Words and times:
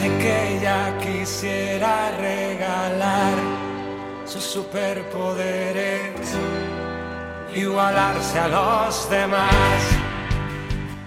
Sé 0.00 0.08
que 0.18 0.56
ella 0.56 0.96
quisiera 0.98 2.16
regalar 2.16 3.34
sus 4.24 4.42
superpoderes, 4.42 6.14
igualarse 7.54 8.38
a 8.38 8.48
los 8.48 9.10
demás. 9.10 9.52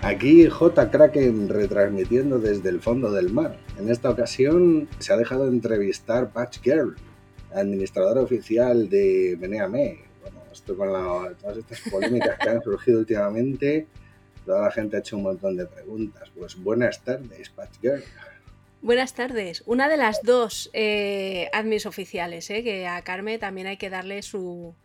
Aquí 0.03 0.47
J. 0.47 0.91
Kraken 0.91 1.49
retransmitiendo 1.49 2.37
desde 2.37 2.69
el 2.69 2.81
fondo 2.81 3.11
del 3.11 3.31
mar. 3.31 3.57
En 3.79 3.89
esta 3.89 4.11
ocasión 4.11 4.87
se 4.99 5.11
ha 5.11 5.17
dejado 5.17 5.47
entrevistar 5.47 6.31
Patch 6.31 6.59
Girl, 6.61 6.95
administradora 7.55 8.21
oficial 8.21 8.89
de 8.89 9.35
Meneame. 9.39 10.01
Bueno, 10.21 10.37
esto 10.51 10.77
con 10.77 10.93
la- 10.93 11.33
todas 11.41 11.57
estas 11.57 11.79
polémicas 11.89 12.37
que 12.37 12.47
han 12.49 12.61
surgido 12.61 12.99
últimamente, 12.99 13.87
toda 14.45 14.61
la 14.61 14.71
gente 14.71 14.97
ha 14.97 14.99
hecho 14.99 15.17
un 15.17 15.23
montón 15.23 15.57
de 15.57 15.65
preguntas. 15.65 16.29
Pues 16.37 16.61
buenas 16.61 17.01
tardes, 17.03 17.49
Patch 17.49 17.79
Girl. 17.81 18.03
Buenas 18.83 19.13
tardes. 19.13 19.63
Una 19.65 19.87
de 19.87 19.95
las 19.95 20.21
dos 20.23 20.69
eh, 20.73 21.49
admis 21.53 21.85
oficiales, 21.85 22.49
eh, 22.49 22.63
que 22.65 22.85
a 22.85 23.01
Carmen 23.01 23.39
también 23.39 23.67
hay 23.67 23.77
que 23.77 23.89
darle 23.89 24.21
su, 24.21 24.75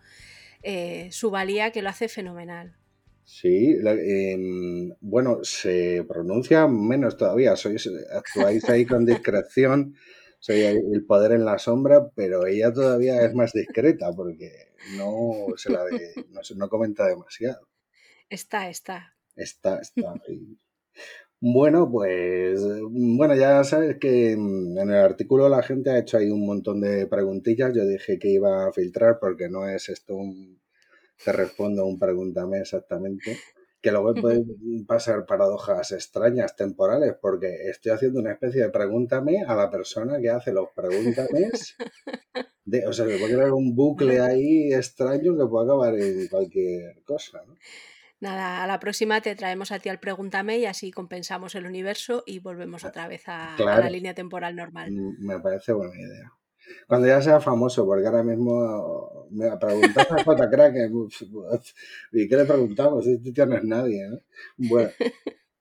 eh, 0.62 1.08
su 1.10 1.30
valía, 1.32 1.72
que 1.72 1.82
lo 1.82 1.88
hace 1.88 2.08
fenomenal. 2.08 2.76
Sí, 3.24 3.74
la- 3.82 3.92
em, 3.94 4.94
bueno, 5.00 5.40
se 5.42 6.04
pronuncia 6.08 6.68
menos 6.68 7.16
todavía. 7.16 7.56
Sois, 7.56 7.90
actuáis 8.12 8.68
ahí 8.70 8.86
con 8.86 9.04
discreción. 9.04 9.96
Soy 10.38 10.60
el 10.60 11.04
poder 11.04 11.32
en 11.32 11.44
la 11.44 11.58
sombra, 11.58 12.08
pero 12.14 12.46
ella 12.46 12.72
todavía 12.72 13.20
es 13.24 13.34
más 13.34 13.52
discreta 13.52 14.12
porque 14.14 14.68
no 14.96 15.32
se 15.56 15.70
la 15.70 15.82
de- 15.84 16.14
no, 16.30 16.40
no 16.54 16.68
comenta 16.68 17.04
demasiado. 17.08 17.66
Está, 18.30 18.70
está. 18.70 19.16
Está, 19.34 19.80
está. 19.80 20.14
Bueno, 21.40 21.88
pues 21.90 22.60
bueno, 22.90 23.34
ya 23.36 23.62
sabes 23.62 23.96
que 24.00 24.32
en 24.32 24.76
el 24.76 24.94
artículo 24.94 25.48
la 25.48 25.62
gente 25.62 25.90
ha 25.90 25.98
hecho 25.98 26.18
ahí 26.18 26.30
un 26.30 26.44
montón 26.44 26.80
de 26.80 27.06
preguntillas. 27.06 27.72
Yo 27.74 27.84
dije 27.86 28.18
que 28.18 28.28
iba 28.30 28.66
a 28.66 28.72
filtrar 28.72 29.18
porque 29.20 29.48
no 29.48 29.68
es 29.68 29.88
esto 29.88 30.16
un 30.16 30.60
te 31.24 31.32
respondo 31.32 31.86
un 31.86 31.98
pregúntame 31.98 32.58
exactamente. 32.60 33.38
Que 33.80 33.92
luego 33.92 34.14
pueden 34.20 34.86
pasar 34.86 35.26
paradojas 35.26 35.92
extrañas 35.92 36.56
temporales, 36.56 37.14
porque 37.20 37.68
estoy 37.70 37.92
haciendo 37.92 38.20
una 38.20 38.32
especie 38.32 38.62
de 38.62 38.70
pregúntame 38.70 39.44
a 39.46 39.54
la 39.54 39.70
persona 39.70 40.20
que 40.20 40.30
hace 40.30 40.52
los 40.52 40.68
pregúntames. 40.74 41.76
De, 42.64 42.86
o 42.86 42.92
sea, 42.92 43.06
se 43.06 43.16
puede 43.18 43.34
crear 43.34 43.52
un 43.52 43.74
bucle 43.74 44.20
ahí 44.20 44.74
extraño 44.74 45.38
que 45.38 45.46
puede 45.46 45.64
acabar 45.64 45.94
en 45.98 46.28
cualquier 46.28 47.02
cosa, 47.02 47.42
¿no? 47.46 47.54
Nada, 48.20 48.64
a 48.64 48.66
la 48.66 48.80
próxima 48.80 49.20
te 49.20 49.36
traemos 49.36 49.70
a 49.70 49.78
ti 49.78 49.88
al 49.88 50.00
Pregúntame 50.00 50.58
y 50.58 50.66
así 50.66 50.90
compensamos 50.90 51.54
el 51.54 51.66
universo 51.66 52.24
y 52.26 52.40
volvemos 52.40 52.84
otra 52.84 53.06
vez 53.06 53.28
a, 53.28 53.54
a 53.54 53.78
la 53.78 53.90
línea 53.90 54.14
temporal 54.14 54.56
normal. 54.56 54.90
mm, 54.90 55.24
me 55.24 55.40
parece 55.40 55.72
buena 55.72 55.94
idea. 55.94 56.32
Cuando 56.86 57.06
ya 57.06 57.22
sea 57.22 57.40
famoso, 57.40 57.86
porque 57.86 58.06
ahora 58.06 58.22
mismo 58.22 59.26
me 59.30 59.56
preguntas 59.56 60.06
a 60.10 60.24
J. 60.24 60.50
Kraken, 60.50 61.08
¿y 62.12 62.28
qué 62.28 62.36
le 62.36 62.44
preguntamos? 62.44 63.06
Este 63.06 63.32
tío 63.32 63.46
no 63.46 63.56
es 63.56 63.64
nadie, 63.64 64.06
¿no? 64.08 64.18
Bueno, 64.56 64.90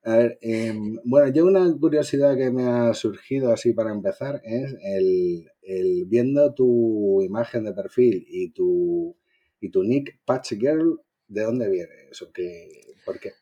a 0.03 0.17
ver, 0.17 0.38
em, 0.42 0.97
bueno, 1.03 1.27
yo 1.33 1.45
una 1.45 1.69
curiosidad 1.80 2.36
que 2.36 2.49
me 2.49 2.66
ha 2.66 2.94
surgido 2.94 3.52
así 3.52 3.73
para 3.73 3.92
empezar 3.92 4.42
es 4.44 4.75
el, 4.81 5.52
el 5.61 6.05
viendo 6.08 6.53
tu 6.53 7.21
imagen 7.21 7.66
de 7.66 7.73
perfil 7.73 8.25
y 8.27 8.52
tu, 8.52 9.16
y 9.59 9.69
tu 9.69 9.83
nick 9.83 10.19
Patch 10.25 10.53
Girl, 10.53 11.02
¿de 11.28 11.44
dónde 11.44 11.70
viene 11.70 12.09
eso? 12.11 12.31
¿Qué, 12.31 12.95
¿Por 13.06 13.20
qué? 13.20 13.33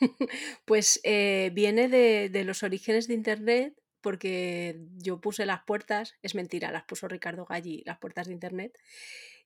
Pues 0.66 1.00
eh, 1.04 1.50
viene 1.54 1.88
de, 1.88 2.28
de 2.28 2.44
los 2.44 2.62
orígenes 2.62 3.06
de 3.08 3.14
Internet, 3.14 3.74
porque 4.00 4.78
yo 4.96 5.20
puse 5.20 5.46
las 5.46 5.62
puertas, 5.66 6.14
es 6.22 6.34
mentira, 6.34 6.70
las 6.72 6.84
puso 6.84 7.08
Ricardo 7.08 7.46
Galli, 7.46 7.82
las 7.86 7.98
puertas 7.98 8.26
de 8.26 8.34
Internet. 8.34 8.76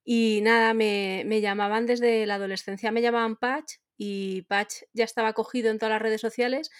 Y 0.05 0.41
nada, 0.43 0.75
me, 0.75 1.23
me 1.27 1.41
llamaban 1.41 1.87
desde 1.87 2.27
la 2.27 2.37
adolescencia, 2.37 2.91
me 2.91 3.03
llamaban 3.03 3.37
Patch 3.37 3.75
y 3.97 4.43
Patch 4.43 4.83
ya 4.93 5.05
estaba 5.05 5.33
cogido 5.33 5.71
en 5.71 5.79
todas 5.79 5.93
las 5.93 6.03
redes 6.03 6.21
sociales, 6.21 6.71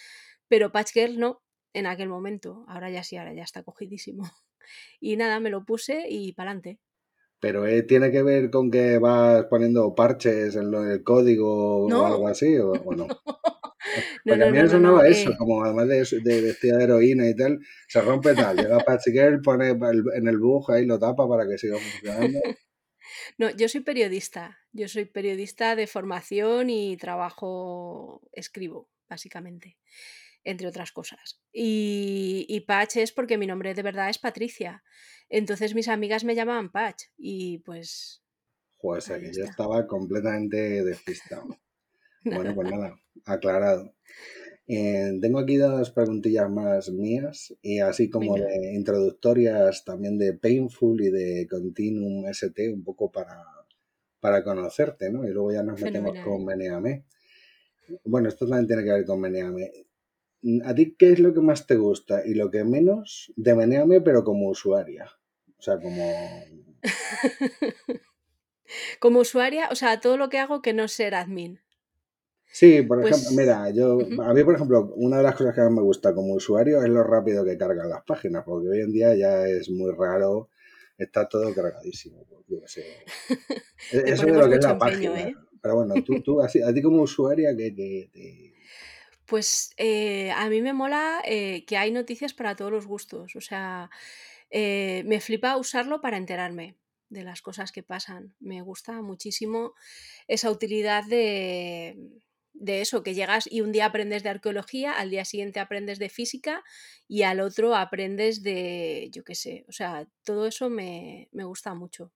pero 0.47 0.71
Patch 0.71 0.93
Girl 0.93 1.19
no, 1.19 1.41
en 1.73 1.85
aquel 1.85 2.09
momento. 2.09 2.65
Ahora 2.67 2.89
ya 2.89 3.03
sí, 3.03 3.17
ahora 3.17 3.33
ya 3.33 3.43
está 3.43 3.63
cogidísimo. 3.63 4.23
Y 4.99 5.17
nada, 5.17 5.39
me 5.39 5.49
lo 5.49 5.65
puse 5.65 6.05
y 6.09 6.33
pa'lante. 6.33 6.79
Pero 7.39 7.65
eh, 7.65 7.83
tiene 7.83 8.11
que 8.11 8.23
ver 8.23 8.49
con 8.51 8.69
que 8.71 8.97
vas 8.99 9.45
poniendo 9.45 9.95
parches 9.95 10.55
en 10.55 10.71
lo- 10.71 10.85
el 10.89 11.03
código 11.03 11.87
o 11.89 12.05
algo 12.05 12.27
No, 12.27 12.27
así, 12.27 12.57
o, 12.57 12.71
o 12.73 12.95
no. 12.95 13.15
no, 14.25 14.35
Porque 14.35 14.43
a 14.43 14.45
no, 14.45 14.51
mí 14.51 14.57
no, 14.57 14.61
me 14.61 14.67
no, 14.67 14.69
sonaba 14.69 15.01
no. 15.01 15.01
eso, 15.07 15.31
eh, 15.31 15.35
como 15.37 15.63
además 15.63 15.87
de, 15.87 16.05
de 16.21 16.41
vestida 16.41 16.77
de 16.77 16.83
heroína 16.85 17.27
y 17.27 17.35
tal, 17.35 17.59
se 17.87 18.01
rompe 18.01 18.35
tal, 18.35 18.57
llega 18.57 18.83
Patch 18.83 19.07
Girl, 19.11 19.41
pone 19.41 19.71
el- 19.71 20.03
en 20.15 20.27
el 20.27 20.37
bug 20.37 20.71
ahí 20.71 20.85
lo 20.85 20.99
tapa 20.99 21.27
para 21.27 21.47
que 21.47 21.57
siga 21.57 21.79
funcionando. 21.79 22.39
No, 23.37 23.49
yo 23.51 23.67
soy 23.69 23.81
periodista. 23.81 24.59
Yo 24.71 24.87
soy 24.87 25.05
periodista 25.05 25.75
de 25.75 25.87
formación 25.87 26.69
y 26.69 26.97
trabajo, 26.97 28.21
escribo, 28.31 28.89
básicamente, 29.09 29.77
entre 30.43 30.67
otras 30.67 30.91
cosas. 30.91 31.41
Y, 31.51 32.45
y 32.47 32.61
Patch 32.61 32.97
es 32.97 33.11
porque 33.11 33.37
mi 33.37 33.47
nombre 33.47 33.73
de 33.73 33.83
verdad 33.83 34.09
es 34.09 34.19
Patricia. 34.19 34.83
Entonces 35.29 35.75
mis 35.75 35.87
amigas 35.87 36.23
me 36.23 36.35
llamaban 36.35 36.71
Patch 36.71 37.03
y 37.17 37.59
pues 37.59 38.23
Joder, 38.77 38.97
o 38.97 39.01
sea 39.01 39.15
ahí 39.17 39.23
que 39.23 39.31
yo 39.33 39.43
estaba 39.43 39.85
completamente 39.87 40.83
despistado. 40.83 41.47
Bueno, 42.21 42.53
pues 42.53 42.69
nada, 42.69 42.99
aclarado. 43.25 43.95
Eh, 44.67 45.17
tengo 45.21 45.39
aquí 45.39 45.55
dos 45.55 45.89
preguntillas 45.91 46.49
más 46.49 46.91
mías 46.91 47.55
y 47.61 47.79
así 47.79 48.09
como 48.09 48.35
de 48.35 48.73
introductorias 48.75 49.85
también 49.85 50.17
de 50.17 50.33
Painful 50.33 51.01
y 51.01 51.09
de 51.11 51.47
Continuum 51.49 52.27
ST, 52.27 52.73
un 52.73 52.83
poco 52.83 53.09
para, 53.09 53.41
para 54.19 54.43
conocerte, 54.43 55.09
¿no? 55.09 55.25
Y 55.25 55.31
luego 55.31 55.53
ya 55.53 55.63
nos 55.63 55.81
metemos 55.81 56.11
Fenomenal. 56.11 56.25
con 56.25 56.45
Meneame. 56.45 57.05
Bueno, 58.03 58.27
esto 58.27 58.45
también 58.45 58.67
tiene 58.67 58.83
que 58.83 58.91
ver 58.91 59.05
con 59.05 59.21
Meneame. 59.21 59.71
¿A 60.65 60.73
ti 60.73 60.95
qué 60.97 61.11
es 61.11 61.19
lo 61.19 61.33
que 61.33 61.41
más 61.41 61.67
te 61.67 61.75
gusta 61.75 62.25
y 62.25 62.33
lo 62.33 62.49
que 62.49 62.63
menos 62.63 63.31
de 63.35 63.55
Meneame, 63.55 64.01
pero 64.01 64.23
como 64.23 64.49
usuaria? 64.49 65.09
O 65.57 65.61
sea, 65.61 65.79
como... 65.79 66.01
Como 68.99 69.19
usuaria, 69.19 69.69
o 69.71 69.75
sea, 69.75 69.99
todo 69.99 70.15
lo 70.17 70.29
que 70.29 70.37
hago 70.37 70.61
que 70.61 70.73
no 70.73 70.83
es 70.83 70.91
ser 70.91 71.15
admin. 71.15 71.59
Sí, 72.51 72.81
por 72.81 72.99
ejemplo, 72.99 73.17
Pues, 73.27 73.31
mira, 73.37 73.69
yo, 73.69 73.99
a 74.23 74.33
mí, 74.33 74.43
por 74.43 74.55
ejemplo, 74.55 74.93
una 74.95 75.17
de 75.17 75.23
las 75.23 75.35
cosas 75.35 75.53
que 75.55 75.61
más 75.61 75.71
me 75.71 75.81
gusta 75.81 76.13
como 76.13 76.33
usuario 76.33 76.81
es 76.83 76.89
lo 76.89 77.03
rápido 77.03 77.43
que 77.45 77.57
cargan 77.57 77.89
las 77.89 78.03
páginas, 78.03 78.43
porque 78.43 78.69
hoy 78.69 78.79
en 78.81 78.91
día 78.91 79.15
ya 79.15 79.47
es 79.47 79.69
muy 79.69 79.91
raro, 79.91 80.49
está 80.97 81.27
todo 81.27 81.53
cargadísimo. 81.53 82.25
yo 82.47 82.57
sé. 82.65 82.83
Eso 83.91 84.25
de 84.25 84.33
ponemos 84.33 84.37
lo 84.45 84.49
que 84.49 84.55
es 84.57 84.63
la 84.63 84.71
empeño, 84.71 85.13
página. 85.13 85.19
¿eh? 85.29 85.35
Pero 85.61 85.75
bueno, 85.75 86.03
tú, 86.03 86.21
tú 86.23 86.41
así, 86.41 86.61
a 86.61 86.73
ti 86.73 86.81
como 86.81 87.01
usuaria, 87.03 87.55
que, 87.55 87.73
que, 87.75 88.09
que- 88.11 88.53
Pues 89.29 89.69
eh, 89.77 90.31
a 90.31 90.49
mí 90.49 90.59
me 90.63 90.73
mola 90.73 91.21
eh, 91.23 91.63
que 91.65 91.77
hay 91.77 91.91
noticias 91.91 92.33
para 92.33 92.55
todos 92.55 92.71
los 92.71 92.87
gustos. 92.87 93.35
O 93.35 93.41
sea, 93.41 93.91
eh, 94.49 95.03
me 95.05 95.21
flipa 95.21 95.55
usarlo 95.55 96.01
para 96.01 96.17
enterarme 96.17 96.77
de 97.09 97.23
las 97.23 97.43
cosas 97.43 97.71
que 97.71 97.83
pasan. 97.83 98.33
Me 98.39 98.63
gusta 98.63 99.03
muchísimo 99.03 99.75
esa 100.27 100.49
utilidad 100.49 101.03
de, 101.05 102.09
eso, 102.65 103.03
que 103.03 103.13
llegas 103.13 103.47
y 103.51 103.61
un 103.61 103.71
día 103.71 103.85
aprendes 103.85 104.23
de 104.23 104.29
arqueología, 104.29 104.93
al 104.93 105.11
día 105.11 105.25
siguiente 105.25 105.59
aprendes 105.59 105.99
de 105.99 106.09
física 106.09 106.63
y 107.07 107.21
al 107.21 107.39
otro 107.39 107.75
aprendes 107.75 108.41
de, 108.41 109.09
yo 109.11 109.23
qué 109.23 109.35
sé, 109.35 109.63
o 109.69 109.71
sea, 109.71 110.07
todo 110.23 110.47
eso 110.47 110.71
me, 110.71 111.29
me 111.31 111.43
gusta 111.43 111.75
mucho. 111.75 112.11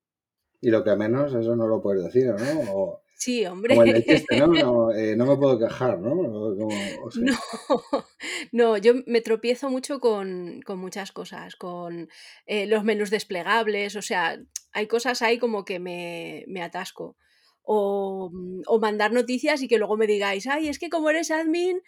y 0.62 0.72
lo 0.72 0.84
que 0.84 0.96
menos, 0.96 1.34
eso 1.36 1.56
no 1.56 1.68
lo 1.68 1.80
puedes 1.80 2.04
decir, 2.04 2.34
¿no? 2.34 3.03
Sí, 3.24 3.46
como 3.46 3.84
el 3.84 4.04
chiste, 4.04 4.38
¿no? 4.38 4.46
hombre. 4.46 4.64
No, 4.64 4.92
eh, 4.92 5.16
no 5.16 5.26
me 5.26 5.38
puedo 5.38 5.58
quejar, 5.58 5.98
¿no? 6.00 6.12
O 6.12 6.58
como, 6.58 7.06
o 7.06 7.10
sea, 7.10 7.24
No, 7.24 7.38
no, 8.52 8.78
yo 8.78 8.96
me 9.06 9.22
tropiezo 9.22 9.70
mucho 9.70 10.02
con, 10.02 10.62
con 10.66 10.78
muchas 10.80 11.14
cosas, 11.14 11.56
con 11.56 12.10
eh, 12.48 12.66
los 12.66 12.84
menús 12.84 13.10
desplegables, 13.10 13.96
o 13.96 14.02
sea, 14.02 14.38
hay 14.74 14.88
cosas 14.88 15.22
ahí 15.22 15.38
como 15.40 15.64
que 15.64 15.80
me, 15.80 16.44
me 16.48 16.62
atasco. 16.62 17.16
O, 17.62 18.30
mm, 18.34 18.64
o 18.68 18.80
mandar 18.80 19.14
noticias 19.14 19.62
y 19.62 19.70
que 19.70 19.78
luego 19.78 19.96
me 19.96 20.06
digáis, 20.06 20.46
ay, 20.48 20.68
es 20.68 20.78
que 20.78 20.90
como 20.90 21.10
eres 21.10 21.32
admin, 21.32 21.82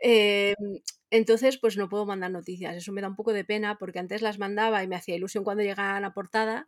eh, 0.00 0.54
entonces 1.10 1.58
pues 1.58 1.76
no 1.76 1.88
puedo 1.88 2.06
mandar 2.06 2.30
noticias. 2.30 2.76
Eso 2.76 2.92
me 2.92 3.00
da 3.00 3.08
un 3.08 3.16
poco 3.16 3.32
de 3.32 3.44
pena 3.44 3.76
porque 3.78 3.98
antes 3.98 4.22
las 4.22 4.38
mandaba 4.38 4.82
y 4.82 4.88
me 4.88 4.96
hacía 4.96 5.16
ilusión 5.16 5.44
cuando 5.44 5.62
llegaban 5.62 6.04
a 6.04 6.12
portada 6.12 6.66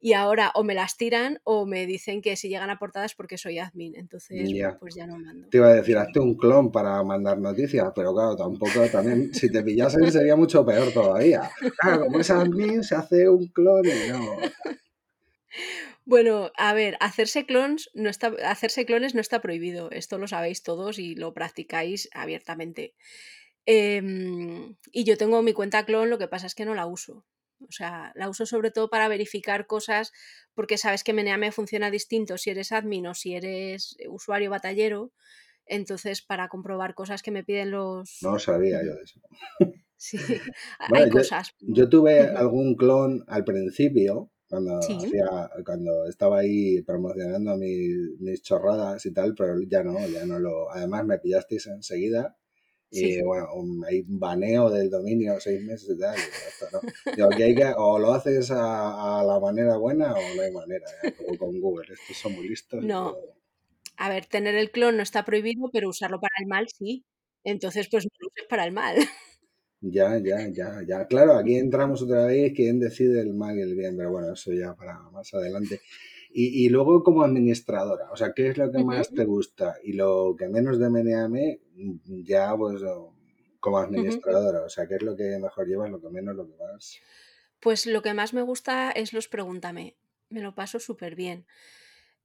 y 0.00 0.14
ahora 0.14 0.50
o 0.54 0.64
me 0.64 0.74
las 0.74 0.96
tiran 0.96 1.40
o 1.44 1.66
me 1.66 1.86
dicen 1.86 2.22
que 2.22 2.36
si 2.36 2.48
llegan 2.48 2.70
a 2.70 2.78
portada 2.78 3.06
es 3.06 3.14
porque 3.14 3.38
soy 3.38 3.58
admin. 3.58 3.94
Entonces, 3.96 4.50
ya. 4.52 4.76
pues 4.78 4.94
ya 4.94 5.06
no 5.06 5.18
mando. 5.18 5.48
Te 5.48 5.58
iba 5.58 5.68
a 5.68 5.74
decir, 5.74 5.94
Sí. 5.94 6.00
hazte 6.00 6.20
un 6.20 6.36
clon 6.36 6.72
para 6.72 7.02
mandar 7.02 7.38
noticias, 7.38 7.92
pero 7.94 8.12
claro, 8.14 8.34
tampoco, 8.36 8.86
también, 8.90 9.32
si 9.34 9.50
te 9.50 9.62
pillasen 9.62 10.10
sería 10.10 10.36
mucho 10.36 10.64
peor 10.64 10.92
todavía. 10.92 11.50
Claro, 11.80 12.04
como 12.06 12.20
es 12.20 12.30
admin, 12.30 12.82
se 12.82 12.94
hace 12.94 13.28
un 13.28 13.46
clon 13.48 13.84
y 13.84 14.10
no. 14.10 14.36
Bueno, 16.04 16.50
a 16.56 16.74
ver, 16.74 16.96
hacerse 17.00 17.46
clones 17.46 17.88
no 17.94 18.10
está, 18.10 18.34
hacerse 18.44 18.84
clones 18.84 19.14
no 19.14 19.20
está 19.20 19.40
prohibido. 19.40 19.90
Esto 19.92 20.18
lo 20.18 20.26
sabéis 20.26 20.62
todos 20.62 20.98
y 20.98 21.14
lo 21.14 21.32
practicáis 21.32 22.08
abiertamente. 22.12 22.94
Em, 23.66 24.76
y 24.90 25.04
yo 25.04 25.16
tengo 25.16 25.42
mi 25.42 25.52
cuenta 25.52 25.84
clon, 25.84 26.10
lo 26.10 26.18
que 26.18 26.28
pasa 26.28 26.46
es 26.46 26.54
que 26.54 26.64
no 26.64 26.74
la 26.74 26.86
uso. 26.86 27.24
O 27.60 27.70
sea, 27.70 28.12
la 28.16 28.28
uso 28.28 28.44
sobre 28.44 28.72
todo 28.72 28.90
para 28.90 29.08
verificar 29.08 29.66
cosas, 29.66 30.12
porque 30.54 30.78
sabes 30.78 31.04
que 31.04 31.12
Meneame 31.12 31.52
funciona 31.52 31.90
distinto 31.90 32.36
si 32.38 32.50
eres 32.50 32.72
admin 32.72 33.06
o 33.06 33.14
si 33.14 33.34
eres 33.34 33.96
usuario 34.08 34.50
batallero. 34.50 35.12
Entonces, 35.66 36.22
para 36.22 36.48
comprobar 36.48 36.94
cosas 36.94 37.22
que 37.22 37.30
me 37.30 37.44
piden 37.44 37.70
los. 37.70 38.18
No 38.22 38.38
sabía 38.38 38.82
yo 38.82 38.94
de 38.94 39.02
eso. 39.02 39.20
Sí, 39.96 40.18
Bueno, 40.88 41.06
hay 41.06 41.10
yo, 41.14 41.20
cosas. 41.20 41.54
yo 41.60 41.88
tuve 41.88 42.20
algún 42.20 42.74
clon 42.76 43.24
al 43.28 43.44
principio, 43.44 44.32
cuando 44.48 44.72
Sí, 44.80 44.98
hacía, 44.98 45.50
cuando 45.64 46.06
estaba 46.08 46.40
ahí 46.40 46.82
promocionando 46.82 47.56
mis, 47.56 47.94
mis 48.20 48.42
chorradas 48.42 49.06
y 49.06 49.12
tal, 49.12 49.34
pero 49.34 49.54
ya 49.68 49.82
no, 49.84 49.94
ya 50.08 50.26
no 50.26 50.38
lo. 50.38 50.70
Además 50.70 51.04
me 51.06 51.18
pillasteis 51.18 51.66
enseguida 51.68 52.36
y 52.92 53.22
bueno, 53.22 53.48
un, 53.54 53.84
hay 53.84 54.00
un 54.00 54.18
baneo 54.18 54.70
del 54.70 54.90
dominio 54.90 55.40
seis 55.40 55.62
meses 55.64 55.96
y 55.96 55.98
tal. 55.98 56.16
Y 56.16 56.74
¿no? 56.74 56.80
Digo, 57.16 57.28
aquí 57.32 57.42
hay 57.42 57.54
que, 57.54 57.72
o 57.76 57.98
lo 57.98 58.12
haces 58.12 58.50
a, 58.50 59.20
a 59.20 59.24
la 59.24 59.40
manera 59.40 59.76
buena 59.78 60.12
o 60.12 60.34
no 60.36 60.42
hay 60.42 60.52
manera, 60.52 60.86
¿eh? 61.02 61.12
como 61.16 61.38
con 61.38 61.60
Google. 61.60 61.86
Estos 61.92 62.16
son 62.16 62.34
muy 62.34 62.48
listos 62.48 62.84
No, 62.84 63.16
a 63.96 64.08
ver, 64.10 64.26
tener 64.26 64.54
el 64.54 64.70
clon 64.70 64.96
no 64.96 65.02
está 65.02 65.24
prohibido, 65.24 65.70
pero 65.72 65.88
usarlo 65.88 66.20
para 66.20 66.34
el 66.40 66.46
mal 66.46 66.66
sí. 66.68 67.04
Entonces, 67.44 67.88
pues 67.90 68.04
no 68.04 68.10
lo 68.20 68.28
uses 68.28 68.46
para 68.48 68.64
el 68.64 68.72
mal. 68.72 68.96
Ya, 69.80 70.16
ya, 70.18 70.48
ya, 70.48 70.80
ya. 70.86 71.06
Claro, 71.08 71.34
aquí 71.34 71.56
entramos 71.56 72.02
otra 72.02 72.26
vez, 72.26 72.52
quién 72.54 72.78
decide 72.78 73.20
el 73.20 73.34
mal 73.34 73.58
y 73.58 73.62
el 73.62 73.74
bien, 73.74 73.96
pero 73.96 74.12
bueno, 74.12 74.32
eso 74.32 74.52
ya 74.52 74.74
para 74.74 74.98
más 75.10 75.34
adelante. 75.34 75.80
Y, 76.34 76.64
y 76.64 76.68
luego 76.70 77.02
como 77.02 77.22
administradora, 77.22 78.10
o 78.10 78.16
sea, 78.16 78.32
¿qué 78.32 78.48
es 78.48 78.58
lo 78.58 78.72
que 78.72 78.82
más 78.82 79.10
te 79.10 79.24
gusta? 79.24 79.76
Y 79.82 79.92
lo 79.92 80.34
que 80.38 80.48
menos 80.48 80.78
de 80.78 80.88
Meneame, 80.88 81.60
ya 82.06 82.56
pues 82.56 82.82
como 83.60 83.78
administradora, 83.78 84.64
o 84.64 84.68
sea, 84.68 84.86
¿qué 84.86 84.96
es 84.96 85.02
lo 85.02 85.14
que 85.14 85.38
mejor 85.38 85.68
llevas, 85.68 85.90
lo 85.90 86.00
que 86.00 86.08
menos, 86.08 86.34
lo 86.34 86.46
que 86.46 86.54
más? 86.56 86.98
Pues 87.60 87.86
lo 87.86 88.02
que 88.02 88.12
más 88.12 88.34
me 88.34 88.42
gusta 88.42 88.90
es 88.90 89.12
los 89.12 89.28
pregúntame. 89.28 89.94
Me 90.30 90.40
lo 90.40 90.54
paso 90.54 90.80
súper 90.80 91.14
bien. 91.14 91.46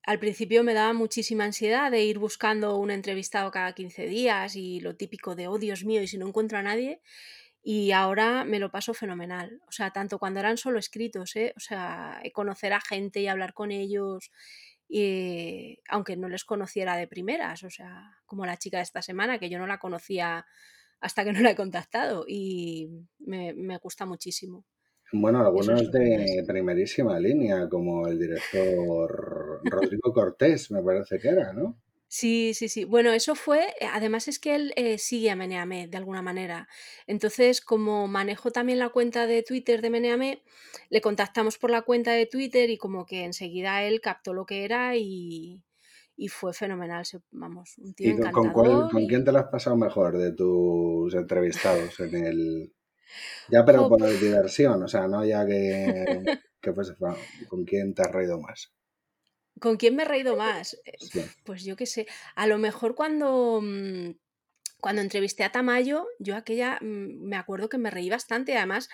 Al 0.03 0.19
principio 0.19 0.63
me 0.63 0.73
daba 0.73 0.93
muchísima 0.93 1.43
ansiedad 1.43 1.91
de 1.91 2.03
ir 2.03 2.17
buscando 2.17 2.77
un 2.77 2.91
entrevistado 2.91 3.51
cada 3.51 3.73
15 3.73 4.07
días 4.07 4.55
y 4.55 4.79
lo 4.79 4.95
típico 4.95 5.35
de, 5.35 5.47
oh 5.47 5.59
Dios 5.59 5.83
mío, 5.83 6.01
y 6.01 6.07
si 6.07 6.17
no 6.17 6.27
encuentro 6.27 6.57
a 6.57 6.63
nadie. 6.63 7.01
Y 7.69 7.91
ahora 7.91 8.45
me 8.45 8.59
lo 8.59 8.71
paso 8.71 8.93
fenomenal. 8.93 9.59
O 9.67 9.73
sea, 9.73 9.91
tanto 9.91 10.19
cuando 10.19 10.39
eran 10.39 10.55
solo 10.55 10.79
escritos, 10.79 11.35
¿eh? 11.35 11.51
O 11.57 11.59
sea, 11.59 12.21
conocer 12.33 12.71
a 12.71 12.79
gente 12.79 13.19
y 13.19 13.27
hablar 13.27 13.53
con 13.53 13.71
ellos, 13.71 14.31
y, 14.87 15.77
aunque 15.89 16.15
no 16.15 16.29
les 16.29 16.45
conociera 16.45 16.95
de 16.95 17.09
primeras. 17.09 17.63
O 17.63 17.69
sea, 17.69 18.21
como 18.25 18.45
la 18.45 18.55
chica 18.55 18.77
de 18.77 18.83
esta 18.83 19.01
semana, 19.01 19.37
que 19.37 19.49
yo 19.49 19.59
no 19.59 19.67
la 19.67 19.79
conocía 19.79 20.45
hasta 21.01 21.25
que 21.25 21.33
no 21.33 21.41
la 21.41 21.51
he 21.51 21.55
contactado. 21.57 22.23
Y 22.25 22.87
me, 23.19 23.53
me 23.53 23.77
gusta 23.79 24.05
muchísimo. 24.05 24.63
Bueno, 25.11 25.41
es 25.41 25.47
algunos 25.47 25.91
de 25.91 26.45
primerísima 26.47 27.19
línea, 27.19 27.67
como 27.67 28.07
el 28.07 28.17
director 28.17 29.59
Rodrigo 29.65 30.13
Cortés, 30.13 30.71
me 30.71 30.81
parece 30.81 31.19
que 31.19 31.27
era, 31.27 31.51
¿no? 31.51 31.77
Sí, 32.09 32.53
sí, 32.53 32.69
sí. 32.69 32.85
Bueno, 32.85 33.11
eso 33.11 33.35
fue, 33.35 33.67
eh, 33.81 33.87
además 33.91 34.27
es 34.29 34.39
que 34.39 34.55
él 34.55 34.73
eh, 34.77 34.97
sigue 34.97 35.29
a 35.29 35.35
Meneame 35.35 35.87
de 35.87 35.97
alguna 35.97 36.21
manera. 36.21 36.67
Entonces, 37.05 37.59
como 37.61 38.07
manejo 38.07 38.51
también 38.51 38.79
la 38.79 38.89
cuenta 38.89 39.27
de 39.27 39.43
Twitter 39.43 39.81
de 39.81 39.89
Meneame, 39.89 40.43
le 40.89 41.01
contactamos 41.01 41.57
por 41.57 41.69
la 41.69 41.81
cuenta 41.81 42.11
de 42.13 42.25
Twitter 42.25 42.69
y 42.69 42.77
como 42.77 43.05
que 43.05 43.25
enseguida 43.25 43.83
él 43.83 43.99
captó 44.01 44.33
lo 44.33 44.45
que 44.45 44.63
era 44.63 44.95
y, 44.95 45.63
y 46.15 46.29
fue 46.29 46.53
fenomenal. 46.53 47.05
se- 47.05 47.19
Vamos, 47.31 47.77
un 47.77 47.93
tío 47.93 48.09
¿Y 48.09 48.15
con, 48.15 48.31
con 48.31 48.51
cuál, 48.51 48.71
encantador 48.71 48.89
con 48.91 49.05
y... 49.05 49.07
quién 49.07 49.23
te 49.25 49.31
lo 49.31 49.39
has 49.39 49.47
pasado 49.51 49.75
mejor 49.75 50.17
de 50.17 50.31
tus 50.33 51.13
entrevistados 51.15 51.99
en 51.99 52.15
el... 52.15 52.73
Ya, 53.47 53.65
pero 53.65 53.87
por 53.87 54.19
diversión, 54.19 54.83
o 54.83 54.87
sea, 54.89 55.07
no 55.07 55.25
ya 55.25 55.45
que, 55.47 56.29
que 56.61 56.73
fuese 56.73 56.95
fa- 56.95 57.27
¿Con 57.47 57.65
quién 57.65 57.93
te 57.95 58.03
has 58.03 58.11
reído 58.13 58.39
más? 58.41 58.73
¿Con 59.59 59.77
quién 59.77 59.95
me 59.95 60.03
he 60.03 60.05
reído 60.05 60.35
más? 60.37 60.73
Eh, 60.85 60.97
Sí. 60.99 61.21
Pues 61.43 61.63
yo 61.63 61.75
qué 61.75 61.85
sé. 61.85 62.07
A 62.35 62.47
lo 62.47 62.57
mejor 62.57 62.95
cuando, 62.95 63.59
mm, 63.61 64.11
cuando 64.81 65.01
entrevisté 65.01 65.43
a 65.43 65.51
Tamayo, 65.51 66.07
yo 66.19 66.35
aquella 66.35 66.77
mm, 66.81 67.27
me 67.27 67.35
acuerdo 67.37 67.69
que 67.69 67.77
me 67.77 67.91
reí 67.91 68.09
bastante. 68.09 68.57
Además, 68.57 68.89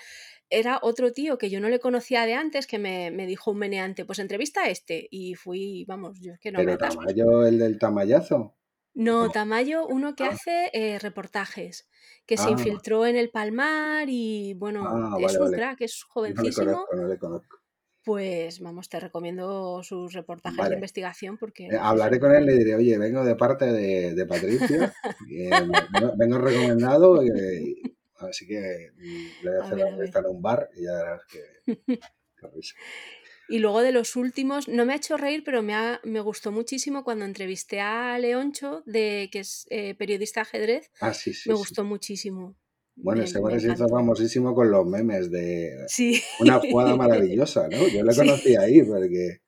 era 0.49 0.79
otro 0.81 1.11
tío 1.13 1.37
que 1.37 1.49
yo 1.49 1.59
no 1.59 1.69
le 1.69 1.79
conocía 1.79 2.25
de 2.25 2.35
antes 2.35 2.67
que 2.67 2.79
me, 2.79 3.11
me 3.11 3.25
dijo 3.27 3.51
un 3.51 3.59
meneante, 3.59 4.05
pues 4.05 4.19
entrevista 4.19 4.63
a 4.63 4.69
este. 4.69 5.07
Y 5.11 5.35
fui, 5.35 5.85
vamos, 5.87 6.19
yo 6.21 6.33
es 6.33 6.39
que 6.39 6.51
no 6.51 6.63
me 6.63 6.65
Pero 6.65 6.75
atasco. 6.75 7.01
Tamayo, 7.01 7.45
el 7.45 7.59
del 7.59 7.79
tamallazo. 7.79 8.57
No. 8.95 9.31
Tamayo, 9.31 9.87
uno 9.87 10.15
que 10.15 10.27
Ah, 10.27 10.29
hace 10.29 10.69
eh, 10.73 10.99
reportajes, 10.99 11.89
que 12.27 12.37
se 12.37 12.49
ah, 12.49 12.51
infiltró 12.51 13.05
en 13.05 13.15
el 13.15 13.29
Palmar 13.31 14.07
y 14.09 14.53
bueno, 14.55 14.85
ah, 14.87 15.17
es 15.19 15.39
un 15.39 15.45
vale. 15.45 15.57
crack, 15.57 15.81
es 15.81 16.05
No 16.35 16.43
le 16.43 16.53
jovencísimo. 16.53 16.71
conozco, 16.73 16.95
no 16.95 17.07
le 17.07 17.17
conozco. 17.17 17.62
Pues 18.03 18.59
vamos, 18.59 18.89
te 18.89 18.99
recomiendo 18.99 19.81
sus 19.83 20.13
reportajes 20.13 20.67
de 20.67 20.73
investigación 20.75 21.37
porque 21.37 21.71
Eh, 21.71 21.77
hablaré 21.79 22.19
con 22.19 22.33
él, 22.35 22.45
le 22.45 22.53
buenos. 22.53 22.59
diré, 22.59 22.75
oye, 22.75 22.97
vengo 22.97 23.23
de 23.23 23.35
parte 23.35 23.65
de, 23.65 24.13
de 24.15 24.25
Patricia, 24.25 24.95
y, 25.17 25.41
eh, 25.41 25.65
vengo, 25.89 26.13
vengo 26.17 26.37
recomendado, 26.39 27.23
y, 27.23 27.29
eh, 27.29 27.75
así 28.19 28.45
que 28.47 28.89
mm, 28.95 29.43
le 29.43 29.49
voy 29.51 29.57
a 29.59 29.61
A 29.61 29.63
hacer 29.63 29.77
ver, 29.77 29.79
la 29.79 30.19
a 30.19 30.19
en 30.19 30.25
un 30.35 30.41
bar 30.41 30.69
y 30.75 30.83
ya 30.85 30.93
verás 30.93 31.21
que, 31.31 31.39
que 32.37 32.47
risa. 32.53 32.75
Y 33.47 33.59
luego 33.59 33.81
de 33.81 33.91
los 33.91 34.15
últimos, 34.15 34.67
no 34.67 34.85
me 34.85 34.93
ha 34.93 34.95
hecho 34.97 35.17
reír, 35.17 35.43
pero 35.43 35.61
me, 35.61 35.73
ha- 35.75 35.99
me 36.03 36.19
gustó 36.21 36.51
muchísimo 36.51 37.03
cuando 37.03 37.25
entrevisté 37.25 37.81
a 37.81 38.17
Leoncho, 38.19 38.83
de, 38.85 39.29
que 39.31 39.39
es 39.39 39.65
eh, 39.69 39.95
periodista 39.95 40.41
ajedrez. 40.41 40.91
Ah, 40.99 41.13
sí, 41.13 41.33
sí, 41.35 41.49
Me 41.49 41.55
sí. 41.55 41.75
gustó 41.75 41.83
muchísimo. 41.83 42.55
Bueno, 42.95 43.21
Me, 43.21 43.25
ese 43.25 43.39
encantó. 43.39 43.89
famosísimo 43.89 44.53
con 44.53 44.69
los 44.71 44.85
memes 44.85 45.31
de 45.31 45.71
Sí. 45.87 46.21
una 46.39 46.59
jugada 46.59 46.95
maravillosa, 46.95 47.67
¿no? 47.69 47.87
Yo 47.87 48.03
le 48.03 48.11
Sí. 48.13 48.19
conocí 48.19 48.55
ahí 48.55 48.83
porque... 48.83 49.39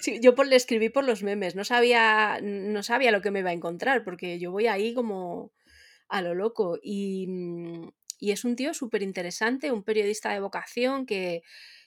Sí, 0.00 0.20
yo 0.22 0.34
por, 0.34 0.46
le 0.46 0.56
escribí 0.56 0.88
por 0.88 1.04
los 1.04 1.22
memes, 1.22 1.54
no 1.54 1.64
sabía, 1.64 2.40
no 2.42 2.82
sabía 2.82 3.12
lo 3.12 3.20
que 3.20 3.30
me 3.30 3.40
iba 3.40 3.50
a 3.50 3.54
encontrar, 3.54 4.04
porque 4.04 4.38
yo 4.38 4.50
voy 4.50 4.66
ahí 4.66 4.94
como 4.94 5.52
a 6.08 6.22
lo 6.22 6.34
loco. 6.34 6.78
Y, 6.82 7.26
mm, 7.28 7.88
y 8.20 8.32
es 8.32 8.44
un 8.44 8.56
tío 8.56 8.74
súper 8.74 9.02
interesante, 9.02 9.72
un 9.72 9.84
periodista 9.84 10.32
de 10.32 10.40
vocación 10.40 11.06
que, 11.06 11.42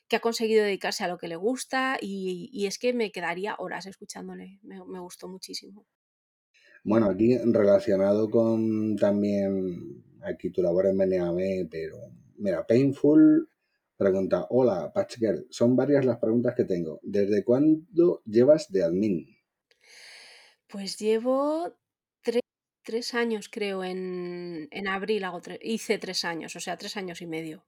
que 0.07 0.15
ha 0.17 0.19
conseguido 0.21 0.63
dedicarse 0.63 1.03
a 1.03 1.07
lo 1.07 1.17
que 1.17 1.27
le 1.27 1.35
gusta 1.35 1.97
y, 2.01 2.49
y 2.53 2.67
es 2.67 2.77
que 2.79 2.93
me 2.93 3.11
quedaría 3.11 3.55
horas 3.59 3.85
escuchándole, 3.87 4.59
me, 4.63 4.83
me 4.85 4.99
gustó 4.99 5.27
muchísimo. 5.27 5.87
Bueno, 6.83 7.09
aquí 7.09 7.37
relacionado 7.37 8.29
con 8.29 8.95
también 8.97 10.03
aquí 10.23 10.49
tu 10.51 10.61
labor 10.61 10.87
en 10.87 10.97
Meneame, 10.97 11.67
pero 11.69 11.97
mira, 12.37 12.65
Painful 12.65 13.49
pregunta, 13.97 14.47
hola, 14.49 14.91
Patch 14.93 15.17
Girl, 15.19 15.47
son 15.49 15.75
varias 15.75 16.05
las 16.05 16.17
preguntas 16.19 16.55
que 16.55 16.65
tengo. 16.65 16.99
¿Desde 17.03 17.43
cuándo 17.43 18.21
llevas 18.25 18.71
de 18.71 18.83
admin? 18.83 19.27
Pues 20.67 20.97
llevo 20.97 21.75
tres, 22.21 22.41
tres 22.83 23.13
años, 23.13 23.49
creo, 23.49 23.83
en, 23.83 24.67
en 24.71 24.87
abril 24.87 25.23
hago 25.23 25.41
tre- 25.41 25.59
hice 25.61 25.97
tres 25.97 26.25
años, 26.25 26.55
o 26.55 26.59
sea, 26.59 26.77
tres 26.77 26.97
años 26.97 27.21
y 27.21 27.27
medio. 27.27 27.65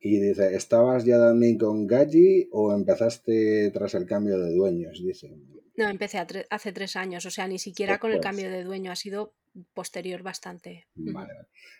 Y 0.00 0.18
dice, 0.20 0.54
¿estabas 0.56 1.04
ya 1.04 1.18
de 1.18 1.26
admin 1.28 1.58
con 1.58 1.86
Gaji 1.86 2.48
o 2.52 2.72
empezaste 2.72 3.70
tras 3.72 3.94
el 3.94 4.06
cambio 4.06 4.38
de 4.38 4.52
dueños? 4.52 5.00
Dice, 5.02 5.30
No, 5.76 5.88
empecé 5.88 6.18
tre- 6.18 6.46
hace 6.50 6.72
tres 6.72 6.96
años, 6.96 7.24
o 7.26 7.30
sea, 7.30 7.46
ni 7.48 7.58
siquiera 7.58 7.98
con 7.98 8.12
el 8.12 8.20
cambio 8.20 8.50
de 8.50 8.64
dueño, 8.64 8.90
ha 8.92 8.96
sido 8.96 9.34
posterior 9.74 10.22
bastante. 10.22 10.86
Vale. 10.94 11.32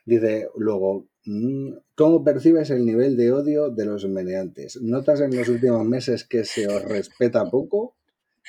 Dice 0.04 0.48
luego, 0.56 1.06
mm, 1.24 1.72
¿cómo 1.94 2.24
percibes 2.24 2.70
el 2.70 2.84
nivel 2.84 3.16
de 3.16 3.32
odio 3.32 3.70
de 3.70 3.86
los 3.86 4.06
meneantes? 4.06 4.80
¿Notas 4.80 5.20
en 5.20 5.36
los 5.36 5.48
últimos 5.48 5.84
meses 5.84 6.24
que 6.24 6.44
se 6.44 6.66
os 6.66 6.82
respeta 6.84 7.50
poco? 7.50 7.96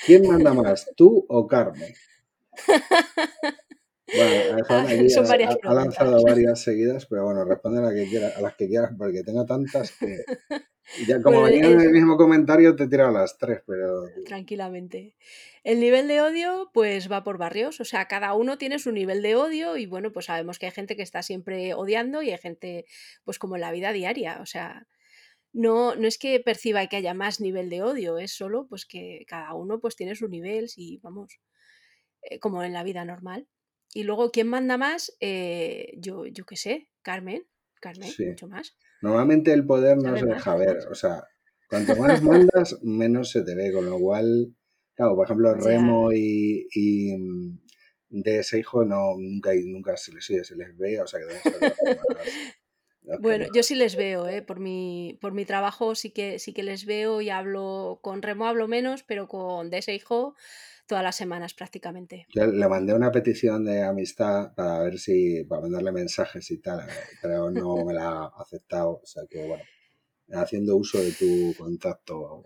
¿Quién 0.05 0.27
manda 0.27 0.53
más, 0.53 0.89
tú 0.95 1.25
o 1.29 1.47
Carmen? 1.47 1.93
Bueno, 4.15 4.31
son 5.09 5.25
ha, 5.25 5.27
varias 5.27 5.55
ha- 5.55 5.69
ha 5.69 5.73
lanzado 5.73 6.23
varias 6.23 6.61
seguidas, 6.61 7.05
pero 7.07 7.25
bueno, 7.25 7.43
responde 7.45 7.79
a, 7.79 7.83
la 7.83 7.93
que 7.93 8.07
quiera- 8.09 8.31
a 8.35 8.41
las 8.41 8.55
que 8.55 8.67
quieras, 8.67 8.91
porque 8.97 9.23
tengo 9.23 9.45
tantas 9.45 9.91
que 9.97 10.23
ya 11.07 11.21
como 11.21 11.41
Bueno, 11.41 11.47
el- 11.47 11.53
venían 11.53 11.73
en 11.73 11.79
el 11.81 11.87
el- 11.87 11.93
mismo 11.93 12.17
comentario 12.17 12.75
te 12.75 12.83
he 12.83 12.87
tirado 12.87 13.11
las 13.11 13.37
tres, 13.37 13.61
pero 13.65 14.03
tranquilamente. 14.25 15.15
El 15.63 15.79
nivel 15.79 16.07
de 16.07 16.21
odio, 16.21 16.69
pues 16.73 17.11
va 17.11 17.23
por 17.23 17.37
barrios, 17.37 17.79
o 17.79 17.85
sea, 17.85 18.07
cada 18.07 18.33
uno 18.33 18.57
tiene 18.57 18.79
su 18.79 18.91
nivel 18.91 19.21
de 19.21 19.35
odio 19.35 19.77
y 19.77 19.85
bueno, 19.85 20.11
pues 20.11 20.25
sabemos 20.25 20.59
que 20.59 20.65
hay 20.67 20.71
gente 20.71 20.95
que 20.95 21.03
está 21.03 21.23
siempre 21.23 21.73
odiando 21.73 22.21
y 22.21 22.31
hay 22.31 22.37
gente, 22.37 22.85
pues 23.23 23.39
como 23.39 23.55
en 23.55 23.61
la 23.61 23.71
vida 23.71 23.91
diaria, 23.93 24.39
o 24.41 24.45
sea, 24.45 24.87
no, 25.53 25.95
no 25.95 26.07
es 26.07 26.17
que 26.17 26.39
perciba 26.39 26.85
que 26.87 26.97
haya 26.97 27.13
más 27.13 27.39
nivel 27.39 27.69
de 27.69 27.83
odio, 27.83 28.17
es 28.17 28.31
solo 28.33 28.67
pues 28.67 28.85
que 28.85 29.23
cada 29.27 29.53
uno 29.53 29.79
pues 29.79 29.95
tiene 29.95 30.15
su 30.15 30.27
nivel 30.27 30.67
y 30.75 30.99
vamos, 30.99 31.39
eh, 32.23 32.39
como 32.39 32.63
en 32.63 32.73
la 32.73 32.83
vida 32.83 33.05
normal. 33.05 33.47
Y 33.93 34.03
luego, 34.03 34.31
¿quién 34.31 34.47
manda 34.47 34.77
más? 34.77 35.15
Eh, 35.19 35.93
yo, 35.97 36.25
yo 36.25 36.45
qué 36.45 36.55
sé, 36.55 36.89
Carmen, 37.01 37.45
Carmen, 37.79 38.09
sí. 38.09 38.25
mucho 38.25 38.47
más. 38.47 38.75
Normalmente 39.01 39.53
el 39.53 39.65
poder 39.65 39.97
no 39.97 40.17
se 40.17 40.25
deja 40.25 40.55
ver, 40.55 40.87
o 40.89 40.95
sea, 40.95 41.23
cuanto 41.69 41.95
más 41.95 42.21
mandas, 42.23 42.79
menos 42.83 43.29
se 43.31 43.43
te 43.43 43.55
ve, 43.55 43.71
con 43.71 43.85
lo 43.85 43.99
cual, 43.99 44.55
claro, 44.95 45.15
por 45.15 45.25
ejemplo, 45.25 45.53
Ya, 45.59 45.65
Remo 45.65 46.11
y, 46.11 46.67
y, 46.73 47.17
mm, 47.17 47.59
de 48.09 48.39
ese 48.39 48.59
hijo 48.59 48.85
no, 48.85 49.15
nunca, 49.17 49.51
nunca 49.65 49.97
se 49.97 50.13
les, 50.13 50.25
se 50.25 50.55
les 50.55 50.77
ve, 50.77 51.01
o 51.01 51.07
sea 51.07 51.19
que 51.19 51.25
Bueno, 53.19 53.47
yo 53.53 53.63
sí 53.63 53.75
les 53.75 53.95
veo, 53.95 54.29
¿eh? 54.29 54.41
Por 54.41 54.59
mi, 54.59 55.17
por 55.21 55.33
mi 55.33 55.43
trabajo 55.45 55.93
sí 55.93 56.11
que, 56.11 56.39
sí 56.39 56.53
que 56.53 56.63
les 56.63 56.85
veo 56.85 57.19
y 57.19 57.29
hablo 57.29 57.99
con 58.01 58.21
Remo 58.21 58.47
hablo 58.47 58.67
menos, 58.67 59.03
pero 59.03 59.27
con 59.27 59.69
de 59.69 59.79
ese 59.79 59.93
hijo 59.93 60.35
todas 60.93 61.03
las 61.03 61.15
semanas 61.15 61.55
prácticamente. 61.55 62.27
Yo 62.35 62.45
le 62.45 62.67
mandé 62.67 62.93
una 62.93 63.11
petición 63.11 63.65
de 63.65 63.81
amistad 63.81 64.53
para 64.53 64.77
ver 64.83 64.99
si, 64.99 65.43
para 65.43 65.63
mandarle 65.63 65.91
mensajes 65.91 66.51
y 66.51 66.59
tal, 66.59 66.81
eh, 66.81 66.91
pero 67.19 67.49
no 67.49 67.83
me 67.83 67.95
la 67.95 68.09
ha 68.09 68.31
aceptado. 68.39 69.01
O 69.01 69.05
sea 69.05 69.23
que, 69.27 69.47
bueno, 69.47 69.63
haciendo 70.33 70.75
uso 70.75 70.99
de 70.99 71.11
tu 71.13 71.55
contacto. 71.57 72.45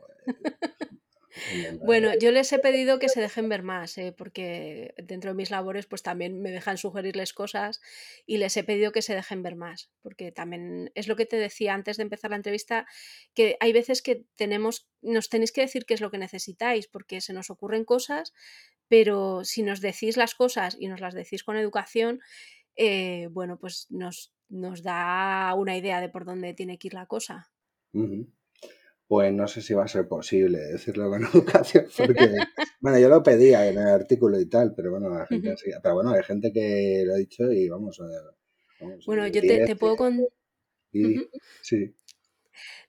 Bueno, 1.81 2.11
yo 2.19 2.31
les 2.31 2.51
he 2.53 2.59
pedido 2.59 2.99
que 2.99 3.09
se 3.09 3.21
dejen 3.21 3.49
ver 3.49 3.63
más, 3.63 3.97
¿eh? 3.97 4.13
porque 4.17 4.93
dentro 4.97 5.31
de 5.31 5.35
mis 5.35 5.51
labores 5.51 5.85
pues 5.85 6.03
también 6.03 6.41
me 6.41 6.51
dejan 6.51 6.77
sugerirles 6.77 7.33
cosas 7.33 7.81
y 8.25 8.37
les 8.37 8.55
he 8.57 8.63
pedido 8.63 8.91
que 8.91 9.01
se 9.01 9.15
dejen 9.15 9.43
ver 9.43 9.55
más, 9.55 9.91
porque 10.01 10.31
también 10.31 10.91
es 10.95 11.07
lo 11.07 11.15
que 11.15 11.25
te 11.25 11.37
decía 11.37 11.73
antes 11.73 11.97
de 11.97 12.03
empezar 12.03 12.31
la 12.31 12.37
entrevista, 12.37 12.85
que 13.33 13.57
hay 13.59 13.73
veces 13.73 14.01
que 14.01 14.25
tenemos, 14.35 14.89
nos 15.01 15.29
tenéis 15.29 15.51
que 15.51 15.61
decir 15.61 15.85
qué 15.85 15.93
es 15.93 16.01
lo 16.01 16.11
que 16.11 16.17
necesitáis, 16.17 16.87
porque 16.87 17.21
se 17.21 17.33
nos 17.33 17.49
ocurren 17.49 17.85
cosas, 17.85 18.33
pero 18.87 19.43
si 19.43 19.63
nos 19.63 19.81
decís 19.81 20.17
las 20.17 20.35
cosas 20.35 20.77
y 20.79 20.87
nos 20.87 21.01
las 21.01 21.13
decís 21.13 21.43
con 21.43 21.57
educación, 21.57 22.21
eh, 22.75 23.27
bueno, 23.31 23.57
pues 23.57 23.87
nos, 23.89 24.33
nos 24.49 24.83
da 24.83 25.53
una 25.55 25.75
idea 25.75 25.99
de 26.01 26.09
por 26.09 26.25
dónde 26.25 26.53
tiene 26.53 26.77
que 26.77 26.87
ir 26.87 26.93
la 26.93 27.07
cosa. 27.07 27.51
Pues 29.07 29.33
no 29.33 29.47
sé 29.47 29.61
si 29.61 29.73
va 29.73 29.85
a 29.85 29.87
ser 29.87 30.07
posible 30.07 30.59
decirlo 30.59 31.09
con 31.09 31.21
educación, 31.33 31.87
porque, 31.97 32.29
bueno, 32.81 32.99
yo 32.99 33.07
lo 33.09 33.23
pedía 33.23 33.67
en 33.67 33.77
el 33.77 33.87
artículo 33.87 34.39
y 34.39 34.47
tal, 34.47 34.73
pero 34.75 34.91
bueno, 34.91 35.09
la 35.09 35.25
gente 35.25 35.47
Ujú. 35.49 35.55
así- 35.55 35.71
pero 35.81 35.95
bueno, 35.95 36.11
hay 36.11 36.23
gente 36.23 36.51
que 36.51 37.03
lo 37.05 37.13
ha 37.13 37.17
dicho 37.17 37.51
y 37.51 37.69
vamos, 37.69 37.99
eh, 37.99 38.03
vamos, 38.79 39.05
Bueno, 39.05 39.27
yo 39.27 39.41
te, 39.41 39.75
puedo 39.75 39.95
con- 39.95 40.27
y- 40.91 41.15
sí, 41.61 41.93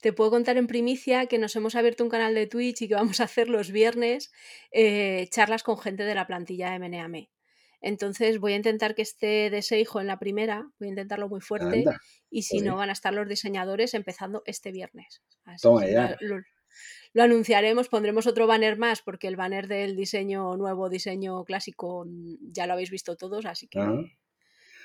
Te 0.00 0.12
puedo 0.12 0.30
contar 0.30 0.56
en 0.56 0.66
primicia 0.66 1.26
que 1.26 1.38
nos 1.38 1.54
hemos 1.56 1.74
abierto 1.76 2.02
un 2.04 2.10
canal 2.10 2.34
de 2.34 2.46
Twitch 2.46 2.82
y 2.82 2.88
que 2.88 2.94
vamos 2.94 3.20
a 3.20 3.24
hacer 3.24 3.48
los 3.48 3.70
viernes 3.70 4.32
eh, 4.72 5.28
charlas 5.30 5.62
con 5.62 5.78
gente 5.78 6.02
de 6.04 6.14
la 6.16 6.26
plantilla 6.26 6.70
de 6.72 6.78
Meneame. 6.80 7.30
Entonces 7.80 8.38
voy 8.40 8.54
a 8.54 8.56
intentar 8.56 8.94
que 8.94 9.02
esté 9.02 9.50
de 9.50 9.58
ese 9.58 9.78
hijo 9.78 10.00
en 10.00 10.06
la 10.06 10.18
primera, 10.18 10.68
voy 10.78 10.88
a 10.88 10.90
intentarlo 10.90 11.28
muy 11.28 11.40
fuerte 11.40 11.78
anda, 11.78 12.00
y 12.30 12.42
si 12.42 12.60
no 12.60 12.76
van 12.76 12.90
a 12.90 12.92
estar 12.92 13.12
los 13.14 13.28
diseñadores 13.28 13.94
empezando 13.94 14.42
este 14.46 14.72
viernes. 14.72 15.22
Así 15.44 15.62
Toma 15.62 15.86
ya. 15.86 16.16
lo, 16.20 17.22
anunciaremos, 17.22 17.88
pondremos 17.88 18.26
otro 18.26 18.46
banner 18.46 18.78
más 18.78 19.02
porque 19.02 19.28
el 19.28 19.36
banner 19.36 19.68
del 19.68 19.96
diseño 19.96 20.56
nuevo, 20.56 20.88
diseño 20.88 21.44
clásico, 21.44 22.04
mm, 22.06 22.52
ya 22.52 22.66
lo 22.66 22.72
habéis 22.74 22.90
visto 22.90 23.16
todos, 23.16 23.46
así 23.46 23.68
que 23.68 23.80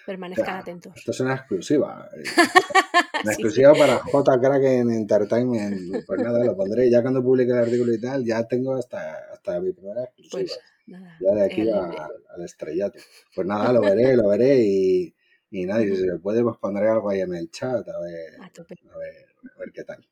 permanezcan 0.05 0.57
atentos. 0.57 0.93
Esto 0.95 1.11
es 1.11 1.19
una 1.21 1.35
exclusiva. 1.35 2.09
eh, 2.15 2.23
Una 3.23 3.31
Sí, 3.33 3.41
exclusiva 3.41 3.73
para 3.73 3.99
J 3.99 4.39
Kraken 4.41 4.91
Entertainment. 4.91 6.05
Pues 6.05 6.19
nada, 6.21 6.43
lo 6.43 6.57
pondré 6.57 6.89
ya 6.91 7.01
cuando 7.01 7.23
publique 7.23 7.51
el 7.53 7.59
artículo 7.59 7.93
y 7.93 8.01
tal. 8.01 8.25
Ya 8.25 8.45
tengo 8.45 8.75
hasta, 8.75 9.31
hasta 9.31 9.61
mi 9.61 9.71
primera 9.71 10.03
exclusiva. 10.03 10.39
pues 10.41 10.59
nada. 10.85 11.17
Ya 11.21 11.35
de 11.35 11.45
aquí 11.45 11.61
el- 11.61 11.69
va 11.73 12.09
al, 12.35 12.43
estrellato. 12.43 12.99
Pues 13.35 13.47
nada, 13.47 13.71
lo 13.73 13.81
veré, 13.95 14.15
lo 14.15 14.27
veré 14.27 14.59
y, 14.63 15.15
y 15.51 15.65
nada, 15.65 15.83
y 15.83 15.89
si 15.89 15.97
se 15.97 16.17
puede, 16.19 16.43
pues 16.43 16.57
pondré 16.57 16.87
algo 16.89 17.09
ahí 17.09 17.21
en 17.21 17.33
el 17.35 17.49
chat 17.49 17.87
a 17.87 17.99
ver, 17.99 18.41
a 18.41 18.97
ver, 18.97 19.25
a 19.55 19.59
ver 19.59 19.71
qué 19.73 19.83
tal. 19.83 20.07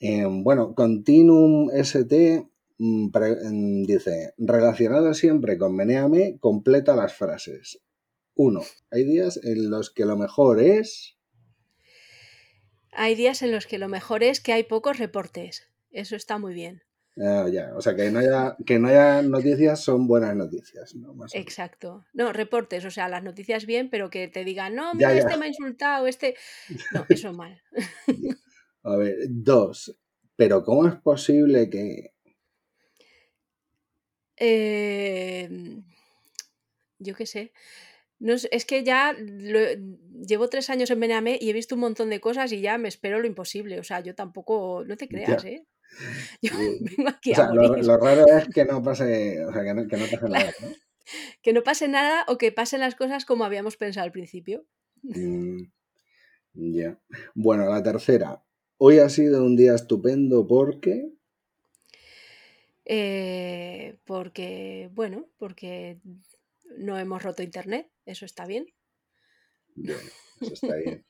Eh, 0.00 0.24
bueno, 0.28 0.74
Continuum 0.74 1.70
ST 1.72 2.44
mm, 2.78 3.10
pre- 3.10 3.36
mm, 3.44 3.84
dice, 3.84 4.34
relacionado 4.36 5.14
siempre 5.14 5.56
con 5.58 5.76
Meneame, 5.76 6.38
completa 6.40 6.96
las 6.96 7.14
frases. 7.14 7.80
Uno, 8.34 8.62
hay 8.90 9.04
días 9.04 9.38
en 9.42 9.70
los 9.70 9.90
que 9.90 10.04
lo 10.04 10.16
mejor 10.16 10.60
es... 10.60 11.16
Hay 12.92 13.14
días 13.14 13.42
en 13.42 13.52
los 13.52 13.66
que 13.66 13.78
lo 13.78 13.88
mejor 13.88 14.22
es 14.22 14.40
que 14.40 14.52
hay 14.52 14.64
pocos 14.64 14.98
reportes. 14.98 15.68
Eso 15.90 16.16
está 16.16 16.38
muy 16.38 16.52
bien. 16.54 16.82
Ah, 17.18 17.46
ya, 17.52 17.72
o 17.76 17.82
sea, 17.82 17.94
que 17.94 18.10
no, 18.10 18.20
haya, 18.20 18.56
que 18.64 18.78
no 18.78 18.88
haya 18.88 19.20
noticias 19.20 19.80
son 19.80 20.06
buenas 20.06 20.34
noticias, 20.34 20.94
¿no? 20.94 21.12
Más. 21.12 21.34
Exacto. 21.34 22.04
No, 22.14 22.32
reportes, 22.32 22.84
o 22.86 22.90
sea, 22.90 23.08
las 23.10 23.22
noticias 23.22 23.66
bien, 23.66 23.90
pero 23.90 24.08
que 24.08 24.28
te 24.28 24.44
digan, 24.44 24.74
no, 24.74 24.94
mira, 24.94 25.12
ya. 25.12 25.18
este 25.18 25.36
me 25.36 25.44
ha 25.44 25.48
insultado, 25.48 26.06
este. 26.06 26.36
No, 26.92 27.04
eso 27.10 27.32
mal. 27.34 27.60
A 28.84 28.96
ver, 28.96 29.16
dos, 29.28 29.98
pero 30.36 30.64
¿cómo 30.64 30.88
es 30.88 30.94
posible 30.96 31.68
que... 31.68 32.14
Eh, 34.36 35.48
yo 36.98 37.14
qué 37.14 37.26
sé. 37.26 37.52
No 38.18 38.34
es 38.34 38.64
que 38.64 38.84
ya 38.84 39.14
lo- 39.18 39.58
llevo 40.26 40.48
tres 40.48 40.70
años 40.70 40.90
en 40.90 41.00
Beneame 41.00 41.38
y 41.40 41.50
he 41.50 41.52
visto 41.52 41.74
un 41.74 41.80
montón 41.82 42.08
de 42.08 42.20
cosas 42.20 42.52
y 42.52 42.60
ya 42.60 42.78
me 42.78 42.88
espero 42.88 43.20
lo 43.20 43.26
imposible. 43.26 43.78
O 43.80 43.84
sea, 43.84 44.00
yo 44.00 44.14
tampoco, 44.14 44.84
no 44.86 44.96
te 44.96 45.08
creas, 45.08 45.42
Ya. 45.42 45.48
¿eh? 45.50 45.66
Yo 46.42 46.52
vengo 46.80 47.08
aquí 47.08 47.32
O 47.32 47.34
sea, 47.34 47.46
a 47.46 47.54
lo, 47.54 47.96
raro 47.98 48.26
es 48.26 48.48
que 48.48 48.64
no 48.64 48.82
pase, 48.82 49.44
o 49.44 49.52
sea, 49.52 49.62
que 49.62 49.74
no, 49.74 49.88
que 49.88 49.96
no 49.96 50.06
pase 50.06 50.28
nada, 50.28 50.52
¿no? 50.60 50.68
Que 51.42 51.52
no 51.52 51.62
pase 51.62 51.88
nada 51.88 52.24
o 52.28 52.38
que 52.38 52.52
pasen 52.52 52.80
las 52.80 52.94
cosas 52.94 53.24
como 53.24 53.44
habíamos 53.44 53.76
pensado 53.76 54.04
al 54.04 54.12
principio. 54.12 54.64
Mm, 55.02 55.64
ya. 56.54 56.98
Bueno, 57.34 57.68
la 57.68 57.82
tercera. 57.82 58.42
Hoy 58.78 58.98
ha 58.98 59.08
sido 59.08 59.44
un 59.44 59.56
día 59.56 59.74
estupendo 59.74 60.46
porque... 60.46 61.12
Eh, 62.84 63.96
porque, 64.04 64.90
bueno, 64.92 65.28
porque 65.38 66.00
no 66.78 66.98
hemos 66.98 67.22
roto 67.22 67.42
internet, 67.42 67.90
eso 68.06 68.24
está 68.24 68.46
bien. 68.46 68.66
Bueno, 69.74 70.00
eso 70.40 70.54
está 70.54 70.76
bien. 70.76 71.04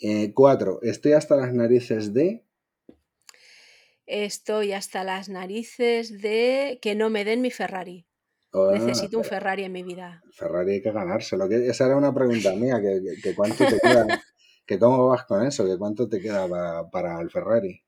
Eh, 0.00 0.32
cuatro. 0.34 0.80
Estoy 0.82 1.12
hasta 1.12 1.36
las 1.36 1.52
narices 1.52 2.12
de... 2.12 2.44
Estoy 4.06 4.72
hasta 4.72 5.02
las 5.04 5.28
narices 5.28 6.20
de 6.20 6.78
que 6.82 6.94
no 6.94 7.10
me 7.10 7.24
den 7.24 7.40
mi 7.40 7.50
Ferrari. 7.50 8.06
Ah, 8.52 8.70
Necesito 8.72 9.18
un 9.18 9.24
Ferrari 9.24 9.64
en 9.64 9.72
mi 9.72 9.82
vida. 9.82 10.22
Ferrari 10.32 10.72
hay 10.74 10.82
que 10.82 10.92
ganárselo. 10.92 11.48
Que 11.48 11.66
esa 11.68 11.86
era 11.86 11.96
una 11.96 12.14
pregunta 12.14 12.54
mía, 12.54 12.80
que, 12.80 13.00
que- 13.02 13.20
que 13.22 13.34
cuánto 13.34 13.64
te 13.66 13.80
queda, 13.80 14.04
que 14.66 14.78
cómo 14.78 15.08
vas 15.08 15.24
con 15.24 15.44
eso, 15.46 15.64
que 15.64 15.78
cuánto 15.78 16.08
te 16.08 16.20
queda 16.20 16.48
para, 16.48 16.88
para 16.90 17.20
el 17.20 17.30
Ferrari. 17.30 17.80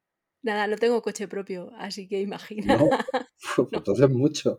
Nada, 0.42 0.66
no 0.68 0.76
tengo 0.76 1.02
coche 1.02 1.26
propio, 1.28 1.72
así 1.78 2.06
que 2.08 2.20
imagina. 2.20 2.78
No, 2.78 2.88
pues 3.56 3.68
entonces 3.72 4.08
mucho. 4.10 4.58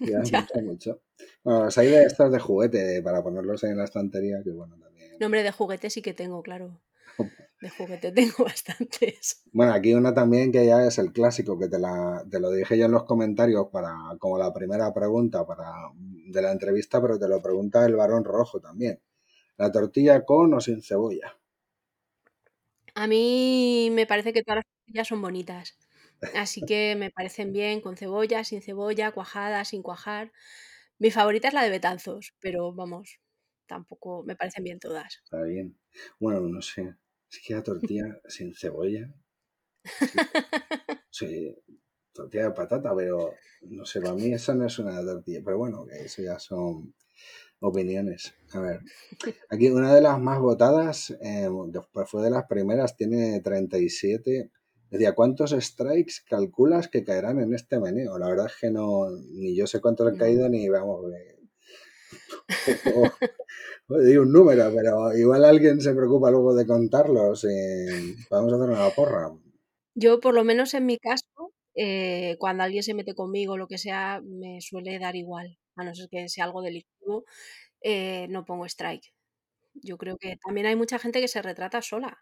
Ya, 0.00 0.20
Ya. 0.24 0.40
mucho, 0.40 0.54
mucho. 0.62 1.02
Bueno, 1.44 1.64
los 1.64 1.78
hay 1.78 1.88
de 1.88 2.04
estos 2.04 2.32
de 2.32 2.38
juguete 2.38 3.02
para 3.02 3.22
ponerlos 3.22 3.62
ahí 3.64 3.70
en 3.70 3.78
la 3.78 3.84
estantería, 3.84 4.38
que 4.42 4.50
bueno, 4.50 4.76
también. 4.78 5.12
Nombre 5.20 5.42
de 5.42 5.52
juguete 5.52 5.90
sí 5.90 6.02
que 6.02 6.14
tengo, 6.14 6.42
claro. 6.42 6.80
De 7.60 7.70
juguete 7.70 8.12
tengo 8.12 8.44
bastantes. 8.44 9.42
Bueno, 9.52 9.72
aquí 9.72 9.94
una 9.94 10.12
también 10.12 10.52
que 10.52 10.66
ya 10.66 10.86
es 10.86 10.98
el 10.98 11.12
clásico, 11.12 11.58
que 11.58 11.68
te, 11.68 11.78
la, 11.78 12.24
te 12.30 12.38
lo 12.40 12.50
dije 12.50 12.76
yo 12.76 12.84
en 12.86 12.92
los 12.92 13.04
comentarios 13.04 13.68
para 13.72 13.94
como 14.18 14.38
la 14.38 14.52
primera 14.52 14.92
pregunta 14.92 15.46
para, 15.46 15.72
de 15.94 16.42
la 16.42 16.52
entrevista, 16.52 17.00
pero 17.00 17.18
te 17.18 17.28
lo 17.28 17.40
pregunta 17.40 17.84
el 17.86 17.96
varón 17.96 18.24
rojo 18.24 18.60
también. 18.60 19.00
¿La 19.56 19.72
tortilla 19.72 20.24
con 20.24 20.52
o 20.54 20.60
sin 20.60 20.82
cebolla? 20.82 21.38
A 22.94 23.06
mí 23.06 23.90
me 23.92 24.06
parece 24.06 24.32
que 24.32 24.42
todas 24.42 24.56
las 24.58 24.66
tortillas 24.66 25.08
son 25.08 25.22
bonitas. 25.22 25.78
Así 26.34 26.62
que 26.62 26.96
me 26.96 27.10
parecen 27.10 27.52
bien 27.52 27.80
con 27.80 27.96
cebolla, 27.96 28.42
sin 28.44 28.62
cebolla, 28.62 29.12
cuajada, 29.12 29.64
sin 29.64 29.82
cuajar. 29.82 30.32
Mi 30.98 31.10
favorita 31.10 31.48
es 31.48 31.54
la 31.54 31.62
de 31.62 31.70
Betanzos, 31.70 32.34
pero 32.40 32.72
vamos, 32.72 33.20
tampoco 33.66 34.24
me 34.24 34.36
parecen 34.36 34.64
bien 34.64 34.78
todas. 34.80 35.22
Está 35.24 35.42
bien. 35.42 35.78
Bueno, 36.18 36.40
no 36.40 36.62
sé. 36.62 36.96
Es 37.30 37.38
que 37.44 37.54
la 37.54 37.62
tortilla 37.62 38.20
sin 38.28 38.52
cebolla. 38.54 39.14
Sí, 41.10 41.54
tortilla 42.12 42.44
de 42.44 42.50
patata, 42.52 42.94
pero 42.96 43.32
no 43.62 43.84
sé, 43.86 44.00
para 44.00 44.14
mí 44.14 44.32
eso 44.32 44.54
no 44.54 44.66
es 44.66 44.78
una 44.78 45.02
tortilla. 45.04 45.40
Pero 45.44 45.58
bueno, 45.58 45.86
eso 45.90 46.22
ya 46.22 46.38
son 46.38 46.94
opiniones. 47.60 48.34
A 48.52 48.60
ver, 48.60 48.80
aquí 49.50 49.68
una 49.70 49.94
de 49.94 50.02
las 50.02 50.20
más 50.20 50.40
votadas, 50.40 51.10
eh, 51.22 51.48
que 51.72 52.06
fue- 52.06 52.24
de 52.24 52.30
las 52.30 52.46
primeras, 52.46 52.96
tiene 52.96 53.40
37. 53.42 54.52
Decía, 54.90 55.14
¿cuántos 55.14 55.52
strikes 55.52 56.14
calculas 56.28 56.88
que 56.88 57.04
caerán 57.04 57.40
en 57.40 57.54
este 57.54 57.80
meneo? 57.80 58.18
La 58.18 58.28
verdad 58.28 58.46
es 58.46 58.56
que 58.60 58.70
no, 58.70 59.10
ni 59.10 59.56
yo 59.56 59.66
sé 59.66 59.80
cuántos 59.80 60.08
han 60.08 60.18
caído, 60.18 60.48
ni 60.48 60.68
vamos, 60.68 61.06
eh, 61.14 61.38
digo 63.88 64.22
un 64.22 64.32
número, 64.32 64.72
pero 64.74 65.16
igual 65.16 65.44
alguien 65.44 65.80
se 65.80 65.94
preocupa 65.94 66.30
luego 66.30 66.54
de 66.54 66.66
contarlos. 66.66 67.44
eh, 67.44 68.14
vamos 68.30 68.52
a 68.52 68.56
hacer 68.56 68.68
una 68.68 68.90
porra. 68.90 69.30
Yo, 69.94 70.20
por 70.20 70.34
lo 70.34 70.44
menos 70.44 70.74
en 70.74 70.86
mi 70.86 70.98
caso, 70.98 71.52
eh, 71.74 72.36
cuando 72.38 72.64
alguien 72.64 72.82
se 72.82 72.94
mete 72.94 73.14
conmigo 73.14 73.54
o 73.54 73.56
lo 73.58 73.68
que 73.68 73.78
sea, 73.78 74.20
me 74.24 74.60
suele 74.60 74.98
dar 74.98 75.16
igual. 75.16 75.58
A 75.76 75.84
no 75.84 75.94
ser 75.94 76.08
que 76.10 76.28
sea 76.28 76.44
algo 76.44 76.62
delictivo, 76.62 77.24
eh, 77.82 78.26
no 78.30 78.44
pongo 78.44 78.66
strike. 78.66 79.12
Yo 79.82 79.98
creo 79.98 80.16
que 80.16 80.38
también 80.44 80.66
hay 80.66 80.76
mucha 80.76 80.98
gente 80.98 81.20
que 81.20 81.28
se 81.28 81.42
retrata 81.42 81.82
sola. 81.82 82.18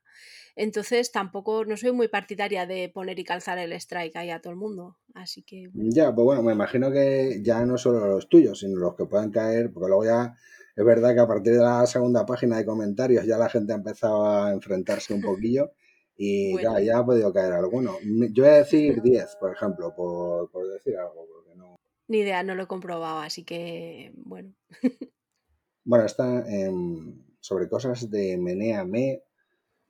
Entonces 0.56 1.12
tampoco, 1.12 1.64
no 1.64 1.76
soy 1.76 1.92
muy 1.92 2.08
partidaria 2.08 2.66
de 2.66 2.90
poner 2.92 3.18
y 3.18 3.24
calzar 3.24 3.58
el 3.58 3.72
strike 3.72 4.16
ahí 4.16 4.30
a 4.30 4.40
todo 4.40 4.52
el 4.52 4.58
mundo. 4.58 4.98
Así 5.14 5.42
que. 5.44 5.68
Ya, 5.72 6.14
pues 6.14 6.24
bueno, 6.24 6.42
me 6.42 6.52
imagino 6.52 6.90
que 6.90 7.40
ya 7.42 7.64
no 7.64 7.78
solo 7.78 8.06
los 8.06 8.28
tuyos, 8.28 8.58
sino 8.60 8.76
los 8.78 8.96
que 8.96 9.06
puedan 9.06 9.30
caer, 9.30 9.72
porque 9.72 9.88
luego 9.88 10.04
ya 10.04 10.34
es 10.76 10.84
verdad 10.84 11.14
que 11.14 11.20
a 11.20 11.26
partir 11.26 11.54
de 11.54 11.60
la 11.62 11.86
segunda 11.86 12.26
página 12.26 12.56
de 12.56 12.64
comentarios 12.64 13.24
ya 13.26 13.38
la 13.38 13.48
gente 13.48 13.72
ha 13.72 13.76
empezado 13.76 14.26
a 14.26 14.52
enfrentarse 14.52 15.14
un 15.14 15.20
poquillo 15.22 15.72
y 16.16 16.52
Bueno, 16.52 16.78
ya, 16.78 16.84
ya 16.84 16.98
ha 16.98 17.06
podido 17.06 17.32
caer 17.32 17.52
alguno. 17.52 17.96
Yo 18.32 18.44
voy 18.44 18.52
a 18.52 18.56
decir 18.58 19.02
10, 19.02 19.36
por 19.36 19.52
ejemplo, 19.54 19.94
por, 19.94 20.50
por 20.50 20.66
decir 20.72 20.96
algo, 20.96 21.26
porque 21.26 21.56
no. 21.56 21.76
ni 22.08 22.18
idea, 22.18 22.42
no 22.42 22.54
lo 22.54 22.64
he 22.64 22.66
comprobado, 22.66 23.20
así 23.20 23.44
que 23.44 24.12
bueno. 24.16 24.54
Bueno, 25.86 26.06
está 26.06 26.42
sobre 27.40 27.68
cosas 27.68 28.10
de 28.10 28.38
Menéame. 28.38 29.22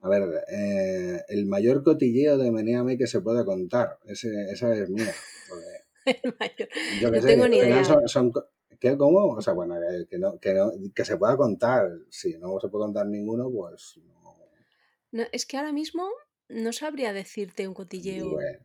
A 0.01 0.09
ver, 0.09 0.43
eh, 0.51 1.21
el 1.29 1.45
mayor 1.45 1.83
cotilleo 1.83 2.37
de 2.37 2.51
Menéame 2.51 2.97
que 2.97 3.07
se 3.07 3.21
pueda 3.21 3.45
contar. 3.45 3.97
Ese, 4.05 4.27
esa 4.51 4.75
es 4.75 4.89
mía. 4.89 5.13
porque 5.47 5.85
El 6.21 6.35
mayor. 6.37 6.69
yo 7.01 7.11
qué 7.11 7.17
No 7.17 7.21
sé, 7.21 7.27
tengo 7.29 7.47
ni 7.47 7.57
idea. 7.59 7.81
son, 8.07 8.33
¿qué, 8.89 8.97
¿Cómo? 8.97 9.33
O 9.33 9.41
sea, 9.41 9.53
bueno, 9.53 9.75
que, 9.79 10.07
que 10.07 10.17
no, 10.19 10.39
que, 10.39 10.53
no, 10.53 10.71
que 10.93 11.05
se 11.05 11.17
pueda 11.17 11.35
contar. 11.37 11.89
Si 12.09 12.37
no 12.37 12.59
se 12.59 12.69
puede 12.69 12.83
contar 12.85 13.07
ninguno, 13.07 13.49
pues 13.51 13.99
no. 14.05 14.35
No, 15.11 15.23
es 15.31 15.45
que 15.47 15.57
ahora 15.57 15.71
mismo 15.73 16.07
no 16.49 16.71
sabría 16.73 17.11
decirte 17.13 17.67
un 17.67 17.73
cotilleo. 17.73 18.29
Bueno, 18.31 18.59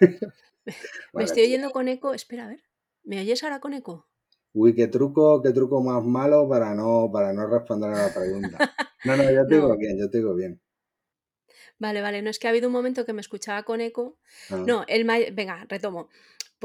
Me 0.66 0.72
vale, 1.12 1.24
estoy 1.24 1.42
pues, 1.42 1.48
oyendo 1.48 1.70
con 1.70 1.88
eco. 1.88 2.14
Espera, 2.14 2.44
a 2.46 2.48
ver. 2.48 2.62
¿Me 3.04 3.20
oyes 3.20 3.42
ahora 3.44 3.60
con 3.60 3.72
eco? 3.74 4.08
Uy, 4.54 4.74
qué 4.74 4.88
truco, 4.88 5.40
qué 5.42 5.52
truco 5.52 5.80
más 5.82 6.02
malo 6.04 6.48
para 6.48 6.74
no, 6.74 7.08
para 7.12 7.32
no 7.32 7.46
responder 7.46 7.90
a 7.90 8.08
la 8.08 8.14
pregunta. 8.14 8.66
No, 9.04 9.16
no, 9.16 9.22
yo 9.30 9.46
te 9.48 9.54
digo 9.56 9.68
No. 9.68 9.76
bien, 9.76 9.98
yo 9.98 10.10
te 10.10 10.18
digo 10.18 10.34
bien. 10.34 10.60
Vale, 11.78 12.00
vale. 12.02 12.22
No 12.22 12.30
es 12.30 12.38
que 12.38 12.46
ha 12.46 12.50
habido 12.50 12.68
un 12.68 12.72
momento 12.72 13.04
que 13.04 13.12
me 13.12 13.20
escuchaba 13.20 13.62
con 13.64 13.80
eco. 13.80 14.18
Ah, 14.50 14.64
No, 14.66 14.84
el 14.88 15.04
mayor. 15.04 15.32
Venga, 15.32 15.64
retomo. 15.68 16.08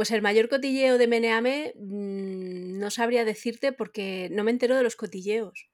Pues 0.01 0.09
el 0.09 0.23
mayor 0.23 0.49
cotilleo 0.49 0.97
de 0.97 1.05
Meneame 1.07 1.73
mm, 1.77 2.79
no 2.79 2.89
sabría 2.89 3.23
decirte 3.23 3.71
porque 3.71 4.29
no 4.31 4.43
me 4.43 4.49
entero 4.49 4.75
de 4.75 4.81
los 4.81 4.95
cotilleos. 4.95 5.69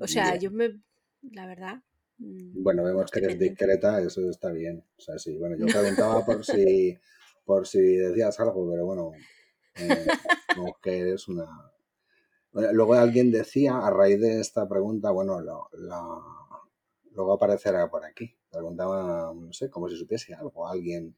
O 0.00 0.08
sea, 0.08 0.34
yo 0.34 0.50
me. 0.50 0.80
La 1.22 1.46
verdad. 1.46 1.76
mm, 2.18 2.60
Bueno, 2.64 2.82
no 2.82 2.88
vemos 2.88 3.08
que 3.12 3.20
eres 3.20 3.38
discreta, 3.38 4.00
eso 4.02 4.28
está 4.28 4.50
bien. 4.50 4.84
O 4.98 5.00
sea, 5.00 5.16
sí, 5.16 5.36
bueno, 5.38 5.54
yo 5.56 5.66
preguntaba 5.72 6.26
por 6.26 6.44
si, 6.44 6.98
por 7.44 7.68
si 7.68 7.78
decías 7.78 8.40
algo, 8.40 8.68
pero 8.68 8.84
bueno, 8.84 9.12
eh, 9.76 10.06
vemos 10.56 10.74
que 10.82 10.98
eres 10.98 11.28
una... 11.28 11.46
Bueno, 12.50 12.72
luego 12.72 12.94
alguien 12.94 13.30
decía, 13.30 13.78
a 13.78 13.90
raíz 13.90 14.20
de 14.20 14.40
esta 14.40 14.68
pregunta, 14.68 15.12
bueno, 15.12 15.40
lo- 15.40 15.68
la- 15.74 16.20
luego 17.12 17.34
aparecerá 17.34 17.88
por 17.88 18.04
aquí. 18.04 18.34
Preguntaba, 18.50 19.32
no 19.32 19.52
sé, 19.52 19.70
como 19.70 19.88
si 19.88 19.96
supiese 19.96 20.34
algo, 20.34 20.66
alguien. 20.66 21.16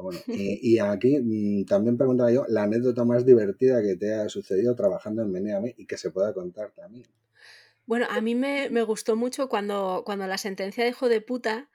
Pero 0.00 0.02
bueno, 0.02 0.20
y, 0.28 0.74
y 0.74 0.78
aquí 0.78 1.18
mm, 1.20 1.66
también 1.66 1.96
preguntaba 1.98 2.32
yo 2.32 2.44
la 2.48 2.62
anécdota 2.62 3.04
más 3.04 3.26
divertida 3.26 3.82
que 3.82 3.96
te 3.96 4.14
ha 4.14 4.28
sucedido 4.28 4.74
trabajando 4.74 5.22
en 5.22 5.30
Meneame 5.30 5.74
y 5.76 5.86
que 5.86 5.98
se 5.98 6.10
pueda 6.10 6.32
contar 6.32 6.72
también. 6.72 7.06
Bueno, 7.86 8.06
a 8.08 8.20
mí 8.20 8.34
me, 8.34 8.70
me 8.70 8.82
gustó 8.82 9.16
mucho 9.16 9.48
cuando, 9.48 10.02
cuando 10.06 10.26
la 10.26 10.38
sentencia 10.38 10.84
de 10.84 10.90
hijo 10.90 11.08
de 11.08 11.20
puta, 11.20 11.68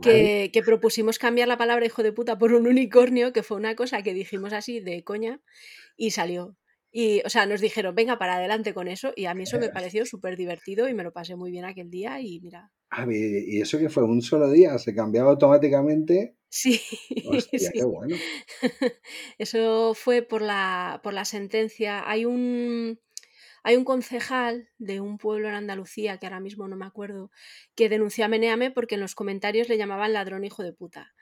que, 0.00 0.50
que 0.52 0.62
propusimos 0.62 1.18
cambiar 1.18 1.48
la 1.48 1.56
palabra 1.56 1.86
hijo 1.86 2.02
de 2.02 2.12
puta 2.12 2.36
por 2.36 2.52
un 2.52 2.66
unicornio, 2.66 3.32
que 3.32 3.42
fue 3.42 3.56
una 3.56 3.76
cosa 3.76 4.02
que 4.02 4.12
dijimos 4.12 4.52
así 4.52 4.80
de 4.80 5.04
coña, 5.04 5.40
y 5.96 6.10
salió. 6.10 6.56
Y, 6.90 7.22
o 7.24 7.30
sea, 7.30 7.46
nos 7.46 7.60
dijeron, 7.60 7.94
venga, 7.94 8.18
para 8.18 8.36
adelante 8.36 8.74
con 8.74 8.88
eso, 8.88 9.12
y 9.14 9.26
a 9.26 9.34
mí 9.34 9.44
eso 9.44 9.58
me 9.58 9.70
pareció 9.70 10.04
súper 10.04 10.36
divertido 10.36 10.88
y 10.88 10.94
me 10.94 11.04
lo 11.04 11.12
pasé 11.12 11.36
muy 11.36 11.50
bien 11.50 11.64
aquel 11.64 11.90
día, 11.90 12.20
y 12.20 12.40
mira, 12.40 12.72
Ah, 12.90 13.06
y 13.08 13.58
eso 13.58 13.78
que 13.78 13.88
fue 13.88 14.02
un 14.02 14.20
solo 14.20 14.50
día, 14.50 14.76
se 14.78 14.94
cambiaba 14.94 15.30
automáticamente. 15.30 16.36
Sí, 16.52 16.80
Hostia, 17.26 17.70
qué 17.72 17.84
bueno. 17.84 18.16
Eso 19.38 19.94
fue 19.94 20.22
por 20.22 20.42
la, 20.42 21.00
por 21.02 21.14
la 21.14 21.24
sentencia. 21.24 22.08
Hay 22.08 22.26
un, 22.26 23.00
hay 23.62 23.76
un 23.76 23.84
concejal 23.84 24.68
de 24.78 25.00
un 25.00 25.16
pueblo 25.16 25.48
en 25.48 25.54
Andalucía, 25.54 26.18
que 26.18 26.26
ahora 26.26 26.40
mismo 26.40 26.68
no 26.68 26.76
me 26.76 26.86
acuerdo, 26.86 27.30
que 27.74 27.88
denunció 27.88 28.24
a 28.24 28.28
Meneame 28.28 28.70
porque 28.70 28.96
en 28.96 29.00
los 29.00 29.14
comentarios 29.14 29.68
le 29.68 29.78
llamaban 29.78 30.12
ladrón 30.12 30.44
hijo 30.44 30.62
de 30.62 30.74
puta. 30.74 31.14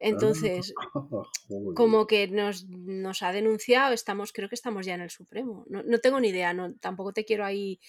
Entonces, 0.00 0.74
Joder. 0.92 1.74
como 1.74 2.06
que 2.06 2.28
nos, 2.28 2.66
nos 2.68 3.22
ha 3.22 3.32
denunciado, 3.32 3.94
estamos, 3.94 4.32
creo 4.32 4.50
que 4.50 4.54
estamos 4.54 4.84
ya 4.84 4.94
en 4.94 5.00
el 5.00 5.10
Supremo. 5.10 5.64
No, 5.68 5.82
no 5.82 5.98
tengo 5.98 6.20
ni 6.20 6.28
idea, 6.28 6.52
no, 6.52 6.74
tampoco 6.74 7.12
te 7.12 7.24
quiero 7.24 7.44
ahí 7.44 7.80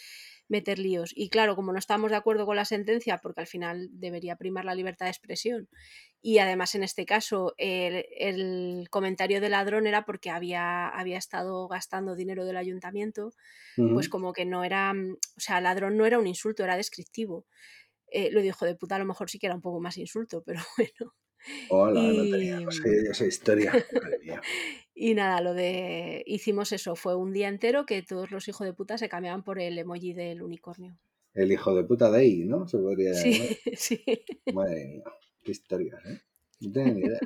meter 0.47 0.79
líos. 0.79 1.11
Y 1.15 1.29
claro, 1.29 1.55
como 1.55 1.73
no 1.73 1.79
estamos 1.79 2.11
de 2.11 2.17
acuerdo 2.17 2.45
con 2.45 2.55
la 2.55 2.65
sentencia, 2.65 3.17
porque 3.17 3.41
al 3.41 3.47
final 3.47 3.89
debería 3.91 4.35
primar 4.35 4.65
la 4.65 4.75
libertad 4.75 5.05
de 5.05 5.11
expresión, 5.11 5.69
y 6.21 6.39
además 6.39 6.75
en 6.75 6.83
este 6.83 7.05
caso 7.05 7.53
el, 7.57 8.05
el 8.17 8.87
comentario 8.89 9.41
de 9.41 9.49
ladrón 9.49 9.87
era 9.87 10.05
porque 10.05 10.29
había, 10.31 10.87
había 10.87 11.17
estado 11.17 11.67
gastando 11.67 12.15
dinero 12.15 12.45
del 12.45 12.57
ayuntamiento, 12.57 13.31
pues 13.75 14.07
Ujú. 14.07 14.09
como 14.09 14.33
que 14.33 14.45
no 14.45 14.63
era, 14.63 14.93
mm, 14.93 15.13
o 15.13 15.39
sea, 15.39 15.61
ladrón 15.61 15.97
no 15.97 16.05
era 16.05 16.19
un 16.19 16.27
insulto, 16.27 16.63
era 16.63 16.77
descriptivo. 16.77 17.45
Eh, 18.07 18.31
lo 18.31 18.41
dijo 18.41 18.65
de 18.65 18.75
puta, 18.75 18.95
a 18.95 18.99
lo 18.99 19.05
mejor 19.05 19.29
sí 19.29 19.39
que 19.39 19.47
era 19.47 19.55
un 19.55 19.61
poco 19.61 19.81
más 19.81 19.97
insulto, 19.97 20.43
pero 20.45 20.59
bueno. 20.77 21.13
Hola, 21.69 22.01
no 22.01 22.27
tenía 22.27 22.59
Y, 22.59 22.65
no 22.65 22.71
sé 22.71 23.01
esa 23.11 23.25
historia. 23.25 23.71
Y 24.97 25.13
nada, 25.13 25.41
lo 25.41 25.53
de 25.53 26.23
hicimos 26.25 26.71
eso, 26.71 26.95
fue 26.95 27.15
un 27.15 27.33
día 27.33 27.49
entero 27.49 27.85
que 27.85 28.01
todos 28.01 28.31
los 28.31 28.47
hijos 28.47 28.65
de 28.65 28.73
puta 28.73 28.97
se 28.97 29.09
cambiaban 29.09 29.43
por 29.43 29.59
el 29.59 29.77
emoji 29.77 30.13
del 30.13 30.41
unicornio. 30.41 30.97
El 31.33 31.51
hijo 31.51 31.75
de 31.75 31.83
puta 31.83 32.09
de 32.09 32.19
ahí, 32.19 32.45
¿no? 32.45 32.65
Se 32.65 32.77
podría 32.77 33.13
Sí, 33.13 33.33
llamar. 33.33 33.49
sí. 33.77 34.03
Madre 34.53 34.85
mía, 34.87 35.03
qué 35.43 35.51
historias, 35.51 35.99
¿eh? 36.05 36.21
No 36.61 36.71
tengo 36.71 36.93
ni 36.93 37.01
idea. 37.01 37.19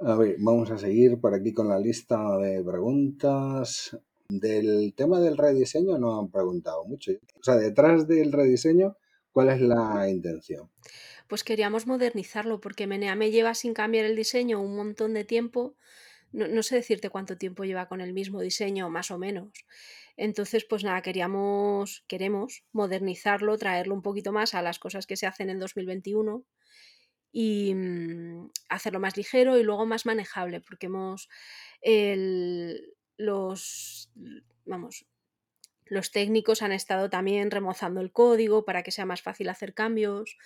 A 0.00 0.16
ver, 0.16 0.36
vamos 0.40 0.70
a 0.70 0.78
seguir 0.78 1.20
por 1.20 1.34
aquí 1.34 1.52
con 1.52 1.68
la 1.68 1.78
lista 1.78 2.36
de 2.38 2.64
preguntas. 2.64 3.96
Del 4.28 4.94
tema 4.96 5.20
del 5.20 5.36
rediseño 5.36 5.98
no 5.98 6.18
han 6.18 6.30
preguntado 6.30 6.84
mucho. 6.84 7.12
O 7.12 7.42
sea, 7.42 7.56
detrás 7.56 8.08
del 8.08 8.32
rediseño, 8.32 8.96
¿cuál 9.30 9.50
es 9.50 9.60
la 9.60 10.08
intención? 10.08 10.70
Pues 11.28 11.44
queríamos 11.44 11.86
modernizarlo 11.86 12.60
porque 12.60 12.86
Meneame 12.86 13.30
lleva 13.30 13.54
sin 13.54 13.74
cambiar 13.74 14.04
el 14.04 14.16
diseño 14.16 14.60
un 14.60 14.74
montón 14.74 15.14
de 15.14 15.24
tiempo. 15.24 15.76
No, 16.32 16.46
no 16.48 16.62
sé 16.62 16.76
decirte 16.76 17.10
cuánto 17.10 17.36
tiempo 17.36 17.64
lleva 17.64 17.88
con 17.88 18.00
el 18.00 18.12
mismo 18.12 18.40
diseño, 18.40 18.88
más 18.90 19.10
o 19.10 19.18
menos. 19.18 19.50
Entonces, 20.16 20.64
pues 20.68 20.84
nada, 20.84 21.02
queríamos, 21.02 22.04
queremos 22.08 22.64
modernizarlo, 22.72 23.58
traerlo 23.58 23.94
un 23.94 24.02
poquito 24.02 24.32
más 24.32 24.54
a 24.54 24.62
las 24.62 24.78
cosas 24.78 25.06
que 25.06 25.16
se 25.16 25.26
hacen 25.26 25.50
en 25.50 25.58
2021 25.58 26.44
y 27.32 27.74
mm, 27.74 28.50
hacerlo 28.68 29.00
más 29.00 29.16
ligero 29.16 29.58
y 29.58 29.62
luego 29.64 29.86
más 29.86 30.06
manejable, 30.06 30.60
porque 30.60 30.86
hemos 30.86 31.28
el- 31.82 32.94
los, 33.18 34.10
vamos, 34.66 35.06
los 35.86 36.10
técnicos 36.12 36.62
han 36.62 36.72
estado 36.72 37.10
también 37.10 37.50
remozando 37.50 38.00
el 38.00 38.12
código 38.12 38.64
para 38.64 38.82
que 38.82 38.92
sea 38.92 39.06
más 39.06 39.22
fácil 39.22 39.48
hacer 39.48 39.74
cambios, 39.74 40.36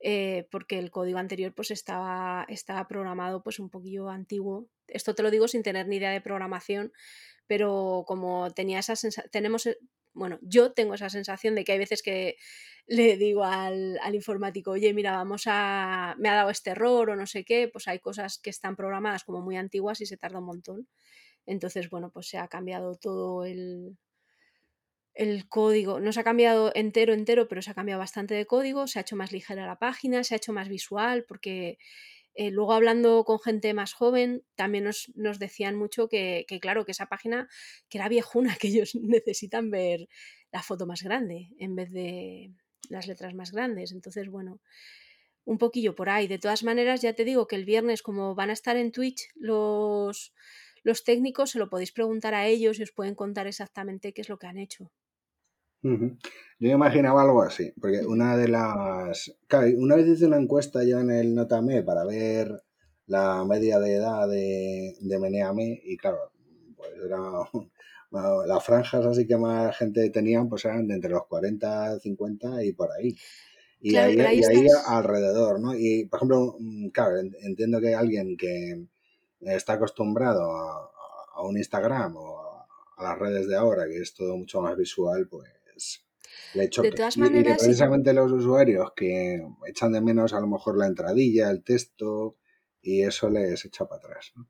eh, 0.00 0.46
porque 0.50 0.78
el 0.78 0.90
código 0.90 1.18
anterior 1.18 1.54
pues 1.54 1.70
estaba, 1.70 2.44
estaba 2.48 2.86
programado 2.88 3.42
pues 3.42 3.58
un 3.58 3.70
poquillo 3.70 4.08
antiguo. 4.10 4.68
Esto 4.86 5.14
te 5.14 5.22
lo 5.22 5.30
digo 5.30 5.48
sin 5.48 5.62
tener 5.62 5.88
ni 5.88 5.96
idea 5.96 6.10
de 6.10 6.20
programación, 6.20 6.92
pero 7.46 8.04
como 8.06 8.50
tenía 8.52 8.78
esa 8.80 8.96
sensación, 8.96 9.30
tenemos, 9.30 9.66
e- 9.66 9.78
bueno, 10.14 10.38
yo 10.42 10.72
tengo 10.72 10.94
esa 10.94 11.10
sensación 11.10 11.54
de 11.54 11.64
que 11.64 11.72
hay 11.72 11.78
veces 11.78 12.02
que 12.02 12.36
le 12.86 13.16
digo 13.16 13.44
al, 13.44 13.98
al 14.02 14.14
informático, 14.14 14.72
oye, 14.72 14.92
mira, 14.94 15.12
vamos 15.12 15.44
a, 15.46 16.14
me 16.18 16.28
ha 16.28 16.34
dado 16.34 16.50
este 16.50 16.70
error 16.70 17.10
o 17.10 17.16
no 17.16 17.26
sé 17.26 17.44
qué, 17.44 17.68
pues 17.68 17.88
hay 17.88 18.00
cosas 18.00 18.38
que 18.38 18.50
están 18.50 18.76
programadas 18.76 19.24
como 19.24 19.40
muy 19.42 19.56
antiguas 19.56 20.00
y 20.00 20.06
se 20.06 20.16
tarda 20.16 20.38
un 20.40 20.46
montón. 20.46 20.88
Entonces, 21.46 21.90
bueno, 21.90 22.10
pues 22.12 22.28
se 22.28 22.38
ha 22.38 22.48
cambiado 22.48 22.96
todo 22.96 23.44
el, 23.44 23.98
el 25.18 25.48
código, 25.48 25.98
no 25.98 26.12
se 26.12 26.20
ha 26.20 26.24
cambiado 26.24 26.70
entero, 26.76 27.12
entero, 27.12 27.48
pero 27.48 27.60
se 27.60 27.72
ha 27.72 27.74
cambiado 27.74 27.98
bastante 27.98 28.34
de 28.34 28.46
código, 28.46 28.86
se 28.86 29.00
ha 29.00 29.02
hecho 29.02 29.16
más 29.16 29.32
ligera 29.32 29.66
la 29.66 29.76
página, 29.76 30.22
se 30.22 30.34
ha 30.34 30.36
hecho 30.36 30.52
más 30.52 30.68
visual, 30.68 31.24
porque 31.26 31.78
eh, 32.34 32.52
luego 32.52 32.72
hablando 32.72 33.24
con 33.24 33.40
gente 33.40 33.74
más 33.74 33.94
joven, 33.94 34.44
también 34.54 34.84
nos, 34.84 35.10
nos 35.16 35.40
decían 35.40 35.74
mucho 35.74 36.08
que, 36.08 36.44
que, 36.46 36.60
claro, 36.60 36.84
que 36.84 36.92
esa 36.92 37.06
página, 37.06 37.48
que 37.88 37.98
era 37.98 38.08
viejuna, 38.08 38.56
que 38.60 38.68
ellos 38.68 38.94
necesitan 38.94 39.72
ver 39.72 40.08
la 40.52 40.62
foto 40.62 40.86
más 40.86 41.02
grande 41.02 41.48
en 41.58 41.74
vez 41.74 41.90
de 41.90 42.52
las 42.88 43.08
letras 43.08 43.34
más 43.34 43.50
grandes. 43.50 43.90
Entonces, 43.90 44.28
bueno, 44.28 44.60
un 45.44 45.58
poquillo 45.58 45.96
por 45.96 46.10
ahí. 46.10 46.28
De 46.28 46.38
todas 46.38 46.62
maneras, 46.62 47.02
ya 47.02 47.14
te 47.14 47.24
digo 47.24 47.48
que 47.48 47.56
el 47.56 47.64
viernes, 47.64 48.02
como 48.02 48.36
van 48.36 48.50
a 48.50 48.52
estar 48.52 48.76
en 48.76 48.92
Twitch 48.92 49.30
los, 49.34 50.32
los 50.84 51.02
técnicos, 51.02 51.50
se 51.50 51.58
lo 51.58 51.68
podéis 51.68 51.90
preguntar 51.90 52.34
a 52.34 52.46
ellos 52.46 52.78
y 52.78 52.84
os 52.84 52.92
pueden 52.92 53.16
contar 53.16 53.48
exactamente 53.48 54.12
qué 54.12 54.20
es 54.20 54.28
lo 54.28 54.38
que 54.38 54.46
han 54.46 54.58
hecho. 54.58 54.92
Ujú. 55.82 56.16
Yo 56.60 56.68
me 56.68 56.74
imaginaba 56.74 57.22
algo 57.22 57.42
así, 57.42 57.72
porque 57.80 58.04
una 58.06 58.36
de 58.36 58.48
las... 58.48 59.32
Claro, 59.46 59.68
una 59.78 59.94
vez 59.96 60.08
hice 60.08 60.26
una 60.26 60.38
encuesta 60.38 60.82
yo 60.84 60.98
en 61.00 61.10
el 61.10 61.34
Notame 61.34 61.82
para 61.82 62.04
ver 62.04 62.62
la 63.06 63.44
media 63.44 63.78
de 63.78 63.94
edad 63.94 64.28
de, 64.28 64.96
de 65.00 65.18
Meneame 65.18 65.80
y 65.84 65.96
claro, 65.96 66.32
pues 66.76 66.90
era 67.04 67.18
bueno, 68.10 68.44
las 68.46 68.64
franjas 68.64 69.06
así 69.06 69.26
que 69.26 69.36
más 69.36 69.76
gente 69.76 70.10
tenían, 70.10 70.48
pues 70.48 70.64
eran 70.64 70.86
de 70.88 70.94
entre 70.94 71.10
los 71.10 71.26
40, 71.26 71.98
50 72.00 72.62
y 72.64 72.72
por 72.72 72.90
ahí. 72.92 73.14
Y 73.80 73.96
Claro, 73.96 74.00
ahí, 74.00 74.16
pero 74.16 74.28
ahí 74.28 74.38
y 74.38 74.44
ahí 74.44 74.66
estás. 74.66 74.86
alrededor, 74.86 75.60
¿no? 75.60 75.74
Y, 75.76 76.06
por 76.06 76.18
ejemplo, 76.18 76.56
mm, 76.58 76.88
claro, 76.90 77.18
en- 77.18 77.36
entiendo 77.42 77.80
que 77.80 77.94
alguien 77.94 78.36
que 78.36 78.86
está 79.40 79.74
acostumbrado 79.74 80.52
a, 80.56 80.90
a 81.34 81.42
un 81.42 81.56
Instagram 81.58 82.16
o 82.16 82.40
a, 82.40 82.66
a 82.96 83.02
las 83.04 83.18
redes 83.18 83.48
de 83.48 83.56
ahora, 83.56 83.86
que 83.88 83.98
es 83.98 84.14
todo 84.14 84.36
mucho 84.36 84.60
más 84.60 84.76
visual, 84.76 85.28
pues 85.28 85.48
le 86.54 86.68
De 86.68 86.92
todas 86.92 87.16
Y, 87.16 87.20
maneras, 87.20 87.58
precisamente 87.58 88.12
los 88.12 88.30
usuarios 88.32 88.92
que 88.94 89.42
echan 89.66 89.92
de 89.92 90.00
menos 90.00 90.32
a 90.32 90.40
lo 90.40 90.46
mejor 90.46 90.78
la 90.78 90.86
entradilla, 90.86 91.50
el 91.50 91.62
texto, 91.62 92.36
y 92.80 93.02
eso 93.02 93.28
les 93.30 93.64
echa 93.64 93.86
para 93.86 93.98
atrás, 93.98 94.32
¿no? 94.36 94.48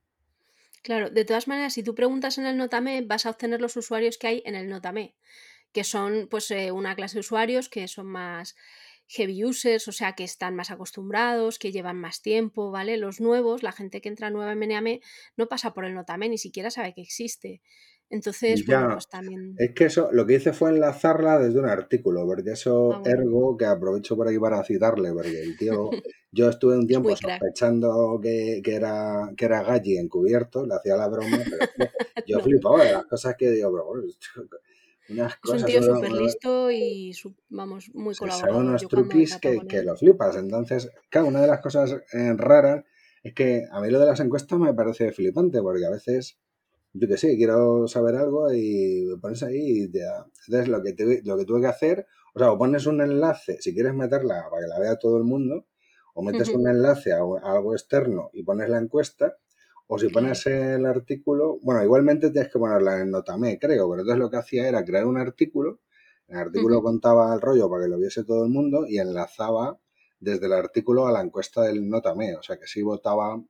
Claro, 0.82 1.10
de 1.10 1.24
todas 1.24 1.48
maneras, 1.48 1.74
si 1.74 1.82
tú 1.82 1.94
preguntas 1.94 2.38
en 2.38 2.46
el 2.46 2.56
Notame, 2.56 3.02
vas 3.02 3.26
a 3.26 3.30
obtener 3.30 3.60
los 3.60 3.76
usuarios 3.76 4.16
que 4.16 4.28
hay 4.28 4.42
en 4.46 4.54
el 4.54 4.68
Notame, 4.68 5.16
que 5.72 5.84
son 5.84 6.28
pues 6.30 6.50
eh, 6.50 6.72
una 6.72 6.94
clase 6.94 7.14
de 7.14 7.20
usuarios 7.20 7.68
que 7.68 7.88
son 7.88 8.06
más 8.06 8.54
heavy 9.08 9.44
users, 9.44 9.88
o 9.88 9.92
sea, 9.92 10.12
que 10.14 10.24
están 10.24 10.54
más 10.54 10.70
acostumbrados, 10.70 11.58
que 11.58 11.72
llevan 11.72 11.96
más 11.98 12.22
tiempo, 12.22 12.70
¿vale? 12.70 12.96
Los 12.96 13.20
nuevos, 13.20 13.62
la 13.62 13.72
gente 13.72 14.00
que 14.00 14.08
entra 14.08 14.30
nueva 14.30 14.52
en 14.52 14.58
Meneame, 14.58 15.00
no 15.36 15.48
pasa 15.48 15.72
por 15.72 15.84
el 15.84 15.94
Notame, 15.94 16.28
ni 16.28 16.38
siquiera 16.38 16.70
sabe 16.70 16.94
que 16.94 17.02
existe. 17.02 17.62
Entonces, 18.10 18.64
bueno, 18.66 18.90
pues 18.92 19.08
también... 19.08 19.54
es 19.58 19.72
que 19.74 19.84
eso, 19.84 20.08
lo 20.12 20.24
que 20.24 20.36
hice 20.36 20.52
fue 20.54 20.70
enlazarla 20.70 21.38
desde 21.38 21.58
un 21.58 21.66
artículo, 21.66 22.24
porque 22.24 22.50
Ah, 22.50 22.52
eso, 22.54 22.86
bueno, 22.86 23.02
ergo, 23.04 23.56
que 23.56 23.66
aprovecho 23.66 24.16
por 24.16 24.28
aquí 24.28 24.38
para 24.38 24.64
citarle, 24.64 25.12
porque 25.12 25.42
el 25.42 25.56
tío, 25.58 25.90
yo 26.32 26.48
estuve 26.48 26.78
un 26.78 26.86
tiempo 26.86 27.14
sospechando 27.14 28.18
que, 28.22 28.62
que 28.64 28.74
era, 28.74 29.30
que 29.36 29.44
era 29.44 29.62
Galli 29.62 29.98
encubierto, 29.98 30.64
le 30.66 30.74
hacía 30.74 30.96
la 30.96 31.08
broma, 31.08 31.38
pero 31.44 31.58
yo 32.26 32.38
No, 32.38 32.44
flipaba 32.44 32.84
de 32.84 32.92
las 32.92 33.04
cosas 33.04 33.34
que 33.36 33.50
digo, 33.50 33.70
pero 33.72 33.84
bueno, 33.86 34.04
unas 35.10 35.32
es 35.32 35.38
un 35.38 35.40
cosas, 35.42 35.64
tío 35.66 35.82
súper 35.82 36.12
listo 36.12 36.70
y, 36.70 37.12
vamos, 37.50 37.90
muy 37.94 38.14
colaborador. 38.14 38.62
unos 38.62 38.82
cuando 38.84 38.86
he 38.86 38.88
truquis 38.88 39.36
que, 39.36 39.58
que 39.66 39.82
lo 39.82 39.96
flipas. 39.96 40.36
Entonces, 40.36 40.90
claro, 41.10 41.28
una 41.28 41.40
de 41.40 41.46
las 41.46 41.60
cosas 41.60 41.96
eh, 42.12 42.34
raras 42.36 42.84
es 43.22 43.34
que 43.34 43.64
a 43.70 43.80
mí 43.80 43.90
lo 43.90 43.98
de 44.00 44.06
las 44.06 44.20
encuestas 44.20 44.58
me 44.58 44.74
parece 44.74 45.12
flipante, 45.12 45.60
porque 45.62 45.84
a 45.86 45.90
veces 45.90 46.38
yo 47.00 47.08
que 47.08 47.16
sé, 47.16 47.36
quiero 47.36 47.86
saber 47.88 48.16
algo 48.16 48.52
y 48.52 49.04
me 49.08 49.16
pones 49.18 49.42
ahí 49.42 49.84
y 49.84 49.88
te 49.90 50.00
da. 50.00 50.26
Entonces 50.46 50.68
lo 50.68 50.82
que, 50.82 50.92
te- 50.94 51.22
lo 51.24 51.36
que 51.36 51.44
tuve 51.44 51.60
que 51.60 51.66
hacer, 51.68 52.06
o 52.34 52.38
sea, 52.38 52.52
o 52.52 52.58
pones 52.58 52.86
un 52.86 53.00
enlace, 53.00 53.58
si 53.60 53.74
quieres 53.74 53.94
meterla 53.94 54.46
para 54.50 54.62
que 54.62 54.68
la 54.68 54.78
vea 54.80 54.96
todo 54.98 55.16
el 55.18 55.24
mundo, 55.24 55.66
o 56.14 56.22
metes 56.22 56.52
un 56.54 56.68
enlace 56.68 57.12
a, 57.12 57.18
a 57.18 57.52
algo 57.52 57.72
externo 57.74 58.30
y 58.32 58.42
pones 58.42 58.68
la 58.68 58.78
encuesta, 58.78 59.36
o 59.86 59.98
si 59.98 60.08
pones 60.10 60.46
el 60.46 60.84
artículo, 60.86 61.58
bueno, 61.62 61.82
igualmente 61.82 62.30
tienes 62.30 62.52
que 62.52 62.58
ponerla 62.58 63.00
en 63.00 63.10
Notame, 63.10 63.58
creo, 63.58 63.88
pero 63.88 64.02
entonces 64.02 64.18
lo 64.18 64.30
que 64.30 64.36
hacía 64.36 64.68
era 64.68 64.84
crear 64.84 65.06
un 65.06 65.16
artículo, 65.18 65.80
el 66.28 66.36
artículo 66.38 66.82
contaba 66.82 67.32
el 67.34 67.40
rollo 67.40 67.70
para 67.70 67.84
que 67.84 67.88
lo 67.90 67.98
viese 67.98 68.24
todo 68.24 68.44
el 68.44 68.50
mundo 68.50 68.86
y 68.86 68.98
enlazaba 68.98 69.78
desde 70.20 70.46
el 70.46 70.52
artículo 70.52 71.06
a 71.06 71.12
la 71.12 71.22
encuesta 71.22 71.62
del 71.62 71.88
Notame, 71.88 72.36
o 72.36 72.42
sea 72.42 72.58
que 72.58 72.66
sí 72.66 72.82
votaba 72.82 73.42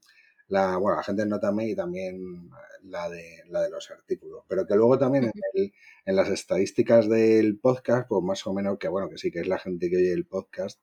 la, 0.48 0.76
bueno, 0.78 0.96
la 0.96 1.02
gente 1.04 1.22
del 1.22 1.28
Notame 1.30 1.68
y 1.68 1.74
también 1.76 2.50
la 2.84 3.08
de, 3.08 3.42
la 3.48 3.62
de 3.62 3.70
los 3.70 3.90
artículos. 3.90 4.44
Pero 4.48 4.66
que 4.66 4.74
luego 4.76 4.98
también 4.98 5.24
en, 5.24 5.32
el- 5.54 5.72
en 6.06 6.16
las 6.16 6.28
estadísticas 6.30 7.08
del 7.08 7.58
podcast, 7.58 8.08
pues 8.08 8.22
más 8.24 8.46
o 8.46 8.54
menos, 8.54 8.78
que 8.78 8.88
bueno, 8.88 9.08
que 9.08 9.18
sí 9.18 9.30
que 9.30 9.40
es 9.40 9.48
la 9.48 9.58
gente 9.58 9.90
que 9.90 9.96
oye 9.96 10.12
el 10.12 10.26
podcast, 10.26 10.80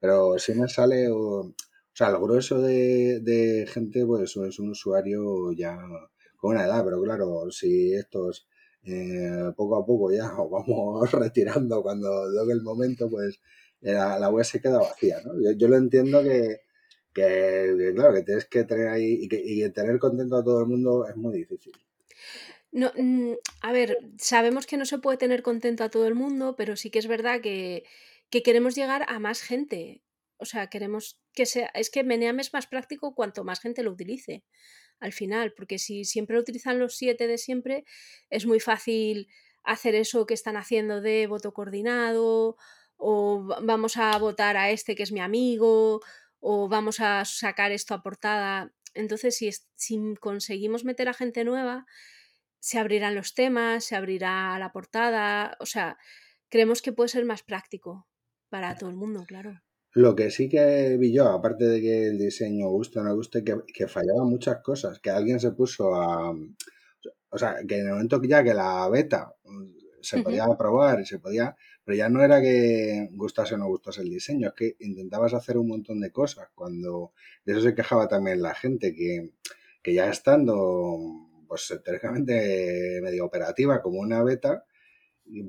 pero 0.00 0.38
sí 0.38 0.54
me 0.54 0.68
sale, 0.68 1.08
o, 1.10 1.16
o 1.40 1.54
sea, 1.92 2.08
el 2.10 2.18
grueso 2.18 2.60
de, 2.60 3.20
de 3.20 3.66
gente, 3.68 4.04
pues 4.06 4.36
es 4.36 4.58
un 4.58 4.70
usuario 4.70 5.52
ya 5.52 5.78
con 6.36 6.52
una 6.56 6.64
edad, 6.64 6.84
pero 6.84 7.02
claro, 7.02 7.50
si 7.50 7.94
estos 7.94 8.46
eh, 8.84 9.52
poco 9.56 9.76
a 9.76 9.86
poco 9.86 10.10
ya 10.12 10.32
os 10.40 10.50
vamos 10.50 11.10
retirando 11.12 11.82
cuando 11.82 12.28
llegue 12.30 12.52
el 12.52 12.62
momento, 12.62 13.08
pues 13.08 13.40
eh, 13.82 13.92
la, 13.92 14.18
la 14.18 14.30
web 14.30 14.44
se 14.44 14.60
queda 14.60 14.78
vacía, 14.78 15.20
¿no? 15.24 15.34
Yo, 15.42 15.52
yo 15.56 15.68
lo 15.68 15.76
entiendo 15.76 16.22
que, 16.22 16.58
que, 17.12 17.92
claro, 17.94 18.14
que 18.14 18.22
tienes 18.22 18.44
que 18.46 18.64
tener 18.64 18.88
ahí 18.88 19.18
y, 19.22 19.28
que, 19.28 19.70
tener 19.70 19.98
contento 19.98 20.36
a 20.36 20.44
todo 20.44 20.60
el 20.60 20.66
mundo 20.66 21.06
es 21.08 21.16
muy 21.16 21.36
difícil. 21.38 21.72
No, 22.70 22.90
mm, 22.96 23.32
a 23.60 23.72
ver, 23.72 23.98
sabemos 24.18 24.66
que 24.66 24.76
no 24.76 24.84
se 24.86 24.98
puede 24.98 25.18
tener 25.18 25.42
contento 25.42 25.84
a 25.84 25.90
todo 25.90 26.06
el 26.06 26.14
mundo, 26.14 26.54
pero 26.56 26.76
sí 26.76 26.90
que 26.90 26.98
es 26.98 27.06
verdad 27.06 27.40
que, 27.40 27.84
que 28.30 28.42
queremos 28.42 28.74
llegar 28.74 29.04
a 29.08 29.18
más 29.18 29.42
gente. 29.42 30.02
O 30.38 30.44
sea, 30.46 30.68
queremos 30.68 31.20
que 31.34 31.46
sea. 31.46 31.70
Es 31.74 31.90
que 31.90 32.02
Meneame 32.04 32.42
es 32.42 32.52
más 32.52 32.66
práctico 32.66 33.14
cuanto 33.14 33.44
más 33.44 33.60
gente 33.60 33.82
lo 33.82 33.92
utilice, 33.92 34.44
al 35.00 35.12
final, 35.12 35.52
porque 35.54 35.78
si 35.78 36.04
siempre 36.04 36.36
lo 36.36 36.42
utilizan 36.42 36.78
los 36.78 36.96
siete 36.96 37.26
de 37.26 37.38
siempre, 37.38 37.84
es 38.30 38.46
muy 38.46 38.60
fácil 38.60 39.28
hacer 39.64 39.94
eso 39.94 40.26
que 40.26 40.34
están 40.34 40.56
haciendo 40.56 41.00
de 41.00 41.26
voto 41.26 41.52
coordinado, 41.52 42.56
o 42.96 43.46
va- 43.46 43.60
vamos 43.62 43.96
a 43.96 44.16
votar 44.18 44.56
a 44.56 44.70
este 44.70 44.94
que 44.94 45.02
es 45.02 45.12
mi 45.12 45.20
amigo, 45.20 46.00
o 46.42 46.68
vamos 46.68 47.00
a 47.00 47.24
sacar 47.24 47.72
esto 47.72 47.94
a 47.94 48.02
portada. 48.02 48.74
Entonces, 48.92 49.36
si, 49.36 49.50
si 49.74 50.14
conseguimos 50.20 50.84
meter 50.84 51.08
a 51.08 51.14
gente 51.14 51.44
nueva 51.44 51.86
se 52.62 52.78
abrirán 52.78 53.16
los 53.16 53.34
temas, 53.34 53.84
se 53.84 53.96
abrirá 53.96 54.56
la 54.56 54.70
portada, 54.70 55.56
o 55.58 55.66
sea, 55.66 55.98
creemos 56.48 56.80
que 56.80 56.92
puede 56.92 57.08
ser 57.08 57.24
más 57.24 57.42
práctico 57.42 58.06
para 58.50 58.76
todo 58.76 58.88
el 58.88 58.94
mundo, 58.94 59.24
claro. 59.26 59.60
Lo 59.94 60.14
que 60.14 60.30
sí 60.30 60.48
que 60.48 60.96
vi 60.96 61.12
yo, 61.12 61.28
aparte 61.28 61.64
de 61.64 61.80
que 61.80 62.06
el 62.06 62.18
diseño 62.18 62.68
guste 62.68 63.00
o 63.00 63.02
no 63.02 63.16
guste, 63.16 63.42
que, 63.42 63.56
que 63.74 63.88
fallaban 63.88 64.28
muchas 64.28 64.62
cosas, 64.62 65.00
que 65.00 65.10
alguien 65.10 65.40
se 65.40 65.50
puso 65.50 65.92
a... 65.92 66.30
O 67.30 67.38
sea, 67.38 67.56
que 67.66 67.80
en 67.80 67.86
el 67.88 67.92
momento 67.94 68.20
que 68.20 68.28
ya 68.28 68.44
que 68.44 68.54
la 68.54 68.88
beta 68.88 69.34
mm, 69.42 69.70
se 70.00 70.22
podía 70.22 70.46
probar 70.56 71.00
y 71.00 71.06
se 71.06 71.18
podía... 71.18 71.56
Pero 71.84 71.96
ya 71.96 72.08
no 72.08 72.22
era 72.22 72.40
que 72.40 73.08
gustase 73.12 73.54
o 73.54 73.58
no 73.58 73.66
gustase 73.66 74.02
el 74.02 74.10
diseño, 74.10 74.48
es 74.48 74.54
que 74.54 74.76
intentabas 74.80 75.34
hacer 75.34 75.58
un 75.58 75.68
montón 75.68 76.00
de 76.00 76.12
cosas. 76.12 76.48
Cuando 76.54 77.12
de 77.44 77.52
eso 77.52 77.62
se 77.62 77.74
quejaba 77.74 78.08
también 78.08 78.42
la 78.42 78.54
gente, 78.54 78.94
que, 78.94 79.30
que 79.82 79.94
ya 79.94 80.08
estando 80.08 80.98
pues 81.48 81.68
teóricamente 81.84 83.00
medio 83.02 83.26
operativa 83.26 83.82
como 83.82 84.00
una 84.00 84.22
beta, 84.22 84.64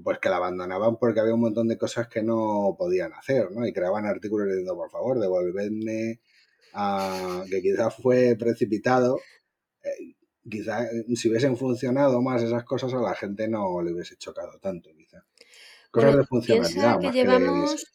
pues 0.04 0.20
que 0.20 0.30
la 0.30 0.38
abandonaban 0.38 0.98
porque 0.98 1.20
había 1.20 1.34
un 1.34 1.42
montón 1.42 1.68
de 1.68 1.78
cosas 1.78 2.08
que 2.08 2.24
no 2.24 2.76
podían 2.78 3.14
hacer, 3.14 3.52
¿no? 3.52 3.66
Y 3.66 3.74
creaban 3.74 4.06
artículos 4.06 4.48
diciendo, 4.48 4.76
por 4.76 4.90
favor, 4.90 5.20
devolvedme 5.20 6.20
a... 6.74 7.44
que 7.50 7.62
quizás 7.62 7.96
fue 7.96 8.36
precipitado. 8.38 9.20
Eh, 9.84 10.16
quizás 10.50 10.90
si 11.16 11.30
hubiesen 11.30 11.58
funcionado 11.58 12.22
más 12.22 12.44
esas 12.44 12.64
cosas 12.66 12.94
a 12.94 13.02
la 13.02 13.16
gente 13.16 13.48
no 13.48 13.82
le 13.82 13.94
hubiese 13.94 14.18
chocado 14.18 14.60
tanto. 14.60 14.90
Cosas 15.94 16.18
de 16.18 16.26
funcionalidad 16.26 16.98
piensa 16.98 16.98
que 17.00 17.06
más 17.06 17.14
que 17.14 17.20
de 17.20 17.24
diseño. 17.24 17.54
llevamos, 17.54 17.94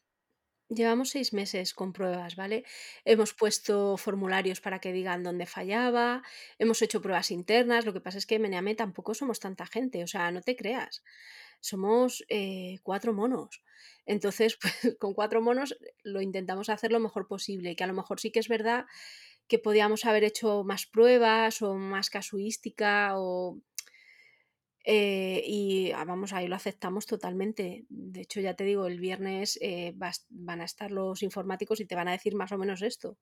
llevamos 0.68 1.10
seis 1.10 1.32
meses 1.32 1.74
con 1.74 1.92
pruebas, 1.92 2.36
¿vale? 2.36 2.64
Hemos 3.04 3.34
puesto 3.34 3.96
formularios 3.96 4.60
para 4.60 4.78
que 4.78 4.92
digan 4.92 5.24
dónde 5.24 5.46
fallaba, 5.46 6.22
hemos 6.60 6.80
hecho 6.80 7.02
pruebas 7.02 7.32
internas, 7.32 7.86
lo 7.86 7.92
que 7.92 8.00
pasa 8.00 8.18
es 8.18 8.26
que 8.26 8.36
en 8.36 8.42
Meneame 8.42 8.76
tampoco 8.76 9.14
somos 9.14 9.40
tanta 9.40 9.66
gente, 9.66 10.04
o 10.04 10.06
sea, 10.06 10.30
no 10.30 10.42
te 10.42 10.54
creas, 10.54 11.02
somos 11.58 12.24
eh, 12.28 12.78
cuatro 12.84 13.12
monos. 13.12 13.64
Entonces, 14.06 14.56
pues 14.62 14.96
con 15.00 15.12
cuatro 15.12 15.42
monos 15.42 15.76
lo 16.04 16.20
intentamos 16.20 16.68
hacer 16.68 16.92
lo 16.92 17.00
mejor 17.00 17.26
posible, 17.26 17.74
que 17.74 17.82
a 17.82 17.88
lo 17.88 17.94
mejor 17.94 18.20
sí 18.20 18.30
que 18.30 18.38
es 18.38 18.48
verdad 18.48 18.86
que 19.48 19.58
podíamos 19.58 20.04
haber 20.04 20.22
hecho 20.22 20.62
más 20.62 20.86
pruebas 20.86 21.62
o 21.62 21.74
más 21.74 22.10
casuística 22.10 23.14
o 23.16 23.58
eh, 24.90 25.42
y 25.44 25.92
ah, 25.92 26.06
vamos, 26.06 26.32
ahí 26.32 26.48
lo 26.48 26.56
aceptamos 26.56 27.04
totalmente. 27.04 27.84
De 27.90 28.22
hecho, 28.22 28.40
ya 28.40 28.54
te 28.54 28.64
digo, 28.64 28.86
el 28.86 29.00
viernes 29.00 29.58
eh, 29.60 29.92
van 30.30 30.62
a 30.62 30.64
estar 30.64 30.90
los 30.90 31.22
informáticos 31.22 31.80
y 31.80 31.84
te 31.84 31.94
van 31.94 32.08
a 32.08 32.12
decir 32.12 32.34
más 32.34 32.52
o 32.52 32.58
menos 32.58 32.80
esto. 32.80 33.18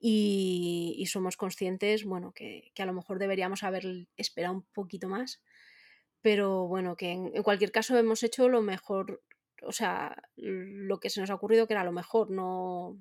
Y, 0.00 1.04
somos 1.06 1.36
conscientes, 1.36 2.04
bueno, 2.04 2.32
que, 2.32 2.72
a 2.78 2.86
lo 2.86 2.94
mejor 2.94 3.18
deberíamos 3.18 3.64
haber 3.64 4.08
esperado 4.16 4.54
un 4.54 4.62
poquito 4.72 5.10
más, 5.10 5.42
pero 6.22 6.66
bueno, 6.68 6.96
que 6.96 7.10
en, 7.10 7.42
cualquier 7.42 7.70
caso 7.70 7.98
hemos 7.98 8.22
hecho 8.22 8.48
lo 8.48 8.62
mejor, 8.62 9.22
o 9.62 9.72
sea, 9.72 10.16
lo 10.36 11.00
que 11.00 11.10
se 11.10 11.20
nos 11.20 11.28
ha 11.28 11.34
ocurrido 11.34 11.66
que 11.66 11.74
era 11.74 11.84
lo 11.84 11.92
mejor, 11.92 12.30
no... 12.30 12.98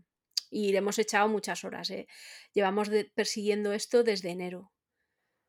Y 0.49 0.71
le 0.73 0.79
hemos 0.79 0.99
echado 0.99 1.29
muchas 1.29 1.63
horas, 1.63 1.89
¿eh? 1.91 2.07
Llevamos 2.53 2.89
persiguiendo 3.15 3.71
esto 3.71 4.03
desde 4.03 4.31
enero. 4.31 4.71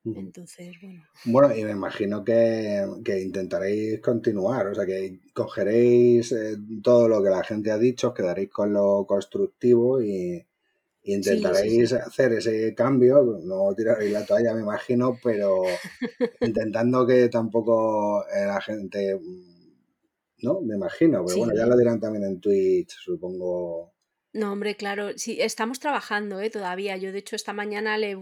Entonces, 0.04 0.76
bueno. 0.80 1.02
Bueno, 1.24 1.54
y 1.54 1.64
me 1.64 1.72
imagino 1.72 2.24
que, 2.24 2.87
que 3.04 3.20
intentaréis 3.20 4.00
continuar, 4.00 4.68
o 4.68 4.74
sea, 4.74 4.87
que 4.87 5.20
cogeréis 5.34 6.32
eh, 6.32 6.56
todo 6.82 7.08
lo 7.08 7.22
que 7.22 7.30
la 7.30 7.44
gente 7.44 7.70
ha 7.70 7.78
dicho, 7.78 8.08
os 8.08 8.14
quedaréis 8.14 8.50
con 8.50 8.72
lo 8.72 9.04
constructivo 9.06 10.00
y, 10.02 10.46
y 11.02 11.14
Sí, 11.20 11.44
sí, 11.54 11.80
intentaréis 11.80 11.90
sí. 11.90 11.94
hacer 11.96 12.32
ese 12.34 12.74
cambio, 12.74 13.40
no 13.44 13.74
tiraréis 13.76 14.12
la 14.12 14.24
toalla, 14.26 14.54
me 14.54 14.62
imagino, 14.62 15.18
pero 15.22 15.62
intentando 16.40 17.06
que 17.06 17.28
tampoco 17.28 18.24
eh, 18.28 18.46
la 18.46 18.61
gente, 18.61 19.18
¿no? 20.42 20.61
Me 20.62 20.74
imagino, 20.76 21.24
pero 21.24 21.38
bueno, 21.38 21.54
ya 21.54 21.66
lo 21.66 21.76
dirán 21.76 22.00
también 22.00 22.24
en 22.24 22.40
Twitch, 22.40 22.92
supongo. 23.04 23.92
No, 24.38 24.53
hombre, 24.53 24.77
claro, 24.77 25.18
sí, 25.18 25.38
estamos 25.40 25.81
trabajando, 25.81 26.38
¿eh? 26.40 26.48
Todavía. 26.48 26.96
Yo, 26.96 27.11
de 27.11 27.18
hecho, 27.18 27.35
esta 27.35 27.53
mañana 27.53 27.98
le, 27.98 28.16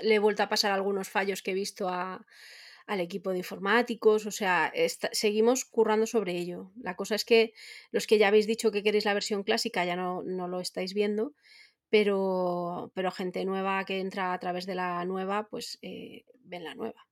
he 0.00 0.18
vuelto 0.18 0.42
a 0.42 0.48
pasar 0.48 0.72
algunos 0.72 1.08
fallos 1.08 1.40
que 1.40 1.52
he 1.52 1.54
visto 1.54 1.88
al 1.88 3.00
equipo 3.00 3.30
de 3.30 3.38
informáticos, 3.38 4.26
o 4.26 4.32
sea, 4.32 4.72
seguimos 5.12 5.64
currando 5.64 6.08
sobre 6.08 6.36
ello. 6.36 6.72
La 6.80 6.96
cosa 6.96 7.14
es 7.14 7.24
que 7.24 7.54
los 7.92 8.08
que 8.08 8.18
ya 8.18 8.26
habéis 8.26 8.48
dicho 8.48 8.72
que 8.72 8.82
queréis 8.82 9.04
la 9.04 9.14
versión 9.14 9.44
clásica 9.44 9.84
ya 9.84 9.94
no, 9.94 10.24
no 10.24 10.48
lo 10.48 10.58
estáis 10.58 10.94
viendo, 10.94 11.32
pero, 11.90 12.90
pero 12.96 13.12
gente 13.12 13.44
nueva 13.44 13.84
que 13.84 14.00
entra 14.00 14.32
a 14.32 14.40
través 14.40 14.66
de 14.66 14.74
la 14.74 15.04
nueva, 15.04 15.46
pues 15.48 15.78
eh, 15.80 16.24
ven 16.42 16.64
la 16.64 16.74
nueva. 16.74 17.06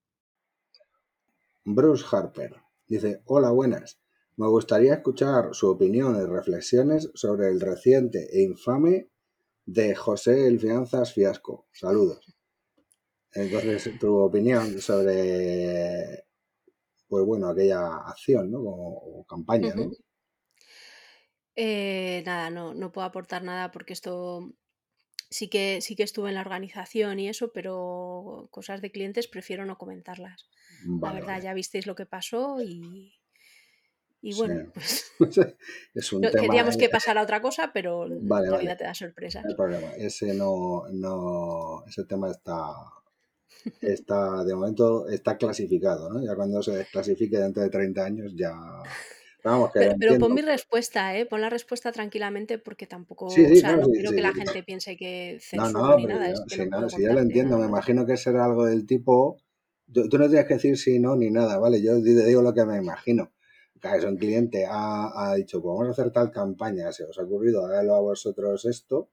Bruce 1.63 2.05
Harper 2.11 2.57
dice, 2.89 3.23
hola, 3.27 3.53
buenas. 3.53 4.01
Me 4.37 4.47
gustaría 4.49 4.95
escuchar 4.95 5.51
su 5.53 5.69
opinión 5.69 6.16
y 6.16 6.25
reflexiones 6.25 7.11
sobre 7.14 7.49
el 7.49 7.61
reciente 7.61 8.29
e 8.33 8.43
infame 8.43 9.11
de 9.66 9.95
José 9.95 10.47
El 10.47 10.59
Finanzas 10.59 11.12
Fiasco. 11.12 11.69
Saludos. 11.73 12.35
Entonces, 13.33 13.99
tu 13.99 14.16
opinión 14.16 14.81
sobre, 14.81 16.25
pues 17.07 17.25
bueno, 17.25 17.49
aquella 17.49 17.97
acción, 17.99 18.51
¿no? 18.51 18.61
O, 18.61 19.25
campaña, 19.29 19.75
¿no? 19.75 19.90
Eh, 21.55 22.23
nada, 22.25 22.51
no, 22.51 22.75
no 22.75 22.90
puedo 22.90 23.07
aportar 23.07 23.43
nada 23.43 23.71
porque 23.71 23.93
esto 23.93 24.55
sí 25.31 25.49
que, 25.49 25.81
sí 25.81 25.95
que 25.95 26.03
estuve 26.03 26.29
en 26.29 26.35
la 26.35 26.40
organización 26.40 27.21
y 27.21 27.29
eso, 27.29 27.53
pero 27.53 28.49
cosas 28.51 28.83
de 28.83 28.90
clientes 28.90 29.29
prefiero 29.29 29.64
no 29.64 29.79
comentarlas. 29.79 30.49
la 31.01 31.12
verdad, 31.12 31.40
ya 31.40 31.55
visteis 31.55 31.87
lo 31.87 31.95
que 31.95 32.07
pasó 32.07 32.61
y, 32.61 33.19
y 34.22 34.35
bueno, 34.35 34.70
pues 34.74 35.12
es 35.94 36.12
un 36.12 36.22
queríamos 36.22 36.76
que 36.76 36.88
pasara 36.90 37.22
otra 37.22 37.40
cosa, 37.40 37.70
pero 37.72 38.06
la 38.06 38.59
vida 38.59 38.76
te 38.76 38.85
da 38.85 38.94
sorpresas. 38.94 39.44
No 39.44 39.50
hay 39.50 39.56
problema. 39.56 39.92
Ese 39.96 40.35
no, 40.35 40.85
no, 40.92 41.85
ese 41.87 42.04
tema 42.04 42.30
está, 42.30 42.74
está, 43.80 44.44
de 44.44 44.54
momento, 44.54 45.09
está 45.09 45.38
clasificado, 45.38 46.11
¿no? 46.11 46.22
Ya 46.22 46.35
cuando 46.35 46.62
se 46.62 46.72
desclasifique 46.72 47.38
dentro 47.38 47.62
de 47.62 47.70
30 47.70 48.04
años 48.04 48.33
ya... 48.37 48.52
Vamos, 49.42 49.72
que 49.72 49.94
pero, 49.98 50.18
pon 50.18 50.35
mi 50.35 50.42
respuesta, 50.42 51.16
¿eh? 51.16 51.24
Pon 51.24 51.40
la 51.40 51.48
respuesta 51.48 51.90
tranquilamente 51.90 52.59
porque 52.59 52.87
tampoco, 52.87 53.24
o 53.26 53.30
sea, 53.30 53.74
no 53.74 53.88
quiero 53.88 54.11
que 54.11 54.20
la 54.20 54.35
gente 54.35 54.62
piense 54.62 54.98
que 54.98 55.40
no, 55.54 55.70
no, 55.70 55.96
ni 55.96 56.04
nada. 56.04 56.28
Yo, 56.28 56.44
si, 56.46 56.66
no, 56.66 56.90
si 56.90 57.02
yo 57.02 57.14
lo 57.14 57.20
entiendo, 57.20 57.56
me 57.56 57.64
imagino 57.64 58.04
que 58.04 58.18
será 58.18 58.44
algo 58.44 58.66
del 58.66 58.85
tipo... 58.85 59.38
Tú, 59.90 60.02
no 60.18 60.28
tienes 60.28 60.44
que 60.44 60.54
decir 60.54 60.76
sí, 60.76 60.98
no, 60.98 61.16
ni 61.16 61.30
nada, 61.30 61.59
¿vale? 61.59 61.80
Yo 61.80 61.96
digo 62.02 62.42
lo 62.42 62.52
que 62.52 62.66
me 62.66 62.76
imagino 62.76 63.33
es 63.83 64.05
un 64.05 64.16
cliente 64.16 64.66
ha, 64.69 65.35
dicho, 65.37 65.61
pues 65.62 65.73
vamos 65.73 65.88
a 65.88 65.90
hacer 66.03 66.12
tal 66.12 66.31
campaña, 66.31 66.93
se 66.93 67.05
os 67.05 67.19
ha 67.19 67.23
ocurrido, 67.23 67.64
hágalo 67.64 67.95
a 67.95 68.01
vosotros 68.01 68.64
esto, 68.66 69.09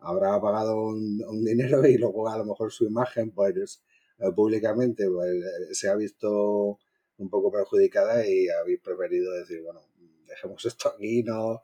habrá 0.00 0.40
pagado 0.40 0.88
un, 0.88 1.44
dinero 1.44 1.86
y 1.86 1.98
luego 1.98 2.28
a 2.28 2.38
lo 2.38 2.44
mejor 2.44 2.72
su 2.72 2.84
imagen, 2.84 3.30
pues 3.30 3.82
eh, 4.18 4.30
públicamente 4.34 5.08
pues, 5.08 5.30
eh, 5.30 5.74
se 5.74 5.88
ha 5.88 5.94
visto 5.96 6.78
un 7.18 7.30
poco 7.30 7.52
perjudicada 7.52 8.26
y 8.26 8.48
habéis 8.48 8.80
preferido 8.80 9.32
decir, 9.32 9.62
bueno, 9.62 9.80
dejemos 10.26 10.64
esto 10.64 10.88
aquí, 10.90 11.22
no. 11.22 11.62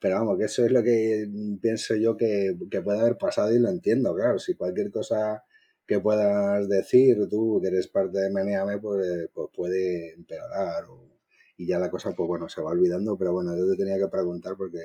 Pero 0.00 0.16
vamos, 0.16 0.38
que 0.38 0.44
eso 0.44 0.64
es 0.64 0.70
lo 0.70 0.82
que 0.82 1.28
pienso 1.60 1.96
yo 1.96 2.16
que, 2.16 2.56
puede 2.84 3.00
haber 3.00 3.18
pasado 3.18 3.52
y 3.52 3.58
lo 3.58 3.68
entiendo, 3.68 4.14
claro. 4.14 4.38
Si 4.38 4.54
cualquier 4.54 4.90
cosa 4.92 5.42
que 5.86 5.98
puedas 6.00 6.68
decir, 6.68 7.28
tú 7.28 7.60
que 7.62 7.68
eres 7.68 7.88
parte 7.88 8.20
de 8.20 8.30
Meneame, 8.30 8.78
pues, 8.78 9.28
pues 9.34 9.48
puede 9.54 10.14
empeorar 10.14 10.84
o, 10.84 11.17
y 11.58 11.66
ya 11.66 11.78
la 11.80 11.90
cosa, 11.90 12.12
pues 12.12 12.28
bueno, 12.28 12.48
se 12.48 12.62
va 12.62 12.70
olvidando, 12.70 13.18
pero 13.18 13.32
bueno, 13.32 13.54
yo 13.56 13.68
te 13.68 13.76
tenía 13.76 13.98
que 13.98 14.06
preguntar 14.06 14.56
porque 14.56 14.78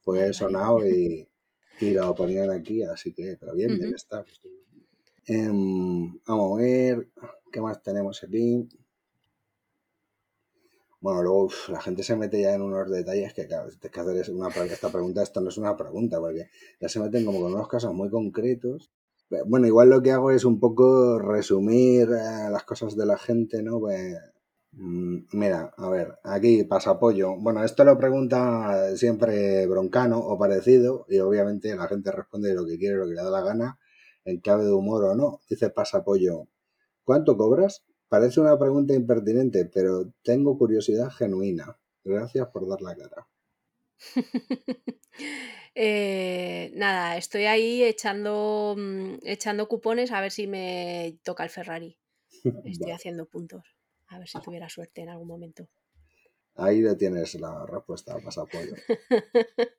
fue 0.00 0.32
sonado 0.32 0.86
y, 0.86 1.28
y 1.80 1.90
lo 1.90 2.14
ponían 2.14 2.50
aquí, 2.50 2.84
así 2.84 3.12
que, 3.12 3.36
pero 3.38 3.52
bien, 3.54 3.76
bien 3.76 3.94
está. 3.94 4.24
Em, 5.26 6.18
vamos 6.24 6.58
a 6.58 6.62
ver, 6.62 7.08
¿qué 7.52 7.60
más 7.60 7.82
tenemos 7.82 8.22
aquí? 8.22 8.68
Bueno, 11.00 11.22
luego 11.22 11.48
la 11.68 11.80
gente 11.80 12.04
se 12.04 12.16
mete 12.16 12.40
ya 12.40 12.54
en 12.54 12.62
unos 12.62 12.88
detalles 12.90 13.34
que, 13.34 13.46
claro, 13.48 13.68
tienes 13.68 13.90
que 13.90 14.00
hacer 14.00 14.34
una, 14.34 14.48
esta 14.48 14.90
pregunta, 14.90 15.22
esto 15.22 15.40
no 15.40 15.48
es 15.48 15.58
una 15.58 15.76
pregunta, 15.76 16.20
porque 16.20 16.48
ya 16.80 16.88
se 16.88 17.00
meten 17.00 17.24
como 17.24 17.40
con 17.40 17.54
unos 17.54 17.68
casos 17.68 17.92
muy 17.92 18.08
concretos. 18.08 18.92
Bueno, 19.46 19.66
igual 19.66 19.90
lo 19.90 20.00
que 20.00 20.12
hago 20.12 20.30
es 20.30 20.44
un 20.44 20.60
poco 20.60 21.18
resumir 21.18 22.08
eh, 22.08 22.50
las 22.50 22.64
cosas 22.64 22.96
de 22.96 23.04
la 23.04 23.18
gente, 23.18 23.62
¿no? 23.62 23.80
Pues, 23.80 24.16
mira, 24.72 25.72
a 25.76 25.88
ver, 25.88 26.18
aquí 26.24 26.64
pasapollo. 26.64 27.36
Bueno, 27.36 27.64
esto 27.64 27.84
lo 27.84 27.98
pregunta 27.98 28.96
siempre 28.96 29.66
broncano 29.66 30.18
o 30.18 30.38
parecido 30.38 31.06
y 31.08 31.18
obviamente 31.18 31.74
la 31.74 31.88
gente 31.88 32.12
responde 32.12 32.54
lo 32.54 32.66
que 32.66 32.78
quiere, 32.78 32.96
lo 32.96 33.06
que 33.06 33.14
le 33.14 33.22
da 33.22 33.30
la 33.30 33.42
gana, 33.42 33.78
en 34.24 34.40
clave 34.40 34.64
de 34.64 34.72
humor 34.72 35.04
o 35.04 35.14
no. 35.14 35.40
Dice 35.48 35.70
pasapollo, 35.70 36.48
¿cuánto 37.04 37.36
cobras? 37.36 37.84
Parece 38.08 38.40
una 38.40 38.58
pregunta 38.58 38.94
impertinente, 38.94 39.66
pero 39.66 40.12
tengo 40.22 40.56
curiosidad 40.58 41.10
genuina. 41.10 41.78
Gracias 42.04 42.48
por 42.48 42.68
dar 42.68 42.80
la 42.82 42.96
cara. 42.96 43.28
Eh, 45.80 46.72
nada, 46.74 47.16
estoy 47.16 47.44
ahí 47.44 47.84
echando, 47.84 48.74
mm, 48.76 49.18
echando 49.22 49.68
cupones 49.68 50.10
a 50.10 50.20
ver 50.20 50.32
si 50.32 50.48
me 50.48 51.20
toca 51.22 51.44
el 51.44 51.50
Ferrari. 51.50 51.96
Estoy 52.64 52.90
haciendo 52.90 53.26
puntos. 53.26 53.77
A 54.08 54.18
ver 54.18 54.28
si 54.28 54.40
tuviera 54.40 54.68
suerte 54.68 55.02
en 55.02 55.10
algún 55.10 55.28
momento. 55.28 55.68
Ahí 56.54 56.82
ya 56.82 56.96
tienes 56.96 57.34
la 57.40 57.64
respuesta, 57.66 58.18
más 58.18 58.36
apoyo. 58.38 58.74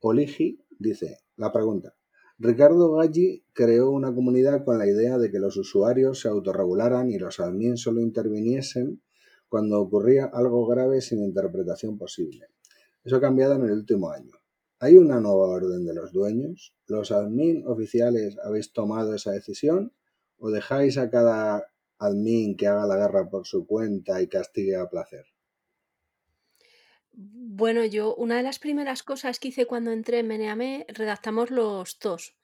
Oligi 0.00 0.64
dice, 0.78 1.18
la 1.36 1.52
pregunta. 1.52 1.94
Ricardo 2.38 2.92
Galli 2.92 3.44
creó 3.52 3.90
una 3.90 4.14
comunidad 4.14 4.64
con 4.64 4.78
la 4.78 4.86
idea 4.86 5.18
de 5.18 5.30
que 5.30 5.38
los 5.38 5.56
usuarios 5.56 6.20
se 6.20 6.28
autorregularan 6.28 7.10
y 7.10 7.18
los 7.18 7.38
admins 7.38 7.82
solo 7.82 8.00
interviniesen 8.00 9.02
cuando 9.48 9.80
ocurría 9.80 10.24
algo 10.24 10.66
grave 10.66 11.02
sin 11.02 11.22
interpretación 11.22 11.98
posible. 11.98 12.46
Eso 13.04 13.16
ha 13.16 13.20
cambiado 13.20 13.54
en 13.54 13.64
el 13.64 13.72
último 13.72 14.10
año. 14.10 14.32
¿Hay 14.78 14.96
una 14.96 15.20
nueva 15.20 15.48
orden 15.48 15.84
de 15.84 15.94
los 15.94 16.12
dueños? 16.12 16.74
¿Los 16.86 17.12
admin 17.12 17.64
oficiales 17.66 18.36
habéis 18.42 18.72
tomado 18.72 19.14
esa 19.14 19.30
decisión? 19.30 19.92
¿O 20.38 20.50
dejáis 20.50 20.98
a 20.98 21.10
cada 21.10 21.71
admin 22.02 22.56
que 22.56 22.66
haga 22.66 22.86
la 22.86 22.96
guerra 22.96 23.28
por 23.28 23.46
su 23.46 23.66
cuenta 23.66 24.20
y 24.20 24.28
castigue 24.28 24.76
a 24.76 24.88
placer? 24.88 25.26
Bueno, 27.12 27.84
yo 27.84 28.14
una 28.14 28.36
de 28.36 28.42
las 28.42 28.58
primeras 28.58 29.02
cosas 29.02 29.38
que 29.38 29.48
hice 29.48 29.66
cuando 29.66 29.92
entré 29.92 30.20
en 30.20 30.28
Meneame, 30.28 30.86
redactamos 30.88 31.50
los 31.50 31.98
TOS. 31.98 32.36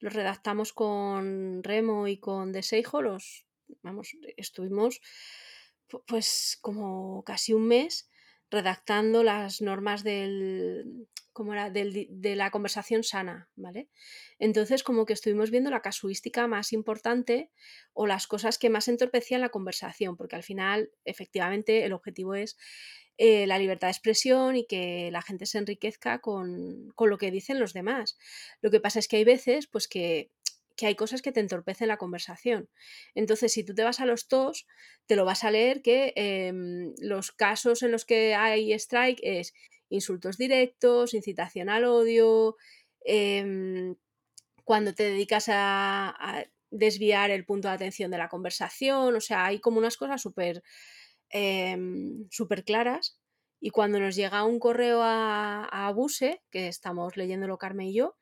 Los 0.00 0.12
redactamos 0.12 0.72
con 0.72 1.62
Remo 1.62 2.06
y 2.08 2.18
con 2.18 2.52
Deseijo, 2.52 3.02
los, 3.02 3.46
vamos, 3.82 4.16
estuvimos 4.36 5.00
pues 6.06 6.58
como 6.60 7.24
casi 7.24 7.52
un 7.52 7.66
mes 7.66 8.08
redactando 8.50 9.22
las 9.22 9.60
normas 9.60 10.04
del, 10.04 11.06
de 11.44 12.36
la 12.36 12.50
conversación 12.50 13.04
sana, 13.04 13.48
¿vale? 13.56 13.88
Entonces, 14.38 14.82
como 14.82 15.06
que 15.06 15.12
estuvimos 15.12 15.50
viendo 15.50 15.70
la 15.70 15.82
casuística 15.82 16.46
más 16.46 16.72
importante 16.72 17.50
o 17.92 18.06
las 18.06 18.26
cosas 18.26 18.58
que 18.58 18.70
más 18.70 18.88
entorpecían 18.88 19.40
la 19.40 19.50
conversación, 19.50 20.16
porque 20.16 20.36
al 20.36 20.42
final, 20.42 20.90
efectivamente, 21.04 21.84
el 21.84 21.92
objetivo 21.92 22.34
es 22.34 22.56
eh, 23.20 23.46
la 23.46 23.58
libertad 23.58 23.88
de 23.88 23.92
expresión 23.92 24.56
y 24.56 24.64
que 24.64 25.10
la 25.10 25.22
gente 25.22 25.44
se 25.46 25.58
enriquezca 25.58 26.20
con, 26.20 26.92
con, 26.94 27.10
lo 27.10 27.18
que 27.18 27.32
dicen 27.32 27.58
los 27.58 27.72
demás. 27.72 28.16
Lo 28.60 28.70
que 28.70 28.80
pasa 28.80 29.00
es 29.00 29.08
que 29.08 29.16
hay 29.16 29.24
veces, 29.24 29.66
pues 29.66 29.88
que 29.88 30.30
que 30.78 30.86
hay 30.86 30.94
cosas 30.94 31.22
que 31.22 31.32
te 31.32 31.40
entorpecen 31.40 31.88
la 31.88 31.98
conversación. 31.98 32.70
Entonces, 33.14 33.52
si 33.52 33.64
tú 33.64 33.74
te 33.74 33.82
vas 33.82 34.00
a 34.00 34.06
los 34.06 34.28
TOS, 34.28 34.66
te 35.06 35.16
lo 35.16 35.24
vas 35.24 35.42
a 35.42 35.50
leer 35.50 35.82
que 35.82 36.12
em, 36.14 36.94
los 37.00 37.32
casos 37.32 37.82
en 37.82 37.90
los 37.90 38.04
que 38.04 38.36
hay 38.36 38.72
strike 38.72 39.18
es 39.22 39.54
insultos 39.90 40.38
directos, 40.38 41.14
incitación 41.14 41.68
al 41.68 41.84
odio, 41.84 42.56
em, 43.04 43.96
cuando 44.64 44.94
te 44.94 45.04
dedicas 45.04 45.46
a, 45.48 46.46
desviar 46.70 47.30
el 47.30 47.46
punto 47.46 47.68
de 47.68 47.74
atención 47.74 48.10
de 48.10 48.18
la 48.18 48.28
conversación, 48.28 49.16
o 49.16 49.20
sea, 49.20 49.46
hay 49.46 49.58
como 49.58 49.78
unas 49.78 49.96
cosas 49.96 50.20
súper 50.20 50.62
em, 51.30 52.28
claras. 52.66 53.18
Y 53.60 53.70
cuando 53.70 53.98
nos 54.00 54.14
llega 54.16 54.44
un 54.44 54.60
correo 54.60 55.02
a, 55.02 55.64
a 55.64 55.88
Abuse, 55.88 56.42
que 56.50 56.68
estamos 56.68 57.16
leyéndolo 57.16 57.58
Carmen 57.58 57.88
y 57.88 57.94
yo, 57.94 58.16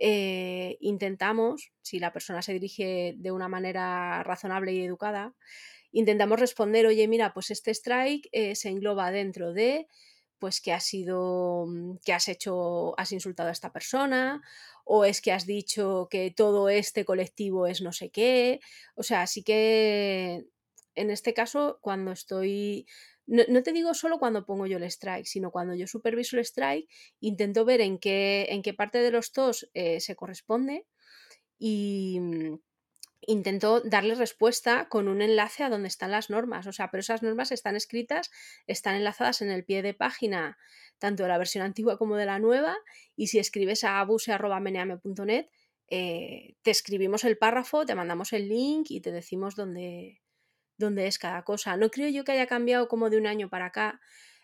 eh, 0.00 0.76
intentamos, 0.80 1.70
si 1.82 1.98
la 1.98 2.12
persona 2.12 2.42
se 2.42 2.52
dirige 2.52 3.14
de 3.16 3.30
una 3.32 3.48
manera 3.48 4.22
razonable 4.22 4.72
y 4.72 4.84
educada, 4.84 5.34
intentamos 5.92 6.40
responder, 6.40 6.86
oye, 6.86 7.06
mira, 7.08 7.32
pues 7.34 7.50
este 7.50 7.70
strike 7.72 8.28
eh, 8.32 8.56
se 8.56 8.68
engloba 8.70 9.10
dentro 9.10 9.52
de, 9.52 9.86
pues 10.38 10.60
que 10.60 10.72
has 10.72 10.84
sido, 10.84 11.66
mm, 11.68 11.98
que 12.04 12.12
has 12.12 12.28
hecho, 12.28 12.98
has 12.98 13.12
insultado 13.12 13.48
a 13.48 13.52
esta 13.52 13.72
persona, 13.72 14.42
o 14.84 15.04
es 15.04 15.20
que 15.20 15.32
has 15.32 15.46
dicho 15.46 16.08
que 16.10 16.30
todo 16.30 16.68
este 16.68 17.04
colectivo 17.04 17.66
es 17.66 17.80
no 17.80 17.92
sé 17.92 18.10
qué. 18.10 18.60
O 18.96 19.02
sea, 19.02 19.22
así 19.22 19.42
que 19.42 20.44
en 20.94 21.10
este 21.10 21.34
caso, 21.34 21.78
cuando 21.80 22.12
estoy 22.12 22.86
no, 23.26 23.62
te 23.62 23.72
digo 23.72 23.94
solo 23.94 24.18
cuando 24.18 24.44
pongo 24.44 24.66
yo 24.66 24.76
el 24.76 24.84
strike, 24.84 25.26
sino 25.26 25.50
cuando 25.50 25.74
yo 25.74 25.86
superviso 25.86 26.36
el 26.36 26.44
strike, 26.44 26.88
intento 27.20 27.64
ver 27.64 27.80
en 27.80 27.98
qué, 27.98 28.46
en 28.50 28.62
qué 28.62 28.74
parte 28.74 28.98
de 28.98 29.10
los 29.10 29.32
TOS 29.32 29.70
eh, 29.74 30.00
se 30.00 30.16
corresponde 30.16 30.86
y, 31.58 32.20
intento 33.26 33.80
darle 33.80 34.14
respuesta 34.14 34.88
con 34.88 35.08
un 35.08 35.22
enlace 35.22 35.64
a 35.64 35.70
donde 35.70 35.88
están 35.88 36.10
las 36.10 36.30
normas. 36.30 36.66
O 36.66 36.72
sea, 36.72 36.90
pero 36.90 37.00
esas 37.00 37.22
normas 37.22 37.52
están 37.52 37.76
escritas, 37.76 38.30
están 38.66 38.96
enlazadas 38.96 39.42
en 39.42 39.50
el 39.50 39.64
pie 39.64 39.82
de 39.82 39.94
página, 39.94 40.58
tanto 40.98 41.22
de 41.22 41.28
la 41.28 41.38
versión 41.38 41.64
antigua 41.64 41.98
como 41.98 42.16
de 42.16 42.26
la 42.26 42.38
nueva. 42.38 42.76
Y 43.16 43.28
si 43.28 43.38
escribes 43.38 43.84
a 43.84 44.00
abuse.meneame.net, 44.00 45.46
eh, 45.88 46.54
te 46.62 46.70
escribimos 46.70 47.24
el 47.24 47.38
párrafo, 47.38 47.84
te 47.84 47.94
mandamos 47.94 48.32
el 48.32 48.48
link 48.48 48.90
y 48.90 49.00
te 49.00 49.12
decimos 49.12 49.54
dónde, 49.54 50.22
dónde 50.84 51.06
es 51.06 51.18
cada 51.18 51.42
cosa. 51.42 51.76
No 51.76 51.90
creo 51.90 52.08
yo 52.08 52.24
que 52.24 52.32
haya 52.32 52.46
cambiado 52.46 52.88
como 52.88 53.10
de 53.10 53.18
un 53.18 53.26
año 53.26 53.48
para 53.48 53.66
acá. 53.66 54.00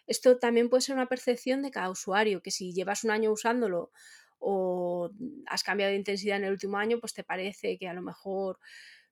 Esto 0.06 0.38
también 0.38 0.68
puede 0.68 0.82
ser 0.82 0.96
una 0.96 1.06
percepción 1.06 1.62
de 1.62 1.70
cada 1.70 1.90
usuario, 1.90 2.42
que 2.42 2.50
si 2.50 2.72
llevas 2.72 3.04
un 3.04 3.10
año 3.10 3.30
usándolo 3.30 3.92
o 4.38 5.10
has 5.46 5.62
cambiado 5.62 5.90
de 5.90 5.98
intensidad 5.98 6.38
en 6.38 6.44
el 6.44 6.52
último 6.52 6.78
año, 6.78 6.98
pues 6.98 7.14
te 7.14 7.24
parece 7.24 7.78
que 7.78 7.88
a 7.88 7.94
lo 7.94 8.02
mejor... 8.02 8.58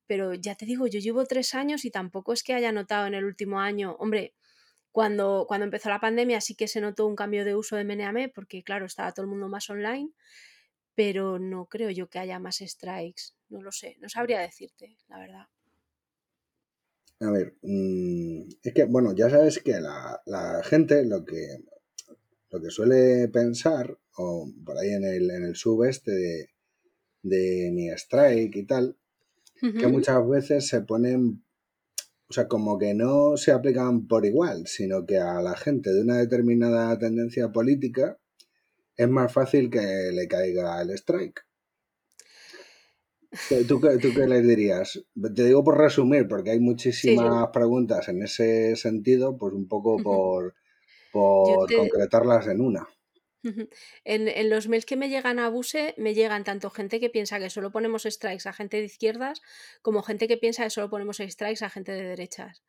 Pero 0.06 0.32
ya 0.32 0.54
te 0.54 0.64
digo, 0.64 0.86
yo 0.86 1.00
llevo 1.00 1.26
tres 1.26 1.54
años 1.54 1.84
y 1.84 1.90
tampoco 1.90 2.32
es 2.32 2.42
que 2.42 2.54
haya 2.54 2.72
notado 2.72 3.06
en 3.06 3.14
el 3.14 3.26
último 3.26 3.60
año, 3.60 3.94
hombre, 3.98 4.34
cuando, 4.90 5.44
cuando 5.46 5.64
empezó 5.64 5.90
la 5.90 6.00
pandemia 6.00 6.40
sí 6.40 6.54
que 6.54 6.66
se 6.66 6.80
notó 6.80 7.06
un 7.06 7.14
cambio 7.14 7.44
de 7.44 7.54
uso 7.54 7.76
de 7.76 7.84
Meneame, 7.84 8.30
porque 8.30 8.62
claro, 8.62 8.86
estaba 8.86 9.12
todo 9.12 9.24
el 9.24 9.30
mundo 9.30 9.48
más 9.48 9.68
online, 9.68 10.10
pero 10.94 11.38
no 11.38 11.66
creo 11.66 11.90
yo 11.90 12.08
que 12.08 12.18
haya 12.18 12.38
más 12.38 12.56
strikes, 12.56 13.34
no 13.48 13.62
lo 13.62 13.70
sé, 13.70 13.96
no 14.00 14.08
sabría 14.08 14.40
decirte, 14.40 14.96
la 15.08 15.18
verdad. 15.18 15.46
A 17.20 17.30
ver, 17.30 17.56
mm, 17.62 18.42
es 18.62 18.74
que, 18.74 18.84
bueno, 18.84 19.14
ya 19.14 19.28
sabes 19.28 19.58
que 19.58 19.80
la, 19.80 20.22
la 20.26 20.62
gente 20.62 21.04
lo 21.04 21.24
que, 21.24 21.58
lo 22.50 22.60
que 22.60 22.70
suele 22.70 23.28
pensar 23.28 23.98
o 24.16 24.48
por 24.64 24.78
ahí 24.78 24.90
en 24.90 25.04
el, 25.04 25.30
en 25.30 25.44
el 25.44 25.56
sub 25.56 25.84
este 25.84 26.50
de, 27.22 27.70
mi 27.72 27.88
strike 27.90 28.56
y 28.56 28.66
tal, 28.66 28.96
que 29.60 29.86
muchas 29.88 30.26
veces 30.28 30.68
se 30.68 30.82
ponen, 30.82 31.44
o 32.28 32.32
sea, 32.32 32.46
como 32.46 32.78
que 32.78 32.94
no 32.94 33.36
se 33.36 33.52
aplican 33.52 34.06
por 34.06 34.24
igual, 34.24 34.66
sino 34.66 35.04
que 35.04 35.18
a 35.18 35.42
la 35.42 35.56
gente 35.56 35.92
de 35.92 36.02
una 36.02 36.18
determinada 36.18 36.96
tendencia 36.98 37.50
política 37.50 38.18
es 38.96 39.08
más 39.08 39.32
fácil 39.32 39.70
que 39.70 40.10
le 40.12 40.26
caiga 40.28 40.80
el 40.80 40.90
strike. 40.90 41.47
¿Tú, 43.68 43.80
¿Tú, 43.80 44.14
qué 44.14 44.26
les 44.26 44.46
dirías? 44.46 45.04
Te 45.34 45.44
digo 45.44 45.62
por 45.62 45.78
resumir, 45.78 46.26
porque 46.26 46.50
hay 46.50 46.60
muchísimas 46.60 47.48
preguntas 47.52 48.08
en 48.08 48.22
ese 48.22 48.74
sentido, 48.76 49.36
pues 49.36 49.52
un 49.52 49.68
poco 49.68 49.96
por, 50.02 50.54
por 51.12 51.72
concretarlas 51.72 52.46
en 52.46 52.60
una. 52.60 52.88
En, 54.04 54.50
los 54.50 54.68
mails 54.68 54.86
que 54.86 54.96
me 54.96 55.08
llegan 55.08 55.38
a 55.38 55.48
Buse, 55.48 55.94
me 55.96 56.14
llegan 56.14 56.44
tanto 56.44 56.70
gente 56.70 57.00
que 57.00 57.10
piensa 57.10 57.38
que 57.38 57.50
solo 57.50 57.70
ponemos 57.70 58.02
strikes 58.04 58.48
a 58.48 58.52
gente 58.52 58.78
de 58.78 58.84
izquierdas, 58.84 59.40
como 59.82 60.02
gente 60.02 60.26
que 60.26 60.36
piensa 60.36 60.64
que 60.64 60.70
solo 60.70 60.90
ponemos 60.90 61.18
strikes 61.18 61.64
a 61.64 61.70
gente 61.70 61.92
de 61.92 62.02
derechas. 62.02 62.62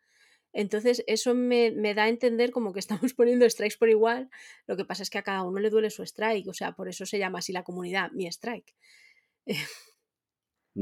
Entonces, 0.51 1.03
eso 1.07 1.35
me, 1.35 1.71
da 1.93 2.03
a 2.03 2.09
entender 2.09 2.51
como 2.51 2.73
que 2.73 2.79
estamos 2.85 3.13
poniendo 3.13 3.49
strikes 3.49 3.77
por 3.77 3.89
igual. 3.89 4.29
Lo 4.67 4.77
que 4.77 4.85
pasa 4.85 5.03
es 5.03 5.09
que 5.09 5.17
a 5.17 5.23
cada 5.23 5.43
uno 5.43 5.59
le 5.59 5.69
duele 5.69 5.89
su 5.89 6.03
strike. 6.03 6.47
O 6.47 6.53
sea, 6.53 6.73
por 6.73 6.89
eso 6.89 7.05
se 7.05 7.19
llama 7.19 7.39
así 7.39 7.53
la 7.53 7.63
comunidad, 7.63 8.11
mi 8.11 8.27
strike. 8.27 8.75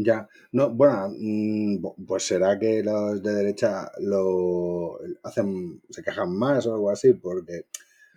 Ya, 0.04 0.28
no, 0.52 0.70
bueno, 0.70 1.10
mm, 1.18 2.06
pues 2.06 2.24
será 2.28 2.58
que 2.60 2.84
los 2.84 3.22
de 3.22 3.34
derecha 3.34 3.92
lo 4.00 5.00
hacen, 5.24 5.82
se 5.90 6.04
quejan 6.04 6.36
más 6.38 6.66
o 6.68 6.74
algo 6.74 6.90
así, 6.90 7.14
porque 7.14 7.66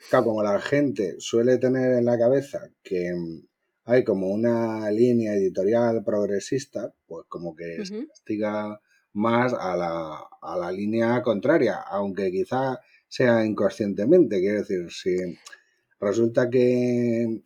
Claro, 0.08 0.24
como 0.24 0.42
la 0.42 0.60
gente 0.60 1.16
suele 1.18 1.58
tener 1.58 1.92
en 1.92 2.04
la 2.06 2.18
cabeza 2.18 2.70
que 2.82 3.12
hay 3.84 4.04
como 4.04 4.28
una 4.28 4.90
línea 4.90 5.34
editorial 5.34 6.02
progresista, 6.04 6.92
pues 7.06 7.26
como 7.28 7.54
que 7.54 7.84
se 7.84 8.06
castiga 8.06 8.80
más 9.12 9.52
a 9.52 9.76
la, 9.76 10.20
a 10.40 10.56
la 10.56 10.72
línea 10.72 11.20
contraria, 11.22 11.80
aunque 11.80 12.30
quizá 12.30 12.80
sea 13.08 13.44
inconscientemente. 13.44 14.40
Quiero 14.40 14.60
decir, 14.60 14.90
si 14.90 15.16
resulta 16.00 16.48
que 16.48 17.42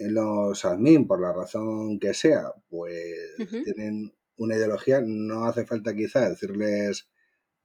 los 0.00 0.64
admin, 0.64 1.06
por 1.06 1.20
la 1.20 1.32
razón 1.32 1.98
que 1.98 2.14
sea, 2.14 2.52
pues 2.68 3.36
tienen 3.64 4.12
una 4.36 4.56
ideología, 4.56 5.00
no 5.04 5.44
hace 5.44 5.64
falta 5.64 5.94
quizá 5.94 6.28
decirles 6.28 7.08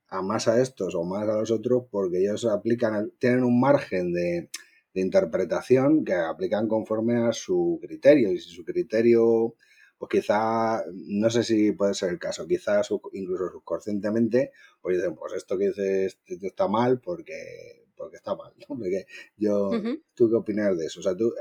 a 0.08 0.21
más 0.21 0.47
a 0.47 0.62
estos 0.62 0.95
o 0.95 1.03
más 1.03 1.27
a 1.27 1.38
los 1.38 1.51
otros 1.51 1.84
porque 1.91 2.19
ellos 2.19 2.45
aplican, 2.45 3.12
tienen 3.19 3.43
un 3.43 3.60
margen 3.60 4.13
de, 4.13 4.49
interpretación 4.95 6.03
que 6.03 6.13
aplican 6.13 6.67
conforme 6.67 7.25
a 7.25 7.32
su 7.32 7.79
criterio 7.82 8.34
y 8.34 8.39
si 8.39 8.49
su 8.49 8.65
criterio 8.65 9.55
pues 9.97 10.10
quizá, 10.10 10.84
no 10.93 11.29
sé 11.29 11.43
si 11.43 11.71
puede 11.71 11.93
ser 11.93 12.10
el 12.10 12.19
caso, 12.19 12.45
quizá 12.45 12.82
incluso 13.13 13.49
subconscientemente, 13.49 14.51
pues 14.82 14.97
dicen, 14.97 15.15
pues 15.15 15.34
esto 15.34 15.58
que 15.58 15.67
dices 15.67 16.17
está 16.25 16.67
mal 16.67 16.99
porque, 16.99 17.88
porque 17.99 18.15
está 18.15 18.35
mal, 18.35 18.53
¿no? 18.57 18.77
Porque 18.77 19.05
yo, 19.38 19.69
¿tú 20.15 20.29
qué 20.29 20.35
opinas 20.35 20.77
de 20.77 20.85
eso? 20.85 21.01
O 21.01 21.03
sea, 21.03 21.15
tú, 21.15 21.33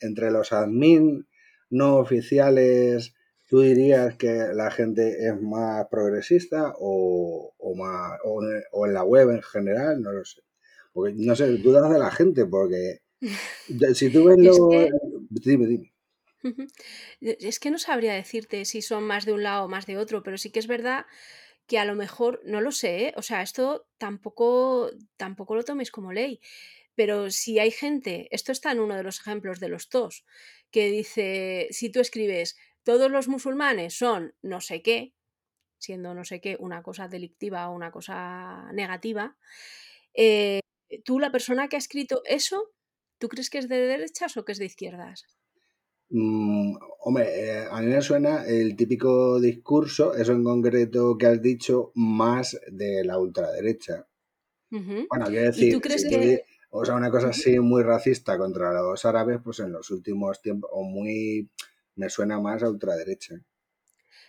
entre 0.00 0.30
los 0.30 0.52
admin 0.52 1.28
no 1.70 1.98
oficiales 1.98 3.14
¿Tú 3.48 3.60
dirías 3.60 4.16
que 4.16 4.48
la 4.52 4.72
gente 4.72 5.28
es 5.28 5.40
más 5.40 5.86
progresista 5.88 6.74
o, 6.78 7.54
más 7.76 8.18
o, 8.24 8.86
en 8.86 8.92
la 8.92 9.04
web 9.04 9.30
en 9.30 9.42
general? 9.42 10.02
No 10.02 10.12
lo 10.12 10.24
sé. 10.24 10.42
Porque 10.92 11.14
no 11.16 11.36
sé, 11.36 11.46
dudas 11.58 11.92
de 11.92 11.98
la 11.98 12.10
gente, 12.10 12.44
porque 12.46 13.02
si 13.94 14.10
tú 14.10 14.24
ves 14.24 14.38
lo. 14.38 14.68
Dime, 15.30 15.66
dime. 15.66 15.92
Es 17.20 17.60
que 17.60 17.70
no 17.70 17.78
sabría 17.78 18.14
decirte 18.14 18.64
si 18.64 18.82
son 18.82 19.04
más 19.04 19.24
de 19.26 19.32
un 19.32 19.44
lado 19.44 19.64
o 19.64 19.68
más 19.68 19.86
de 19.86 19.96
otro, 19.96 20.22
pero 20.24 20.38
sí 20.38 20.50
que 20.50 20.58
es 20.58 20.66
verdad 20.66 21.06
que 21.66 21.78
a 21.78 21.84
lo 21.84 21.94
mejor, 21.94 22.40
no 22.44 22.60
lo 22.60 22.72
sé, 22.72 23.08
¿eh? 23.08 23.14
o 23.16 23.22
sea, 23.22 23.42
esto 23.42 23.88
tampoco, 23.98 24.90
tampoco 25.16 25.54
lo 25.56 25.64
toméis 25.64 25.90
como 25.90 26.12
ley, 26.12 26.40
pero 26.94 27.30
si 27.30 27.58
hay 27.58 27.70
gente, 27.70 28.28
esto 28.30 28.52
está 28.52 28.72
en 28.72 28.80
uno 28.80 28.96
de 28.96 29.02
los 29.02 29.20
ejemplos 29.20 29.60
de 29.60 29.68
los 29.68 29.88
TOS, 29.88 30.24
que 30.70 30.90
dice, 30.90 31.68
si 31.70 31.90
tú 31.90 32.00
escribes 32.00 32.56
todos 32.82 33.10
los 33.10 33.28
musulmanes 33.28 33.94
son 33.94 34.34
no 34.42 34.60
sé 34.60 34.82
qué, 34.82 35.12
siendo 35.78 36.14
no 36.14 36.24
sé 36.24 36.40
qué 36.40 36.56
una 36.58 36.82
cosa 36.82 37.08
delictiva 37.08 37.68
o 37.68 37.74
una 37.74 37.90
cosa 37.90 38.70
negativa, 38.72 39.36
eh, 40.14 40.60
tú, 41.04 41.18
la 41.18 41.32
persona 41.32 41.68
que 41.68 41.76
ha 41.76 41.78
escrito 41.78 42.22
eso, 42.24 42.72
¿tú 43.18 43.28
crees 43.28 43.50
que 43.50 43.58
es 43.58 43.68
de 43.68 43.78
derechas 43.86 44.36
o 44.36 44.44
que 44.44 44.52
es 44.52 44.58
de 44.58 44.66
izquierdas? 44.66 45.26
Mm, 46.08 46.76
hombre, 47.00 47.24
eh, 47.28 47.66
a 47.70 47.80
mí 47.80 47.86
me 47.86 48.00
suena 48.00 48.44
el 48.46 48.76
típico 48.76 49.40
discurso, 49.40 50.14
eso 50.14 50.32
en 50.32 50.44
concreto 50.44 51.16
que 51.18 51.26
has 51.26 51.42
dicho, 51.42 51.92
más 51.94 52.58
de 52.70 53.04
la 53.04 53.18
ultraderecha. 53.18 54.06
Bueno, 54.70 55.26
quiero 55.26 55.46
decir, 55.46 55.72
tú 55.72 55.80
crees 55.80 56.04
que... 56.04 56.44
o 56.70 56.84
sea, 56.84 56.94
una 56.94 57.10
cosa 57.10 57.28
así 57.28 57.58
muy 57.58 57.82
racista 57.82 58.36
contra 58.36 58.72
los 58.72 59.04
árabes, 59.04 59.40
pues 59.42 59.60
en 59.60 59.72
los 59.72 59.90
últimos 59.90 60.42
tiempos, 60.42 60.70
o 60.72 60.82
muy 60.82 61.48
me 61.94 62.10
suena 62.10 62.40
más 62.40 62.62
a 62.62 62.68
ultraderecha. 62.68 63.36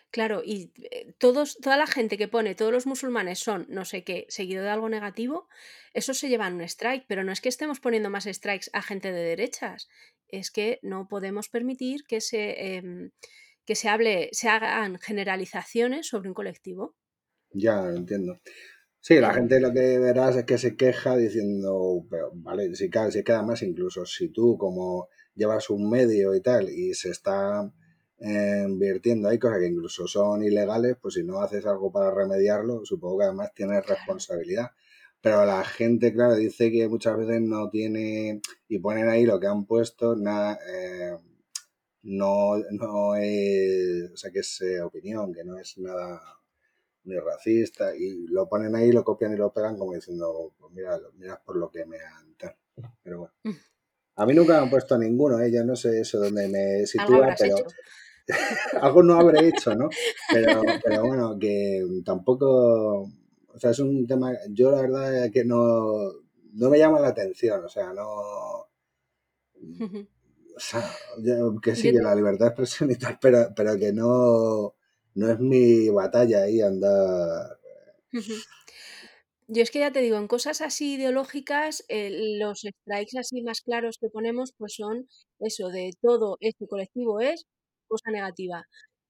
Claro, 0.10 0.42
y 0.44 0.72
eh, 0.90 1.14
todos, 1.18 1.58
toda 1.58 1.76
la 1.76 1.86
gente 1.86 2.18
que 2.18 2.30
pone 2.30 2.56
todos 2.56 2.72
los 2.72 2.88
musulmanes 2.88 3.40
son 3.40 3.66
no 3.70 3.84
sé 3.84 4.04
qué, 4.04 4.26
seguido 4.30 4.64
de 4.64 4.70
algo 4.70 4.88
negativo, 4.88 5.50
eso 5.94 6.14
se 6.14 6.30
lleva 6.30 6.48
un 6.48 6.62
strike, 6.62 7.06
pero 7.08 7.26
no 7.26 7.34
es 7.34 7.42
que 7.42 7.50
estemos 7.50 7.82
poniendo 7.82 8.10
más 8.10 8.24
strikes 8.24 8.70
a 8.72 8.82
gente 8.82 9.12
de 9.12 9.22
derechas, 9.22 9.90
es 10.28 10.52
que 10.52 10.80
no 10.82 11.08
podemos 11.08 11.50
permitir 11.50 12.02
que 12.08 12.22
se, 12.22 12.76
em, 12.76 13.12
que 13.66 13.76
se 13.76 13.90
hable, 13.90 14.30
se 14.32 14.50
hagan 14.50 14.98
generalizaciones 15.00 16.08
sobre 16.08 16.30
un 16.30 16.34
colectivo. 16.34 16.96
Ya, 17.52 17.90
entiendo. 17.90 18.40
Sí, 19.00 19.20
la 19.20 19.34
gente 19.34 19.60
lo 19.60 19.72
que 19.72 20.00
verás 20.00 20.36
es 20.36 20.46
que 20.46 20.58
se 20.58 20.76
queja 20.76 21.16
diciendo, 21.16 22.06
pero 22.10 22.32
vale, 22.34 22.76
si, 22.76 22.90
si 23.12 23.24
queda 23.24 23.42
más 23.42 23.62
incluso 23.62 24.06
si 24.06 24.30
tú 24.30 24.58
como 24.58 25.08
llevas 25.34 25.70
un 25.70 25.90
medio 25.90 26.36
y 26.36 26.42
tal 26.42 26.70
y 26.70 26.94
se 26.94 27.12
está 27.12 27.72
eh, 28.20 28.66
invirtiendo 28.68 29.30
hay 29.30 29.40
cosas 29.40 29.60
que 29.60 29.68
incluso 29.68 30.08
son 30.08 30.44
ilegales, 30.44 30.98
pues 31.02 31.14
si 31.14 31.24
no 31.24 31.40
haces 31.42 31.66
algo 31.66 31.92
para 31.92 32.14
remediarlo, 32.14 32.84
supongo 32.84 33.20
que 33.20 33.26
además 33.26 33.52
tienes 33.54 33.86
responsabilidad. 33.86 34.72
Pero 35.28 35.46
la 35.46 35.62
gente, 35.66 36.14
claro, 36.14 36.36
dice 36.36 36.72
que 36.72 36.88
muchas 36.88 37.18
veces 37.18 37.42
no 37.42 37.70
tiene, 37.70 38.40
y 38.70 38.80
ponen 38.80 39.10
ahí 39.10 39.26
lo 39.26 39.42
que 39.42 39.48
han 39.48 39.66
puesto, 39.66 40.16
nada, 40.16 40.58
eh, 40.66 41.18
no, 42.04 42.54
no 42.72 43.16
es, 43.18 44.10
o 44.14 44.16
sea, 44.16 44.32
que 44.32 44.40
es 44.40 44.62
eh, 44.62 44.82
opinión, 44.82 45.34
que 45.34 45.44
no 45.44 45.60
es 45.60 45.78
nada 45.80 46.22
ni 47.04 47.20
racista, 47.20 47.94
y 47.94 48.26
lo 48.28 48.48
ponen 48.48 48.74
ahí, 48.74 48.94
lo 48.94 49.04
copian 49.04 49.34
y 49.34 49.36
lo 49.36 49.52
pegan 49.52 49.78
como 49.78 49.96
diciendo, 49.96 50.54
pues 50.58 50.72
mira, 50.72 50.98
mira 51.18 51.42
por 51.44 51.58
lo 51.58 51.70
que 51.70 51.86
me 51.86 51.98
han... 51.98 52.38
Pero 53.04 53.20
bueno. 53.20 53.34
Mm. 53.44 53.52
A 54.16 54.26
mí 54.26 54.34
nunca 54.34 54.54
me 54.54 54.60
han 54.60 54.70
puesto 54.70 54.98
ninguno, 54.98 55.42
¿eh? 55.42 55.52
no 55.66 55.76
sé 55.76 56.00
eso 56.00 56.20
dónde 56.22 56.48
me 56.48 56.88
sitúa, 56.88 57.36
pero 57.38 57.58
algo 58.82 59.04
no 59.04 59.20
habré 59.20 59.50
hecho, 59.50 59.76
¿no? 59.76 59.90
Pero, 60.32 60.62
bueno, 61.06 61.38
que 61.38 61.86
tampoco, 62.06 63.12
o 63.58 63.60
sea, 63.60 63.72
es 63.72 63.80
un 63.80 64.06
tema, 64.06 64.32
yo 64.52 64.70
la 64.70 64.82
verdad 64.82 65.26
es 65.26 65.32
que 65.32 65.44
no, 65.44 66.14
no 66.54 66.70
me 66.70 66.78
llama 66.78 67.00
la 67.00 67.10
atención, 67.10 67.66
o 67.66 67.70
sea, 67.70 67.92
no... 67.94 68.68
O 70.56 70.60
sea, 70.60 70.82
que 71.62 71.76
sí, 71.76 71.92
que 71.92 72.00
la 72.00 72.16
libertad 72.16 72.46
de 72.46 72.50
expresión 72.50 72.90
y 72.90 72.96
tal, 72.96 73.20
pero, 73.22 73.50
pero 73.56 73.78
que 73.78 73.94
no, 73.94 74.74
no 75.14 75.32
es 75.32 75.40
mi 75.40 75.88
batalla 75.90 76.42
ahí 76.42 76.62
andar. 76.62 77.60
Yo 79.48 79.62
es 79.62 79.70
que 79.70 79.78
ya 79.78 79.92
te 79.92 80.02
digo, 80.02 80.18
en 80.18 80.28
cosas 80.28 80.62
así 80.62 80.96
ideológicas, 80.96 81.86
eh, 81.90 82.38
los 82.40 82.62
strikes 82.62 83.20
así 83.20 83.44
más 83.44 83.62
claros 83.62 84.00
que 84.02 84.10
ponemos, 84.10 84.52
pues 84.58 84.74
son 84.74 85.08
eso 85.40 85.70
de 85.70 85.92
todo 86.02 86.38
este 86.40 86.68
colectivo 86.68 87.20
es 87.22 87.46
cosa 87.88 88.10
negativa. 88.10 88.66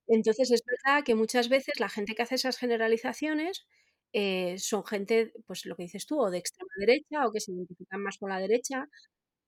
Entonces 0.07 0.51
es 0.51 0.61
verdad 0.65 1.05
que 1.05 1.15
muchas 1.15 1.47
veces 1.47 1.79
la 1.79 1.87
gente 1.87 2.13
que 2.13 2.23
hace 2.23 2.35
esas 2.35 2.57
generalizaciones 2.57 3.65
eh, 4.13 4.57
son 4.59 4.85
gente, 4.85 5.33
pues 5.45 5.65
lo 5.65 5.75
que 5.75 5.83
dices 5.83 6.05
tú, 6.05 6.19
o 6.19 6.29
de 6.31 6.37
extrema 6.39 6.69
derecha 6.79 7.25
o 7.27 7.31
que 7.31 7.39
se 7.41 7.51
identifican 7.51 8.01
más 8.01 8.17
con 8.17 8.29
la 8.29 8.39
derecha. 8.39 8.87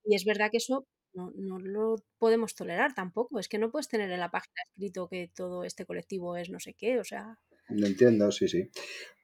Y 0.05 0.15
es 0.15 0.25
verdad 0.25 0.49
que 0.51 0.57
eso 0.57 0.87
no, 1.13 1.31
no 1.35 1.59
lo 1.59 1.95
podemos 2.19 2.55
tolerar 2.55 2.93
tampoco. 2.95 3.39
Es 3.39 3.47
que 3.49 3.59
no 3.59 3.71
puedes 3.71 3.87
tener 3.89 4.11
en 4.11 4.19
la 4.19 4.31
página 4.31 4.53
escrito 4.69 5.07
que 5.09 5.29
todo 5.35 5.63
este 5.63 5.85
colectivo 5.85 6.37
es 6.37 6.49
no 6.49 6.59
sé 6.59 6.73
qué, 6.75 6.99
o 6.99 7.03
sea. 7.03 7.39
Lo 7.69 7.87
entiendo, 7.87 8.31
sí, 8.31 8.47
sí. 8.47 8.69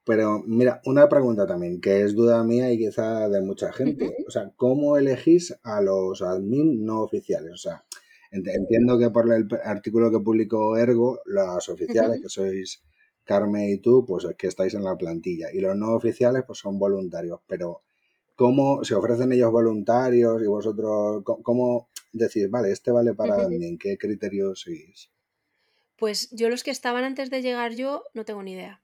Pero 0.06 0.44
mira, 0.46 0.82
una 0.86 1.10
pregunta 1.10 1.48
también, 1.48 1.82
que 1.82 2.02
es 2.04 2.14
duda 2.16 2.44
mía 2.44 2.72
y 2.72 2.78
quizá 2.78 3.28
de 3.30 3.42
mucha 3.42 3.74
gente. 3.74 4.16
O 4.28 4.32
sea, 4.32 4.52
¿cómo 4.56 4.98
elegís 4.98 5.56
a 5.64 5.82
los 5.82 6.22
admin 6.22 6.86
no 6.86 7.02
oficiales? 7.02 7.52
O 7.54 7.58
sea, 7.58 7.84
ent- 8.32 8.52
entiendo 8.54 9.00
que 9.00 9.10
por 9.10 9.32
el 9.34 9.48
artículo 9.64 10.12
que 10.12 10.20
publicó 10.20 10.78
Ergo, 10.78 11.20
las 11.26 11.70
oficiales, 11.70 12.22
que 12.22 12.30
sois 12.30 12.84
Carmen 13.26 13.70
y 13.70 13.78
tú, 13.80 14.06
pues 14.06 14.26
es 14.26 14.36
que 14.38 14.48
estáis 14.48 14.74
en 14.76 14.84
la 14.86 14.98
plantilla. 14.98 15.48
Y 15.54 15.60
los 15.60 15.76
no 15.78 15.94
oficiales, 15.96 16.44
pues 16.48 16.60
son 16.60 16.80
voluntarios. 16.80 17.42
Pero, 17.48 17.84
¿cómo 18.36 18.84
se 18.86 18.96
ofrecen 18.96 19.32
ellos 19.34 19.52
voluntarios 19.52 20.42
y 20.44 20.48
vosotros, 20.48 21.24
cómo 21.44 21.90
decís, 22.14 22.50
vale, 22.52 22.72
este 22.72 22.92
vale 22.92 23.14
para 23.16 23.44
admin? 23.44 23.78
¿Qué 23.78 23.98
criterios 23.98 24.62
seguís? 24.62 25.12
Pues 25.98 26.30
yo 26.32 26.50
los 26.50 26.64
que 26.64 26.72
estaban 26.72 27.04
antes 27.04 27.30
de 27.30 27.42
llegar 27.42 27.74
yo 27.76 28.04
no 28.14 28.26
tengo 28.26 28.44
ni 28.44 28.54
idea. 28.54 28.82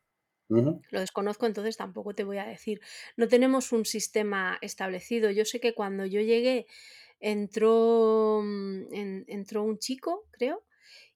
Lo 0.92 1.00
desconozco, 1.00 1.46
entonces 1.46 1.78
tampoco 1.78 2.14
te 2.16 2.24
voy 2.26 2.38
a 2.38 2.46
decir. 2.46 2.82
No 3.18 3.28
tenemos 3.28 3.72
un 3.72 3.86
sistema 3.86 4.58
establecido. 4.62 5.32
Yo 5.32 5.46
sé 5.46 5.60
que 5.62 5.74
cuando 5.74 6.06
yo 6.06 6.22
llegué 6.22 6.68
entró, 7.20 8.42
mm, 8.44 8.94
en- 8.94 9.26
entró 9.28 9.64
un 9.64 9.80
chico, 9.80 10.28
creo, 10.32 10.66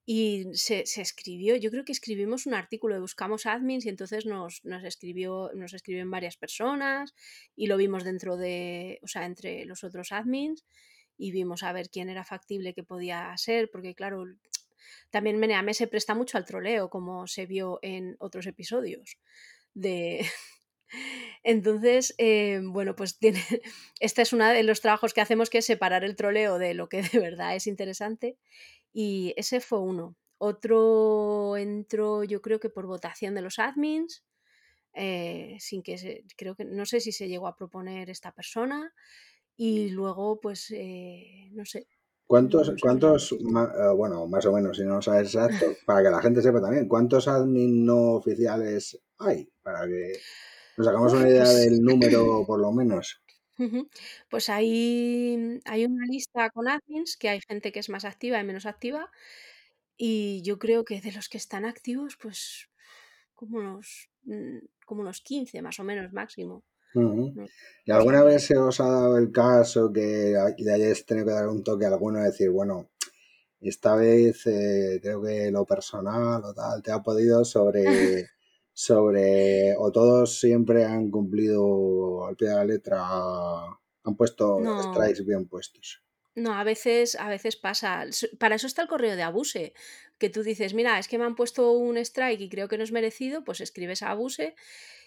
y 0.06 0.46
se, 0.54 0.86
se 0.86 1.02
escribió, 1.02 1.56
yo 1.56 1.72
creo 1.72 1.84
que 1.84 1.92
escribimos 1.92 2.46
un 2.46 2.54
artículo, 2.54 3.00
buscamos 3.02 3.48
admins 3.48 3.86
y 3.86 3.90
entonces 3.90 4.26
nos, 4.28 4.64
nos 4.64 4.84
escribió, 4.84 5.50
nos 5.56 5.74
escribieron 5.74 6.12
varias 6.12 6.38
personas 6.38 7.16
y 7.56 7.66
lo 7.66 7.76
vimos 7.78 8.04
dentro 8.04 8.38
de, 8.38 9.00
o 9.02 9.08
sea, 9.08 9.26
entre 9.26 9.66
los 9.66 9.84
otros 9.84 10.12
admins 10.12 10.64
y 11.18 11.32
vimos 11.32 11.64
a 11.64 11.72
ver 11.72 11.90
quién 11.90 12.10
era 12.10 12.24
factible 12.24 12.76
que 12.76 12.84
podía 12.84 13.34
ser, 13.38 13.72
porque 13.72 13.96
claro, 13.96 14.26
también 15.10 15.40
Meneame 15.40 15.74
se 15.74 15.88
presta 15.88 16.14
mucho 16.14 16.38
al 16.38 16.46
troleo, 16.46 16.90
como 16.90 17.26
se 17.26 17.48
vio 17.48 17.80
en 17.82 18.16
otros 18.20 18.46
episodios 18.46 19.18
de... 19.74 20.26
Entonces, 21.44 22.14
eh, 22.18 22.62
bueno, 22.64 22.96
pues 22.96 23.18
tiene, 23.18 23.42
este 24.00 24.22
es 24.22 24.34
uno 24.34 24.48
de 24.48 24.64
los 24.64 24.82
trabajos 24.82 25.14
que 25.14 25.22
hacemos, 25.22 25.50
que 25.50 25.60
es 25.60 25.66
separar 25.66 26.04
el 26.04 26.16
troleo 26.16 26.60
de 26.60 26.76
lo 26.76 26.90
que 26.90 27.02
de 27.02 27.20
verdad 27.20 27.56
es 27.56 27.66
interesante. 27.66 28.38
Y 28.96 29.34
ese 29.38 29.60
fue 29.62 29.82
uno. 29.82 30.18
Otro 30.40 31.58
entró, 31.58 32.24
yo 32.24 32.42
creo 32.42 32.60
que 32.62 32.70
por 32.72 32.88
votación 32.88 33.36
de 33.36 33.42
los 33.44 33.60
admins, 33.60 34.26
eh, 34.94 35.58
sin 35.60 35.84
que 35.84 35.98
se, 36.00 36.26
creo 36.38 36.56
que 36.56 36.66
no 36.66 36.86
sé 36.88 37.00
si 37.02 37.12
se 37.14 37.28
llegó 37.30 37.48
a 37.48 37.56
proponer 37.58 38.10
esta 38.12 38.34
persona. 38.34 38.94
Y 39.58 39.90
luego, 39.92 40.40
pues, 40.42 40.72
eh, 40.72 41.50
no 41.54 41.66
sé, 41.66 41.88
¿Cuántos, 42.28 42.70
no 42.70 42.76
cuántos, 42.82 43.36
ma- 43.42 43.72
eh, 43.78 43.94
bueno, 43.96 44.26
más 44.28 44.46
o 44.48 44.52
menos, 44.52 44.78
si 44.78 44.84
no 44.84 45.00
sabes 45.02 45.28
exacto, 45.36 45.66
para 45.86 46.02
que 46.04 46.10
la 46.10 46.22
gente 46.22 46.42
sepa 46.42 46.60
también, 46.62 46.88
¿cuántos 46.88 47.28
admin 47.28 47.86
no 47.86 48.14
oficiales 48.14 49.00
hay? 49.20 49.48
Para 49.62 49.86
que 49.88 50.26
nos 50.78 50.88
hagamos 50.88 51.14
una 51.14 51.30
idea 51.30 51.52
del 51.54 51.82
número, 51.84 52.46
por 52.48 52.60
lo 52.60 52.72
menos. 52.72 53.25
Ujú. 53.58 53.90
Pues 54.30 54.50
hay, 54.50 55.62
hay 55.66 55.86
una 55.86 56.06
lista 56.08 56.50
con 56.50 56.68
admins, 56.68 57.16
que 57.18 57.30
hay 57.30 57.40
gente 57.48 57.72
que 57.72 57.80
es 57.80 57.90
más 57.90 58.04
activa 58.06 58.40
y 58.40 58.44
menos 58.44 58.66
activa, 58.66 59.12
y 59.98 60.42
yo 60.44 60.60
creo 60.60 60.86
que 60.86 61.02
de 61.02 61.12
los 61.14 61.30
que 61.30 61.38
están 61.38 61.66
activos, 61.66 62.18
pues 62.22 62.70
como 63.36 63.60
unos, 63.60 64.10
mm, 64.24 64.60
como 64.86 65.02
unos 65.02 65.22
15 65.22 65.62
más 65.62 65.80
o 65.80 65.86
menos 65.86 66.14
máximo. 66.14 66.66
Ujú. 66.94 67.36
No, 67.36 67.50
¿Y 67.86 67.92
no 67.92 67.92
alguna 67.92 68.24
vez 68.24 68.46
se 68.46 68.58
os 68.58 68.80
ha 68.80 68.86
dado 68.90 69.18
el 69.18 69.32
caso 69.32 69.92
que 69.92 70.34
le 70.58 70.74
hayáis 70.74 71.06
tenido 71.06 71.28
que 71.28 71.34
dar 71.34 71.48
un 71.50 71.64
toque 71.64 71.86
a 71.86 71.90
alguno 71.90 72.20
y 72.22 72.24
decir, 72.26 72.50
bueno, 72.50 72.90
esta 73.62 73.96
vez 73.96 74.46
eh, 74.48 75.00
creo 75.02 75.22
que 75.24 75.52
lo 75.52 75.66
personal 75.66 76.44
o 76.46 76.54
tal 76.54 76.84
te 76.84 76.92
ha 76.92 77.04
podido 77.04 77.46
sobre, 77.46 78.32
sobre, 78.76 79.76
o 79.78 79.92
todos 79.92 80.40
siempre 80.40 80.86
han 80.86 81.12
cumplido 81.12 82.26
al 82.28 82.38
pie 82.38 82.50
de 82.50 82.56
la 82.56 82.66
letra, 82.66 83.00
han 84.04 84.16
puesto 84.16 84.48
No, 84.66 84.76
strikes 84.82 85.26
bien 85.26 85.48
puestos? 85.48 86.04
no, 86.36 86.54
a 86.54 86.64
veces, 86.64 87.16
a 87.16 87.30
veces 87.30 87.56
pasa. 87.56 88.06
Para 88.40 88.56
eso 88.56 88.68
está 88.68 88.82
el 88.82 88.88
correo 88.90 89.16
de 89.16 89.24
Abuse, 89.24 89.74
que 90.18 90.30
tú 90.30 90.44
dices, 90.44 90.74
mira, 90.74 91.00
es 91.00 91.08
que 91.08 91.18
me 91.18 91.24
han 91.26 91.36
puesto 91.36 91.72
un 91.72 91.98
strike 91.98 92.42
y 92.42 92.50
creo 92.50 92.68
que 92.68 92.78
no 92.78 92.84
es 92.84 92.92
merecido, 92.92 93.44
pues 93.46 93.62
escribes 93.62 94.02
a 94.04 94.12
Abuse 94.12 94.56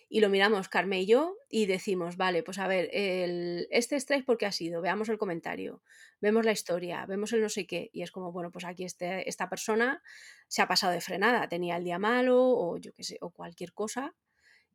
y 0.08 0.20
lo 0.20 0.28
miramos 0.30 0.68
Carme 0.68 1.02
y 1.02 1.06
yo 1.06 1.36
y 1.48 1.66
decimos, 1.66 2.16
vale, 2.16 2.42
pues 2.42 2.58
a 2.58 2.66
ver, 2.66 2.88
el, 2.92 3.68
este 3.70 3.96
strike 3.96 4.24
por 4.24 4.38
qué 4.38 4.46
ha 4.46 4.52
sido, 4.52 4.80
veamos 4.82 5.08
el 5.08 5.18
comentario, 5.18 5.82
vemos 6.20 6.44
la 6.44 6.52
historia, 6.52 7.04
vemos 7.06 7.32
el 7.32 7.42
no 7.42 7.48
sé 7.48 7.66
qué, 7.66 7.90
y 7.92 8.02
es 8.02 8.10
como, 8.10 8.32
bueno, 8.32 8.50
pues 8.50 8.64
aquí 8.64 8.84
este, 8.84 9.28
esta 9.28 9.48
persona 9.50 10.02
se 10.48 10.62
ha 10.62 10.68
pasado 10.68 10.92
de 10.92 11.00
frenada, 11.00 11.48
tenía 11.48 11.76
el 11.76 11.84
día 11.84 11.98
malo 11.98 12.38
o 12.42 12.78
yo 12.78 12.92
qué 12.94 13.04
sé, 13.04 13.18
o 13.20 13.30
cualquier 13.30 13.72
cosa. 13.74 14.14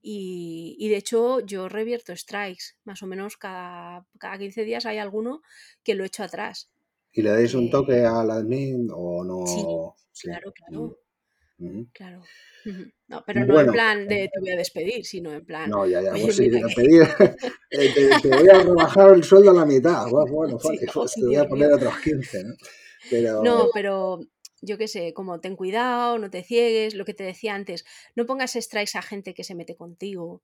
Y, 0.02 0.76
y 0.80 0.90
de 0.90 0.98
hecho 0.98 1.40
yo 1.42 1.70
revierto 1.70 2.16
strikes, 2.16 2.76
más 2.84 3.02
o 3.04 3.08
menos 3.08 3.38
cada, 3.38 4.06
cada 4.20 4.38
15 4.38 4.64
días 4.66 4.86
hay 4.86 4.98
alguno 5.00 5.42
que 5.84 5.96
lo 5.96 6.04
echo 6.06 6.24
atrás. 6.24 6.72
¿Y 7.18 7.22
le 7.24 7.30
dais 7.36 7.54
un 7.60 7.66
Que 7.66 7.74
toque 7.74 7.98
al 8.18 8.30
admin 8.38 8.82
o 8.94 9.24
no? 9.30 9.42
sí, 9.44 9.70
Sí. 10.20 10.32
claro, 10.32 10.54
Mm, 10.68 10.90
claro. 11.94 12.24
No, 13.08 13.24
pero 13.26 13.46
no 13.46 13.60
en 13.60 13.72
plan 13.72 14.08
de 14.08 14.30
te 14.34 14.40
voy 14.40 14.52
a 14.52 14.58
despedir, 14.58 15.06
sino 15.06 15.32
en 15.32 15.46
plan, 15.46 15.70
no, 15.70 15.86
ya, 15.86 16.02
ya, 16.02 16.12
pues 16.12 16.36
sí, 16.36 16.50
mira 16.50 16.66
a 16.66 16.70
que 16.70 16.76
pedir, 16.76 17.02
eh, 17.72 17.94
te, 17.94 18.10
te 18.22 18.28
voy 18.30 18.50
a 18.50 18.64
rebajar 18.64 19.14
el 19.14 19.24
sueldo 19.24 19.52
a 19.52 19.54
la 19.54 19.66
mitad. 19.66 20.06
Bueno, 20.10 20.58
sí, 20.60 20.68
vale, 20.68 20.88
pues 20.94 21.14
te 21.16 21.26
voy 21.26 21.36
a 21.36 21.48
poner 21.48 21.74
otros 21.74 21.98
15, 22.00 22.44
¿no? 22.44 22.54
Pero 23.10 23.44
No, 23.44 23.70
pero 23.74 24.20
yo 24.62 24.78
qué 24.78 24.88
sé, 24.88 25.14
como 25.14 25.40
ten 25.40 25.56
cuidado, 25.56 26.18
no 26.18 26.30
te 26.30 26.44
ciegues, 26.44 26.96
lo 26.96 27.06
que 27.06 27.14
te 27.14 27.24
decía 27.24 27.54
antes, 27.54 27.86
no 28.16 28.26
pongas 28.26 28.54
strikes 28.54 28.98
a 28.98 29.02
gente 29.02 29.34
que 29.34 29.44
se 29.44 29.56
mete 29.56 29.76
contigo, 29.76 30.42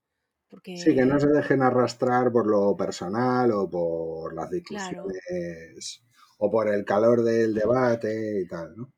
sí, 0.49 0.95
que 0.95 1.05
no 1.05 1.19
se 1.19 1.27
porque, 1.27 1.41
dejen 1.41 1.61
arrastrar 1.61 2.31
por 2.31 2.47
lo 2.47 2.75
personal 2.75 3.51
o 3.51 3.69
por 3.69 4.33
las 4.35 4.49
claro, 4.65 5.03
discusiones 5.05 6.03
o 6.37 6.51
por 6.51 6.73
el 6.73 6.83
calor 6.85 7.23
del 7.23 7.53
debate 7.53 8.41
y 8.41 8.47
tal, 8.47 8.75
¿no? 8.75 8.93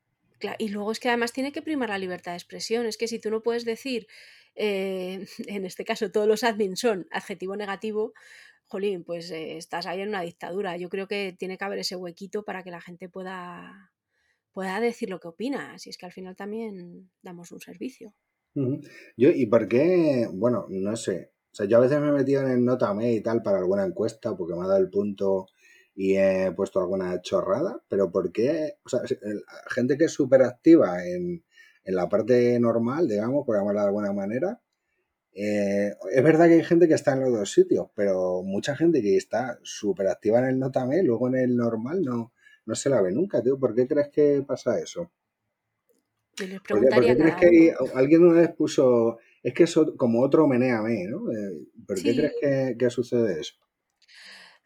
Y 0.58 0.68
luego 0.68 0.92
es 0.92 1.00
que 1.00 1.08
además 1.08 1.32
tiene 1.32 1.52
que 1.52 1.62
primar 1.62 1.88
la 1.88 1.98
libertad 1.98 2.32
de 2.32 2.38
expresión. 2.38 2.86
Es 2.86 2.96
que 2.96 3.08
si 3.08 3.18
tú 3.18 3.30
no 3.30 3.42
puedes 3.42 3.64
decir, 3.64 4.06
eh, 4.54 5.26
en 5.46 5.64
este 5.64 5.84
caso 5.84 6.10
todos 6.10 6.26
los 6.26 6.44
admins 6.44 6.80
son 6.80 7.06
adjetivo 7.10 7.56
negativo, 7.56 8.12
jolín, 8.66 9.04
pues 9.04 9.30
eh, 9.30 9.56
estás 9.56 9.86
ahí 9.86 10.00
en 10.00 10.08
una 10.08 10.22
dictadura. 10.22 10.76
Yo 10.76 10.88
creo 10.88 11.06
que 11.06 11.34
tiene 11.38 11.58
que 11.58 11.64
haber 11.64 11.80
ese 11.80 11.96
huequito 11.96 12.44
para 12.44 12.62
que 12.62 12.70
la 12.70 12.80
gente 12.80 13.08
pueda, 13.08 13.92
pueda 14.52 14.80
decir 14.80 15.10
lo 15.10 15.20
que 15.20 15.28
opina. 15.28 15.78
Si 15.78 15.90
es 15.90 15.98
que 15.98 16.06
al 16.06 16.12
final 16.12 16.36
también 16.36 17.10
damos 17.22 17.52
un 17.52 17.60
servicio. 17.60 18.14
Yo, 19.16 19.30
¿y 19.30 19.46
por 19.46 19.68
qué? 19.68 20.28
Bueno, 20.32 20.66
no 20.68 20.96
sé. 20.96 21.32
O 21.52 21.54
sea, 21.54 21.66
yo 21.66 21.76
a 21.76 21.80
veces 21.80 22.00
me 22.00 22.08
he 22.08 22.12
metido 22.12 22.42
en 22.42 22.50
el 22.50 22.64
Nótame 22.64 23.12
y 23.12 23.22
tal 23.22 23.42
para 23.42 23.58
alguna 23.58 23.84
encuesta 23.84 24.34
porque 24.36 24.54
me 24.54 24.62
ha 24.62 24.68
dado 24.68 24.80
el 24.80 24.90
punto 24.90 25.46
y 25.94 26.16
he 26.16 26.52
puesto 26.52 26.80
alguna 26.80 27.20
chorrada, 27.22 27.82
pero 27.88 28.10
¿por 28.10 28.32
qué? 28.32 28.76
O 28.84 28.88
sea, 28.88 29.00
gente 29.70 29.96
que 29.98 30.04
es 30.06 30.12
súper 30.12 30.42
activa 30.42 31.06
en, 31.06 31.44
en 31.84 31.94
la 31.96 32.08
parte 32.08 32.58
normal, 32.60 33.08
digamos, 33.08 33.44
por 33.46 33.56
llamarla 33.56 33.82
de 33.82 33.86
alguna 33.88 34.12
manera, 34.12 34.60
eh, 35.34 35.94
es 36.12 36.22
verdad 36.24 36.46
que 36.48 36.54
hay 36.54 36.64
gente 36.64 36.88
que 36.88 36.94
está 36.94 37.12
en 37.14 37.20
los 37.20 37.32
dos 37.32 37.52
sitios, 37.52 37.88
pero 37.94 38.42
mucha 38.42 38.76
gente 38.76 39.02
que 39.02 39.16
está 39.16 39.58
súper 39.62 40.08
activa 40.08 40.40
en 40.40 40.46
el 40.46 40.58
Nótame, 40.58 41.02
luego 41.02 41.28
en 41.28 41.36
el 41.36 41.56
normal 41.56 42.02
no, 42.02 42.32
no 42.66 42.74
se 42.74 42.90
la 42.90 43.00
ve 43.02 43.12
nunca, 43.12 43.42
tío. 43.42 43.58
¿Por 43.58 43.74
qué 43.74 43.86
crees 43.88 44.08
que 44.10 44.44
pasa 44.46 44.78
eso? 44.78 45.10
Yo 46.36 46.46
les 46.46 46.60
¿Por 46.70 46.80
qué, 46.80 46.92
por 46.92 47.04
preguntaría 47.04 47.06
qué 47.06 47.16
a 47.16 47.16
crees 47.16 47.36
que 47.36 47.46
hay- 47.46 47.70
alguien 47.94 48.24
una 48.24 48.40
vez 48.40 48.50
puso, 48.54 49.18
es 49.42 49.54
que 49.54 49.64
es 49.64 49.74
como 49.96 50.22
otro 50.22 50.46
menéame, 50.48 51.04
¿no? 51.08 51.30
Eh, 51.32 51.66
¿Por 51.86 52.02
qué 52.02 52.02
Sí, 52.02 52.16
crees 52.16 52.32
que, 52.40 52.76
que 52.78 52.90
sucede 52.90 53.40
eso? 53.40 53.54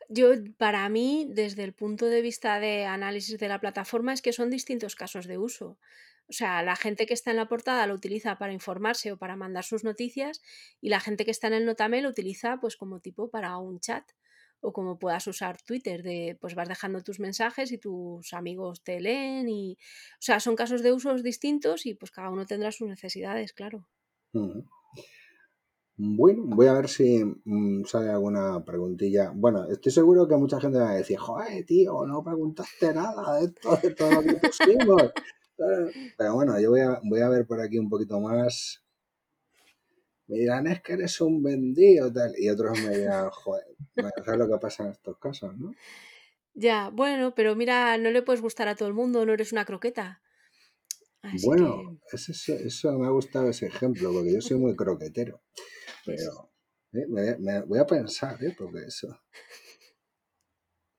Yo 0.09 0.31
para 0.59 0.89
mí, 0.89 1.27
desde 1.29 1.65
el 1.65 1.73
punto 1.73 2.07
de 2.07 2.23
vista 2.23 2.61
de 2.61 2.85
análisis 2.85 3.39
de 3.39 3.49
la 3.49 3.61
plataforma, 3.61 4.13
es 4.13 4.23
que 4.23 4.33
son 4.33 4.51
distintos 4.51 4.95
casos 4.95 5.27
de 5.27 5.39
uso. 5.39 5.79
O 6.29 6.33
sea, 6.33 6.63
la 6.63 6.77
gente 6.77 7.07
que 7.07 7.15
está 7.15 7.31
en 7.31 7.37
la 7.37 7.49
portada 7.49 7.87
lo 7.87 7.95
utiliza 7.95 8.37
para 8.37 8.53
informarse 8.53 9.13
o 9.13 9.17
para 9.17 9.37
mandar 9.37 9.65
sus 9.65 9.85
noticias 9.85 10.43
y 10.81 10.89
la 10.89 11.01
gente 11.01 11.25
que 11.25 11.31
está 11.31 11.47
en 11.47 11.55
el 11.55 11.67
Notame 11.67 12.03
lo 12.03 12.09
utiliza 12.09 12.59
pues 12.61 12.77
como 12.77 13.01
tipo 13.01 13.31
para 13.31 13.57
un 13.59 13.79
chat 13.79 14.05
o 14.61 14.73
como 14.73 14.99
puedas 14.99 15.27
usar 15.29 15.63
Twitter, 15.63 16.03
de 16.03 16.37
pues 16.41 16.55
vas 16.55 16.69
dejando 16.69 17.03
tus 17.03 17.21
mensajes 17.21 17.71
y 17.71 17.79
tus 17.79 18.33
amigos 18.33 18.83
te 18.83 19.01
leen 19.01 19.49
y, 19.49 19.79
o 20.15 20.23
sea, 20.23 20.41
son 20.41 20.57
casos 20.57 20.83
de 20.83 20.93
usos 20.93 21.23
distintos 21.23 21.87
y 21.87 21.95
pues 21.95 22.11
cada 22.11 22.31
uno 22.31 22.47
tendrá 22.47 22.73
sus 22.73 22.89
necesidades, 22.89 23.53
claro. 23.53 23.87
Bueno, 25.99 26.43
voy 26.45 26.67
a 26.67 26.75
ver 26.75 26.89
si 26.89 27.25
mm, 27.25 27.85
sale 27.85 28.11
alguna 28.11 28.63
preguntilla. 28.65 29.33
Bueno, 29.35 29.65
estoy 29.65 29.91
seguro 29.91 30.29
que 30.29 30.37
mucha 30.37 30.61
gente 30.61 30.79
va 30.79 30.91
a 30.91 30.97
decir, 30.97 31.17
joder, 31.17 31.65
tío, 31.65 32.05
no 32.07 32.23
preguntaste 32.23 32.93
nada 32.93 33.39
de, 33.39 33.47
esto, 33.47 33.77
de 33.83 33.95
todo 33.95 34.11
lo 34.11 34.23
que 34.23 34.35
pusimos. 34.35 35.13
Pero 36.19 36.35
bueno, 36.35 36.61
yo 36.61 36.71
voy 36.71 36.81
a, 36.81 37.01
voy 37.03 37.21
a 37.21 37.31
ver 37.31 37.47
por 37.47 37.63
aquí 37.63 37.79
un 37.79 37.89
poquito 37.89 38.21
más. 38.21 38.83
Me 40.27 40.39
dirán, 40.39 40.67
es 40.67 40.83
que 40.83 40.95
eres 40.95 41.19
un 41.23 41.43
vendido, 41.43 42.13
tal. 42.13 42.35
Y 42.37 42.51
otros 42.51 42.79
me 42.83 42.99
dirán, 42.99 43.31
joder, 43.31 43.65
¿sabes 44.25 44.39
lo 44.39 44.49
que 44.49 44.59
pasa 44.59 44.85
en 44.85 44.91
estos 44.91 45.17
casos, 45.19 45.57
no? 45.57 45.73
Ya, 46.53 46.91
bueno, 46.91 47.35
pero 47.35 47.55
mira, 47.57 47.97
no 47.97 48.11
le 48.11 48.23
puedes 48.23 48.43
gustar 48.43 48.69
a 48.69 48.75
todo 48.75 48.89
el 48.89 48.95
mundo, 48.95 49.25
no 49.25 49.33
eres 49.33 49.53
una 49.53 49.65
croqueta. 49.65 50.21
Así 51.23 51.47
bueno, 51.47 51.99
eso, 52.13 52.55
eso, 52.55 52.99
me 52.99 53.07
ha 53.07 53.11
gustado 53.11 53.49
ese 53.49 53.67
ejemplo, 53.67 54.13
porque 54.13 54.35
yo 54.35 54.41
soy 54.41 54.59
muy 54.59 54.77
croquetero. 54.77 55.41
Pero 56.07 56.51
eh, 56.93 57.37
me, 57.39 57.61
voy 57.63 57.79
a 57.79 57.87
pensar, 57.87 58.43
¿eh? 58.43 58.55
Porque 58.57 58.85
eso. 58.87 59.09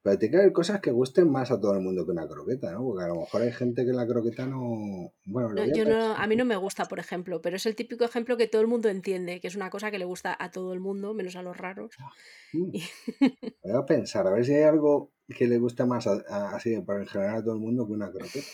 Pero 0.04 0.20
tiene 0.20 0.32
que 0.32 0.38
haber 0.38 0.54
cosas 0.54 0.80
que 0.80 0.92
gusten 0.92 1.30
más 1.30 1.52
a 1.52 1.60
todo 1.60 1.74
el 1.74 1.82
mundo 1.82 2.06
que 2.06 2.12
una 2.12 2.28
croqueta, 2.28 2.72
¿no? 2.72 2.84
Porque 2.84 3.04
a 3.04 3.08
lo 3.08 3.16
mejor 3.16 3.42
hay 3.42 3.52
gente 3.52 3.86
que 3.86 3.92
la 3.92 4.08
croqueta 4.08 4.46
no. 4.46 5.12
Bueno, 5.26 5.50
no, 5.50 5.66
yo 5.66 5.84
no, 5.84 6.16
a 6.16 6.28
mí 6.28 6.36
no 6.36 6.46
me 6.46 6.56
gusta, 6.56 6.86
por 6.86 7.00
ejemplo, 7.00 7.42
pero 7.42 7.58
es 7.58 7.66
el 7.66 7.76
típico 7.76 8.06
ejemplo 8.06 8.38
que 8.38 8.48
todo 8.48 8.62
el 8.62 8.68
mundo 8.68 8.88
entiende, 8.90 9.42
que 9.42 9.48
es 9.48 9.56
una 9.56 9.70
cosa 9.70 9.92
que 9.92 10.00
le 10.00 10.06
gusta 10.06 10.36
a 10.40 10.52
todo 10.52 10.72
el 10.74 10.80
mundo, 10.80 11.14
menos 11.14 11.36
a 11.36 11.42
los 11.42 11.58
raros. 11.58 11.96
Ah, 12.00 12.12
mm. 12.54 12.72
Voy 13.64 13.74
a 13.76 13.86
pensar, 13.86 14.26
a 14.28 14.32
ver 14.32 14.46
si 14.46 14.54
hay 14.54 14.64
algo 14.64 15.12
que 15.28 15.48
le 15.48 15.58
guste 15.58 15.84
más 15.86 16.08
así, 16.08 16.80
para 16.82 17.02
en 17.02 17.08
general 17.08 17.38
a 17.38 17.44
todo 17.44 17.56
el 17.56 17.60
mundo 17.60 17.86
que 17.86 17.94
una 17.94 18.12
croqueta. 18.12 18.48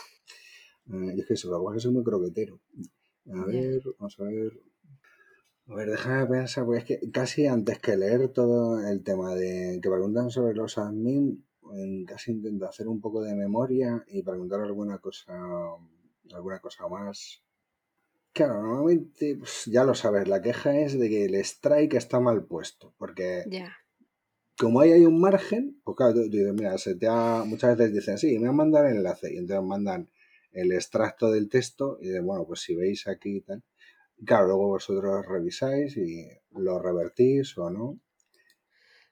Eh, 0.91 1.15
es 1.17 1.25
que 1.27 1.33
eso, 1.35 1.51
lo 1.51 1.71
que 1.71 1.79
soy 1.79 1.91
muy 1.91 2.03
croquetero. 2.03 2.59
A 3.31 3.45
ver, 3.45 3.81
vamos 3.99 4.19
a 4.19 4.23
ver. 4.23 4.51
A 5.73 5.75
ver, 5.75 5.89
déjame 5.89 6.27
pensar, 6.27 6.65
porque 6.65 6.79
es 6.81 6.85
que 6.85 7.11
casi 7.11 7.47
antes 7.47 7.79
que 7.79 7.97
leer 7.97 8.29
todo 8.29 8.79
el 8.87 9.03
tema 9.03 9.33
de 9.33 9.79
que 9.81 9.89
preguntan 9.89 10.29
sobre 10.29 10.53
los 10.53 10.77
admin, 10.77 11.43
casi 12.05 12.31
intento 12.31 12.67
hacer 12.67 12.87
un 12.87 13.01
poco 13.01 13.23
de 13.23 13.33
memoria 13.33 14.05
y 14.07 14.21
preguntar 14.21 14.61
alguna 14.61 14.99
cosa, 14.99 15.33
alguna 16.31 16.59
cosa 16.59 16.87
más. 16.87 17.41
Claro, 18.33 18.61
normalmente, 18.61 19.35
pues, 19.35 19.63
ya 19.65 19.83
lo 19.83 19.95
sabes, 19.95 20.27
la 20.27 20.43
queja 20.43 20.77
es 20.77 20.99
de 20.99 21.09
que 21.09 21.25
el 21.25 21.33
strike 21.37 21.95
está 21.95 22.19
mal 22.19 22.45
puesto, 22.45 22.93
porque 22.99 23.43
como 24.55 24.79
ahí 24.79 24.91
hay 24.91 25.07
un 25.07 25.19
margen, 25.19 25.81
pues 25.83 25.97
claro, 25.97 26.13
tú, 26.13 26.29
dices, 26.29 26.53
mira, 26.53 26.77
se 26.77 26.93
te 26.93 27.07
ha, 27.07 27.43
muchas 27.47 27.75
veces 27.75 27.95
dicen, 27.95 28.19
sí, 28.19 28.37
me 28.37 28.47
han 28.47 28.55
mandado 28.55 28.85
el 28.85 28.97
enlace, 28.97 29.33
y 29.33 29.37
entonces 29.37 29.65
mandan 29.65 30.07
el 30.51 30.71
extracto 30.71 31.31
del 31.31 31.49
texto 31.49 31.97
y 31.99 32.09
de, 32.09 32.19
bueno, 32.19 32.45
pues 32.45 32.59
si 32.59 32.75
veis 32.75 33.07
aquí 33.07 33.37
y 33.37 33.41
tal. 33.41 33.63
Claro, 34.25 34.47
luego 34.47 34.67
vosotros 34.69 35.25
revisáis 35.25 35.97
y 35.97 36.27
lo 36.51 36.79
revertís 36.79 37.57
o 37.57 37.69
no. 37.69 37.99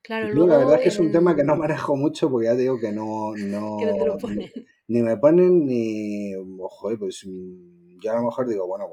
Claro, 0.04 0.30
luego, 0.30 0.48
la 0.48 0.58
verdad 0.58 0.76
es 0.76 0.82
que 0.82 0.90
es 0.90 1.00
un 1.00 1.12
tema 1.12 1.36
que 1.36 1.44
no 1.44 1.56
manejo 1.56 1.96
mucho 1.96 2.30
porque 2.30 2.48
ya 2.48 2.56
digo 2.56 2.80
que 2.80 2.92
no, 2.92 3.34
no, 3.36 3.78
Ni, 4.88 5.02
me 5.02 5.16
ponen 5.18 5.66
ni, 5.66 6.34
ojo, 6.60 6.90
pues 6.98 7.24
mm, 7.26 8.00
yo 8.02 8.12
a 8.12 8.16
lo 8.16 8.24
mejor 8.24 8.48
digo, 8.48 8.68
bueno, 8.68 8.90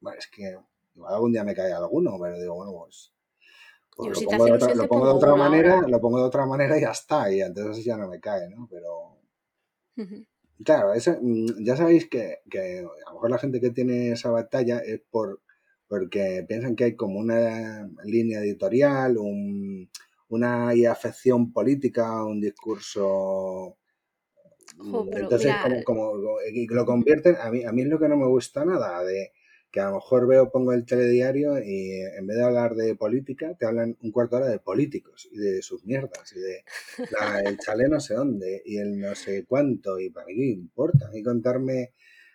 pues, 0.00 0.16
es 0.18 0.28
que 0.28 0.56
algún 1.06 1.32
día 1.32 1.44
me 1.44 1.54
cae 1.54 1.72
alguno, 1.72 2.18
pero 2.20 2.38
digo, 2.38 2.54
bueno, 2.54 2.72
pues, 2.72 3.12
pues 3.94 4.22
lo, 4.22 4.28
pongo 4.28 4.44
de 4.46 4.52
otra, 4.52 4.74
lo 4.74 4.88
pongo 4.88 5.06
de 5.06 5.12
otra 5.12 5.36
manera, 5.36 5.82
lo 5.86 6.00
pongo 6.00 6.18
de 6.18 6.24
otra 6.24 6.46
manera 6.46 6.78
y 6.78 6.80
ya 6.80 6.90
está, 6.90 7.32
y 7.32 7.40
entonces 7.42 7.84
ya 7.84 7.96
no 7.96 8.08
me 8.08 8.18
cae, 8.18 8.48
¿no? 8.48 8.66
Pero... 8.68 9.20
Claro, 10.64 10.92
mm, 10.94 11.64
ya 11.64 11.76
sabéis 11.76 12.08
que, 12.08 12.38
a 12.54 12.82
lo 12.82 13.14
mejor 13.14 13.30
la 13.30 13.38
gente 13.38 13.60
que 13.60 13.70
tiene 13.70 14.12
esa 14.12 14.30
batalla 14.30 14.78
es 14.78 15.00
por 15.10 15.40
porque 15.88 16.44
piensan 16.46 16.76
que 16.76 16.84
hay 16.84 16.94
como 16.94 17.18
una 17.18 17.90
línea 18.04 18.38
editorial, 18.40 19.16
una 20.28 20.70
afección 20.88 21.52
política, 21.52 22.24
un 22.24 22.40
discurso. 22.40 23.76
entonces, 25.12 25.52
como, 25.84 26.12
lo 26.14 26.86
convierten, 26.86 27.36
a 27.40 27.50
mí, 27.50 27.64
a 27.64 27.72
mí 27.72 27.82
es 27.82 27.88
lo 27.88 27.98
que 27.98 28.08
no 28.08 28.16
me 28.16 28.28
gusta 28.28 28.64
nada 28.64 29.02
de 29.02 29.32
que 29.70 29.80
a 29.80 29.88
lo 29.88 29.96
mejor 29.96 30.26
veo, 30.26 30.50
pongo 30.50 30.72
el 30.72 30.84
telediario 30.84 31.58
y 31.58 31.92
en 32.00 32.26
vez 32.26 32.36
de 32.36 32.44
hablar 32.44 32.74
de 32.74 32.96
política, 32.96 33.54
te 33.56 33.66
hablan 33.66 33.96
un 34.02 34.10
cuarto 34.10 34.36
de 34.36 34.42
hora 34.42 34.50
de 34.50 34.58
políticos 34.58 35.28
y 35.30 35.38
de 35.38 35.62
sus 35.62 35.84
mierdas 35.84 36.32
y 36.34 36.40
de 36.40 36.64
el 37.44 37.58
chale 37.58 37.88
no 37.88 38.00
sé 38.00 38.14
dónde 38.14 38.62
y 38.64 38.78
el 38.78 38.98
no 38.98 39.14
sé 39.14 39.44
cuánto 39.46 40.00
y 40.00 40.10
para 40.10 40.26
mí 40.26 40.34
qué 40.34 40.46
importa, 40.46 41.06
a 41.06 41.10
mí 41.10 41.22
contarme, 41.22 41.92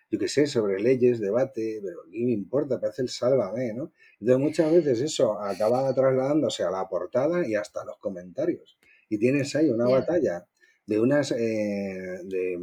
yo 0.09 0.17
qué 0.17 0.29
sé, 0.29 0.47
sobre 0.47 0.81
leyes, 0.81 1.19
debate, 1.19 1.81
pero 1.83 2.03
qué 2.09 2.25
me 2.25 2.31
importa, 2.31 2.79
parece 2.79 3.01
el 3.01 3.09
sálvame, 3.09 3.73
¿no? 3.73 3.91
Entonces 4.19 4.39
muchas 4.41 4.71
veces 4.71 5.01
eso 5.01 5.39
acaba 5.41 5.93
trasladándose 5.93 6.63
a 6.63 6.71
la 6.71 6.87
portada 6.87 7.45
y 7.45 7.55
hasta 7.55 7.83
los 7.83 7.97
comentarios. 7.97 8.79
Y 9.09 9.17
tienes 9.17 9.55
ahí 9.55 9.69
una 9.69 9.87
batalla 9.87 10.47
de 10.87 10.99
unas, 10.99 11.31
eh, 11.31 12.19
de, 12.23 12.59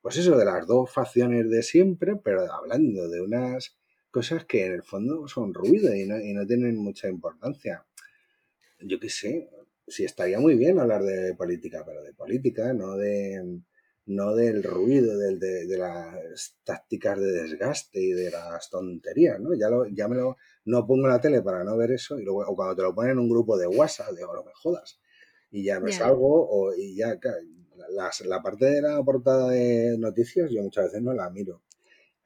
pues 0.00 0.16
eso, 0.16 0.36
de 0.38 0.44
las 0.44 0.66
dos 0.66 0.90
facciones 0.90 1.50
de 1.50 1.62
siempre, 1.62 2.16
pero 2.16 2.50
hablando 2.50 3.08
de 3.08 3.20
unas 3.20 3.76
cosas 4.16 4.46
que 4.46 4.64
en 4.64 4.72
el 4.72 4.82
fondo 4.82 5.28
son 5.28 5.52
ruido 5.52 5.94
y 5.94 6.06
no, 6.06 6.18
y 6.18 6.32
no 6.32 6.46
tienen 6.46 6.78
mucha 6.78 7.06
importancia. 7.06 7.84
Yo 8.80 8.98
qué 8.98 9.10
sé, 9.10 9.50
sí 9.86 10.06
estaría 10.06 10.40
muy 10.40 10.54
bien 10.56 10.78
hablar 10.78 11.02
de 11.02 11.34
política, 11.34 11.82
pero 11.84 12.02
de 12.02 12.14
política, 12.14 12.72
no 12.72 12.96
de 12.96 13.60
no 14.06 14.34
del 14.34 14.62
ruido, 14.62 15.18
del, 15.18 15.38
de, 15.38 15.76
las 15.76 16.56
tácticas 16.64 17.20
de 17.20 17.30
desgaste 17.42 18.00
y 18.00 18.12
de 18.12 18.30
las 18.30 18.70
tonterías, 18.70 19.38
¿no? 19.38 19.52
Ya, 19.52 19.68
lo, 19.68 19.86
ya 19.86 20.08
me 20.08 20.16
lo, 20.16 20.38
no 20.64 20.86
pongo 20.86 21.08
la 21.08 21.20
tele 21.20 21.42
para 21.42 21.62
no 21.62 21.76
ver 21.76 21.90
eso, 21.90 22.18
y 22.18 22.24
luego, 22.24 22.40
o 22.46 22.56
cuando 22.56 22.74
te 22.74 22.82
lo 22.84 22.94
ponen 22.94 23.12
en 23.12 23.18
un 23.18 23.28
grupo 23.28 23.58
de 23.58 23.66
WhatsApp, 23.66 24.14
digo, 24.16 24.32
no 24.32 24.44
me 24.44 24.52
jodas, 24.54 24.98
y 25.50 25.62
ya 25.62 25.78
me 25.78 25.92
salgo, 25.92 26.48
o, 26.48 26.72
y 26.72 26.96
ya, 26.96 27.18
la, 28.24 28.42
parte 28.42 28.64
de 28.64 28.80
la 28.80 29.02
portada 29.02 29.50
de 29.50 29.98
noticias 29.98 30.50
yo 30.50 30.62
muchas 30.62 30.84
veces 30.86 31.02
no 31.02 31.12
la 31.12 31.28
miro. 31.28 31.65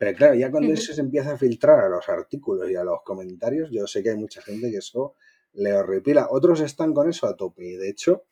Pero 0.00 0.16
claro, 0.16 0.34
ya 0.34 0.50
cuando 0.50 0.72
eso 0.72 0.94
se 0.94 1.02
empieza 1.02 1.32
a 1.32 1.36
filtrar 1.36 1.80
a 1.80 1.88
los 1.90 2.08
artículos 2.08 2.70
y 2.70 2.74
a 2.74 2.82
los 2.82 3.02
comentarios, 3.04 3.68
yo 3.70 3.86
sé 3.86 4.02
que 4.02 4.08
hay 4.08 4.16
mucha 4.16 4.40
gente 4.40 4.70
que 4.70 4.78
eso 4.78 5.14
le 5.52 5.74
horripila. 5.74 6.28
Otros 6.30 6.62
están 6.62 6.94
con 6.94 7.10
eso 7.10 7.26
a 7.26 7.36
tope. 7.36 7.66
Y 7.66 7.76
de 7.76 7.90
hecho, 7.90 8.24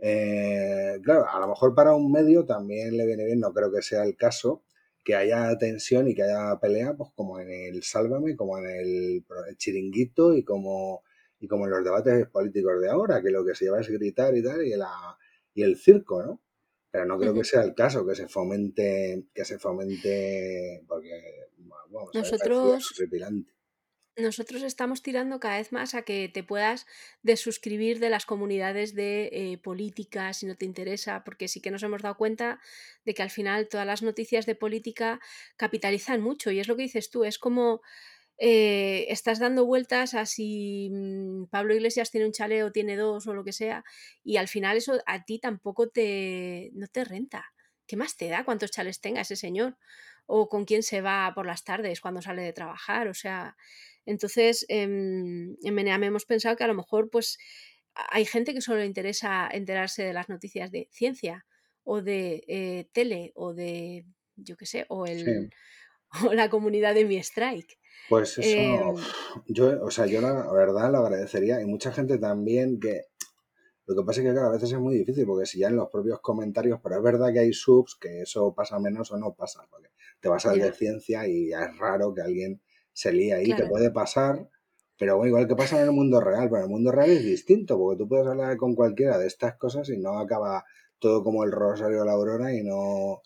eh, 0.00 0.98
claro, 1.04 1.28
a 1.30 1.38
lo 1.38 1.46
mejor 1.46 1.72
para 1.72 1.94
un 1.94 2.10
medio 2.10 2.44
también 2.44 2.96
le 2.96 3.06
viene 3.06 3.26
bien, 3.26 3.38
no 3.38 3.52
creo 3.52 3.70
que 3.70 3.80
sea 3.80 4.02
el 4.02 4.16
caso, 4.16 4.64
que 5.04 5.14
haya 5.14 5.56
tensión 5.56 6.08
y 6.08 6.16
que 6.16 6.24
haya 6.24 6.58
pelea, 6.58 6.94
pues 6.94 7.10
como 7.14 7.38
en 7.38 7.48
el 7.48 7.84
Sálvame, 7.84 8.34
como 8.34 8.58
en 8.58 8.66
el, 8.66 9.24
chiringuito 9.56 10.34
y 10.34 10.42
como, 10.42 11.04
y 11.38 11.46
como 11.46 11.66
en 11.66 11.70
los 11.70 11.84
debates 11.84 12.26
políticos 12.26 12.80
de 12.80 12.90
ahora, 12.90 13.22
que 13.22 13.30
lo 13.30 13.44
que 13.44 13.54
se 13.54 13.66
lleva 13.66 13.80
es 13.80 13.88
gritar 13.88 14.36
y 14.36 14.42
tal, 14.42 14.66
y, 14.66 14.74
la, 14.74 15.16
y 15.54 15.62
el 15.62 15.76
circo, 15.76 16.24
¿no? 16.24 16.40
Pero 16.94 17.06
no 17.06 17.18
creo 17.18 17.34
que 17.34 17.42
sea 17.42 17.62
el 17.62 17.74
caso 17.74 18.06
que 18.06 18.14
se 18.14 18.28
fomente, 18.28 19.24
que 19.34 19.44
se 19.44 19.58
fomente, 19.58 20.84
porque 20.86 21.48
vamos, 21.58 22.10
nosotros, 22.14 22.94
nosotros 24.16 24.62
estamos 24.62 25.02
tirando 25.02 25.40
cada 25.40 25.56
vez 25.56 25.72
más 25.72 25.96
a 25.96 26.02
que 26.02 26.30
te 26.32 26.44
puedas 26.44 26.86
desuscribir 27.24 27.98
de 27.98 28.10
las 28.10 28.26
comunidades 28.26 28.94
de 28.94 29.28
eh, 29.32 29.58
política 29.58 30.32
si 30.34 30.46
no 30.46 30.54
te 30.54 30.66
interesa, 30.66 31.24
porque 31.24 31.48
sí 31.48 31.60
que 31.60 31.72
nos 31.72 31.82
hemos 31.82 32.00
dado 32.00 32.16
cuenta 32.16 32.60
de 33.04 33.12
que 33.12 33.24
al 33.24 33.30
final 33.30 33.66
todas 33.68 33.88
las 33.88 34.04
noticias 34.04 34.46
de 34.46 34.54
política 34.54 35.18
capitalizan 35.56 36.20
mucho 36.20 36.52
y 36.52 36.60
es 36.60 36.68
lo 36.68 36.76
que 36.76 36.84
dices 36.84 37.10
tú, 37.10 37.24
es 37.24 37.40
como 37.40 37.82
eh, 38.38 39.06
estás 39.08 39.38
dando 39.38 39.64
vueltas 39.64 40.14
a 40.14 40.26
si 40.26 40.90
mm, 40.90 41.46
Pablo 41.46 41.74
Iglesias 41.74 42.10
tiene 42.10 42.26
un 42.26 42.32
chale 42.32 42.64
o 42.64 42.72
tiene 42.72 42.96
dos 42.96 43.26
o 43.26 43.34
lo 43.34 43.44
que 43.44 43.52
sea, 43.52 43.84
y 44.22 44.36
al 44.36 44.48
final 44.48 44.76
eso 44.76 45.00
a 45.06 45.24
ti 45.24 45.38
tampoco 45.38 45.88
te, 45.88 46.70
no 46.74 46.86
te 46.88 47.04
renta. 47.04 47.44
¿Qué 47.86 47.96
más 47.96 48.16
te 48.16 48.28
da 48.28 48.44
cuántos 48.44 48.70
chales 48.70 49.00
tenga 49.00 49.20
ese 49.20 49.36
señor? 49.36 49.76
O 50.26 50.48
con 50.48 50.64
quién 50.64 50.82
se 50.82 51.02
va 51.02 51.32
por 51.34 51.46
las 51.46 51.64
tardes 51.64 52.00
cuando 52.00 52.22
sale 52.22 52.42
de 52.42 52.52
trabajar. 52.54 53.08
O 53.08 53.14
sea, 53.14 53.56
entonces 54.06 54.64
en 54.68 55.56
Meneame 55.62 56.06
hemos 56.06 56.24
pensado 56.24 56.56
que 56.56 56.64
a 56.64 56.68
lo 56.68 56.74
mejor 56.74 57.10
pues 57.10 57.38
hay 57.94 58.24
gente 58.24 58.54
que 58.54 58.60
solo 58.60 58.80
le 58.80 58.86
interesa 58.86 59.48
enterarse 59.50 60.02
de 60.02 60.12
las 60.12 60.28
noticias 60.28 60.70
de 60.70 60.88
ciencia 60.90 61.46
o 61.84 62.02
de 62.02 62.44
eh, 62.48 62.88
tele 62.92 63.32
o 63.34 63.54
de, 63.54 64.06
yo 64.36 64.56
qué 64.56 64.66
sé, 64.66 64.86
o, 64.88 65.06
el, 65.06 65.50
o 66.28 66.32
la 66.34 66.48
comunidad 66.48 66.94
de 66.94 67.04
mi 67.04 67.16
strike. 67.16 67.78
Pues 68.08 68.38
eso, 68.38 68.56
em, 68.56 68.96
yo, 69.46 69.84
o 69.84 69.90
sea, 69.90 70.06
yo 70.06 70.20
la 70.20 70.52
verdad 70.52 70.90
lo 70.90 70.98
agradecería 70.98 71.60
y 71.60 71.64
mucha 71.64 71.92
gente 71.92 72.18
también 72.18 72.78
que 72.78 73.02
lo 73.86 73.96
que 73.96 74.02
pasa 74.06 74.22
es 74.22 74.32
que 74.32 74.40
a 74.40 74.48
veces 74.48 74.72
es 74.72 74.78
muy 74.78 74.96
difícil 74.96 75.26
porque 75.26 75.44
si 75.44 75.58
ya 75.58 75.68
en 75.68 75.76
los 75.76 75.90
propios 75.90 76.20
comentarios, 76.20 76.80
pero 76.82 76.96
es 76.96 77.02
verdad 77.02 77.32
que 77.32 77.40
hay 77.40 77.52
subs 77.52 77.96
que 78.00 78.22
eso 78.22 78.54
pasa 78.54 78.78
menos 78.78 79.12
o 79.12 79.18
no 79.18 79.34
pasa, 79.34 79.66
porque 79.70 79.90
te 80.20 80.28
vas 80.28 80.46
a 80.46 80.52
de 80.52 80.72
ciencia 80.72 81.28
y 81.28 81.50
ya 81.50 81.64
es 81.64 81.78
raro 81.78 82.14
que 82.14 82.22
alguien 82.22 82.62
se 82.92 83.12
líe 83.12 83.34
ahí, 83.34 83.54
te 83.54 83.66
puede 83.66 83.90
pasar 83.90 84.48
Pero 84.96 85.16
bueno, 85.16 85.28
igual 85.28 85.48
que 85.48 85.56
pasa 85.56 85.76
en 85.76 85.84
el 85.88 85.92
mundo 85.92 86.20
real, 86.20 86.48
pero 86.48 86.58
en 86.58 86.64
el 86.64 86.70
mundo 86.70 86.92
real 86.92 87.10
es 87.10 87.24
distinto, 87.24 87.76
porque 87.76 87.98
tú 87.98 88.08
puedes 88.08 88.26
hablar 88.26 88.56
con 88.56 88.74
cualquiera 88.74 89.18
de 89.18 89.26
estas 89.26 89.56
cosas 89.56 89.88
y 89.90 89.98
no 89.98 90.18
acaba 90.18 90.64
todo 90.98 91.22
como 91.22 91.44
el 91.44 91.52
Rosario 91.52 92.00
de 92.00 92.06
la 92.06 92.12
Aurora 92.12 92.54
y 92.54 92.62
no... 92.62 93.20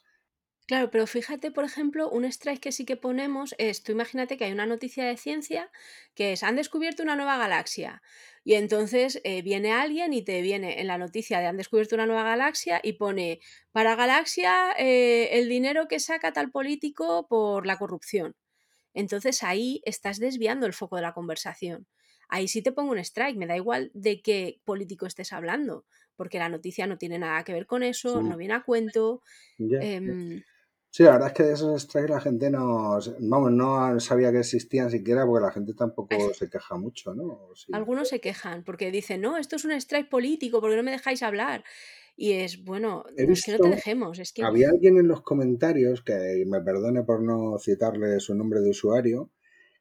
Claro, 0.68 0.90
pero 0.90 1.06
fíjate, 1.06 1.50
por 1.50 1.64
ejemplo, 1.64 2.10
un 2.10 2.26
strike 2.26 2.60
que 2.60 2.72
sí 2.72 2.84
que 2.84 2.98
ponemos 2.98 3.54
es, 3.56 3.82
tú 3.82 3.92
imagínate 3.92 4.36
que 4.36 4.44
hay 4.44 4.52
una 4.52 4.66
noticia 4.66 5.02
de 5.06 5.16
ciencia 5.16 5.70
que 6.14 6.32
es, 6.34 6.42
han 6.42 6.56
descubierto 6.56 7.02
una 7.02 7.16
nueva 7.16 7.38
galaxia. 7.38 8.02
Y 8.44 8.52
entonces 8.52 9.18
eh, 9.24 9.40
viene 9.40 9.72
alguien 9.72 10.12
y 10.12 10.22
te 10.22 10.42
viene 10.42 10.78
en 10.82 10.86
la 10.86 10.98
noticia 10.98 11.40
de 11.40 11.46
han 11.46 11.56
descubierto 11.56 11.94
una 11.94 12.04
nueva 12.04 12.22
galaxia 12.22 12.80
y 12.82 12.92
pone, 12.94 13.40
para 13.72 13.94
galaxia, 13.96 14.72
eh, 14.78 15.30
el 15.38 15.48
dinero 15.48 15.88
que 15.88 16.00
saca 16.00 16.34
tal 16.34 16.50
político 16.50 17.26
por 17.28 17.64
la 17.66 17.78
corrupción. 17.78 18.36
Entonces 18.94 19.42
ahí 19.42 19.80
estás 19.86 20.18
desviando 20.18 20.66
el 20.66 20.74
foco 20.74 20.96
de 20.96 21.02
la 21.02 21.14
conversación. 21.14 21.86
Ahí 22.28 22.48
sí 22.48 22.62
te 22.62 22.72
pongo 22.72 22.92
un 22.92 22.98
strike, 22.98 23.38
me 23.38 23.46
da 23.46 23.56
igual 23.56 23.90
de 23.94 24.22
qué 24.22 24.60
político 24.64 25.06
estés 25.06 25.32
hablando, 25.32 25.86
porque 26.16 26.38
la 26.38 26.50
noticia 26.50 26.86
no 26.86 26.98
tiene 26.98 27.18
nada 27.18 27.44
que 27.44 27.54
ver 27.54 27.66
con 27.66 27.82
eso, 27.82 28.22
no 28.22 28.36
viene 28.36 28.54
a 28.54 28.62
cuento. 28.64 29.22
Em, 29.78 30.42
Sí, 30.98 31.04
la 31.04 31.12
verdad 31.12 31.28
es 31.28 31.34
que 31.34 31.42
de 31.44 31.52
esos 31.52 31.80
strikes 31.80 32.08
la 32.08 32.20
gente 32.20 32.50
no, 32.50 32.98
vamos, 33.20 33.52
no 33.52 34.00
sabía 34.00 34.32
que 34.32 34.40
existían 34.40 34.90
siquiera 34.90 35.24
porque 35.24 35.46
la 35.46 35.52
gente 35.52 35.72
tampoco 35.72 36.34
se 36.34 36.50
queja 36.50 36.76
mucho, 36.76 37.14
¿no? 37.14 37.52
Algunos 37.70 38.08
se 38.08 38.20
quejan 38.20 38.64
porque 38.64 38.90
dicen, 38.90 39.20
no, 39.20 39.36
esto 39.36 39.54
es 39.54 39.64
un 39.64 39.70
strike 39.70 40.08
político, 40.08 40.60
porque 40.60 40.74
no 40.74 40.82
me 40.82 40.90
dejáis 40.90 41.22
hablar. 41.22 41.62
Y 42.16 42.32
es, 42.32 42.64
bueno, 42.64 43.04
es 43.16 43.44
que 43.44 43.52
no 43.52 43.58
te 43.58 43.68
dejemos. 43.68 44.18
Es 44.18 44.32
que... 44.32 44.42
Había 44.42 44.70
alguien 44.70 44.98
en 44.98 45.06
los 45.06 45.22
comentarios, 45.22 46.02
que 46.02 46.42
me 46.48 46.60
perdone 46.62 47.04
por 47.04 47.22
no 47.22 47.60
citarle 47.60 48.18
su 48.18 48.34
nombre 48.34 48.58
de 48.58 48.70
usuario, 48.70 49.30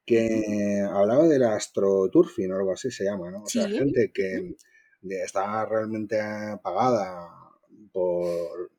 que 0.05 0.86
hablaba 0.88 1.28
del 1.28 1.45
astroturfing 1.45 2.51
o 2.51 2.57
algo 2.57 2.74
así 2.74 2.91
se 2.91 3.05
llama, 3.05 3.32
¿no? 3.32 3.41
O 3.41 3.47
sea, 3.47 3.68
gente 3.68 4.11
que 4.13 4.53
está 5.01 5.65
realmente 5.65 6.20
pagada 6.61 7.28
por 7.91 8.70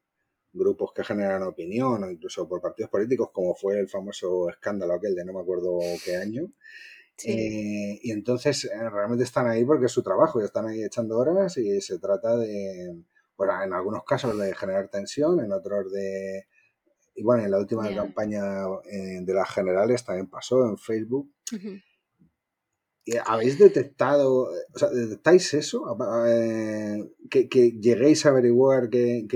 grupos 0.53 0.93
que 0.95 1.05
generan 1.05 1.43
opinión 1.43 2.03
o 2.03 2.11
incluso 2.11 2.49
por 2.49 2.61
partidos 2.61 2.91
políticos, 2.91 3.31
como 3.33 3.55
fue 3.55 3.79
el 3.79 3.89
famoso 3.89 4.49
escándalo 4.51 4.95
aquel 4.95 5.15
de 5.15 5.25
no 5.25 5.33
me 5.33 5.41
acuerdo 5.41 5.79
qué 6.05 6.17
año. 6.17 6.53
Eh, 7.25 7.99
y 8.01 8.13
entonces 8.13 8.65
eh, 8.65 8.91
realmente 8.91 9.25
están 9.25 9.49
ahí 9.49 9.65
porque 9.65 9.87
es 9.87 9.93
su 9.93 10.03
trabajo 10.03 10.41
y 10.41 10.45
están 10.45 10.67
ahí 10.67 10.85
echando 10.85 11.19
horas 11.19 11.57
y 11.57 11.81
se 11.81 11.99
trata 11.99 12.37
de, 12.37 13.03
bueno, 13.37 13.61
en 13.63 13.73
algunos 13.73 14.05
casos 14.05 14.39
de 14.39 14.55
generar 14.55 14.89
tensión, 14.89 15.41
en 15.41 15.53
otros 15.53 15.91
de... 15.93 16.47
Y 17.17 17.25
bueno, 17.25 17.45
en 17.45 17.51
la 17.51 17.59
última 17.59 17.93
campaña 17.93 18.43
eh, 18.89 19.19
de 19.23 19.35
las 19.35 19.51
generales 19.51 20.05
también 20.05 20.29
pasó 20.29 20.65
en 20.69 20.79
Facebook. 20.79 21.33
¿Habéis 23.25 23.59
detectado, 23.59 24.49
o 24.75 24.79
sea, 24.79 24.91
detectáis 24.91 25.55
eso? 25.55 25.85
Eh, 26.27 27.11
que, 27.31 27.71
lleguéis 27.81 28.27
a 28.27 28.31
averiguar 28.31 28.91
que, 28.91 29.27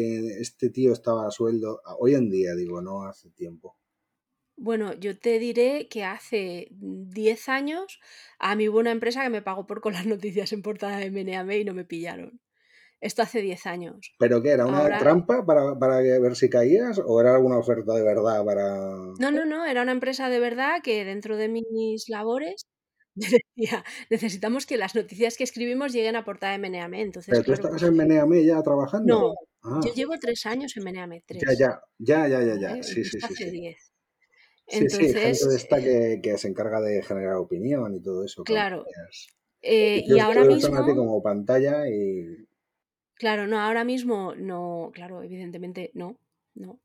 este 0.41 0.71
tío 0.71 0.93
estaba 0.93 1.27
a 1.27 1.31
sueldo, 1.31 1.81
hoy 1.99 2.15
en 2.15 2.29
día, 2.29 2.55
digo, 2.55 2.83
no 2.83 3.05
hace 3.05 3.31
tiempo. 3.31 3.79
Bueno, 4.57 4.93
yo 4.95 5.19
te 5.19 5.39
diré 5.39 5.89
que 5.89 6.05
hace 6.05 6.69
10 6.71 7.49
años 7.49 7.99
a 8.39 8.55
mí 8.55 8.69
hubo 8.69 8.79
una 8.79 8.91
empresa 8.91 9.23
que 9.23 9.31
me 9.31 9.43
pagó 9.43 9.67
por 9.67 9.81
con 9.81 9.95
las 9.95 10.07
noticias 10.07 10.53
en 10.53 10.63
portada 10.63 10.99
de 10.99 11.11
Meneame 11.11 11.59
y 11.59 11.65
no 11.65 11.75
me 11.75 11.85
pillaron. 11.85 12.41
Esto 13.01 13.23
hace 13.23 13.41
10 13.41 13.67
años. 13.67 14.15
¿Pero 14.19 14.41
qué? 14.43 14.51
¿Era 14.51 14.67
una 14.67 14.99
trampa 14.99 15.45
para, 15.45 15.77
para, 15.77 15.97
ver 15.97 16.37
si 16.37 16.49
caías 16.49 17.01
o 17.05 17.21
era 17.21 17.35
alguna 17.35 17.59
oferta 17.59 17.95
de 17.95 18.05
verdad 18.05 18.45
para...? 18.45 18.87
No, 19.19 19.31
no, 19.33 19.45
no, 19.45 19.65
era 19.65 19.83
una 19.83 19.91
empresa 19.91 20.29
de 20.29 20.39
verdad 20.39 20.83
que 20.85 21.05
dentro 21.05 21.37
de 21.37 21.49
mis 21.49 22.09
labores 22.09 22.69
decía, 23.57 23.85
necesitamos 24.11 24.67
que 24.67 24.77
las 24.77 24.95
noticias 24.95 25.37
que 25.37 25.45
escribimos 25.45 25.93
lleguen 25.93 26.17
a 26.17 26.25
portada 26.25 26.53
de 26.53 26.59
Meneame. 26.59 27.03
Entonces, 27.03 27.33
¿Pero 27.33 27.45
tú 27.45 27.53
estabas 27.53 27.83
en 27.83 27.95
Meneame 27.95 28.45
ya 28.45 28.63
trabajando? 28.63 29.07
No, 29.15 29.35
ah. 29.63 29.81
yo 29.85 29.93
llevo 29.93 30.15
tres 30.21 30.47
años 30.47 30.77
en 30.77 30.85
Meneame. 30.85 31.23
Tres. 31.27 31.43
Ya, 31.59 31.81
ya, 31.99 32.29
ya, 32.29 32.43
ya, 32.43 32.59
ya, 32.59 32.83
Sí, 32.83 33.05
sí, 33.05 33.19
sí. 33.19 33.19
Hace 33.23 33.51
diez. 33.51 33.93
Sí, 34.69 34.89
sí, 34.89 34.97
gente 34.97 35.19
de 35.19 35.31
esta 35.57 35.81
que, 35.81 36.21
que, 36.23 36.39
se 36.39 36.49
encarga 36.49 36.81
de 36.81 37.03
generar 37.03 37.37
opinión 37.37 37.95
y 37.95 38.01
todo 38.01 38.25
eso. 38.25 38.45
Claro. 38.45 38.87
Eh, 39.61 40.03
y 40.07 40.19
ahora 40.19 40.45
mismo... 40.45 40.85
como 40.97 41.23
pantalla 41.23 41.89
y... 41.89 42.49
Claro, 43.15 43.47
no, 43.47 43.61
ahora 43.61 43.85
mismo 43.85 44.35
no, 44.35 44.91
claro, 44.93 45.23
evidentemente 45.23 45.93
no, 45.95 46.19
no. 46.55 46.81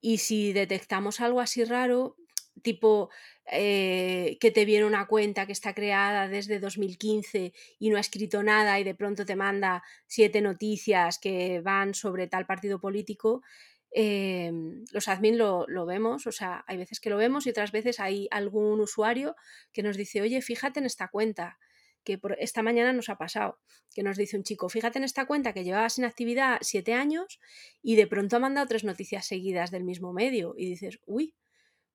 Y 0.00 0.18
si 0.18 0.52
detectamos 0.52 1.20
algo 1.20 1.40
así 1.40 1.64
raro, 1.64 2.16
tipo 2.62 3.10
eh, 3.50 4.38
que 4.40 4.50
te 4.50 4.64
viene 4.64 4.84
una 4.84 5.06
cuenta 5.06 5.46
que 5.46 5.52
está 5.52 5.74
creada 5.74 6.28
desde 6.28 6.60
2015 6.60 7.52
y 7.78 7.90
no 7.90 7.96
ha 7.96 8.00
escrito 8.00 8.42
nada 8.42 8.78
y 8.78 8.84
de 8.84 8.94
pronto 8.94 9.26
te 9.26 9.36
manda 9.36 9.82
siete 10.06 10.40
noticias 10.40 11.18
que 11.18 11.60
van 11.60 11.94
sobre 11.94 12.28
tal 12.28 12.46
partido 12.46 12.80
político, 12.80 13.42
em, 13.90 14.84
los 14.92 15.08
admin 15.08 15.38
lo, 15.38 15.66
lo, 15.68 15.86
vemos, 15.86 16.26
o 16.26 16.32
sea, 16.32 16.64
hay 16.66 16.76
veces 16.78 17.00
que 17.00 17.10
lo 17.10 17.16
vemos 17.16 17.46
y 17.46 17.50
otras 17.50 17.72
veces 17.72 18.00
hay 18.00 18.28
algún 18.30 18.80
usuario 18.80 19.34
que 19.72 19.82
nos 19.82 19.96
dice, 19.96 20.22
oye, 20.22 20.40
fíjate 20.40 20.80
en 20.80 20.86
esta 20.86 21.08
cuenta, 21.08 21.58
que 22.04 22.18
por 22.18 22.36
esta 22.38 22.62
mañana 22.62 22.92
nos 22.92 23.08
ha 23.08 23.16
pasado, 23.16 23.58
que 23.94 24.02
nos 24.02 24.16
dice 24.16 24.36
un 24.36 24.42
chico, 24.42 24.68
fíjate 24.68 24.98
en 24.98 25.04
esta 25.04 25.26
cuenta 25.26 25.52
que 25.52 25.64
llevaba 25.64 25.88
sin 25.88 26.04
actividad 26.04 26.58
siete 26.62 26.94
años 26.94 27.40
y 27.82 27.96
de 27.96 28.06
pronto 28.06 28.36
ha 28.36 28.40
mandado 28.40 28.66
tres 28.66 28.84
noticias 28.84 29.26
seguidas 29.26 29.70
del 29.70 29.84
mismo 29.84 30.12
medio 30.12 30.54
y 30.56 30.66
dices, 30.66 31.00
uy, 31.06 31.34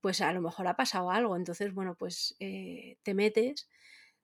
pues 0.01 0.21
a 0.21 0.31
lo 0.33 0.41
mejor 0.41 0.67
ha 0.67 0.75
pasado 0.75 1.11
algo. 1.11 1.35
Entonces, 1.35 1.73
bueno, 1.73 1.95
pues 1.95 2.35
eh, 2.39 2.97
te 3.03 3.13
metes, 3.13 3.69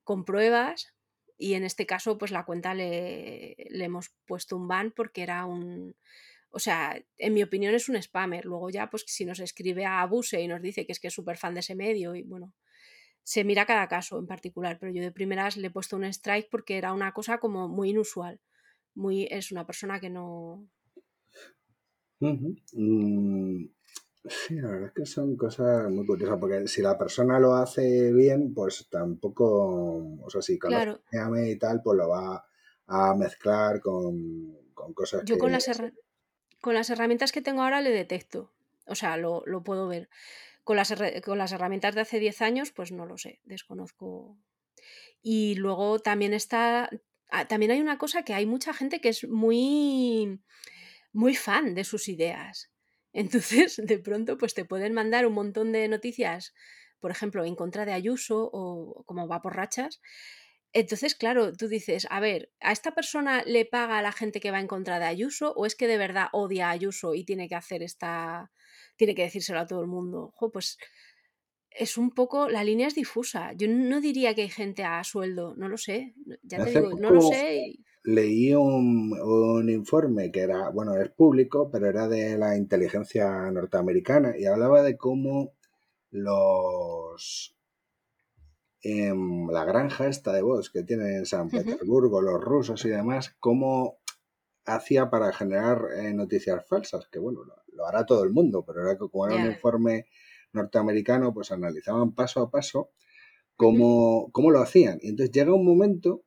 compruebas 0.04 0.94
y 1.38 1.56
en 1.56 1.64
este 1.64 1.86
caso, 1.86 2.18
pues 2.18 2.32
la 2.32 2.46
cuenta 2.46 2.74
le, 2.74 3.56
le, 3.70 3.86
hemos 3.86 4.12
puesto 4.26 4.56
un 4.56 4.68
ban 4.68 4.92
porque 4.92 5.24
era 5.24 5.46
un... 5.46 5.96
O 6.52 6.60
sea, 6.60 7.02
en 7.18 7.34
mi 7.34 7.42
opinión 7.42 7.74
es 7.74 7.90
un 7.90 8.02
spammer. 8.02 8.46
Luego 8.46 8.70
ya, 8.70 8.90
pues 8.90 9.04
si 9.08 9.26
nos 9.26 9.40
escribe 9.40 9.86
a 9.86 10.02
Abuse 10.02 10.40
y 10.40 10.48
nos 10.48 10.62
dice 10.62 10.86
que 10.86 10.92
es 10.92 11.00
que 11.00 11.08
es 11.08 11.14
súper 11.14 11.38
fan 11.38 11.56
de 11.56 11.62
ese 11.62 11.76
medio 11.76 12.16
y 12.16 12.22
bueno, 12.24 12.54
se 13.24 13.44
mira 13.44 13.66
cada 13.66 13.88
caso 13.88 14.20
en 14.20 14.28
particular, 14.28 14.78
pero 14.80 14.92
yo 14.92 15.02
de 15.02 15.12
primeras 15.12 15.58
le 15.58 15.68
he 15.68 15.72
puesto 15.72 15.96
un 15.96 16.04
strike 16.04 16.50
porque 16.50 16.78
era 16.78 16.94
una 16.94 17.14
cosa 17.14 17.40
como 17.40 17.68
muy 17.70 17.90
inusual. 17.90 18.40
Muy, 18.96 19.28
es 19.32 19.52
una 19.52 19.66
persona 19.66 20.00
que 20.00 20.10
no... 20.10 20.68
Sí, 24.26 24.56
la 24.56 24.70
verdad 24.70 24.88
es 24.88 24.94
que 24.94 25.06
son 25.06 25.36
cosas 25.36 25.90
muy 25.92 26.06
curiosas, 26.06 26.38
porque 26.40 26.68
si 26.68 26.82
la 26.82 26.98
persona 26.98 27.40
lo 27.40 27.56
hace 27.56 28.14
bien, 28.14 28.54
pues 28.54 28.88
tampoco, 28.90 30.18
o 30.22 30.30
sea, 30.30 30.42
si 30.42 30.58
conoce 30.58 31.02
y 31.52 31.58
tal, 31.58 31.82
pues 31.84 31.98
lo 31.98 32.08
va 32.08 32.46
a 32.88 33.16
mezclar 33.16 33.82
con, 33.82 34.58
cosas 34.94 35.24
Yo 35.26 35.38
con, 35.38 35.52
las 35.52 35.70
con 36.62 36.74
las 36.74 36.90
herramientas 36.90 37.34
que 37.34 37.42
tengo 37.42 37.64
ahora 37.64 37.82
le 37.82 37.92
detecto, 37.92 38.54
o 38.86 38.96
sea, 38.96 39.18
lo, 39.18 39.44
puedo 39.64 39.88
ver. 39.88 40.10
Con 40.64 40.78
las, 40.78 40.94
con 41.26 41.38
las 41.38 41.52
herramientas 41.52 41.94
de 41.94 42.02
hace 42.02 42.20
10 42.20 42.42
años, 42.42 42.72
pues 42.72 42.94
no 42.94 43.06
lo 43.06 43.18
sé, 43.18 43.42
desconozco. 43.44 44.38
Y 45.22 45.56
luego 45.56 46.00
también 46.00 46.34
está, 46.34 46.90
ah, 47.30 47.48
también 47.50 47.72
hay 47.72 47.82
una 47.82 47.98
cosa 47.98 48.24
que 48.24 48.34
hay 48.34 48.46
mucha 48.46 48.74
gente 48.74 49.02
que 49.02 49.10
es 49.10 49.28
muy, 49.28 50.42
muy 51.12 51.36
fan 51.36 51.76
de 51.76 51.84
sus 51.84 52.08
ideas. 52.08 52.73
Entonces, 53.14 53.80
de 53.84 53.99
pronto, 53.99 54.38
pues 54.38 54.53
te 54.53 54.66
pueden 54.66 54.93
mandar 54.93 55.26
un 55.26 55.34
montón 55.34 55.72
de 55.72 55.88
noticias, 55.88 56.53
por 56.99 57.11
ejemplo, 57.11 57.45
en 57.45 57.55
contra 57.55 57.86
de 57.86 57.93
Ayuso 57.93 58.49
o 58.51 59.03
como 59.05 59.28
va 59.28 59.41
por 59.41 59.55
rachas. 59.55 60.01
Entonces, 60.76 61.14
claro, 61.14 61.53
tú 61.53 61.68
dices, 61.68 62.07
a 62.09 62.20
ver, 62.20 62.51
¿a 62.59 62.72
esta 62.72 62.95
persona 62.95 63.43
le 63.45 63.66
paga 63.66 63.99
a 63.99 64.01
la 64.01 64.11
gente 64.11 64.39
que 64.39 64.49
va 64.49 64.59
en 64.59 64.68
contra 64.68 64.97
de 64.97 65.05
Ayuso 65.05 65.53
o 65.53 65.68
es 65.68 65.76
que 65.76 65.88
de 65.88 65.99
verdad 65.99 66.30
odia 66.32 66.70
a 66.70 66.72
Ayuso 66.72 67.14
y 67.14 67.24
tiene 67.24 67.47
que 67.47 67.55
hacer 67.55 67.84
esta, 67.84 68.51
tiene 68.95 69.14
que 69.14 69.24
decírselo 69.24 69.59
a 69.59 69.68
todo 69.68 69.82
el 69.82 69.88
mundo? 69.88 70.34
pues 70.51 70.80
es 71.70 71.97
un 71.97 72.11
poco, 72.11 72.49
la 72.49 72.64
línea 72.64 72.88
es 72.88 72.95
difusa. 72.95 73.53
Yo 73.53 73.68
no 73.68 74.01
diría 74.01 74.34
que 74.34 74.43
hay 74.43 74.49
gente 74.49 74.84
a 74.84 75.03
sueldo, 75.03 75.53
no 75.55 75.68
lo 75.68 75.78
sé. 75.78 76.16
Ya 76.41 76.64
te 76.64 76.72
digo, 76.72 76.93
no 76.99 77.11
lo 77.11 77.22
sé 77.22 77.76
leí 78.04 78.54
un, 78.54 79.70
informe 79.70 80.32
que 80.32 80.41
era, 80.41 80.70
bueno, 80.70 80.95
es 80.97 81.10
público, 81.10 81.70
pero 81.72 81.88
era 81.88 82.08
de 82.08 82.38
la 82.38 82.58
inteligencia 82.58 83.49
norteamericana 83.51 84.38
y 84.38 84.45
hablaba 84.45 84.84
de 84.84 84.97
cómo 84.97 85.54
los... 86.12 87.56
Em, 88.86 89.47
la 89.49 89.64
granja 89.64 90.08
esta 90.08 90.34
de 90.34 90.41
voz 90.41 90.70
que 90.70 90.84
tienen 90.84 91.16
en 91.16 91.26
San 91.26 91.49
Petersburgo, 91.49 92.22
los 92.22 92.41
rusos 92.41 92.84
y 92.84 92.89
demás, 92.89 93.34
cómo 93.39 93.99
hacía 94.66 95.10
para 95.10 95.32
generar 95.32 95.86
eh, 95.95 96.14
noticias 96.14 96.68
falsas, 96.68 97.08
que 97.08 97.20
bueno, 97.20 97.41
lo, 97.74 97.88
hará 97.88 98.06
todo 98.06 98.24
el 98.24 98.32
mundo, 98.32 98.66
pero 98.66 98.82
era 98.82 98.97
que 98.97 99.10
como 99.10 99.28
era 99.28 99.38
un 99.38 99.51
informe 99.51 100.08
norteamericano, 100.51 101.34
pues 101.34 101.51
analizaban 101.51 102.14
paso 102.14 102.41
a 102.41 102.51
paso 102.51 102.91
cómo, 103.56 104.30
cómo 104.34 104.51
lo 104.51 104.60
hacían. 104.60 104.99
Y 105.01 105.10
entonces 105.10 105.34
llega 105.34 105.54
un 105.54 105.66
momento 105.66 106.24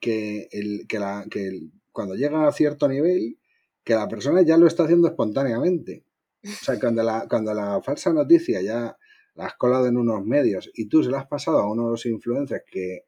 que, 0.00 0.48
el, 0.50 0.86
que, 0.88 0.98
la, 0.98 1.26
que 1.30 1.60
cuando 1.92 2.14
llega 2.14 2.46
a 2.46 2.52
cierto 2.52 2.88
nivel, 2.88 3.38
que 3.84 3.94
la 3.94 4.08
persona 4.08 4.42
ya 4.42 4.56
lo 4.56 4.66
está 4.66 4.84
haciendo 4.84 5.08
espontáneamente. 5.08 6.04
O 6.44 6.64
sea, 6.64 6.78
cuando 6.78 7.02
la, 7.02 7.26
cuando 7.28 7.54
la 7.54 7.80
falsa 7.82 8.12
noticia 8.12 8.62
ya 8.62 8.96
la 9.34 9.46
has 9.46 9.54
colado 9.56 9.86
en 9.86 9.96
unos 9.96 10.24
medios 10.24 10.70
y 10.74 10.88
tú 10.88 11.02
se 11.02 11.10
la 11.10 11.20
has 11.20 11.26
pasado 11.26 11.58
a 11.58 11.70
unos 11.70 12.06
influencers 12.06 12.64
que 12.70 13.04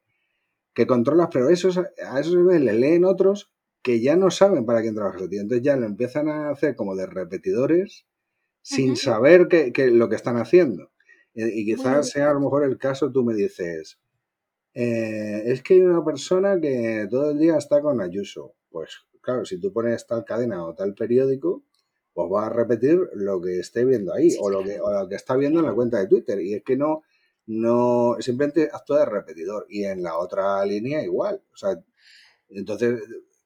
que 0.73 0.87
controlas, 0.87 1.29
pero 1.31 1.49
eso, 1.49 1.69
a 2.07 2.19
esos 2.19 2.35
le 2.35 2.73
leen 2.73 3.05
otros 3.05 3.51
que 3.81 4.01
ya 4.01 4.15
no 4.15 4.31
saben 4.31 4.65
para 4.65 4.81
quién 4.81 4.95
trabajas 4.95 5.29
ti. 5.29 5.37
Entonces 5.37 5.63
ya 5.63 5.75
lo 5.75 5.85
empiezan 5.85 6.29
a 6.29 6.49
hacer 6.49 6.75
como 6.75 6.95
de 6.95 7.05
repetidores 7.05 8.07
sin 8.61 8.95
saber 8.95 9.47
que, 9.47 9.71
lo 9.91 10.09
que 10.09 10.15
están 10.15 10.37
haciendo. 10.37 10.91
Y, 11.33 11.65
quizás 11.65 12.09
sea 12.09 12.29
a 12.29 12.33
lo 12.33 12.39
mejor 12.39 12.63
el 12.63 12.77
caso, 12.77 13.11
tú 13.11 13.23
me 13.23 13.33
dices, 13.33 13.99
eh, 14.73 15.43
es 15.45 15.61
que 15.61 15.75
hay 15.75 15.81
una 15.81 16.03
persona 16.03 16.59
que 16.59 17.07
todo 17.09 17.31
el 17.31 17.39
día 17.39 17.57
está 17.57 17.81
con 17.81 18.01
Ayuso. 18.01 18.55
Pues 18.69 19.05
claro, 19.21 19.45
si 19.45 19.59
tú 19.59 19.71
pones 19.71 20.05
tal 20.07 20.25
cadena 20.25 20.65
o 20.65 20.73
tal 20.73 20.95
periódico, 20.95 21.63
pues 22.13 22.31
va 22.31 22.47
a 22.47 22.49
repetir 22.49 22.99
lo 23.13 23.41
que 23.41 23.59
esté 23.59 23.85
viendo 23.85 24.13
ahí 24.13 24.35
o, 24.39 24.49
lo 24.49 24.63
que, 24.63 24.79
o 24.79 24.91
lo 24.91 25.07
que 25.07 25.15
está 25.15 25.35
viendo 25.35 25.59
en 25.59 25.65
la 25.65 25.73
cuenta 25.73 25.99
de 25.99 26.07
Twitter. 26.07 26.39
Y 26.41 26.55
es 26.55 26.63
que 26.63 26.77
no, 26.77 27.03
no, 27.47 28.17
simplemente 28.19 28.69
actúa 28.71 28.99
de 28.99 29.05
repetidor. 29.05 29.65
Y 29.69 29.85
en 29.85 30.03
la 30.03 30.17
otra 30.17 30.65
línea 30.65 31.03
igual. 31.03 31.41
O 31.53 31.57
sea, 31.57 31.79
entonces, 32.49 33.01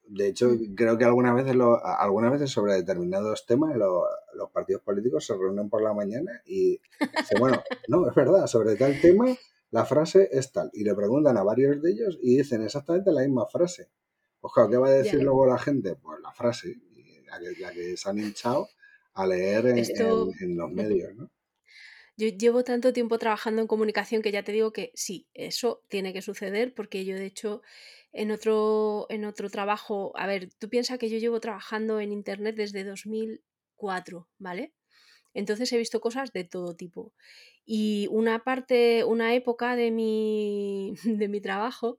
de 0.06 0.28
hecho, 0.28 0.48
mm. 0.48 0.74
creo 0.74 0.96
que 0.96 1.04
algunas 1.04 1.34
veces, 1.34 1.54
lo, 1.54 1.84
algunas 1.84 2.32
veces 2.32 2.50
sobre 2.50 2.74
determinados 2.74 3.46
temas 3.46 3.76
los 3.76 4.50
partidos 4.50 4.82
políticos 4.82 5.26
se 5.26 5.34
reúnen 5.34 5.68
por 5.68 5.82
la 5.82 5.92
mañana 5.92 6.42
y 6.46 6.80
dicen, 6.98 7.38
bueno, 7.38 7.62
no, 7.88 8.08
es 8.08 8.14
verdad, 8.14 8.46
sobre 8.46 8.76
tal 8.76 8.98
tema 9.00 9.36
la 9.70 9.84
frase 9.84 10.28
es 10.32 10.52
tal. 10.52 10.70
Y 10.72 10.84
le 10.84 10.94
preguntan 10.94 11.36
a 11.36 11.42
varios 11.42 11.80
de 11.82 11.90
ellos 11.90 12.18
y 12.22 12.38
dicen 12.38 12.62
exactamente 12.62 13.12
la 13.12 13.22
misma 13.22 13.46
frase. 13.46 13.88
Pues 14.40 14.52
claro, 14.52 14.70
¿qué 14.70 14.76
va 14.76 14.88
a 14.88 14.92
decir 14.92 15.22
luego 15.22 15.46
la 15.46 15.58
gente? 15.58 15.96
Pues 15.96 16.20
la 16.20 16.32
frase, 16.32 16.76
la 17.60 17.72
que, 17.72 17.96
se 17.96 18.08
han 18.08 18.18
hinchado 18.18 18.68
a 19.14 19.26
leer 19.26 19.66
en, 19.66 20.56
los 20.56 20.70
medios, 20.70 21.14
¿no? 21.14 21.30
Yo 22.16 22.28
llevo 22.28 22.64
tanto 22.64 22.92
tiempo 22.92 23.18
trabajando 23.18 23.62
en 23.62 23.68
comunicación 23.68 24.22
que 24.22 24.32
ya 24.32 24.42
te 24.42 24.50
digo 24.50 24.72
que 24.72 24.90
sí, 24.94 25.28
eso 25.34 25.84
tiene 25.88 26.12
que 26.12 26.22
suceder 26.22 26.74
porque 26.74 27.04
yo 27.04 27.14
de 27.14 27.26
hecho 27.26 27.62
en 28.12 28.32
otro, 28.32 29.06
en 29.08 29.24
otro 29.24 29.50
trabajo, 29.50 30.12
a 30.16 30.26
ver, 30.26 30.48
tú 30.58 30.68
piensas 30.68 30.98
que 30.98 31.10
yo 31.10 31.18
llevo 31.18 31.38
trabajando 31.38 32.00
en 32.00 32.10
Internet 32.10 32.56
desde 32.56 32.82
2004, 32.82 34.28
¿vale? 34.38 34.72
Entonces 35.38 35.72
he 35.72 35.78
visto 35.78 36.00
cosas 36.00 36.32
de 36.32 36.42
todo 36.42 36.74
tipo. 36.74 37.14
Y 37.64 38.08
una 38.10 38.42
parte, 38.42 39.04
una 39.04 39.34
época 39.34 39.76
de 39.76 39.92
mi, 39.92 40.94
de 41.04 41.28
mi 41.28 41.40
trabajo, 41.40 41.98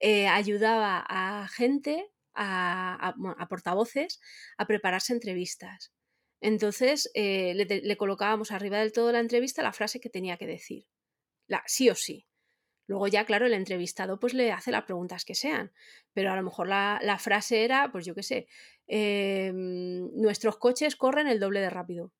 eh, 0.00 0.26
ayudaba 0.26 1.04
a 1.06 1.48
gente, 1.48 2.10
a, 2.34 3.14
portavoces, 3.50 4.20
a 4.56 4.66
prepararse 4.66 5.12
entrevistas. 5.12 5.92
Entonces 6.40 7.10
eh, 7.14 7.52
le, 7.54 7.96
colocábamos 7.96 8.52
arriba 8.52 8.78
del 8.78 8.92
todo 8.92 9.12
la 9.12 9.20
entrevista 9.20 9.62
la 9.62 9.72
frase 9.72 10.00
que 10.00 10.08
tenía 10.08 10.38
que 10.38 10.46
decir. 10.46 10.86
La, 11.46 11.62
sí 11.66 11.90
o 11.90 11.94
sí. 11.94 12.26
Luego 12.86 13.06
ya, 13.08 13.26
claro, 13.26 13.46
el 13.46 13.52
entrevistado 13.54 14.18
pues 14.18 14.32
le 14.32 14.50
hace 14.52 14.70
las 14.72 14.84
preguntas 14.84 15.26
que 15.26 15.34
sean, 15.34 15.72
pero 16.14 16.32
a 16.32 16.36
lo 16.36 16.42
mejor 16.42 16.68
la, 16.68 17.18
frase 17.20 17.64
era, 17.64 17.92
pues 17.92 18.06
yo 18.06 18.14
qué 18.14 18.22
sé, 18.22 18.48
em, 18.86 20.10
nuestros 20.14 20.56
coches 20.56 20.96
corren 20.96 21.28
el 21.28 21.38
doble 21.40 21.60
de 21.60 21.70
rápido. 21.70 22.12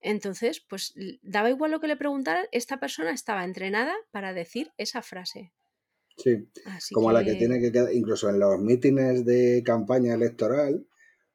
Entonces, 0.00 0.60
pues 0.60 0.94
daba 1.22 1.50
igual 1.50 1.70
lo 1.70 1.80
que 1.80 1.88
le 1.88 1.96
preguntaran, 1.96 2.46
esta 2.52 2.78
persona 2.78 3.10
estaba 3.10 3.44
entrenada 3.44 3.94
para 4.10 4.32
decir 4.32 4.72
esa 4.76 5.02
frase. 5.02 5.52
Sí, 6.16 6.48
como 6.92 7.12
la 7.12 7.24
que 7.24 7.34
tiene 7.34 7.60
que 7.60 7.70
quedar, 7.70 7.92
incluso 7.92 8.28
en 8.28 8.40
los 8.40 8.58
mítines 8.58 9.24
de 9.24 9.62
campaña 9.64 10.14
electoral, 10.14 10.84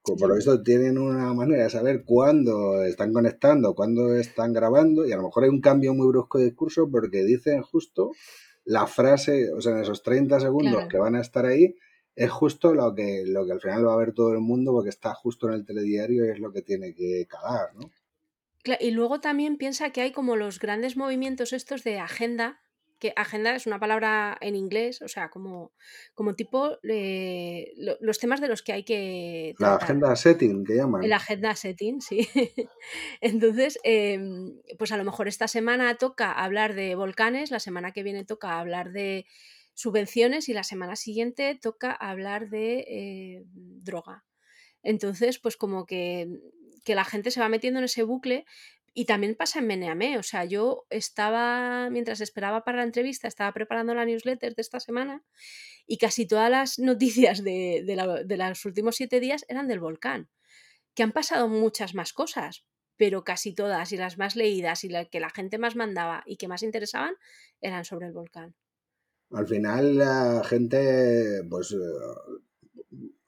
por 0.04 0.28
lo 0.28 0.36
visto 0.36 0.62
tienen 0.62 0.98
una 0.98 1.34
manera 1.34 1.64
de 1.64 1.70
saber 1.70 2.04
cuándo 2.04 2.84
están 2.84 3.14
conectando, 3.14 3.76
cuándo 3.76 4.14
están 4.16 4.52
grabando, 4.52 5.06
y 5.06 5.14
a 5.14 5.16
lo 5.16 5.24
mejor 5.24 5.46
hay 5.46 5.50
un 5.50 5.62
cambio 5.62 5.94
muy 5.94 6.08
brusco 6.08 6.38
de 6.38 6.46
discurso 6.46 6.90
porque 6.92 7.24
dicen 7.24 7.62
justo 7.62 8.12
la 8.66 8.86
frase, 8.86 9.54
o 9.54 9.62
sea, 9.62 9.74
en 9.74 9.84
esos 9.84 10.04
30 10.04 10.42
segundos 10.42 10.84
que 10.90 10.98
van 10.98 11.16
a 11.16 11.22
estar 11.22 11.46
ahí, 11.46 11.76
es 12.16 12.30
justo 12.30 12.74
lo 12.74 12.94
que, 12.94 13.24
lo 13.26 13.46
que 13.46 13.54
al 13.54 13.62
final 13.62 13.88
va 13.88 13.94
a 13.94 13.98
ver 13.98 14.14
todo 14.14 14.34
el 14.34 14.40
mundo 14.40 14.74
porque 14.74 14.90
está 14.90 15.14
justo 15.14 15.48
en 15.48 15.56
el 15.56 15.66
telediario 15.66 16.26
y 16.26 16.30
es 16.30 16.40
lo 16.40 16.52
que 16.52 16.62
tiene 16.62 16.94
que 16.94 17.26
calar, 17.28 17.74
¿no? 17.76 17.90
Y 18.80 18.92
luego 18.92 19.20
también 19.20 19.58
piensa 19.58 19.90
que 19.90 20.02
hay 20.02 20.12
como 20.12 20.36
los 20.36 20.60
grandes 20.60 20.96
movimientos 20.96 21.52
estos 21.52 21.84
de 21.84 22.00
agenda, 22.00 22.62
que 22.98 23.12
agenda 23.18 23.54
es 23.54 23.68
una 23.68 23.80
palabra 23.80 24.38
en 24.40 24.56
inglés, 24.56 25.02
o 25.02 25.10
sea, 25.10 25.30
como, 25.30 25.74
como 26.14 26.36
tipo 26.36 26.78
eh, 26.84 27.74
los 28.00 28.20
temas 28.20 28.40
de 28.40 28.48
los 28.48 28.62
que 28.62 28.72
hay 28.72 28.84
que... 28.84 29.56
La 29.60 29.76
agenda 29.76 30.16
setting, 30.16 30.64
que 30.64 30.76
llaman. 30.78 31.04
El 31.04 31.12
agenda 31.12 31.54
setting, 31.54 32.00
sí. 32.02 32.30
Entonces, 33.20 33.78
em, 33.84 34.62
pues 34.78 34.94
a 34.94 34.98
lo 34.98 35.04
mejor 35.04 35.28
esta 35.28 35.50
semana 35.50 35.96
toca 35.96 36.32
hablar 36.32 36.76
de 36.76 36.96
volcanes, 36.96 37.52
la 37.52 37.60
semana 37.60 37.92
que 37.92 38.04
viene 38.04 38.24
toca 38.24 38.58
hablar 38.58 38.94
de 38.94 39.26
subvenciones 39.74 40.48
y 40.48 40.54
la 40.54 40.64
semana 40.64 40.96
siguiente 40.96 41.60
toca 41.62 41.92
hablar 41.92 42.50
de 42.50 42.86
eh, 42.88 43.44
droga. 43.52 44.24
Entonces, 44.82 45.40
pues 45.40 45.58
como 45.58 45.86
que 45.86 46.40
que 46.84 46.96
la 46.96 47.06
gente 47.06 47.32
se 47.32 47.40
va 47.40 47.50
metiendo 47.50 47.80
en 47.80 47.86
ese 47.86 48.04
bucle 48.04 48.46
y 48.94 49.06
también 49.06 49.36
pasa 49.36 49.60
en 49.60 49.68
Meneame. 49.68 50.18
O 50.18 50.24
sea, 50.24 50.46
yo 50.46 50.86
estaba, 50.90 51.90
mientras 51.90 52.22
esperaba 52.22 52.64
para 52.64 52.78
la 52.78 52.84
entrevista, 52.84 53.28
estaba 53.28 53.52
preparando 53.52 53.96
la 53.96 54.06
newsletter 54.06 54.56
de 54.56 54.62
esta 54.62 54.80
semana 54.80 55.24
y 55.88 55.98
casi 55.98 56.28
todas 56.28 56.50
las 56.50 56.80
noticias 56.80 57.44
de, 57.44 57.84
los 58.28 58.66
últimos 58.66 58.96
siete 58.96 59.20
días 59.20 59.46
eran 59.48 59.68
del 59.68 59.80
volcán. 59.80 60.30
Que 60.96 61.04
han 61.04 61.12
pasado 61.12 61.48
muchas 61.48 61.96
más 61.96 62.14
cosas, 62.14 62.66
pero 62.98 63.24
casi 63.24 63.56
todas 63.56 63.92
y 63.92 63.98
las 63.98 64.20
más 64.20 64.36
leídas 64.36 64.84
y 64.84 64.90
las 64.90 65.10
que 65.10 65.20
la 65.20 65.32
gente 65.32 65.58
más 65.58 65.76
mandaba 65.76 66.24
y 66.28 66.38
que 66.38 66.48
más 66.48 66.62
interesaban 66.62 67.16
eran 67.62 67.84
sobre 67.84 68.06
el 68.08 68.14
volcán. 68.14 68.56
Al 69.32 69.48
final 69.48 69.98
la 69.98 70.44
gente, 70.46 71.44
pues 71.50 71.76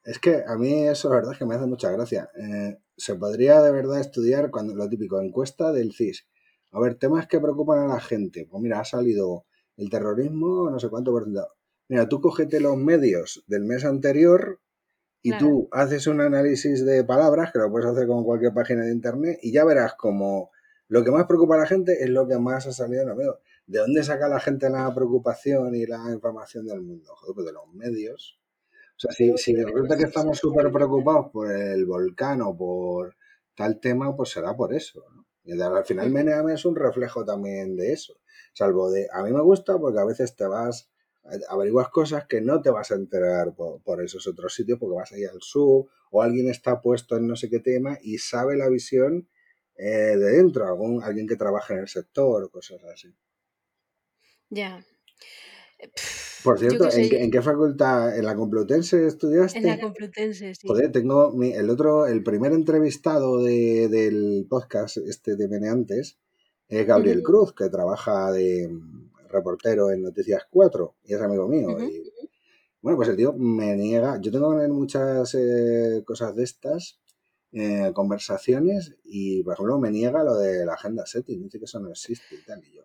es 0.04 0.20
que 0.20 0.44
a 0.46 0.56
mí 0.56 0.88
eso 0.88 1.10
la 1.10 1.16
verdad 1.16 1.32
es 1.32 1.40
que 1.40 1.46
me 1.46 1.56
hace 1.56 1.66
mucha 1.66 1.92
gracia. 1.92 2.30
Eh, 2.40 2.78
se 2.98 3.16
podría 3.16 3.62
de 3.62 3.72
verdad 3.72 4.00
estudiar 4.00 4.52
cuando 4.52 4.76
lo 4.76 4.88
típico, 4.90 5.22
encuesta 5.22 5.72
del 5.72 5.94
CIS. 5.94 6.28
A 6.72 6.80
ver, 6.80 6.96
temas 6.96 7.28
que 7.28 7.40
preocupan 7.40 7.80
a 7.80 7.88
la 7.88 8.00
gente. 8.00 8.48
Pues 8.50 8.62
mira, 8.62 8.80
ha 8.80 8.86
salido 8.86 9.46
el 9.78 9.90
terrorismo, 9.90 10.70
no 10.70 10.80
sé 10.80 10.90
cuánto 10.90 11.12
por 11.12 11.24
ciento. 11.24 11.48
Mira, 11.88 12.10
tú 12.10 12.20
cógete 12.20 12.60
los 12.60 12.78
medios 12.78 13.44
del 13.48 13.64
mes 13.64 13.86
anterior 13.86 14.60
y 15.22 15.38
tú 15.38 15.70
haces 15.72 16.06
un 16.08 16.22
análisis 16.22 16.86
de 16.86 17.04
palabras, 17.04 17.52
que 17.52 17.60
lo 17.60 17.72
puedes 17.72 17.90
hacer 17.90 18.06
con 18.08 18.24
cualquier 18.24 18.54
página 18.54 18.84
de 18.84 18.92
internet, 18.92 19.40
y 19.42 19.52
ya 19.52 19.66
verás 19.66 19.96
como 19.96 20.52
lo 20.88 21.04
que 21.04 21.10
más 21.10 21.26
preocupa 21.26 21.56
a 21.56 21.60
la 21.60 21.66
gente 21.66 22.04
es 22.04 22.10
lo 22.10 22.28
que 22.28 22.38
más 22.38 22.68
ha 22.68 22.72
salido 22.72 23.02
en 23.02 23.08
los 23.08 23.18
medios. 23.18 23.36
¿De 23.66 23.80
dónde 23.80 24.04
saca 24.04 24.28
la 24.28 24.40
gente 24.40 24.70
la 24.70 24.94
preocupación 24.94 25.76
y 25.76 25.88
la 25.88 26.12
información 26.14 26.68
del 26.68 26.82
mundo? 26.82 27.16
Joder, 27.16 27.34
pues 27.34 27.48
de 27.48 27.54
los 27.54 27.74
medios. 27.74 28.40
O 28.98 29.00
sea, 29.00 29.12
si, 29.12 29.38
si 29.38 29.56
resulta 29.56 29.98
que 29.98 30.06
estamos 30.06 30.38
súper 30.38 30.72
preocupados 30.72 31.32
por 31.32 31.52
el 31.52 31.86
volcán 31.86 32.42
o 32.42 32.56
por 32.56 33.16
tal 33.56 33.80
tema, 33.80 34.16
pues 34.16 34.30
será 34.30 34.56
por 34.56 34.74
eso. 34.74 35.04
¿no? 35.14 35.26
Y 35.46 35.62
al 35.62 35.86
final 35.86 36.10
Meneame 36.10 36.54
es 36.54 36.66
un 36.66 36.76
reflejo 36.76 37.24
también 37.24 37.76
de 37.76 37.94
eso. 37.94 38.18
Salvo 38.54 38.90
de, 38.90 39.08
a 39.12 39.24
mí 39.24 39.32
me 39.32 39.42
gusta 39.42 39.78
porque 39.78 40.00
a 40.00 40.06
veces 40.06 40.36
te 40.36 40.46
vas, 40.48 40.90
averiguas 41.50 41.90
cosas 41.90 42.26
que 42.26 42.42
no 42.42 42.62
te 42.62 42.72
vas 42.72 42.92
a 42.92 42.96
enterar 42.96 43.54
por, 43.54 44.04
esos 44.04 44.28
otros 44.28 44.54
sitios 44.54 44.80
porque 44.80 44.96
vas 44.96 45.12
ahí 45.12 45.24
al 45.24 45.42
sur 45.42 45.86
o 46.12 46.22
alguien 46.22 46.50
está 46.50 46.82
puesto 46.82 47.18
en 47.18 47.28
no 47.28 47.36
sé 47.36 47.50
qué 47.50 47.60
tema 47.60 47.98
y 48.02 48.18
sabe 48.18 48.58
la 48.58 48.70
visión 48.70 49.28
eh, 49.78 50.18
de 50.18 50.32
dentro, 50.32 50.66
algún, 50.66 51.04
alguien 51.04 51.28
que 51.28 51.36
trabaja 51.36 51.74
en 51.74 51.82
el 51.82 51.88
sector 51.88 52.44
o 52.44 52.50
cosas 52.50 52.84
así. 52.86 53.14
Ya. 54.50 54.84
Por 56.44 56.60
cierto, 56.60 56.88
¿en, 56.92 57.32
qué 57.32 57.42
facultad? 57.42 58.18
¿En 58.18 58.26
la 58.26 58.36
Complutense 58.36 59.08
estudiaste? 59.08 59.58
En 59.58 59.66
la 59.66 59.80
Complutense, 59.80 60.54
sí. 60.54 60.68
Joder, 60.68 60.92
tengo 60.92 61.34
el 61.42 61.70
otro, 61.70 62.06
el 62.06 62.24
primer 62.24 62.54
entrevistado 62.54 63.42
del 63.42 64.46
podcast 64.48 64.98
este 64.98 65.36
de 65.36 65.48
Meneantes 65.48 66.18
es 66.68 66.86
Gabriel 66.86 67.24
Cruz, 67.24 67.54
que 67.54 67.70
trabaja 67.70 68.32
de 68.32 68.70
reportero 69.30 69.92
en 69.92 70.04
Noticias 70.04 70.44
4 70.50 70.96
y 71.04 71.14
es 71.14 71.22
amigo 71.22 71.48
mío. 71.48 71.78
bueno, 72.82 72.98
pues 72.98 73.10
el 73.10 73.16
tío 73.16 73.34
me 73.34 73.76
niega. 73.76 74.20
Yo 74.22 74.32
tengo 74.32 74.52
muchas 74.70 75.36
eh, 75.36 76.04
cosas 76.06 76.36
de 76.36 76.44
estas, 76.44 77.00
eh, 77.52 77.92
conversaciones, 77.94 78.96
y 79.04 79.44
por 79.44 79.54
ejemplo 79.54 79.80
me 79.80 79.92
niega 79.92 80.24
lo 80.24 80.36
de 80.36 80.66
la 80.66 80.74
agenda 80.74 81.06
setting, 81.06 81.44
dice 81.44 81.60
que 81.60 81.66
eso 81.66 81.80
no 81.80 81.90
existe 81.90 82.36
y 82.36 82.46
tal. 82.46 82.64
Y 82.64 82.76
yo, 82.76 82.84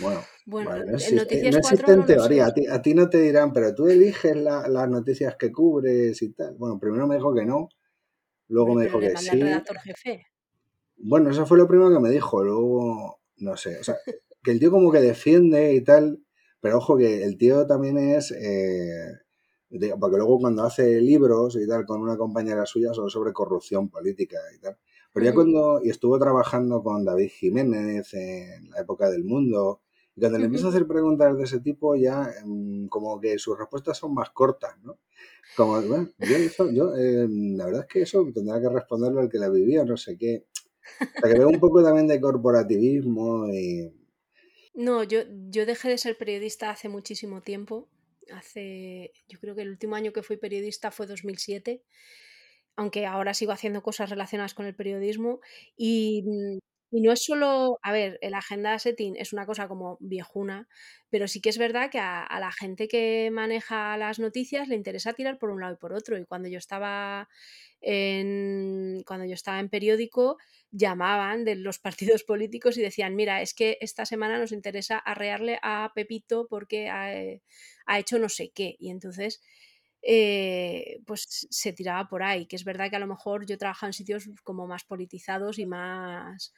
bueno, 0.00 0.24
bueno 0.46 0.84
no 0.84 0.94
existe, 0.94 1.92
en 1.92 2.06
teoría. 2.06 2.46
A 2.70 2.82
ti, 2.82 2.94
no 2.94 3.08
te 3.08 3.18
dirán, 3.18 3.52
pero 3.52 3.74
tú 3.74 3.88
eliges 3.88 4.36
las 4.36 4.88
noticias 4.88 5.36
que 5.36 5.52
cubres 5.52 6.20
y 6.22 6.32
tal. 6.32 6.54
Bueno, 6.56 6.78
primero 6.78 7.06
me 7.06 7.16
dijo 7.16 7.34
que 7.34 7.44
no, 7.44 7.68
luego 8.48 8.74
me 8.74 8.84
dijo 8.84 8.98
que 8.98 9.16
sí. 9.16 9.40
redactor 9.40 9.78
jefe. 9.78 10.26
Bueno, 10.96 11.30
eso 11.30 11.46
fue 11.46 11.58
lo 11.58 11.66
primero 11.66 11.92
que 11.92 12.00
me 12.00 12.10
dijo. 12.10 12.42
Luego, 12.42 13.20
no 13.36 13.56
sé, 13.56 13.78
o 13.78 13.84
sea, 13.84 13.96
que 14.42 14.50
el 14.50 14.60
tío 14.60 14.70
como 14.70 14.92
que 14.92 15.00
defiende 15.00 15.74
y 15.74 15.82
tal, 15.82 16.22
pero 16.60 16.78
ojo 16.78 16.96
que 16.96 17.24
el 17.24 17.36
tío 17.36 17.66
también 17.66 17.98
es. 17.98 18.30
Eh, 18.32 19.18
porque 19.98 20.16
luego 20.16 20.38
cuando 20.38 20.64
hace 20.64 21.00
libros 21.00 21.56
y 21.56 21.66
tal 21.66 21.86
con 21.86 22.02
una 22.02 22.16
compañera 22.16 22.66
suya 22.66 22.92
son 22.92 23.08
sobre 23.08 23.32
corrupción 23.32 23.88
política 23.88 24.38
y 24.54 24.60
tal. 24.60 24.76
Pero 25.12 25.26
ya 25.26 25.34
cuando 25.34 25.80
y 25.82 25.90
estuvo 25.90 26.18
trabajando 26.18 26.82
con 26.82 27.04
David 27.04 27.30
Jiménez 27.30 28.14
en 28.14 28.70
la 28.70 28.80
época 28.80 29.10
del 29.10 29.24
mundo 29.24 29.82
Y 30.16 30.20
cuando 30.20 30.38
le 30.38 30.46
empiezo 30.46 30.66
a 30.66 30.70
hacer 30.70 30.86
preguntas 30.86 31.36
de 31.36 31.44
ese 31.44 31.60
tipo, 31.60 31.96
ya 31.96 32.30
em, 32.42 32.88
como 32.88 33.20
que 33.20 33.38
sus 33.38 33.58
respuestas 33.58 33.98
son 33.98 34.14
más 34.14 34.30
cortas, 34.30 34.76
¿no? 34.82 34.98
Como, 35.56 35.80
bueno, 35.82 36.08
yo, 36.18 36.36
eso, 36.36 36.70
yo 36.70 36.96
em, 36.96 37.56
la 37.56 37.66
verdad 37.66 37.82
es 37.82 37.88
que 37.88 38.02
eso 38.02 38.26
tendrá 38.34 38.60
que 38.60 38.68
responderlo 38.68 39.20
el 39.20 39.28
que 39.28 39.38
la 39.38 39.50
vivía, 39.50 39.84
no 39.84 39.96
sé 39.96 40.16
qué. 40.16 40.46
O 41.00 41.20
sea, 41.20 41.32
que 41.32 41.38
veo 41.38 41.48
un 41.48 41.60
poco 41.60 41.82
también 41.82 42.06
de 42.06 42.20
corporativismo 42.20 43.48
y... 43.52 43.92
No, 44.74 45.02
yo, 45.02 45.20
yo 45.50 45.66
dejé 45.66 45.90
de 45.90 45.98
ser 45.98 46.16
periodista 46.16 46.70
hace 46.70 46.88
muchísimo 46.88 47.42
tiempo. 47.42 47.88
Hace, 48.32 49.12
yo 49.28 49.38
creo 49.38 49.54
que 49.54 49.62
el 49.62 49.68
último 49.68 49.94
año 49.94 50.12
que 50.12 50.22
fui 50.22 50.38
periodista 50.38 50.90
fue 50.90 51.06
2007 51.06 51.82
aunque 52.76 53.06
ahora 53.06 53.34
sigo 53.34 53.52
haciendo 53.52 53.82
cosas 53.82 54.10
relacionadas 54.10 54.54
con 54.54 54.66
el 54.66 54.74
periodismo 54.74 55.40
y, 55.76 56.22
mm, 56.26 56.58
y 56.94 57.00
no 57.00 57.10
es 57.10 57.24
solo, 57.24 57.78
a 57.82 57.90
ver, 57.90 58.18
el 58.20 58.34
agenda 58.34 58.78
setting 58.78 59.16
es 59.16 59.32
una 59.32 59.46
cosa 59.46 59.66
como 59.66 59.96
viejuna, 60.00 60.68
pero 61.08 61.26
sí 61.26 61.40
que 61.40 61.48
es 61.48 61.56
verdad 61.56 61.90
que 61.90 61.98
a, 61.98 62.26
la 62.38 62.52
gente 62.52 62.86
que 62.86 63.30
maneja 63.32 63.96
las 63.96 64.18
noticias 64.18 64.68
le 64.68 64.74
interesa 64.74 65.14
tirar 65.14 65.38
por 65.38 65.48
un 65.48 65.62
lado 65.62 65.72
y 65.72 65.78
por 65.78 65.94
otro. 65.94 66.18
Y 66.18 66.26
cuando 66.26 66.50
yo 66.50 66.58
estaba 66.58 67.30
en, 67.80 69.02
cuando 69.06 69.24
yo 69.24 69.32
estaba 69.32 69.58
en 69.58 69.70
periódico, 69.70 70.36
llamaban 70.70 71.46
de 71.46 71.56
los 71.56 71.78
partidos 72.18 72.24
políticos 72.24 72.76
y 72.76 72.82
decían, 72.82 73.16
mira, 73.16 73.40
es 73.40 73.54
que 73.54 73.78
esta 73.80 74.04
semana 74.04 74.38
nos 74.38 74.52
interesa 74.52 74.98
arrearle 74.98 75.58
a 75.62 75.92
Pepito 75.94 76.46
porque 76.46 76.90
ha, 76.90 77.14
eh, 77.18 77.42
ha 77.86 78.00
hecho 78.00 78.18
no 78.18 78.28
sé 78.28 78.50
qué. 78.54 78.76
Y 78.78 78.90
entonces 78.90 79.40
eh, 80.02 81.00
pues 81.06 81.46
se 81.50 81.72
tiraba 81.72 82.08
por 82.08 82.22
ahí, 82.22 82.46
que 82.46 82.56
es 82.56 82.64
verdad 82.64 82.90
que 82.90 82.96
a 82.96 82.98
lo 83.00 83.06
mejor 83.06 83.46
yo 83.46 83.58
trabajo 83.58 83.86
en 83.86 83.92
sitios 83.92 84.28
como 84.44 84.66
más 84.66 84.84
politizados 84.84 85.58
y 85.58 85.66
más 85.66 86.52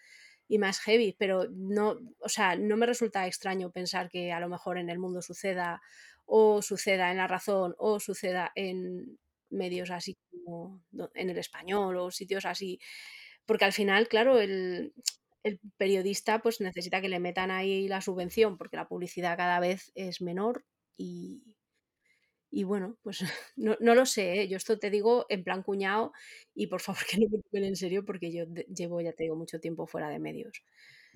y 0.48 0.58
más 0.58 0.78
heavy, 0.80 1.16
pero 1.18 1.46
no, 1.50 1.98
o 2.20 2.28
sea, 2.28 2.56
no 2.56 2.76
me 2.76 2.86
resulta 2.86 3.26
extraño 3.26 3.70
pensar 3.70 4.10
que 4.10 4.32
a 4.32 4.40
lo 4.40 4.48
mejor 4.48 4.78
en 4.78 4.90
el 4.90 4.98
mundo 4.98 5.22
suceda 5.22 5.80
o 6.26 6.62
suceda 6.62 7.10
en 7.10 7.18
la 7.18 7.26
razón 7.26 7.74
o 7.78 8.00
suceda 8.00 8.52
en 8.54 9.18
medios 9.50 9.90
así 9.90 10.16
como 10.30 10.82
en 11.14 11.30
el 11.30 11.38
español 11.38 11.96
o 11.96 12.10
sitios 12.10 12.44
así, 12.44 12.78
porque 13.46 13.64
al 13.66 13.72
final, 13.72 14.08
claro, 14.08 14.40
el, 14.40 14.94
el 15.44 15.60
periodista 15.76 16.40
pues 16.40 16.60
necesita 16.60 17.00
que 17.00 17.08
le 17.08 17.20
metan 17.20 17.50
ahí 17.50 17.88
la 17.88 18.00
subvención 18.00 18.58
porque 18.58 18.76
la 18.76 18.88
publicidad 18.88 19.36
cada 19.36 19.60
vez 19.60 19.92
es 19.94 20.20
menor 20.20 20.64
y, 20.96 21.42
y 22.54 22.64
bueno, 22.64 22.98
pues 23.02 23.20
no, 23.56 23.76
no 23.80 23.94
lo 23.94 24.06
sé, 24.06 24.42
¿eh? 24.42 24.48
yo 24.48 24.56
esto 24.56 24.78
te 24.78 24.90
digo 24.90 25.26
en 25.28 25.44
plan 25.44 25.62
cuñado 25.62 26.12
y 26.54 26.66
por 26.68 26.80
favor 26.80 27.02
que 27.10 27.18
no 27.18 27.26
me 27.30 27.42
tomen 27.42 27.64
en 27.64 27.76
serio 27.76 28.04
porque 28.04 28.32
yo 28.32 28.44
llevo, 28.74 29.00
ya 29.00 29.12
te 29.12 29.24
digo, 29.24 29.36
mucho 29.36 29.60
tiempo 29.60 29.86
fuera 29.86 30.08
de 30.10 30.18
medios. 30.20 30.62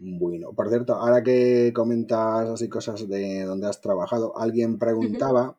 Bueno, 0.01 0.53
por 0.55 0.69
cierto, 0.69 0.95
ahora 0.95 1.23
que 1.25 1.73
comentas 1.75 2.49
así 2.49 2.69
cosas 2.69 3.09
de 3.09 3.43
donde 3.43 3.67
has 3.67 3.81
trabajado, 3.81 4.39
alguien 4.39 4.79
preguntaba 4.79 5.59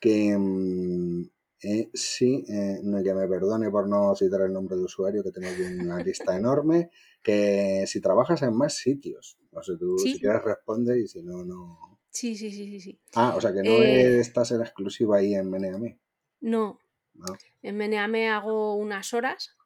que 0.00 0.36
mm, 0.38 1.22
eh, 1.62 1.90
sí, 1.94 2.44
eh, 2.48 2.80
no, 2.84 3.02
que 3.02 3.14
me 3.14 3.28
perdone 3.28 3.70
por 3.70 3.88
no 3.88 4.14
citar 4.16 4.42
el 4.42 4.52
nombre 4.52 4.76
de 4.76 4.84
usuario, 4.84 5.22
que 5.24 5.32
tengo 5.32 5.50
aquí 5.50 5.62
una 5.62 6.00
lista 6.00 6.36
enorme, 6.36 6.90
que 7.22 7.84
si 7.86 8.00
trabajas 8.00 8.42
en 8.42 8.56
más 8.56 8.76
sitios, 8.76 9.38
no 9.52 9.62
sé, 9.62 9.76
tú 9.78 10.06
si 10.08 10.18
Sí, 10.18 10.20
quieres 10.20 10.42
responde 10.44 11.00
y 11.00 11.08
si 11.08 11.22
no, 11.22 11.44
no. 11.44 11.91
Sí, 12.12 12.36
sí, 12.36 12.50
sí, 12.52 12.66
sí, 12.70 12.80
sí. 12.80 13.00
Ah, 13.14 13.30
o 13.36 13.40
sea 13.40 13.54
que 13.54 13.62
no 13.62 13.82
Eh, 13.82 14.20
estás 14.20 14.50
en 14.52 14.60
exclusiva 14.60 15.16
ahí 15.16 15.34
en 15.34 15.48
Meneame. 15.50 15.98
no, 16.40 16.78
No. 17.14 17.38
en 17.62 17.76
Meneame 17.78 18.28
hago 18.30 18.76
unas 18.76 19.14
horas. 19.14 19.56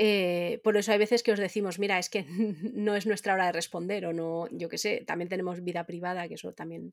Eh, 0.00 0.60
por 0.62 0.76
eso 0.76 0.92
hay 0.92 0.98
veces 0.98 1.24
que 1.24 1.32
os 1.32 1.40
decimos, 1.40 1.80
mira, 1.80 1.98
es 1.98 2.08
que 2.08 2.24
no 2.74 2.94
es 2.94 3.06
nuestra 3.06 3.34
hora 3.34 3.46
de 3.46 3.52
responder 3.52 4.06
o 4.06 4.12
no, 4.12 4.46
yo 4.52 4.68
qué 4.68 4.78
sé, 4.78 5.02
también 5.06 5.28
tenemos 5.28 5.62
vida 5.64 5.86
privada, 5.86 6.28
que 6.28 6.34
eso 6.34 6.52
también 6.54 6.92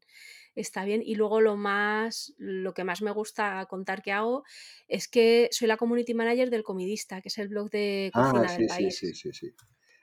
está 0.56 0.86
bien. 0.86 1.04
Y 1.06 1.16
luego 1.16 1.40
lo 1.42 1.56
más, 1.56 2.34
lo 2.38 2.74
que 2.74 2.84
más 2.84 3.02
me 3.04 3.12
gusta 3.12 3.66
contar 3.70 4.02
que 4.02 4.12
hago 4.12 4.44
es 4.88 5.08
que 5.08 5.50
soy 5.52 5.68
la 5.68 5.78
community 5.78 6.14
manager 6.16 6.50
del 6.50 6.64
Comidista, 6.64 7.22
que 7.22 7.30
es 7.30 7.38
el 7.38 7.50
blog 7.50 7.70
de 7.70 8.12
Ah, 8.14 8.16
cocina 8.16 8.54
del 8.54 8.66
sí, 8.68 8.68
sí, 8.70 8.90
sí, 8.92 8.92
país. 8.92 9.14
sí, 9.14 9.32
sí. 9.32 9.56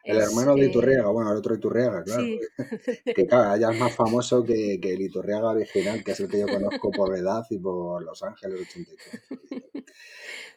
El 0.05 0.19
Es, 0.19 0.25
hermano 0.29 0.57
de 0.57 0.67
Iturriaga, 0.67 1.11
bueno, 1.11 1.33
el 1.33 1.39
otro 1.39 1.55
Iturriaga, 1.57 2.05
claro. 2.05 2.29
sí, 2.29 2.39
Que 3.15 3.27
claro, 3.27 3.61
ya 3.61 3.71
es 3.71 3.77
más 3.77 3.95
famoso 3.97 4.45
que, 4.45 4.79
que 4.81 4.95
el 4.95 5.03
Iturriaga 5.03 5.51
original, 5.51 6.03
que 6.05 6.13
es 6.13 6.21
el 6.21 6.29
que 6.31 6.41
yo 6.41 6.49
conozco 6.51 6.95
por 6.95 7.17
edad 7.17 7.45
y 7.51 7.59
por 7.59 8.03
Los 8.05 8.23
Ángeles 8.23 8.61
84. 8.61 9.21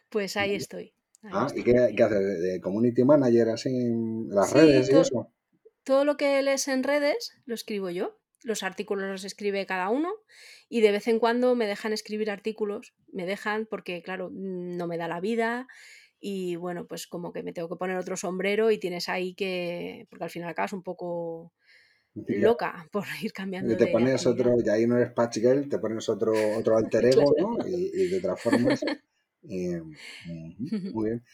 pues 0.08 0.36
ahí 0.36 0.54
estoy, 0.54 0.94
ahí 1.22 1.32
Ah, 1.38 1.46
¿y 1.54 1.62
qué, 1.62 1.94
qué 1.96 2.02
haces? 2.02 2.40
¿De 2.40 2.60
community 2.60 3.04
manager 3.04 3.50
así 3.50 3.68
en 3.68 4.28
las 4.28 4.50
Sí, 4.50 4.58
redes 4.58 4.88
y 4.90 4.92
to- 4.92 5.02
eso? 5.02 5.32
todo 5.84 6.04
lo 6.04 6.16
que 6.16 6.42
lees 6.42 6.68
en 6.68 6.82
redes 6.84 7.32
lo 7.46 7.54
escribo 7.54 7.90
yo. 7.90 8.18
Los 8.44 8.62
artículos 8.62 9.10
los 9.10 9.24
escribe 9.24 9.66
cada 9.66 9.90
uno 9.90 10.10
y 10.68 10.80
de 10.82 10.92
vez 10.92 11.08
en 11.08 11.18
cuando 11.20 11.54
me 11.56 11.66
dejan 11.66 11.92
escribir 11.92 12.30
artículos. 12.30 12.94
Me 13.12 13.26
dejan 13.26 13.66
porque, 13.66 14.02
claro, 14.02 14.30
no 14.32 14.86
me 14.86 14.98
da 14.98 15.08
la 15.08 15.20
vida 15.20 15.68
y 16.28 16.56
bueno, 16.56 16.86
pues 16.88 17.06
como 17.06 17.32
que 17.32 17.44
me 17.44 17.52
tengo 17.52 17.68
que 17.68 17.76
poner 17.76 17.96
otro 17.98 18.16
sombrero 18.16 18.72
y 18.72 18.78
tienes 18.78 19.08
ahí 19.08 19.34
que, 19.34 20.06
porque 20.10 20.24
al 20.24 20.30
final 20.30 20.50
acabas 20.50 20.72
un 20.72 20.82
poco 20.82 21.52
loca 22.26 22.88
por 22.92 23.04
ir 23.22 23.32
Y 23.32 23.32
cambiando 23.32 23.76
te 23.76 23.86
de 23.86 23.92
pones 23.92 24.14
actividad. 24.16 24.32
otro, 24.32 24.56
y 24.64 24.68
ahí 24.68 24.86
no 24.86 24.96
eres 24.96 25.12
Patch 25.12 25.38
Girl, 25.38 25.68
te 25.68 25.78
pones 25.78 26.08
otro, 26.08 26.32
otro 26.50 26.76
alter 26.78 27.06
ego, 27.06 27.32
Claro. 27.34 27.58
¿no? 27.58 27.68
Y, 27.68 27.90
y 28.02 28.10
te 28.10 28.20
transformas. 28.20 28.82
y, 29.42 29.76
ujú, 29.76 30.90
muy 30.94 31.04
bien. 31.10 31.24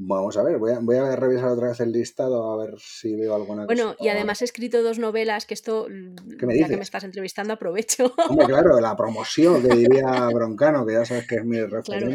Vamos 0.00 0.36
a 0.36 0.44
ver, 0.44 0.58
voy 0.58 0.72
a, 0.72 0.78
voy 0.78 0.96
a 0.96 1.16
revisar 1.16 1.48
otra 1.48 1.70
vez 1.70 1.80
el 1.80 1.90
listado 1.90 2.52
a 2.52 2.64
ver 2.64 2.74
si 2.78 3.16
veo 3.16 3.34
alguna 3.34 3.66
cosa. 3.66 3.74
Bueno, 3.74 3.96
y 4.00 4.08
además 4.08 4.40
he 4.40 4.44
escrito 4.44 4.82
dos 4.82 4.98
novelas, 5.00 5.44
que 5.44 5.54
esto, 5.54 5.88
mm, 5.90 6.38
¿Qué 6.38 6.46
me 6.46 6.56
ya 6.58 6.68
que 6.68 6.76
me 6.76 6.82
estás 6.84 7.04
entrevistando, 7.04 7.54
aprovecho. 7.54 8.14
Hombre, 8.28 8.46
claro, 8.46 8.80
la 8.80 8.96
promoción 8.96 9.60
que 9.62 9.68
diría 9.74 10.28
Broncano, 10.32 10.86
que 10.86 10.92
ya 10.92 11.04
sabes 11.04 11.26
que 11.26 11.36
es 11.36 11.44
mi 11.44 11.58
Claro. 11.82 12.08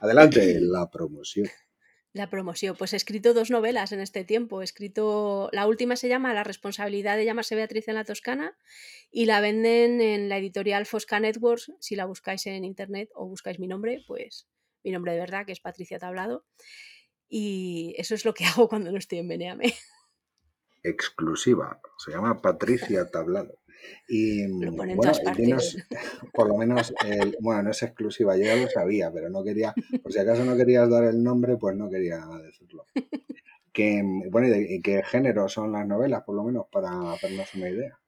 Adelante, 0.00 0.58
la 0.60 0.90
promoción. 0.90 1.48
La 2.12 2.28
promoción. 2.28 2.74
Pues 2.76 2.92
he 2.92 2.96
escrito 2.96 3.34
dos 3.34 3.50
novelas 3.50 3.92
en 3.92 4.00
este 4.00 4.24
tiempo. 4.24 4.60
He 4.60 4.64
escrito. 4.64 5.48
La 5.52 5.68
última 5.68 5.94
se 5.94 6.08
llama 6.08 6.34
La 6.34 6.42
responsabilidad 6.42 7.16
de 7.16 7.24
llamarse 7.24 7.54
Beatriz 7.54 7.86
en 7.86 7.94
la 7.94 8.04
Toscana 8.04 8.58
y 9.12 9.26
la 9.26 9.40
venden 9.40 10.00
en 10.00 10.28
la 10.28 10.38
editorial 10.38 10.86
Fosca 10.86 11.20
Networks. 11.20 11.72
Si 11.78 11.94
la 11.94 12.06
buscáis 12.06 12.46
en 12.46 12.64
internet 12.64 13.10
o 13.14 13.26
buscáis 13.26 13.60
mi 13.60 13.68
nombre, 13.68 14.02
pues 14.08 14.48
mi 14.82 14.90
nombre 14.90 15.12
de 15.12 15.20
verdad, 15.20 15.46
que 15.46 15.52
es 15.52 15.60
Patricia 15.60 16.00
Tablado. 16.00 16.44
Y 17.28 17.94
eso 17.96 18.16
es 18.16 18.24
lo 18.24 18.34
que 18.34 18.44
hago 18.46 18.68
cuando 18.68 18.90
no 18.90 18.98
estoy 18.98 19.18
en 19.18 19.28
Beneame. 19.28 19.74
Exclusiva. 20.82 21.80
Se 21.98 22.10
llama 22.10 22.40
Patricia 22.40 23.06
Tablado. 23.10 23.59
Y 24.08 24.46
Lo 24.46 24.68
en 24.68 24.76
bueno, 24.76 24.96
todas 24.96 25.20
por 26.32 26.48
lo 26.48 26.56
menos, 26.56 26.92
el, 27.06 27.36
bueno, 27.40 27.62
no 27.64 27.70
es 27.70 27.82
exclusiva, 27.82 28.36
yo 28.36 28.44
ya 28.44 28.56
lo 28.56 28.68
sabía, 28.68 29.10
pero 29.12 29.30
no 29.30 29.44
quería, 29.44 29.74
por 30.02 30.12
si 30.12 30.18
acaso 30.18 30.44
no 30.44 30.56
querías 30.56 30.88
dar 30.90 31.04
el 31.04 31.22
nombre, 31.22 31.56
pues 31.56 31.76
no 31.76 31.88
quería 31.88 32.24
decirlo. 32.42 32.86
Que, 33.72 34.02
bueno, 34.30 34.48
¿y, 34.48 34.50
de, 34.50 34.74
y 34.74 34.82
qué 34.82 35.02
género 35.04 35.48
son 35.48 35.72
las 35.72 35.86
novelas, 35.86 36.24
por 36.24 36.34
lo 36.34 36.42
menos, 36.42 36.66
para 36.72 37.12
hacernos 37.12 37.54
una 37.54 37.68
idea? 37.68 37.98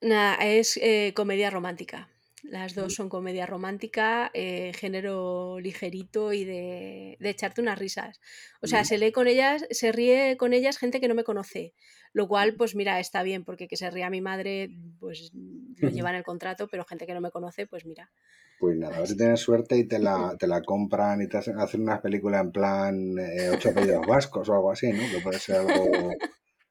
Nada, 0.00 0.34
es 0.44 0.78
eh, 0.78 1.12
comedia 1.14 1.50
romántica. 1.50 2.08
Las 2.42 2.74
dos 2.74 2.94
son 2.94 3.08
comedia 3.08 3.46
romántica, 3.46 4.30
eh, 4.34 4.72
género 4.74 5.60
ligerito 5.60 6.32
y 6.32 6.44
de, 6.44 7.16
de, 7.20 7.30
echarte 7.30 7.60
unas 7.60 7.78
risas. 7.78 8.20
O 8.60 8.66
sea, 8.66 8.84
se 8.84 8.98
lee 8.98 9.12
con 9.12 9.28
ellas, 9.28 9.64
se 9.70 9.92
ríe 9.92 10.36
con 10.36 10.52
ellas 10.52 10.76
gente 10.76 11.00
que 11.00 11.06
no 11.06 11.14
me 11.14 11.22
conoce. 11.22 11.72
Lo 12.12 12.26
cual, 12.26 12.54
pues 12.56 12.74
mira, 12.74 12.98
está 12.98 13.22
bien, 13.22 13.44
porque 13.44 13.68
que 13.68 13.76
se 13.76 13.90
ría 13.90 14.10
mi 14.10 14.20
madre, 14.20 14.70
pues 14.98 15.30
lo 15.78 15.88
lleva 15.88 16.10
en 16.10 16.16
el 16.16 16.24
contrato, 16.24 16.66
pero 16.68 16.84
gente 16.84 17.06
que 17.06 17.14
no 17.14 17.20
me 17.20 17.30
conoce, 17.30 17.66
pues 17.66 17.86
mira. 17.86 18.10
Pues 18.58 18.76
nada, 18.76 18.96
a 18.96 18.98
ver 18.98 19.08
si 19.08 19.16
tienes 19.16 19.40
suerte 19.40 19.76
y 19.76 19.84
te 19.84 19.98
la, 20.00 20.36
te 20.36 20.48
la 20.48 20.62
compran 20.62 21.22
y 21.22 21.28
te 21.28 21.38
hacen, 21.38 21.58
hacen 21.60 21.82
una 21.82 22.02
película 22.02 22.40
en 22.40 22.50
plan 22.50 23.18
eh, 23.18 23.50
ocho 23.50 23.70
apellidos 23.70 24.06
vascos 24.06 24.48
o 24.48 24.54
algo 24.54 24.72
así, 24.72 24.92
¿no? 24.92 25.02
Que 25.10 25.20
puede 25.22 25.38
ser 25.38 25.56
algo 25.56 26.10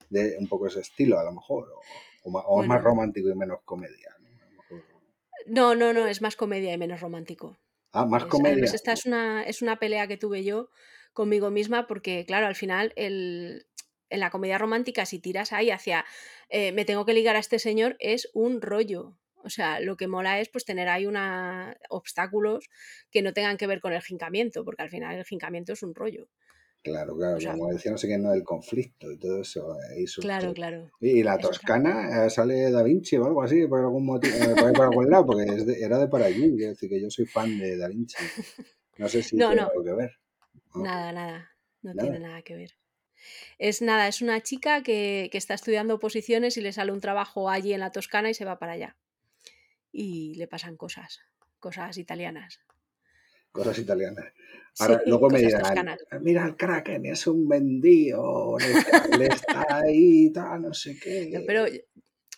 de 0.10 0.36
un 0.38 0.48
poco 0.48 0.68
ese 0.68 0.82
estilo, 0.82 1.18
a 1.18 1.24
lo 1.24 1.32
mejor. 1.32 1.70
O, 2.24 2.30
o, 2.30 2.40
o 2.40 2.56
bueno, 2.56 2.62
es 2.62 2.68
más 2.68 2.84
romántico 2.84 3.30
y 3.30 3.36
menos 3.36 3.60
comedia. 3.64 4.16
No, 5.52 5.76
no, 5.76 5.91
no, 5.91 6.08
es 6.08 6.22
más 6.22 6.38
comedia 6.38 6.74
y 6.74 6.78
menos 6.78 7.02
romántico. 7.02 7.60
Ah, 7.91 8.06
más 8.06 8.24
es, 8.24 8.30
comedia. 8.30 8.54
Además, 8.54 8.74
esta 8.74 8.93
es 8.93 9.06
una, 9.06 9.43
es 9.43 9.62
una 9.62 9.80
pelea 9.80 10.08
que 10.08 10.16
tuve 10.16 10.45
yo 10.45 10.70
conmigo 11.12 11.52
misma 11.52 11.88
porque, 11.88 12.26
claro, 12.26 12.47
al 12.47 12.56
final 12.56 12.93
el, 12.95 13.68
en 14.10 14.20
la 14.22 14.30
comedia 14.30 14.58
romántica, 14.58 15.06
si 15.06 15.20
tiras 15.20 15.52
ahí 15.52 15.70
hacia 15.70 16.06
eh, 16.47 16.72
me 16.72 16.86
tengo 16.86 17.06
que 17.06 17.14
ligar 17.14 17.36
a 17.36 17.39
este 17.39 17.60
señor, 17.60 17.97
es 17.99 18.30
un 18.34 18.62
rollo. 18.62 19.18
O 19.43 19.49
sea, 19.49 19.82
lo 19.82 19.97
que 19.97 20.08
mola 20.08 20.39
es 20.39 20.47
pues 20.47 20.64
tener 20.64 20.88
ahí 20.88 21.06
una 21.06 21.76
obstáculos 21.89 22.70
que 23.12 23.22
no 23.22 23.34
tengan 23.34 23.58
que 23.58 23.68
ver 23.68 23.82
con 23.82 23.91
el 23.91 24.02
jincamiento, 24.02 24.64
porque 24.64 24.84
al 24.84 24.89
final 24.89 25.18
el 25.18 25.26
jincamiento 25.26 25.74
es 25.74 25.84
un 25.84 25.93
rollo. 25.93 26.30
Claro, 26.84 27.16
claro, 27.16 27.38
o 27.38 27.40
sea, 27.40 27.52
como 27.52 27.72
decía 27.72 27.92
no 27.92 27.98
sé 28.00 28.08
qué, 28.08 28.18
no, 28.18 28.34
el 28.34 28.44
conflicto 28.44 29.12
y 29.12 29.18
todo 29.18 29.42
eso. 29.42 29.78
Ahí 29.92 30.06
claro, 30.06 30.52
claro. 30.54 30.90
Y 31.00 31.22
la 31.22 31.38
Toscana, 31.38 32.26
es 32.26 32.34
sale 32.34 32.72
Da 32.72 32.82
Vinci 32.82 33.18
o 33.18 33.26
algo 33.26 33.44
así, 33.44 33.68
por 33.68 33.82
algún 33.82 34.06
motivo, 34.06 34.34
eh, 34.34 34.56
por, 34.60 34.74
por 34.74 34.86
algún 34.86 35.10
lado, 35.10 35.28
porque 35.28 35.44
es 35.44 35.66
de, 35.68 35.80
era 35.80 36.00
de 36.00 36.08
por 36.08 36.24
allí, 36.24 36.56
quiero 36.56 36.72
decir 36.72 36.90
que 36.90 37.00
yo 37.00 37.12
soy 37.12 37.28
fan 37.28 37.60
de 37.60 37.78
Da 37.78 37.88
Vinci. 37.88 38.18
No 38.98 39.08
sé 39.08 39.22
si 39.22 39.36
no, 39.36 39.50
tiene 39.50 39.62
no. 39.62 39.70
algo 39.70 39.84
que 39.84 39.94
ver. 39.94 40.20
¿no? 40.74 40.84
Nada, 40.84 41.12
nada, 41.12 41.52
no 41.84 41.94
¿Nada? 41.94 42.10
tiene 42.10 42.20
nada 42.28 42.42
que 42.42 42.56
ver. 42.56 42.72
Es 43.60 43.84
nada, 43.84 44.08
es 44.08 44.24
una 44.24 44.42
chica 44.42 44.82
que, 44.82 45.30
que 45.32 45.38
está 45.38 45.54
estudiando 45.54 45.96
oposiciones 45.96 46.58
y 46.58 46.62
le 46.62 46.74
sale 46.74 46.92
un 46.92 47.00
trabajo 47.00 47.50
allí 47.50 47.74
en 47.74 47.82
la 47.82 47.92
Toscana 47.92 48.32
y 48.32 48.34
se 48.34 48.46
va 48.46 48.58
para 48.58 48.72
allá. 48.74 48.98
Y 49.92 50.34
le 50.36 50.48
pasan 50.48 50.78
cosas, 50.78 51.20
cosas 51.60 51.98
italianas. 52.00 52.60
Cosas 53.52 53.78
italianas. 53.80 54.26
Sí, 54.74 54.86
luego 55.06 55.30
me 55.30 55.39
dirán, 55.39 55.62
toscanas. 55.64 55.99
mira 56.22 56.45
el 56.45 56.56
Kraken, 56.56 57.06
es 57.06 57.28
un 57.28 57.47
vendido, 57.47 58.58
le 58.58 58.72
está, 58.72 59.08
le 59.18 59.26
está 59.28 59.66
ahí, 59.78 60.32
tal, 60.32 60.62
no 60.62 60.74
sé 60.74 60.97
qué. 60.97 61.43
pero 61.47 61.66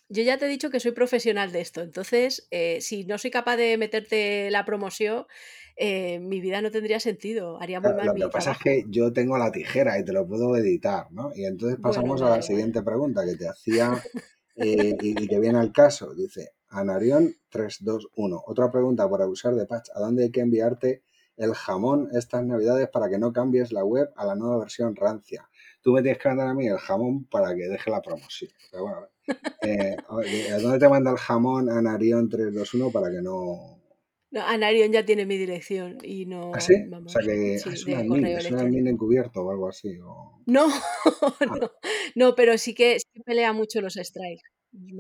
yo 0.10 0.24
ya 0.24 0.38
te 0.38 0.46
he 0.46 0.50
dicho 0.50 0.72
que 0.72 0.80
soy 0.80 0.94
profesional 0.94 1.52
de 1.52 1.62
esto, 1.62 1.82
entonces 1.82 2.48
eh, 2.50 2.82
si 2.82 3.06
no 3.06 3.20
soy 3.20 3.30
capaz 3.30 3.58
de 3.58 3.78
meterte 3.78 4.50
la 4.50 4.66
promoción, 4.66 5.28
eh, 5.76 6.20
mi 6.20 6.42
vida 6.42 6.62
no 6.62 6.72
tendría 6.72 7.00
sentido, 7.00 7.62
haría 7.62 7.80
muy 7.80 7.92
Claro, 7.92 7.98
mal 7.98 8.08
Lo 8.08 8.14
que 8.14 8.26
mi 8.26 8.32
pasa 8.32 8.52
es 8.54 8.58
que 8.58 8.86
yo 8.90 9.14
tengo 9.14 9.38
la 9.38 9.52
tijera 9.52 10.00
y 10.00 10.04
te 10.04 10.12
lo 10.12 10.28
puedo 10.28 10.56
editar, 10.58 11.12
¿no? 11.12 11.32
Y 11.36 11.46
entonces 11.46 11.80
pasamos 11.80 12.22
a 12.24 12.30
la 12.30 12.42
siguiente 12.42 12.82
pregunta 12.82 13.24
que 13.26 13.36
te 13.36 13.48
hacía 13.48 13.94
eh, 14.56 14.96
y, 15.02 15.24
y 15.24 15.28
que 15.28 15.40
viene 15.40 15.60
al 15.60 15.72
caso. 15.72 16.14
Dice, 16.14 16.52
Anarión 16.74 17.36
321. 17.50 18.44
Otra 18.48 18.72
pregunta 18.72 19.08
por 19.08 19.22
abusar 19.22 19.56
de 19.56 19.66
Patch. 19.66 19.90
¿A 19.94 20.00
dónde 20.00 20.24
hay 20.24 20.32
que 20.32 20.42
enviarte 20.42 21.04
el 21.38 21.54
jamón 21.54 22.10
estas 22.14 22.46
navidades 22.46 22.90
para 22.90 23.10
que 23.10 23.18
no 23.18 23.32
cambies 23.32 23.72
la 23.72 23.84
web 23.84 24.12
a 24.16 24.26
la 24.26 24.36
nueva 24.36 24.60
versión 24.60 24.96
rancia? 24.96 25.50
Tú 25.82 25.94
me 25.94 26.02
tienes 26.02 26.22
que 26.22 26.30
mandar 26.30 26.48
a 26.48 26.54
mí 26.54 26.68
el 26.68 26.78
jamón 26.78 27.26
para 27.26 27.56
que 27.56 27.68
deje 27.68 27.92
la 27.92 28.02
promoción. 28.02 28.52
Pero 28.72 28.84
bueno, 28.84 29.08
eh, 29.62 29.96
a 30.08 30.16
ver, 30.16 30.54
¿a 30.54 30.60
dónde 30.60 30.80
te 30.80 30.90
manda 30.90 31.12
el 31.12 31.18
jamón 31.18 31.70
Anarión 31.70 32.30
321 32.30 32.92
para 32.92 33.12
que 33.12 33.22
no... 33.22 33.80
No, 34.32 34.42
Anarion 34.42 34.92
ya 34.92 35.06
tiene 35.06 35.28
mi 35.28 35.38
dirección 35.38 36.00
y 36.02 36.24
¿Ah, 36.54 36.60
sí? 36.60 36.74
no, 36.88 36.98
O 36.98 37.08
sea 37.08 37.22
vamos, 37.22 37.28
que 37.28 37.60
sí, 37.60 37.70
es 37.70 37.86
un 37.86 37.92
de 37.92 37.96
admin, 37.98 38.88
es 38.88 38.92
encubierto 38.92 39.42
o 39.42 39.52
algo 39.52 39.70
así. 39.70 40.00
O... 40.00 40.42
No, 40.48 40.66
Ah, 41.40 41.46
no, 41.46 41.72
no, 42.16 42.36
pero 42.36 42.58
sí 42.58 42.74
que, 42.74 43.00
sí 43.00 43.06
que 43.14 43.22
pelea 43.22 43.54
mucho 43.54 43.80
los 43.80 43.94
strikes. 43.94 44.42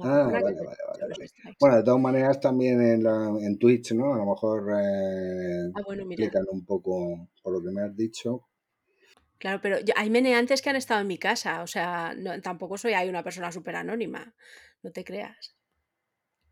Ah, 0.02 0.30
vale, 0.32 0.62
vale, 0.62 0.78
vale. 0.88 1.30
Bueno, 1.60 1.78
de 1.78 1.84
todas 1.84 2.00
maneras 2.02 2.40
también 2.40 2.82
en, 2.82 3.04
la- 3.04 3.30
en 3.40 3.58
Twitch, 3.58 3.94
¿no? 3.94 4.14
A 4.14 4.18
lo 4.18 4.26
mejor 4.26 4.70
eh, 4.80 5.74
Ah, 5.76 5.82
bueno, 5.86 6.04
explican 6.04 6.46
un 6.52 6.66
poco 6.66 7.30
por 7.42 7.54
lo 7.54 7.62
que 7.64 7.72
me 7.72 7.82
has 7.82 7.96
dicho. 7.96 8.48
Claro, 9.42 9.60
pero 9.62 9.80
yo- 9.80 9.94
hay 9.98 10.10
meneantes 10.10 10.62
que 10.62 10.70
han 10.70 10.76
estado 10.78 11.02
en 11.02 11.08
mi 11.08 11.18
casa, 11.28 11.62
o 11.64 11.68
sea, 11.68 12.14
no- 12.18 12.40
tampoco 12.42 12.78
soy 12.78 12.94
ahí 12.94 13.10
una 13.10 13.24
persona 13.24 13.52
súper 13.52 13.76
anónima, 13.76 14.34
no 14.84 14.92
te 14.92 15.04
creas. 15.04 15.56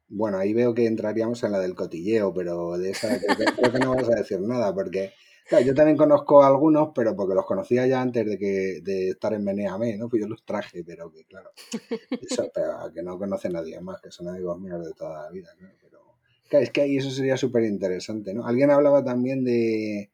Bueno, 0.09 0.37
ahí 0.37 0.53
veo 0.53 0.73
que 0.73 0.85
entraríamos 0.85 1.43
en 1.43 1.53
la 1.53 1.59
del 1.59 1.73
cotilleo, 1.75 2.33
pero 2.33 2.77
de 2.77 2.91
esa 2.91 3.17
creo 3.19 3.35
que, 3.37 3.53
creo 3.55 3.71
que 3.71 3.79
no 3.79 3.95
vas 3.95 4.09
a 4.09 4.15
decir 4.19 4.39
nada, 4.41 4.73
porque 4.75 5.13
claro, 5.51 5.65
yo 5.65 5.75
también 5.75 5.97
conozco 5.97 6.41
a 6.43 6.47
algunos, 6.47 6.89
pero 6.95 7.15
porque 7.15 7.35
los 7.35 7.45
conocía 7.45 7.85
ya 7.85 8.01
antes 8.01 8.25
de 8.25 8.37
que 8.37 8.79
de 8.81 9.09
estar 9.09 9.33
en 9.33 9.43
Meneame, 9.43 9.97
¿no? 9.97 10.09
Pues 10.09 10.21
yo 10.21 10.27
los 10.27 10.43
traje, 10.45 10.83
pero 10.83 11.11
que 11.11 11.25
claro, 11.25 11.51
eso, 12.21 12.49
pero 12.53 12.91
que 12.93 13.03
no 13.03 13.17
conoce 13.19 13.49
nadie 13.49 13.79
más, 13.81 14.01
que 14.01 14.11
son 14.11 14.27
amigos 14.29 14.59
míos 14.59 14.83
de 14.85 14.93
toda 14.93 15.23
la 15.25 15.29
vida, 15.29 15.49
claro, 15.57 15.75
pero 15.81 15.99
claro, 16.49 16.63
es 16.63 16.71
que 16.71 16.81
ahí 16.81 16.97
eso 16.97 17.11
sería 17.11 17.37
súper 17.37 17.63
interesante, 17.65 18.33
¿no? 18.33 18.45
Alguien 18.47 18.71
hablaba 18.71 19.03
también 19.03 19.43
de, 19.43 20.11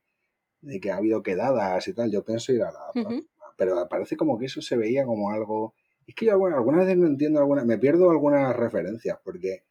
de 0.62 0.80
que 0.80 0.92
ha 0.92 0.98
habido 0.98 1.22
quedadas 1.24 1.88
y 1.88 1.94
tal, 1.94 2.12
yo 2.12 2.24
pienso 2.26 2.52
ir 2.54 2.64
a 2.64 2.72
la 2.72 2.80
próxima, 2.94 3.22
pero 3.58 3.88
parece 3.90 4.18
como 4.18 4.38
que 4.38 4.46
eso 4.46 4.62
se 4.62 4.78
veía 4.78 5.06
como 5.06 5.32
algo... 5.32 5.74
Es 6.06 6.16
que 6.16 6.26
yo 6.28 6.32
alguna- 6.34 6.56
algunas 6.58 6.82
veces 6.86 6.98
no 6.98 7.08
entiendo 7.08 7.40
algunas, 7.40 7.66
me 7.66 7.78
pierdo 7.78 8.10
algunas 8.12 8.56
referencias, 8.56 9.18
porque 9.24 9.64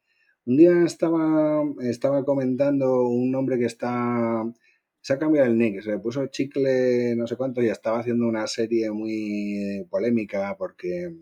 un 0.44 0.56
día 0.56 0.72
estaba, 0.84 1.62
estaba 1.80 2.24
comentando 2.24 3.02
un 3.08 3.34
hombre 3.34 3.58
que 3.58 3.64
está... 3.66 4.44
Se 5.06 5.12
ha 5.12 5.20
cambiado 5.20 5.46
el 5.46 5.56
nick, 5.56 5.82
se 5.82 5.90
le 5.90 5.98
puso 6.00 6.26
chicle 6.26 7.14
no 7.14 7.28
sé 7.28 7.36
cuánto 7.36 7.62
y 7.62 7.68
estaba 7.68 8.00
haciendo 8.00 8.26
una 8.26 8.44
serie 8.48 8.90
muy 8.90 9.86
polémica 9.88 10.56
porque 10.58 11.14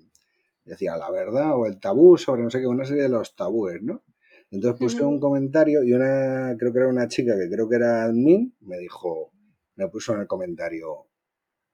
decía 0.65 0.97
la 0.97 1.11
verdad 1.11 1.55
o 1.55 1.67
el 1.67 1.79
tabú 1.79 2.17
sobre 2.17 2.43
no 2.43 2.49
sé 2.49 2.61
qué, 2.61 2.67
una 2.67 2.87
serie 2.87 3.03
de 3.03 3.11
los 3.11 3.37
tabúes, 3.37 3.83
¿no? 3.83 4.03
Entonces 4.51 4.81
puse 4.81 5.05
un 5.05 5.21
comentario 5.21 5.83
y 5.83 5.93
una, 5.93 6.57
creo 6.59 6.73
que 6.73 6.79
era 6.79 6.89
una 6.89 7.09
chica 7.09 7.35
que 7.39 7.51
creo 7.51 7.69
que 7.69 7.77
era 7.77 8.05
admin, 8.05 8.57
me 8.61 8.79
dijo, 8.79 9.33
me 9.77 9.87
puso 9.89 10.15
en 10.15 10.21
el 10.21 10.27
comentario 10.27 11.11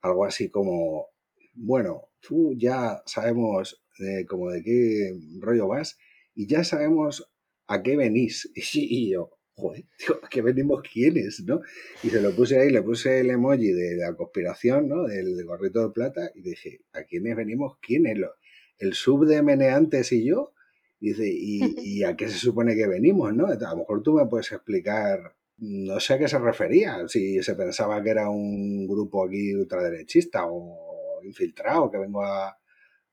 algo 0.01 0.25
así 0.25 0.51
como, 0.51 1.11
bueno, 1.55 2.09
tú 2.19 2.55
ya 2.57 3.05
sabemos 3.07 3.85
de, 4.01 4.27
como 4.27 4.51
de 4.51 4.65
qué 4.65 5.13
rollo 5.39 5.69
vas 5.69 5.97
y 6.35 6.49
ya 6.49 6.65
sabemos 6.65 7.31
a 7.69 7.85
qué 7.85 7.97
venís. 7.97 8.51
Y 8.75 9.13
yo, 9.13 9.31
joder, 9.61 9.85
tío, 9.99 10.19
¿a 10.23 10.29
qué 10.29 10.43
venimos 10.43 10.83
quiénes, 10.83 11.43
no? 11.45 11.61
Y 12.03 12.11
se 12.11 12.21
lo 12.21 12.35
puse 12.35 12.59
ahí, 12.59 12.71
le 12.71 12.83
puse 12.83 13.21
el 13.21 13.31
emoji 13.31 13.73
de 13.73 13.97
la 13.97 14.15
conspiración, 14.15 14.89
¿no? 14.89 15.05
Del 15.05 15.45
gorrito 15.45 15.87
de 15.87 15.93
plata 15.93 16.31
y 16.35 16.43
dije, 16.43 16.81
¿a 16.93 17.05
quiénes 17.05 17.37
venimos 17.37 17.79
quiénes? 17.81 18.19
Lo- 18.19 18.35
El 18.79 18.95
sub 18.95 19.27
de 19.27 19.43
Meneantes 19.43 20.13
y 20.13 20.25
yo. 20.25 20.53
Dice, 20.99 21.25
¿y, 21.29 21.61
¿y 22.01 22.05
a 22.05 22.17
qué 22.17 22.29
se 22.29 22.39
supone 22.39 22.75
que 22.77 22.87
venimos, 22.87 23.35
no? 23.35 23.47
A 23.47 23.55
lo 23.57 23.77
mejor 23.77 24.03
tú 24.03 24.15
me 24.15 24.27
puedes 24.27 24.51
explicar 24.53 25.35
no 25.63 26.01
sé 26.01 26.15
a 26.15 26.19
qué 26.19 26.27
se 26.27 26.39
refería, 26.39 27.07
si 27.07 27.43
se 27.43 27.55
pensaba 27.55 28.03
que 28.03 28.09
era 28.11 28.31
un 28.31 28.87
grupo 28.89 29.27
aquí 29.27 29.55
ultraderechista 29.55 30.47
o 30.47 31.21
infiltrado 31.23 31.91
que 31.91 31.99
vengo 31.99 32.25
a, 32.25 32.57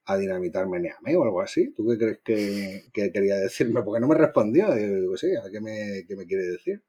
a 0.07 0.17
dinamitar 0.17 0.67
Meneame 0.67 1.15
o 1.17 1.23
algo 1.23 1.41
así. 1.41 1.73
¿Tú 1.73 1.85
qué 1.87 1.97
crees 1.97 2.19
que, 2.23 2.83
que 2.93 3.11
quería 3.11 3.35
decirme? 3.35 3.83
Porque 3.83 3.99
no 3.99 4.07
me 4.07 4.15
respondió. 4.15 4.73
Digo, 4.73 5.17
sí, 5.17 5.27
¿a 5.35 5.51
qué 5.51 5.59
me, 5.59 6.05
qué 6.07 6.15
me 6.15 6.25
quiere 6.25 6.43
decir? 6.43 6.81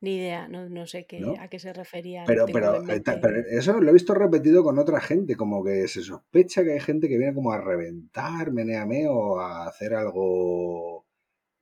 Ni 0.00 0.16
idea, 0.16 0.48
no, 0.48 0.68
no 0.68 0.86
sé 0.86 1.06
qué, 1.06 1.18
¿No? 1.18 1.34
a 1.40 1.48
qué 1.48 1.58
se 1.58 1.72
refería, 1.72 2.24
Pero, 2.26 2.44
pero, 2.52 2.76
eh, 2.88 3.02
pero 3.02 3.40
eso 3.50 3.80
lo 3.80 3.88
he 3.88 3.92
visto 3.92 4.12
repetido 4.12 4.62
con 4.62 4.78
otra 4.78 5.00
gente, 5.00 5.34
como 5.34 5.64
que 5.64 5.88
se 5.88 6.02
sospecha 6.02 6.62
que 6.62 6.72
hay 6.72 6.80
gente 6.80 7.08
que 7.08 7.16
viene 7.16 7.32
como 7.32 7.52
a 7.52 7.60
reventar 7.60 8.52
Meneame 8.52 9.08
o 9.08 9.40
a 9.40 9.66
hacer 9.66 9.94
algo, 9.94 11.06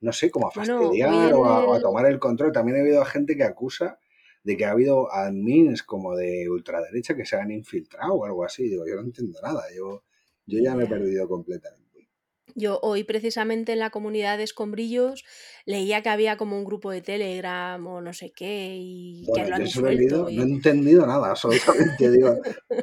no 0.01 0.13
sé, 0.13 0.31
como 0.31 0.49
a 0.49 0.51
Bueno, 0.55 0.81
fastidiar 0.81 1.33
o 1.35 1.45
a, 1.45 1.65
o 1.67 1.75
a 1.75 1.77
el... 1.77 1.83
tomar 1.83 2.07
el 2.07 2.19
control. 2.19 2.53
También 2.53 2.79
he 2.79 2.81
habido 2.81 3.05
gente 3.05 3.37
que 3.37 3.45
acusa 3.45 3.99
de 4.43 4.57
que 4.57 4.65
ha 4.65 4.73
habido 4.73 5.13
admins 5.13 5.85
como 5.85 6.17
de 6.17 6.49
ultraderecha 6.51 7.15
que 7.15 7.25
se 7.25 7.37
han 7.37 7.51
infiltrado 7.53 8.15
o 8.15 8.25
algo 8.25 8.45
así. 8.45 8.65
Digo, 8.65 8.85
yo 8.87 8.97
no 8.97 9.03
entiendo 9.03 9.39
nada, 9.41 9.63
yo, 9.77 10.03
yo 10.47 10.59
ya 10.63 10.75
me 10.75 10.85
he 10.85 10.87
perdido 10.87 11.29
completamente. 11.29 11.83
Yo 12.55 12.79
hoy 12.83 13.05
precisamente 13.05 13.73
en 13.73 13.79
la 13.79 13.91
comunidad 13.91 14.37
de 14.37 14.45
escombrillos 14.45 15.25
leía 15.65 16.03
que 16.03 16.11
había 16.11 16.37
como 16.37 16.59
un 16.59 16.65
grupo 16.65 16.91
de 16.91 17.01
Telegram 17.01 17.85
o 17.87 18.01
no 18.01 18.13
sé 18.13 18.33
qué 18.35 18.77
y 18.79 19.25
que 19.25 19.31
Bueno, 19.31 19.45
lo 19.45 19.51
yo 19.51 19.55
han 19.55 19.63
eso 19.63 19.81
lo 19.81 20.31
no 20.31 20.43
he 20.43 20.43
entendido 20.43 21.07
nada, 21.07 21.31
absolutamente. 21.31 22.11
Digo, 22.11 22.37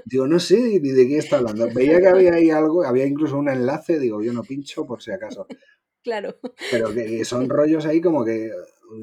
digo, 0.06 0.28
no 0.28 0.40
sé 0.40 0.58
ni 0.58 0.80
de 0.80 1.08
qué 1.08 1.18
está 1.18 1.38
hablando. 1.38 1.70
Veía 1.74 2.00
que 2.00 2.08
había 2.08 2.34
ahí 2.34 2.50
algo, 2.50 2.84
había 2.84 3.06
incluso 3.06 3.38
un 3.38 3.50
enlace, 3.50 4.00
digo, 4.00 4.24
yo 4.24 4.34
no 4.34 4.44
pincho 4.44 4.86
por 4.86 5.02
si 5.02 5.12
acaso. 5.12 5.46
claro. 6.04 6.38
Pero 6.72 6.94
que, 6.94 7.06
que 7.06 7.26
son 7.26 7.50
rollos 7.50 7.86
ahí 7.86 8.02
como 8.02 8.26
que 8.26 8.52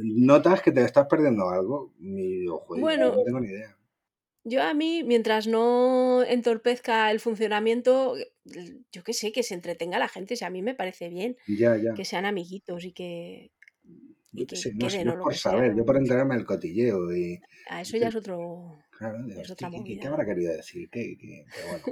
notas 0.03 0.63
que 0.63 0.73
te 0.73 0.83
estás 0.83 1.07
perdiendo 1.07 1.49
algo. 1.49 1.93
Y 2.01 2.47
joder, 2.47 2.67
yo 2.69 2.81
Bueno, 2.81 3.15
no 3.15 3.23
tengo 3.23 3.41
ni 3.41 3.49
idea. 3.49 3.77
Yo 4.49 4.63
a 4.63 4.73
mí, 4.75 5.03
mientras 5.05 5.47
no 5.47 6.23
entorpezca 6.23 7.11
el 7.11 7.21
funcionamiento, 7.21 8.15
yo 8.93 9.03
qué 9.05 9.13
sé, 9.13 9.33
que 9.33 9.43
se 9.43 9.55
entretenga 9.55 9.99
la 9.99 10.09
gente, 10.09 10.37
si 10.37 10.45
a 10.45 10.51
mí 10.51 10.63
me 10.63 10.75
parece 10.75 11.09
bien 11.09 11.37
Ya, 11.49 11.77
ya. 11.77 11.95
que 11.95 12.05
sean 12.05 12.25
amiguitos 12.25 12.85
y 12.85 12.93
que, 12.93 13.51
y 14.33 14.41
Yo 14.41 14.47
que 14.47 14.57
sé, 14.57 14.75
no 14.75 14.89
queden 14.89 15.13
por 15.19 15.35
sea, 15.35 15.53
saber, 15.53 15.75
yo 15.77 15.85
por 15.85 15.97
enterarme 15.97 16.37
del 16.37 16.45
cotilleo 16.47 17.15
y... 17.15 17.41
A 17.69 17.81
y 17.81 17.83
eso 17.83 17.97
ya 17.97 18.05
que- 18.05 18.09
es 18.11 18.17
otro, 18.17 18.79
claro, 18.99 19.19
es 19.27 19.51
otra 19.51 19.71
¿qué, 19.71 19.99
qué- 20.01 20.07
habrá 20.07 20.25
querido 20.25 20.53
decir? 20.53 20.89
¿Qué, 20.91 21.17
qué? 21.21 21.45
Pero 21.55 21.69
bueno. 21.69 21.85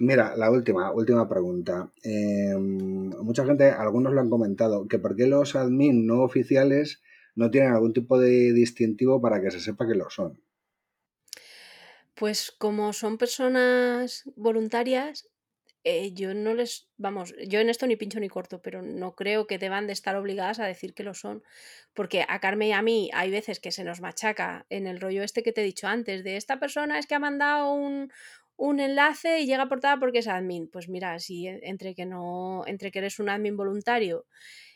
Mira, 0.00 0.34
la 0.36 0.50
última, 0.50 0.92
última 0.92 1.28
pregunta. 1.28 1.92
Eh, 2.02 2.56
mucha 2.56 3.44
gente, 3.46 3.70
algunos 3.70 4.12
lo 4.12 4.20
han 4.20 4.30
comentado, 4.30 4.88
que 4.88 4.98
por 4.98 5.14
qué 5.14 5.26
los 5.26 5.54
admin 5.56 6.06
no 6.06 6.22
oficiales 6.22 7.02
no 7.36 7.50
tienen 7.50 7.72
algún 7.72 7.92
tipo 7.92 8.18
de 8.18 8.52
distintivo 8.52 9.20
para 9.20 9.40
que 9.42 9.50
se 9.50 9.60
sepa 9.60 9.86
que 9.86 9.94
lo 9.94 10.08
son. 10.10 10.40
Pues 12.14 12.52
como 12.58 12.92
son 12.92 13.18
personas 13.18 14.22
voluntarias, 14.36 15.28
eh, 15.84 16.12
yo 16.14 16.32
no 16.34 16.54
les, 16.54 16.88
vamos, 16.96 17.34
yo 17.48 17.60
en 17.60 17.68
esto 17.70 17.86
ni 17.86 17.96
pincho 17.96 18.20
ni 18.20 18.28
corto, 18.28 18.62
pero 18.62 18.82
no 18.82 19.14
creo 19.16 19.46
que 19.46 19.58
deban 19.58 19.86
de 19.86 19.92
estar 19.94 20.16
obligadas 20.16 20.60
a 20.60 20.66
decir 20.66 20.94
que 20.94 21.02
lo 21.04 21.14
son, 21.14 21.42
porque 21.94 22.24
a 22.28 22.40
Carmen 22.40 22.68
y 22.68 22.72
a 22.72 22.82
mí 22.82 23.10
hay 23.14 23.30
veces 23.30 23.60
que 23.60 23.72
se 23.72 23.84
nos 23.84 24.00
machaca 24.00 24.66
en 24.70 24.86
el 24.86 25.00
rollo 25.00 25.22
este 25.24 25.42
que 25.42 25.52
te 25.52 25.62
he 25.62 25.64
dicho 25.64 25.88
antes, 25.88 26.24
de 26.24 26.36
esta 26.36 26.58
persona 26.60 26.98
es 26.98 27.06
que 27.06 27.14
ha 27.16 27.18
mandado 27.18 27.72
un, 27.74 28.12
un 28.56 28.80
enlace 28.80 29.40
y 29.40 29.46
llega 29.46 29.68
portada 29.68 29.98
porque 29.98 30.20
es 30.20 30.28
admin. 30.28 30.68
Pues 30.70 30.88
mira, 30.88 31.18
si 31.18 31.48
e- 31.48 31.60
entre 31.64 31.94
que 31.94 32.06
no, 32.06 32.64
entre 32.66 32.90
que 32.92 33.00
eres 33.00 33.18
un 33.20 33.28
admin 33.28 33.56
voluntario 33.56 34.26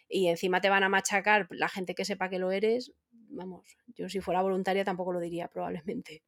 y 0.09 0.29
encima 0.29 0.61
te 0.63 0.71
van 0.71 0.85
a 0.85 0.89
machacar 0.91 1.49
la 1.51 1.69
gente 1.71 1.95
que 1.95 2.05
sepa 2.07 2.31
que 2.31 2.39
lo 2.41 2.53
eres, 2.53 2.93
vamos, 3.13 3.67
yo 3.89 4.09
si 4.11 4.21
fuera 4.21 4.43
voluntaria 4.43 4.85
tampoco 4.85 5.13
lo 5.15 5.21
diría 5.21 5.49
probablemente. 5.49 6.23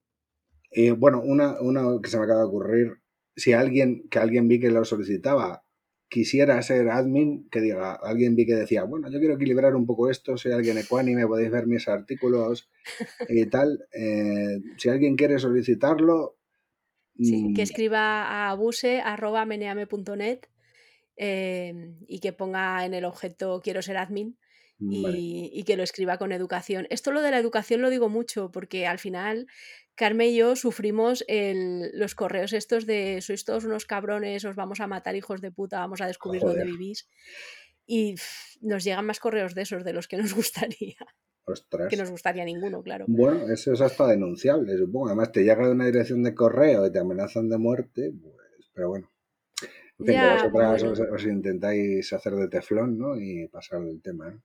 Bueno, 0.99 1.21
una, 1.25 1.61
una 1.61 2.01
que 2.03 2.09
se 2.11 2.18
me 2.18 2.25
acaba 2.25 2.41
de 2.41 2.47
ocurrir, 2.47 2.99
si 3.37 3.53
alguien, 3.53 4.09
que 4.09 4.18
alguien 4.18 4.49
vi 4.49 4.61
que 4.61 4.71
lo 4.71 4.85
solicitaba, 4.85 5.64
quisiera 6.09 6.61
ser 6.62 6.89
admin, 6.91 7.49
que 7.51 7.61
diga, 7.61 7.95
alguien 7.95 8.37
vi 8.37 8.47
que 8.47 8.55
decía, 8.55 8.85
bueno, 8.85 9.11
yo 9.11 9.18
quiero 9.18 9.35
equilibrar 9.35 9.75
un 9.77 9.87
poco 9.87 10.11
esto, 10.11 10.37
soy 10.37 10.53
alguien 10.53 10.79
ecuánime, 10.79 11.27
podéis 11.27 11.51
ver 11.51 11.66
mis 11.66 11.89
artículos 11.89 12.71
y 13.27 13.47
tal, 13.51 13.87
eh, 13.93 14.59
si 14.79 14.89
alguien 14.91 15.16
quiere 15.16 15.39
solicitarlo, 15.39 16.37
Sí, 17.23 17.53
que 17.53 17.61
Mm, 17.61 17.62
escriba 17.62 18.25
a 18.25 18.51
abuse.meneame.net 18.51 20.41
eh, 21.16 21.97
y 22.09 22.21
que 22.21 22.33
ponga 22.33 22.85
en 22.87 22.95
el 22.95 23.05
objeto 23.05 23.61
quiero 23.62 23.83
ser 23.83 23.99
admin 23.99 24.39
vale, 24.79 25.25
y, 25.29 25.51
y 25.53 25.64
que 25.64 25.77
lo 25.77 25.83
escriba 25.83 26.18
con 26.18 26.33
educación. 26.33 26.87
Esto 26.91 27.12
lo 27.12 27.21
de 27.23 27.31
la 27.31 27.39
educación 27.39 27.83
lo 27.83 27.91
digo 27.91 28.09
mucho 28.09 28.51
porque 28.51 28.87
al 28.87 28.99
final 28.99 29.47
Carmen 29.95 30.28
y 30.28 30.36
yo 30.36 30.57
sufrimos 30.57 31.24
el- 31.28 31.91
los 31.99 32.14
correos 32.14 32.53
estos 32.53 32.86
de 32.86 33.20
sois 33.20 33.45
todos 33.45 33.64
unos 33.64 33.84
cabrones, 33.84 34.45
os 34.45 34.57
vamos 34.57 34.80
a 34.80 34.86
matar 34.86 35.14
hijos 35.16 35.41
de 35.41 35.53
puta, 35.53 35.78
vamos 35.80 36.01
a 36.01 36.07
descubrir 36.07 36.43
dónde 36.43 36.64
vivís. 36.64 37.09
Y 37.86 38.14
pff, 38.14 38.57
nos 38.62 38.84
llegan 38.84 39.05
más 39.07 39.20
correos 39.20 39.55
de 39.55 39.62
esos 39.62 39.84
de 39.84 39.93
los 39.93 40.09
que 40.09 40.16
nos 40.16 40.32
gustaría, 40.41 40.97
que 40.97 41.53
ostras. 41.53 41.99
nos 41.99 42.11
gustaría 42.11 42.45
ninguno, 42.45 42.82
claro. 42.82 43.05
Bueno, 43.09 43.51
eso 43.53 43.72
es 43.72 43.80
hasta 43.80 44.07
denunciable, 44.07 44.76
supongo. 44.78 45.09
Además, 45.09 45.32
te 45.32 45.43
llega 45.43 45.66
de 45.66 45.72
una 45.72 45.86
dirección 45.86 46.22
de 46.22 46.34
correo 46.34 46.86
y 46.86 46.93
te 46.93 46.99
amenazan 47.01 47.49
de 47.49 47.59
muerte, 47.59 48.12
pues, 48.22 48.70
pero 48.72 48.88
bueno. 48.91 49.11
En 49.99 50.07
fin, 50.07 50.07
que 50.07 50.12
Ya, 50.12 50.32
vosotras 50.34 50.82
bueno, 50.82 50.93
os, 50.93 51.01
os 51.01 51.24
intentáis 51.26 52.12
hacer 52.12 52.34
de 52.34 52.49
teflón, 52.49 52.97
¿no? 52.97 53.16
Y 53.20 53.49
pasar 53.49 53.80
del 53.82 54.01
tema, 54.01 54.30
¿eh? 54.30 54.38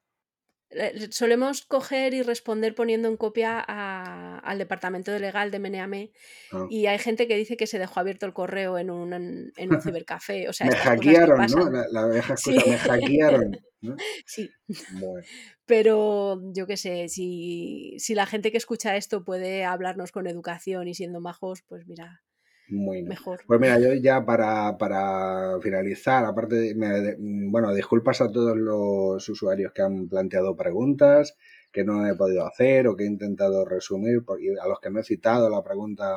Eh, 0.76 1.08
solemos 1.12 1.66
coger 1.66 2.14
y 2.14 2.22
responder 2.22 2.76
poniendo 2.76 3.08
en 3.08 3.18
copia 3.18 3.64
a- 3.68 4.40
al 4.40 4.58
departamento 4.58 5.12
de 5.12 5.20
legal 5.20 5.50
de 5.52 5.60
Meneame 5.60 6.12
Ah. 6.52 6.66
y 6.70 6.86
hay 6.88 7.00
gente 7.00 7.28
que 7.28 7.36
dice 7.38 7.58
que 7.58 7.68
se 7.68 7.80
dejó 7.80 8.00
abierto 8.00 8.26
el 8.26 8.34
correo 8.34 8.78
en 8.78 8.90
un, 8.92 9.14
en 9.14 9.74
un 9.74 9.82
cibercafé, 9.82 10.48
o 10.50 10.54
sea, 10.54 10.68
Me 10.68 10.76
hackearon, 10.76 11.38
¿no? 11.38 11.44
pasan. 11.44 11.74
La, 11.74 11.86
la 11.92 12.08
vieja 12.08 12.38
Sí, 12.38 12.56
me 12.68 12.78
hackearon, 12.78 13.58
¿no? 13.82 13.96
sí. 14.26 14.50
Bueno, 14.94 15.26
Pero 15.66 16.42
yo 16.54 16.68
qué 16.68 16.78
sé, 16.78 17.08
si, 17.10 17.96
si 18.00 18.14
la 18.14 18.26
gente 18.26 18.52
que 18.52 18.58
escucha 18.58 18.96
esto 18.98 19.24
puede 19.24 19.66
hablarnos 19.66 20.12
con 20.12 20.28
educación 20.28 20.88
y 20.88 20.94
siendo 20.94 21.22
majos, 21.22 21.62
pues 21.68 21.88
mira, 21.88 22.22
muy 22.70 22.98
bien. 22.98 23.10
mejor. 23.10 23.40
Pues 23.48 23.60
mira, 23.60 23.80
yo 23.80 23.94
ya 23.94 24.26
para, 24.26 24.78
para 24.78 25.60
finalizar, 25.62 26.26
aparte, 26.26 26.56
de- 26.56 26.76
me- 26.76 27.02
de- 27.02 27.16
bueno, 27.20 27.74
disculpas 27.74 28.22
a 28.22 28.32
todos 28.32 28.58
los 28.58 29.28
usuarios 29.30 29.72
que 29.74 29.82
han 29.84 30.08
planteado 30.10 30.56
preguntas 30.56 31.36
que 31.72 31.84
no 31.84 32.08
he 32.08 32.16
podido 32.16 32.46
hacer 32.48 32.88
o 32.88 32.96
que 32.96 33.04
he 33.04 33.08
intentado 33.08 33.66
resumir, 33.66 34.24
porque 34.26 34.56
a 34.62 34.68
los 34.68 34.80
que 34.80 34.90
no 34.90 35.00
he 35.00 35.04
citado 35.04 35.50
la 35.50 35.62
pregunta, 35.64 36.16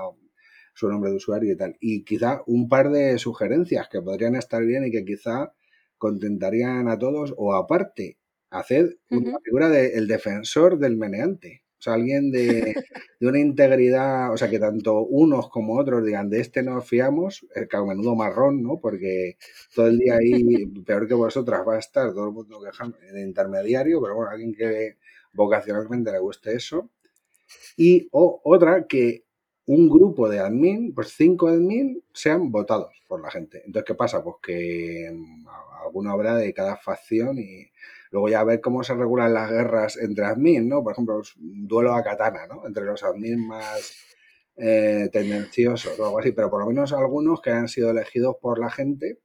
su 0.75 0.89
nombre 0.89 1.11
de 1.11 1.17
usuario 1.17 1.53
y 1.53 1.57
tal. 1.57 1.77
Y 1.81 2.05
quizá 2.05 2.43
un 2.47 2.69
par 2.69 2.91
de 2.91 3.19
sugerencias 3.19 3.89
que 3.89 4.01
podrían 4.01 4.37
estar 4.37 4.65
bien 4.65 4.85
y 4.87 4.91
que 4.93 5.05
quizá 5.05 5.53
contentarían 5.99 6.89
a 6.89 6.99
todos, 6.99 7.35
o 7.37 7.55
aparte, 7.55 8.19
hacer 8.51 8.99
una 9.11 9.33
figura 9.43 9.69
del 9.69 10.07
defensor 10.07 10.79
del 10.79 10.97
meneante. 10.97 11.65
O 11.79 11.83
sea, 11.83 11.95
alguien 11.95 12.31
de, 12.33 12.75
de 13.21 13.27
una 13.27 13.39
integridad, 13.39 14.33
o 14.33 14.37
sea, 14.37 14.51
que 14.51 14.59
tanto 14.59 15.01
unos 15.03 15.49
como 15.49 15.79
otros 15.79 16.05
digan, 16.05 16.29
de 16.31 16.41
este 16.41 16.63
nos 16.63 16.87
fiamos, 16.89 17.47
el 17.55 17.69
que 17.69 17.77
a 17.77 17.85
menudo 17.85 18.17
marrón, 18.17 18.63
¿no? 18.63 18.79
Porque 18.81 19.37
todo 19.75 19.87
el 19.89 19.99
día 19.99 20.17
ahí, 20.17 20.67
peor 20.85 21.07
que 21.07 21.15
vosotras, 21.15 21.63
va 21.67 21.77
a 21.77 21.79
estar 21.79 22.13
todo 22.13 22.27
el 22.29 22.33
mundo 22.33 22.61
quejando 22.63 22.99
de 22.99 23.23
intermediario, 23.23 24.01
pero 24.03 24.17
bueno, 24.17 24.31
alguien 24.31 24.55
que 24.55 24.97
vocacionalmente 25.33 26.11
le 26.13 26.19
guste 26.19 26.55
eso. 26.55 26.91
Y 27.77 28.09
o, 28.13 28.41
otra, 28.45 28.87
que 28.87 29.25
un 29.67 29.89
grupo 29.89 30.29
de 30.29 30.41
admin, 30.41 30.95
pues 30.95 31.09
cinco 31.17 31.49
admin, 31.49 32.03
sean 32.13 32.51
votados 32.51 32.93
por 33.07 33.21
la 33.23 33.31
gente. 33.31 33.63
Entonces, 33.65 33.85
¿qué 33.87 33.95
pasa? 33.95 34.23
Pues 34.23 34.37
que 34.43 35.11
mm, 35.13 35.47
alguno 35.85 36.11
habrá 36.13 36.37
de 36.37 36.53
cada 36.55 36.77
facción 36.77 37.39
y 37.39 37.71
luego 38.11 38.29
ya 38.29 38.41
a 38.41 38.45
ver 38.45 38.61
cómo 38.61 38.83
se 38.83 38.95
regulan 38.95 39.35
las 39.35 39.51
guerras 39.51 39.97
entre 39.97 40.25
admin, 40.25 40.69
¿no? 40.69 40.83
Por 40.83 40.93
ejemplo, 40.93 41.21
un 41.41 41.69
duelo 41.69 41.95
a 41.95 42.03
katana, 42.03 42.47
¿no? 42.47 42.67
Entre 42.67 42.85
los 42.85 43.03
admin 43.03 43.47
más 43.47 43.95
eh, 44.57 45.09
tendenciosos 45.13 45.99
o 45.99 46.05
algo 46.05 46.19
así, 46.19 46.33
pero 46.33 46.51
por 46.51 46.61
lo 46.61 46.67
menos 46.67 46.93
algunos 46.93 47.41
que 47.41 47.51
han 47.51 47.69
sido 47.69 47.91
elegidos 47.91 48.37
por 48.41 48.59
la 48.59 48.71
gente, 48.71 49.21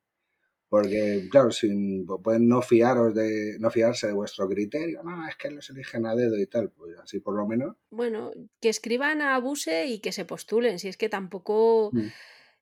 porque, 0.69 1.27
claro, 1.29 1.51
sin, 1.51 2.05
pueden 2.05 2.47
no 2.47 2.61
fiaros 2.61 3.13
de, 3.13 3.57
no 3.59 3.69
fiarse 3.69 4.07
de 4.07 4.13
vuestro 4.13 4.47
criterio, 4.47 5.03
no, 5.03 5.27
es 5.27 5.36
que 5.36 5.51
los 5.51 5.69
eligen 5.69 6.05
a 6.05 6.15
dedo 6.15 6.36
y 6.39 6.47
tal, 6.47 6.71
pues 6.71 6.97
así 6.97 7.19
por 7.19 7.36
lo 7.36 7.47
menos. 7.47 7.75
Bueno, 7.91 8.31
que 8.59 8.69
escriban 8.69 9.21
a 9.21 9.36
Abuse 9.36 9.86
y 9.86 9.99
que 9.99 10.11
se 10.11 10.25
postulen, 10.25 10.79
si 10.79 10.88
es 10.88 10.97
que 10.97 11.09
tampoco, 11.09 11.91
mm, 11.93 12.07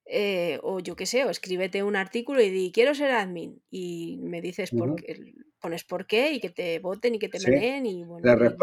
eh, 0.07 0.59
o 0.61 0.81
yo 0.81 0.97
qué 0.97 1.05
sé, 1.05 1.23
o 1.23 1.29
escríbete 1.29 1.83
un 1.83 1.95
artículo 1.95 2.41
y 2.41 2.49
di, 2.49 2.71
quiero 2.73 2.93
ser 2.95 3.11
admin, 3.11 3.61
y 3.69 4.19
me 4.21 4.41
dices 4.41 4.71
por 4.71 4.89
ujú. 4.89 4.95
qué, 4.97 5.33
pones 5.61 5.83
por 5.85 6.07
qué, 6.07 6.33
y 6.33 6.39
que 6.41 6.49
te 6.51 6.79
voten 6.79 7.15
y 7.15 7.19
que 7.19 7.29
te 7.29 7.39
Sí, 7.43 7.51
meneen, 7.51 7.85
y 7.85 8.03
bueno, 8.05 8.29
le 8.37 8.57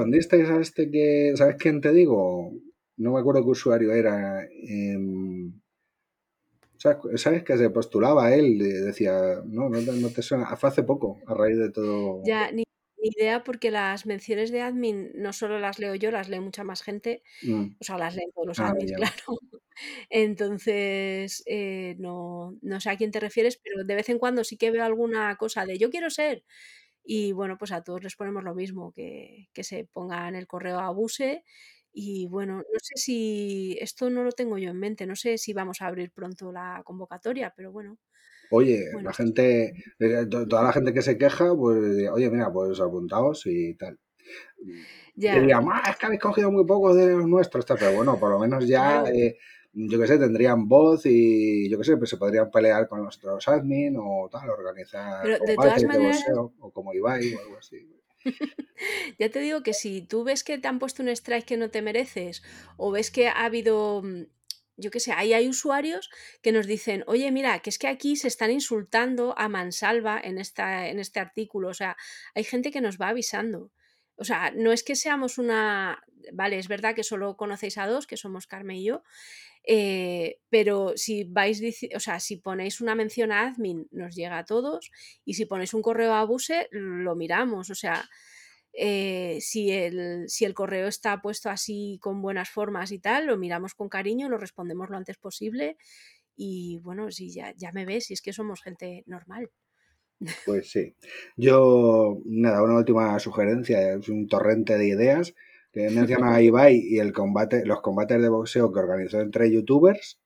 a 0.53 0.61
este 0.61 0.91
que, 0.91 1.33
¿sabes 1.37 1.57
quién 1.59 1.81
te 1.81 1.93
digo? 1.93 2.53
No 2.97 3.13
me 3.13 3.21
acuerdo 3.21 3.43
qué 3.45 3.51
usuario 3.51 3.93
era. 3.93 4.45
em, 4.45 5.53
¿sabes, 6.77 7.21
sabes 7.23 7.45
que 7.45 7.57
se 7.59 7.71
postulaba 7.71 8.35
él? 8.35 8.59
Decía, 8.59 9.43
no, 9.45 9.69
no 9.69 9.85
te, 9.85 9.93
no 9.93 10.11
te 10.13 10.23
suena. 10.23 10.57
Fue 10.57 10.69
hace 10.71 10.83
poco, 10.85 11.23
a 11.27 11.35
raíz 11.35 11.59
de 11.59 11.71
todo. 11.71 12.23
ya 12.23 12.51
ni, 12.53 12.65
ni 12.99 13.09
idea 13.17 13.45
porque 13.45 13.71
las 13.71 14.07
menciones 14.07 14.51
de 14.51 14.63
admin 14.63 15.13
no 15.15 15.33
solo 15.33 15.59
las 15.59 15.79
leo 15.79 15.95
yo, 15.95 16.11
las 16.11 16.29
lee 16.29 16.41
mucha 16.41 16.65
más 16.65 16.83
gente, 16.83 17.23
Mm, 17.43 17.75
o 17.81 17.85
sea, 17.85 17.99
las 17.99 18.15
leen 18.17 18.33
todos 18.35 18.49
los 18.49 18.61
Ah, 18.61 18.63
admins, 18.63 18.93
ya. 18.97 18.99
claro. 18.99 19.39
Entonces, 20.11 21.43
eh, 21.47 21.97
no, 22.01 22.59
no 22.63 22.81
sé 22.81 22.91
a 22.91 22.97
quién 22.99 23.13
te 23.13 23.21
refieres, 23.21 23.61
pero 23.63 23.85
de 23.85 23.95
vez 23.97 24.09
en 24.11 24.19
cuando 24.21 24.45
sí 24.45 24.57
que 24.59 24.71
veo 24.73 24.85
alguna 24.85 25.37
cosa 25.39 25.67
de 25.67 25.79
yo 25.79 25.91
quiero 25.91 26.11
ser. 26.11 26.45
Y 27.11 27.33
bueno, 27.33 27.57
pues 27.59 27.73
a 27.73 27.83
todos 27.83 28.03
les 28.03 28.17
ponemos 28.17 28.45
lo 28.45 28.55
mismo, 28.55 28.93
que, 28.93 29.49
que 29.55 29.65
se 29.65 29.85
pongan 29.87 30.35
el 30.37 30.47
correo 30.47 30.79
a 30.79 30.87
abuse. 30.89 31.43
Y 31.93 32.27
bueno, 32.29 32.59
no 32.59 32.79
sé 32.83 32.95
si 32.97 33.77
esto 33.81 34.11
no 34.11 34.23
lo 34.25 34.33
tengo 34.33 34.59
yo 34.59 34.71
en 34.71 34.79
mente, 34.79 35.07
no 35.07 35.17
sé 35.17 35.39
si 35.39 35.53
vamos 35.55 35.81
a 35.81 35.87
abrir 35.87 36.13
pronto 36.13 36.53
la 36.53 36.83
convocatoria, 36.85 37.53
pero 37.57 37.73
bueno, 37.73 37.99
Oye, 38.51 38.85
bueno, 38.91 39.09
la 39.09 39.13
gente, 39.15 39.75
eh, 39.99 40.27
to- 40.31 40.47
toda 40.49 40.63
la 40.65 40.73
gente 40.73 40.93
que 40.95 41.03
se 41.03 41.17
queja, 41.19 41.55
pues, 41.57 42.09
oye, 42.11 42.31
mira, 42.31 42.53
pues 42.53 42.81
apuntaos 42.81 43.43
y 43.47 43.75
tal. 43.77 43.99
Ya, 45.17 45.41
digan, 45.41 45.65
"Ah, 45.71 45.91
es 45.91 45.97
que 45.97 46.07
habéis 46.07 46.21
cogido 46.23 46.51
muy 46.51 46.65
pocos 46.67 46.97
de 46.97 47.07
los 47.09 47.27
nuestros, 47.27 47.67
tal", 47.67 47.79
pero 47.79 47.93
bueno, 47.93 48.19
por 48.19 48.31
lo 48.31 48.39
menos 48.39 48.67
ya, 48.67 49.03
claro. 49.03 49.13
eh, 49.13 49.37
yo 49.73 50.01
qué 50.01 50.07
sé, 50.07 50.19
tendrían 50.19 50.69
voz 50.69 51.03
y 51.05 51.69
yo 51.69 51.79
qué 51.79 51.85
sé, 51.85 51.97
pues 51.97 52.11
se 52.11 52.17
podrían 52.17 52.51
pelear 52.51 52.89
con 52.89 53.03
los 53.05 53.17
otros 53.19 53.47
admin 53.49 53.97
o 53.99 54.29
tal, 54.31 54.49
organizar 54.51 55.23
Pero 55.23 55.39
de 55.39 55.55
todas 55.55 55.57
combates 55.57 55.83
de 55.83 55.89
maneras, 55.89 56.17
boxeo 56.17 56.55
o 56.61 56.73
como 56.73 56.95
Ibai 56.95 57.35
o 57.35 57.41
algo 57.41 57.59
así. 57.59 57.89
ya 59.19 59.31
te 59.31 59.41
digo 59.41 59.63
que 59.63 59.75
si 59.75 60.03
tú 60.03 60.25
ves 60.25 60.45
que 60.45 60.59
te 60.59 60.69
han 60.69 60.79
puesto 60.79 61.03
un 61.03 61.09
strike 61.09 61.45
que 61.45 61.57
no 61.57 61.71
te 61.71 61.83
mereces, 61.83 62.43
o 62.77 62.91
ves 62.91 63.11
que 63.11 63.29
ha 63.29 63.45
habido, 63.45 64.03
mm, 64.03 64.25
yo 64.77 64.91
qué 64.91 65.01
sé, 65.01 65.13
ahí 65.13 65.33
hay 65.33 65.49
usuarios 65.49 66.11
que 66.43 66.53
nos 66.53 66.67
dicen, 66.67 67.05
oye, 67.07 67.31
mira, 67.31 67.59
que 67.61 67.71
es 67.71 67.79
que 67.79 67.89
aquí 67.89 68.17
se 68.17 68.29
están 68.29 68.51
insultando 68.51 69.35
a 69.39 69.49
mansalva 69.49 70.21
en, 70.23 70.39
esta, 70.39 70.89
en 70.89 70.99
este 70.99 71.21
artículo. 71.21 71.69
O 71.69 71.75
sea, 71.75 71.97
hay 72.35 72.45
gente 72.45 72.71
que 72.71 72.81
nos 72.81 72.99
va 72.99 73.09
avisando. 73.09 73.71
O 74.17 74.25
sea, 74.25 74.53
no 74.55 74.73
es 74.73 74.83
que 74.83 74.97
seamos 74.97 75.39
una. 75.39 76.03
Vale, 76.33 76.59
es 76.59 76.69
verdad 76.69 76.95
que 76.95 77.05
solo 77.05 77.37
conocéis 77.37 77.79
a 77.79 77.87
dos, 77.87 78.07
que 78.07 78.17
somos 78.17 78.47
Carmen 78.47 78.77
y 78.77 78.85
yo, 78.85 79.03
eh, 79.71 80.41
pero 80.49 80.95
si 80.97 81.25
vais, 81.25 81.61
o 81.95 82.01
sea, 82.01 82.21
si 82.21 82.39
ponéis 82.39 82.81
una 82.81 82.95
mención 82.95 83.31
a 83.31 83.47
admin, 83.47 83.87
nos 83.91 84.15
llega 84.15 84.39
a 84.39 84.47
todos, 84.47 84.91
y 85.27 85.35
si 85.35 85.45
ponéis 85.45 85.75
un 85.75 85.83
correo 85.83 86.15
a 86.15 86.25
Buse, 86.25 86.69
lo 86.71 87.15
miramos. 87.15 87.69
O 87.69 87.75
sea, 87.75 88.09
eh, 88.73 89.37
si, 89.43 89.71
el, 89.71 90.25
si 90.27 90.47
el 90.47 90.55
correo 90.55 90.89
está 90.89 91.21
puesto 91.21 91.51
así 91.51 91.99
con 92.01 92.23
buenas 92.23 92.49
formas 92.49 92.93
y 92.93 92.99
tal, 92.99 93.27
lo 93.27 93.37
miramos 93.37 93.75
con 93.75 93.91
cariño, 93.91 94.31
lo 94.31 94.39
respondemos 94.39 94.89
lo 94.89 94.97
antes 94.97 95.19
posible. 95.19 95.77
Y 96.35 96.79
bueno, 96.79 97.11
si 97.11 97.31
ya, 97.31 97.53
ya 97.55 97.71
me 97.73 97.85
ves, 97.85 98.07
si 98.07 98.15
es 98.15 98.23
que 98.23 98.33
somos 98.33 98.63
gente 98.63 99.05
normal. 99.07 99.51
Pues 100.47 100.71
sí. 100.71 100.97
Yo, 101.37 102.23
nada, 102.25 102.63
una 102.63 102.79
última 102.79 103.19
sugerencia, 103.19 103.93
es 103.93 104.09
un 104.09 104.29
torrente 104.29 104.79
de 104.79 104.89
ideas 104.89 105.35
que 105.73 105.91
menciona 105.91 106.35
a 106.35 106.43
Ibai 106.43 106.77
y 106.77 106.99
el 106.99 107.13
combate, 107.13 107.65
los 107.67 107.81
combates 107.81 108.21
de 108.21 108.29
boxeo 108.29 108.73
que 108.73 108.81
organizó 108.81 109.21
entre 109.21 109.51
youtubers. 109.51 110.21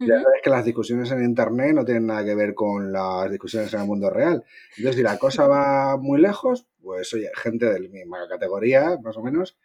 Ya 0.00 0.14
sabes 0.22 0.40
que 0.44 0.50
las 0.50 0.64
discusiones 0.64 1.10
en 1.10 1.24
internet 1.24 1.72
no 1.74 1.84
tienen 1.84 2.06
nada 2.06 2.24
que 2.24 2.36
ver 2.36 2.54
con 2.54 2.92
las 2.92 3.28
discusiones 3.32 3.74
en 3.74 3.80
el 3.80 3.86
mundo 3.86 4.10
real. 4.10 4.44
Entonces, 4.76 4.96
si 4.96 5.02
la 5.02 5.18
cosa 5.18 5.48
va 5.48 5.96
muy 5.96 6.20
lejos, 6.20 6.68
pues 6.80 7.12
oye, 7.14 7.28
gente 7.34 7.66
de 7.66 7.80
la 7.80 7.88
misma 7.88 8.28
categoría, 8.28 8.96
más 9.02 9.16
o 9.16 9.22
menos, 9.24 9.58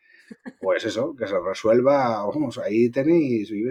pues 0.60 0.86
eso, 0.86 1.16
que 1.16 1.28
se 1.28 1.36
resuelva, 1.40 2.26
vamos, 2.26 2.58
ahí 2.58 2.90
tenéis, 2.90 3.50
yo 3.50 3.68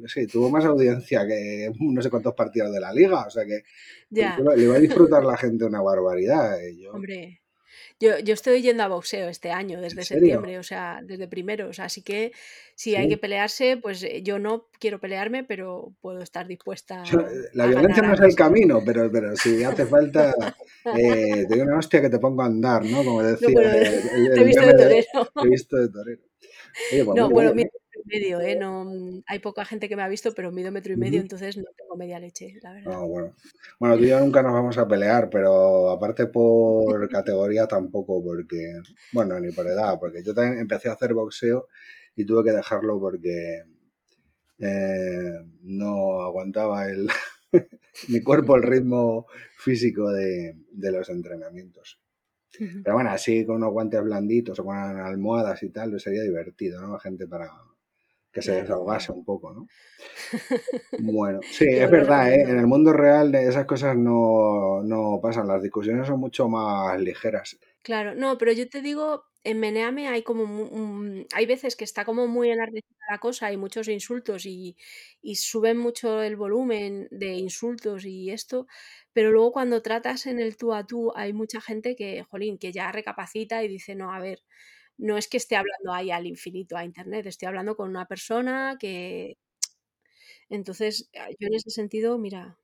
qué 0.00 0.08
sé, 0.08 0.26
tuvo 0.26 0.48
más 0.48 0.64
audiencia 0.64 1.26
que 1.26 1.70
no 1.78 2.00
sé 2.00 2.08
cuántos 2.08 2.32
partidos 2.34 2.72
de 2.72 2.80
la 2.80 2.90
liga, 2.90 3.26
o 3.26 3.30
sea 3.30 3.44
que, 3.44 3.64
Ya, 4.08 4.38
le 4.38 4.56
le 4.56 4.68
va 4.68 4.76
a 4.76 4.80
disfrutar 4.80 5.22
la 5.22 5.36
gente 5.36 5.66
una 5.66 5.82
barbaridad. 5.82 6.62
eh, 6.64 6.76
Yo, 6.78 6.92
hombre. 6.92 7.42
Yo, 8.00 8.18
yo 8.18 8.34
estoy 8.34 8.60
yendo 8.62 8.82
a 8.82 8.88
boxeo 8.88 9.28
este 9.28 9.50
año, 9.52 9.78
¿en 9.78 9.82
desde 9.82 10.02
serio? 10.02 10.36
septiembre, 10.36 10.58
o 10.58 10.62
sea, 10.62 11.00
desde 11.04 11.28
primeros. 11.28 11.78
Así 11.78 12.02
que 12.02 12.32
si 12.74 12.96
hay 12.96 13.08
que 13.08 13.14
Sí. 13.14 13.20
pelearse, 13.20 13.76
pues 13.76 14.02
eh, 14.02 14.22
yo 14.22 14.38
no 14.38 14.68
quiero 14.80 15.00
pelearme, 15.00 15.44
pero 15.44 15.94
puedo 16.00 16.20
estar 16.20 16.46
dispuesta 16.48 16.96
sea, 17.02 17.18
La 17.52 17.64
a 17.64 17.68
violencia 17.68 18.02
ganar 18.02 18.08
no 18.08 18.14
es 18.14 18.20
el 18.20 18.34
camino, 18.34 18.82
pero, 18.84 19.10
pero 19.12 19.36
si 19.36 19.62
hace 19.62 19.86
falta, 19.86 20.32
eh, 20.90 21.44
te 21.48 21.54
doy 21.56 21.60
una 21.60 21.78
hostia 21.78 22.00
que 22.00 22.10
te 22.10 22.18
pongo 22.18 22.42
a 22.42 22.46
andar, 22.46 22.84
¿no? 22.86 23.04
Como 23.04 23.22
No, 23.40 23.50
decía 23.50 23.52
bueno, 23.52 23.70
el, 23.70 23.76
el- 24.12 24.32
te 24.32 24.40
he 24.40 24.44
el 24.44 24.44
visto 24.44 24.66
meme 24.66 24.74
de 24.74 24.74
torero. 24.74 25.30
he 25.40 25.48
visto 25.48 25.76
de 25.76 25.88
torero. 25.90 26.22
Oye, 26.90 27.04
pues 27.04 27.16
No, 27.16 27.30
bueno, 27.30 27.54
mira, 27.54 27.68
¿eh? 27.68 27.70
Medio, 28.04 28.40
¿eh? 28.40 28.56
No, 28.56 28.84
mm, 28.84 29.22
hay 29.26 29.38
poca 29.38 29.64
gente 29.64 29.88
que 29.88 29.96
me 29.96 30.02
ha 30.02 30.08
visto, 30.08 30.32
pero 30.34 30.52
mido 30.52 30.70
metro 30.72 30.92
y 30.92 30.96
medio, 30.96 31.20
entonces 31.20 31.56
no 31.56 31.64
tengo 31.76 31.96
media 31.96 32.18
leche, 32.18 32.58
la 32.62 32.72
verdad. 32.72 32.92
Ah, 32.94 33.04
bueno. 33.04 33.34
Bueno, 33.78 33.96
tú 33.96 34.04
y 34.04 34.08
yo 34.08 34.20
nunca 34.20 34.42
nos 34.42 34.52
vamos 34.52 34.78
a 34.78 34.86
pelear, 34.86 35.30
pero 35.30 35.90
aparte 35.90 36.26
por 36.26 37.08
categoría 37.08 37.66
tampoco, 37.66 38.22
porque, 38.22 38.80
bueno, 39.12 39.38
ni 39.40 39.52
por 39.52 39.66
edad, 39.66 39.98
porque 39.98 40.22
yo 40.22 40.34
también 40.34 40.58
empecé 40.60 40.88
a 40.88 40.92
hacer 40.92 41.14
boxeo 41.14 41.68
y 42.16 42.24
tuve 42.24 42.44
que 42.44 42.52
dejarlo 42.52 42.98
porque 43.00 43.64
eh, 44.58 45.32
no 45.62 46.22
aguantaba 46.22 46.86
el, 46.86 47.08
mi 48.08 48.22
cuerpo 48.22 48.56
el 48.56 48.62
ritmo 48.62 49.26
físico 49.58 50.10
de, 50.12 50.56
de 50.70 50.92
los 50.92 51.08
entrenamientos. 51.08 52.00
Pero 52.58 52.94
bueno, 52.94 53.10
así 53.10 53.44
con 53.44 53.56
unos 53.56 53.72
guantes 53.72 54.02
blanditos 54.02 54.58
o 54.60 54.64
con 54.64 54.76
almohadas 54.76 55.62
y 55.64 55.70
tal, 55.70 55.98
sería 55.98 56.22
divertido, 56.22 56.80
¿no? 56.80 56.98
Gente 57.00 57.26
para 57.26 57.50
que 58.34 58.42
se 58.42 58.52
desahogase 58.52 59.12
un 59.12 59.24
poco, 59.24 59.54
¿no? 59.54 59.66
Bueno, 60.98 61.40
sí, 61.48 61.66
es 61.68 61.90
verdad, 61.90 62.32
¿eh? 62.32 62.42
en 62.42 62.58
el 62.58 62.66
mundo 62.66 62.92
real 62.92 63.34
esas 63.34 63.64
cosas 63.64 63.96
no, 63.96 64.82
no 64.82 65.20
pasan, 65.22 65.46
las 65.46 65.62
discusiones 65.62 66.08
son 66.08 66.18
mucho 66.18 66.48
más 66.48 67.00
ligeras. 67.00 67.56
Claro, 67.82 68.14
no, 68.14 68.36
pero 68.36 68.52
yo 68.52 68.68
te 68.68 68.80
digo, 68.82 69.24
en 69.44 69.60
Meneame 69.60 70.08
hay 70.08 70.22
como 70.22 71.02
hay 71.32 71.46
veces 71.46 71.76
que 71.76 71.84
está 71.84 72.04
como 72.04 72.26
muy 72.26 72.50
enardecida 72.50 72.96
la 73.10 73.18
cosa, 73.18 73.46
hay 73.46 73.56
muchos 73.56 73.88
insultos 73.88 74.46
y, 74.46 74.76
y 75.22 75.36
suben 75.36 75.78
mucho 75.78 76.22
el 76.22 76.36
volumen 76.36 77.06
de 77.10 77.34
insultos 77.34 78.04
y 78.04 78.30
esto, 78.30 78.66
pero 79.12 79.30
luego 79.30 79.52
cuando 79.52 79.82
tratas 79.82 80.26
en 80.26 80.40
el 80.40 80.56
tú 80.56 80.72
a 80.74 80.86
tú 80.86 81.12
hay 81.14 81.32
mucha 81.32 81.60
gente 81.60 81.94
que, 81.94 82.24
jolín, 82.24 82.58
que 82.58 82.72
ya 82.72 82.90
recapacita 82.90 83.62
y 83.62 83.68
dice, 83.68 83.94
no, 83.94 84.12
a 84.12 84.18
ver, 84.18 84.40
no 84.98 85.18
es 85.18 85.28
que 85.28 85.36
esté 85.36 85.56
hablando 85.56 85.92
ahí 85.92 86.10
al 86.10 86.26
infinito 86.26 86.76
a 86.76 86.84
internet, 86.84 87.26
estoy 87.26 87.46
hablando 87.48 87.76
con 87.76 87.90
una 87.90 88.06
persona 88.06 88.76
que... 88.78 89.38
Entonces, 90.48 91.10
ah, 91.18 91.28
yo 91.38 91.48
en 91.48 91.54
ese 91.54 91.70
sentido, 91.70 92.18
mira, 92.18 92.58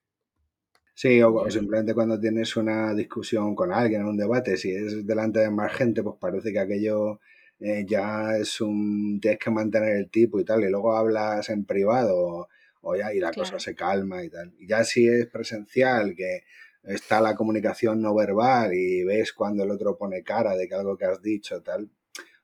Sí, 0.94 1.22
o, 1.22 1.50
simplemente 1.50 1.94
cuando 1.94 2.20
tienes 2.20 2.56
una 2.56 2.92
discusión 2.94 3.54
con 3.54 3.72
alguien, 3.72 4.04
un 4.04 4.18
debate, 4.18 4.58
si 4.58 4.70
es 4.70 5.06
delante 5.06 5.40
de 5.40 5.50
más 5.50 5.72
gente, 5.72 6.02
pues 6.02 6.16
parece 6.20 6.52
que 6.52 6.58
aquello 6.58 7.20
eh, 7.58 7.86
ya 7.88 8.36
es 8.36 8.60
un... 8.60 9.18
tienes 9.18 9.38
que 9.38 9.50
mantener 9.50 9.96
el 9.96 10.10
tipo 10.10 10.38
y 10.38 10.44
tal, 10.44 10.62
y 10.62 10.68
luego 10.68 10.94
hablas 10.94 11.48
en 11.48 11.64
privado 11.64 12.48
o 12.82 12.96
ya 12.96 13.14
y 13.14 13.20
la 13.20 13.32
cosa 13.32 13.58
se 13.58 13.74
calma 13.74 14.22
y 14.24 14.28
tal. 14.28 14.52
Y 14.58 14.66
ya 14.66 14.84
si 14.84 15.08
es 15.08 15.26
presencial, 15.26 16.14
que 16.14 16.42
está 16.82 17.20
la 17.20 17.34
comunicación 17.34 18.02
no 18.02 18.14
verbal 18.14 18.74
y 18.74 19.02
ves 19.04 19.32
cuando 19.32 19.64
el 19.64 19.70
otro 19.70 19.96
pone 19.96 20.22
cara 20.22 20.54
de 20.54 20.68
que 20.68 20.74
algo 20.74 20.96
que 20.96 21.06
has 21.06 21.22
dicho 21.22 21.62
tal, 21.62 21.90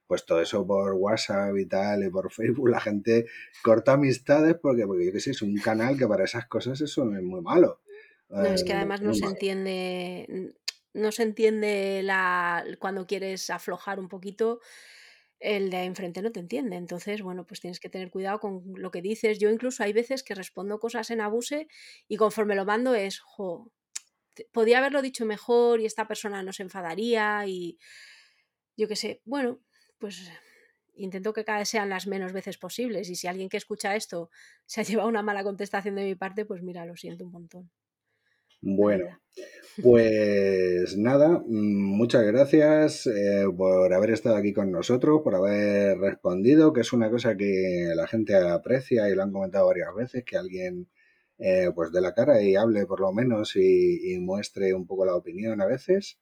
pues 0.06 0.24
todo 0.24 0.40
eso 0.40 0.66
por 0.66 0.94
WhatsApp 0.94 1.56
y 1.56 1.66
tal 1.66 2.04
y 2.04 2.10
por 2.10 2.32
Facebook, 2.32 2.68
la 2.68 2.80
gente 2.80 3.26
corta 3.62 3.92
amistades 3.92 4.56
porque, 4.60 4.86
porque 4.86 5.06
yo 5.06 5.12
qué 5.12 5.20
sé, 5.20 5.32
es 5.32 5.42
un 5.42 5.56
canal 5.56 5.98
que 5.98 6.06
para 6.06 6.24
esas 6.24 6.46
cosas 6.46 6.80
eso 6.80 7.02
es 7.12 7.22
muy 7.22 7.40
malo. 7.40 7.80
No, 8.28 8.44
es 8.44 8.64
que 8.64 8.72
además 8.72 9.02
no 9.02 9.14
se 9.14 9.24
entiende, 9.24 10.54
no 10.94 11.12
se 11.12 11.22
entiende 11.22 12.02
la, 12.02 12.64
cuando 12.78 13.06
quieres 13.06 13.50
aflojar 13.50 14.00
un 14.00 14.08
poquito, 14.08 14.60
el 15.38 15.70
de 15.70 15.84
enfrente 15.84 16.22
no 16.22 16.32
te 16.32 16.40
entiende. 16.40 16.76
Entonces, 16.76 17.22
bueno, 17.22 17.46
pues 17.46 17.60
tienes 17.60 17.78
que 17.78 17.88
tener 17.88 18.10
cuidado 18.10 18.40
con 18.40 18.62
lo 18.74 18.90
que 18.90 19.02
dices. 19.02 19.38
Yo 19.38 19.50
incluso 19.50 19.82
hay 19.82 19.92
veces 19.92 20.22
que 20.22 20.34
respondo 20.34 20.80
cosas 20.80 21.10
en 21.10 21.20
abuse 21.20 21.68
y 22.08 22.16
conforme 22.16 22.56
lo 22.56 22.64
mando 22.64 22.94
es, 22.94 23.20
jo, 23.20 23.70
podía 24.52 24.78
haberlo 24.78 25.02
dicho 25.02 25.24
mejor 25.24 25.80
y 25.80 25.86
esta 25.86 26.08
persona 26.08 26.42
no 26.42 26.52
se 26.52 26.62
enfadaría 26.62 27.46
y 27.46 27.78
yo 28.76 28.88
qué 28.88 28.96
sé, 28.96 29.22
bueno, 29.24 29.60
pues 29.98 30.30
intento 30.94 31.32
que 31.32 31.44
cada 31.44 31.58
vez 31.58 31.68
sean 31.68 31.88
las 31.88 32.06
menos 32.06 32.32
veces 32.32 32.58
posibles 32.58 33.10
y 33.10 33.16
si 33.16 33.26
alguien 33.26 33.48
que 33.48 33.56
escucha 33.56 33.96
esto 33.96 34.30
se 34.64 34.80
ha 34.80 34.84
llevado 34.84 35.08
una 35.08 35.22
mala 35.22 35.44
contestación 35.44 35.94
de 35.94 36.04
mi 36.04 36.14
parte, 36.14 36.44
pues 36.44 36.62
mira, 36.62 36.86
lo 36.86 36.96
siento 36.96 37.24
un 37.24 37.32
montón. 37.32 37.70
Bueno, 38.62 39.20
pues 39.82 40.96
nada, 40.96 41.38
mm, 41.46 41.96
muchas 41.96 42.24
gracias 42.24 43.06
eh, 43.06 43.44
por 43.56 43.92
haber 43.92 44.10
estado 44.10 44.36
aquí 44.36 44.52
con 44.52 44.72
nosotros, 44.72 45.20
por 45.22 45.34
haber 45.34 45.98
respondido, 45.98 46.72
que 46.72 46.80
es 46.80 46.92
una 46.92 47.10
cosa 47.10 47.36
que 47.36 47.92
la 47.94 48.06
gente 48.06 48.34
aprecia 48.34 49.08
y 49.08 49.14
lo 49.14 49.22
han 49.22 49.32
comentado 49.32 49.66
varias 49.66 49.94
veces, 49.94 50.24
que 50.24 50.36
alguien 50.36 50.88
eh, 51.38 51.70
pues 51.74 51.92
de 51.92 52.00
la 52.00 52.14
cara 52.14 52.42
y 52.42 52.56
hable 52.56 52.86
por 52.86 53.00
lo 53.00 53.12
menos 53.12 53.54
y 53.56 54.18
muestre 54.20 54.72
un 54.74 54.86
poco 54.86 55.04
la 55.04 55.14
opinión 55.14 55.60
a 55.60 55.66
veces. 55.66 56.18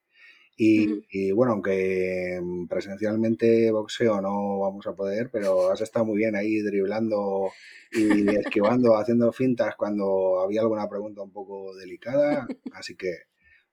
Y, 0.57 1.31
bueno, 1.31 1.53
aunque 1.53 2.39
presencialmente 2.69 3.71
boxeo 3.71 4.21
no 4.21 4.59
vamos 4.59 4.87
a 4.87 4.95
poder, 4.95 5.29
pero 5.29 5.69
has 5.69 5.81
estado 5.81 6.05
muy 6.05 6.17
bien 6.17 6.35
ahí 6.35 6.61
driblando 6.61 7.51
y 7.91 8.29
esquivando, 8.29 8.95
haciendo 8.97 9.31
fintas 9.33 9.75
cuando 9.75 10.39
había 10.39 10.61
alguna 10.61 10.87
pregunta 10.87 11.21
un 11.21 11.31
poco 11.31 11.75
delicada. 11.75 12.47
Así 12.73 12.95
que 12.95 13.11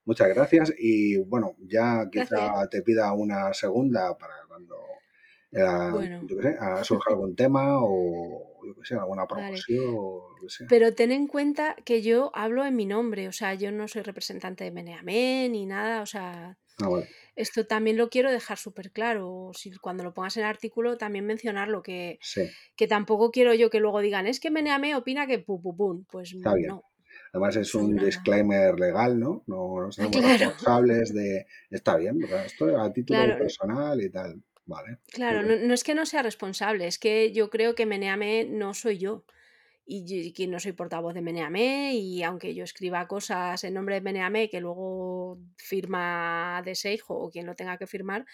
muchas 0.05 0.27
gracias. 0.29 0.73
Y 0.77 1.17
bueno, 1.17 1.55
ya 1.59 2.09
quizá 2.11 2.67
te 2.69 2.81
pida 2.81 3.13
una 3.13 3.53
segunda 3.53 4.17
para 4.17 4.35
cuando 4.47 4.75
eh, 5.51 6.21
yo 6.27 6.41
sé, 6.41 6.57
surja 6.83 7.09
algún 7.11 7.35
tema 7.35 7.77
o 7.81 8.59
yo 8.65 8.75
qué 8.75 8.85
sé, 8.85 8.95
alguna 8.95 9.27
promoción 9.27 9.93
o 9.95 10.29
lo 10.31 10.41
que 10.41 10.49
sea. 10.49 10.67
Pero 10.67 10.93
ten 10.93 11.11
en 11.11 11.27
cuenta 11.27 11.75
que 11.85 12.01
yo 12.01 12.31
hablo 12.33 12.65
en 12.65 12.75
mi 12.75 12.85
nombre, 12.85 13.27
o 13.27 13.31
sea, 13.31 13.53
yo 13.53 13.71
no 13.71 13.87
soy 13.87 14.01
representante 14.01 14.63
de 14.63 14.71
Meneamé 14.71 15.47
ni 15.49 15.65
nada, 15.65 16.01
o 16.01 16.05
sea, 16.05 16.57
Ah, 16.81 16.89
esto 17.35 17.65
también 17.65 17.97
lo 17.97 18.09
quiero 18.09 18.31
dejar 18.31 18.57
súper 18.57 18.91
claro. 18.91 19.51
Si 19.55 19.71
cuando 19.77 20.03
lo 20.03 20.13
pongas 20.13 20.37
en 20.37 20.43
el 20.43 20.49
artículo, 20.49 20.97
también 20.97 21.25
mencionarlo, 21.25 21.81
que, 21.81 22.19
que 22.75 22.87
tampoco 22.87 23.31
quiero 23.31 23.53
yo 23.53 23.69
que 23.69 23.79
luego 23.79 24.01
digan, 24.01 24.27
es 24.27 24.39
que 24.39 24.51
Meneame 24.51 24.95
opina 24.95 25.27
que 25.27 25.39
pum, 25.39 25.61
pum, 25.61 25.75
pum. 25.75 26.05
Pues 26.09 26.35
no. 26.35 26.83
Además 27.31 27.55
es 27.55 27.73
un 27.73 27.95
disclaimer 27.95 28.79
legal, 28.79 29.19
¿no? 29.19 29.43
No, 29.47 29.87
somos 29.91 30.15
responsables 30.15 31.13
de... 31.13 31.47
Está 31.69 31.95
bien, 31.97 32.19
esto 32.45 32.79
a 32.79 32.93
título 32.93 33.37
personal 33.37 34.01
y 34.01 34.09
tal. 34.09 34.41
Vale. 34.65 34.99
Claro, 35.11 35.43
no, 35.43 35.55
no, 35.57 35.73
es 35.73 35.83
que 35.83 35.93
no 35.93 36.05
sea 36.05 36.21
responsable, 36.21 36.87
es 36.87 36.97
que 36.97 37.33
yo 37.33 37.49
creo 37.49 37.75
que 37.75 37.85
Meneame 37.85 38.45
no 38.45 38.73
soy 38.73 38.97
yo 38.97 39.25
y, 39.85 40.33
que 40.33 40.47
no 40.47 40.59
soy 40.59 40.73
portavoz 40.73 41.13
de 41.13 41.21
Meneame 41.21 41.95
y 41.95 42.23
aunque 42.23 42.55
yo 42.55 42.63
escriba 42.63 43.07
cosas 43.07 43.63
en 43.63 43.73
nombre 43.73 43.95
de 43.95 44.01
Meneame 44.01 44.49
que 44.49 44.61
luego 44.61 45.39
firma 45.57 46.61
de 46.65 46.75
Seijo 46.75 47.15
o 47.15 47.29
quien 47.29 47.45
lo 47.45 47.55
tenga 47.55 47.77
que 47.77 47.87
firmar, 47.87 48.25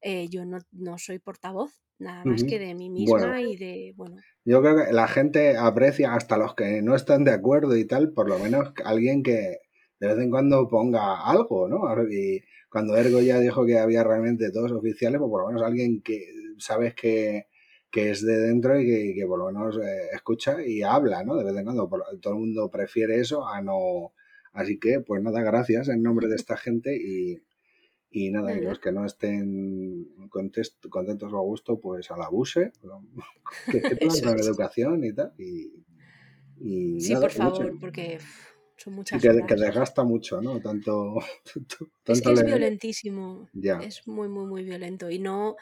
eh, 0.00 0.28
yo 0.28 0.44
no, 0.44 0.58
no, 0.72 0.98
soy 0.98 1.18
portavoz, 1.18 1.80
nada 1.98 2.24
más 2.24 2.44
que 2.44 2.58
de 2.58 2.74
mí 2.74 2.90
misma 2.90 3.40
y 3.40 3.56
de, 3.56 3.92
bueno. 3.96 4.16
Yo 4.44 4.60
creo 4.60 4.76
que 4.76 4.92
la 4.92 5.08
gente 5.08 5.56
aprecia 5.56 6.14
hasta 6.14 6.36
los 6.36 6.54
que 6.54 6.82
no 6.82 6.94
están 6.94 7.24
de 7.24 7.32
acuerdo 7.32 7.76
y 7.76 7.84
tal, 7.84 8.12
por 8.12 8.28
lo 8.28 8.38
menos 8.38 8.72
alguien 8.84 9.22
que 9.22 9.58
de 10.00 10.06
vez 10.06 10.18
en 10.18 10.30
cuando 10.30 10.68
ponga 10.68 11.28
algo, 11.28 11.68
¿no? 11.68 11.80
Y 12.08 12.42
cuando 12.70 12.96
Ergo 12.96 13.20
ya 13.20 13.40
dijo 13.40 13.66
que 13.66 13.78
había 13.78 14.04
realmente 14.04 14.50
todos 14.52 14.70
oficiales, 14.70 15.18
pues 15.18 15.30
por 15.30 15.42
lo 15.42 15.48
menos 15.48 15.62
alguien 15.62 16.02
que 16.02 16.32
sabes 16.58 16.94
que 16.94 17.46
que 17.90 18.10
es 18.10 18.24
de 18.24 18.38
dentro 18.38 18.78
y 18.78 19.14
que, 19.14 19.26
por 19.26 19.38
lo 19.38 19.46
menos 19.46 19.78
eh, 19.78 20.08
escucha 20.12 20.62
y 20.64 20.82
habla, 20.82 21.24
¿no? 21.24 21.36
De 21.36 21.44
vez 21.44 21.56
en 21.56 21.64
cuando. 21.64 21.88
todo 22.20 22.34
el 22.34 22.40
mundo 22.40 22.70
prefiere 22.70 23.20
eso 23.20 23.46
a 23.46 23.60
no. 23.62 24.12
Así 24.52 24.78
que, 24.78 25.00
pues 25.00 25.22
nada, 25.22 25.42
gracias 25.42 25.88
en 25.88 26.02
nombre 26.02 26.28
de 26.28 26.36
esta 26.36 26.56
gente 26.56 26.96
y, 26.96 27.42
y 28.10 28.30
nada, 28.30 28.56
y 28.56 28.60
los 28.60 28.78
que 28.78 28.92
no 28.92 29.04
estén 29.04 30.08
contentos 30.90 31.32
o 31.32 31.38
a 31.38 31.42
gusto, 31.42 31.78
pues 31.80 32.10
al 32.10 32.22
abuse, 32.22 32.72
que 33.70 33.82
la 34.24 34.32
educación 34.32 35.04
y 35.04 35.12
tal. 35.12 35.32
Y, 35.38 37.00
sí, 37.00 37.14
por 37.14 37.30
favor, 37.30 37.78
porque 37.78 38.18
son 38.76 38.94
muchas 38.94 39.22
que, 39.22 39.28
que, 39.46 39.54
desgasta 39.54 40.04
mucho, 40.04 40.40
¿no? 40.40 40.60
Tanto, 40.60 41.16
es 42.06 42.20
que 42.20 42.32
es 42.32 42.44
violentísimo. 42.44 43.48
Es 43.82 44.06
muy, 44.06 44.28
muy, 44.28 44.46
muy 44.46 44.64
violento. 44.64 45.10
Y 45.10 45.18
no, 45.18 45.56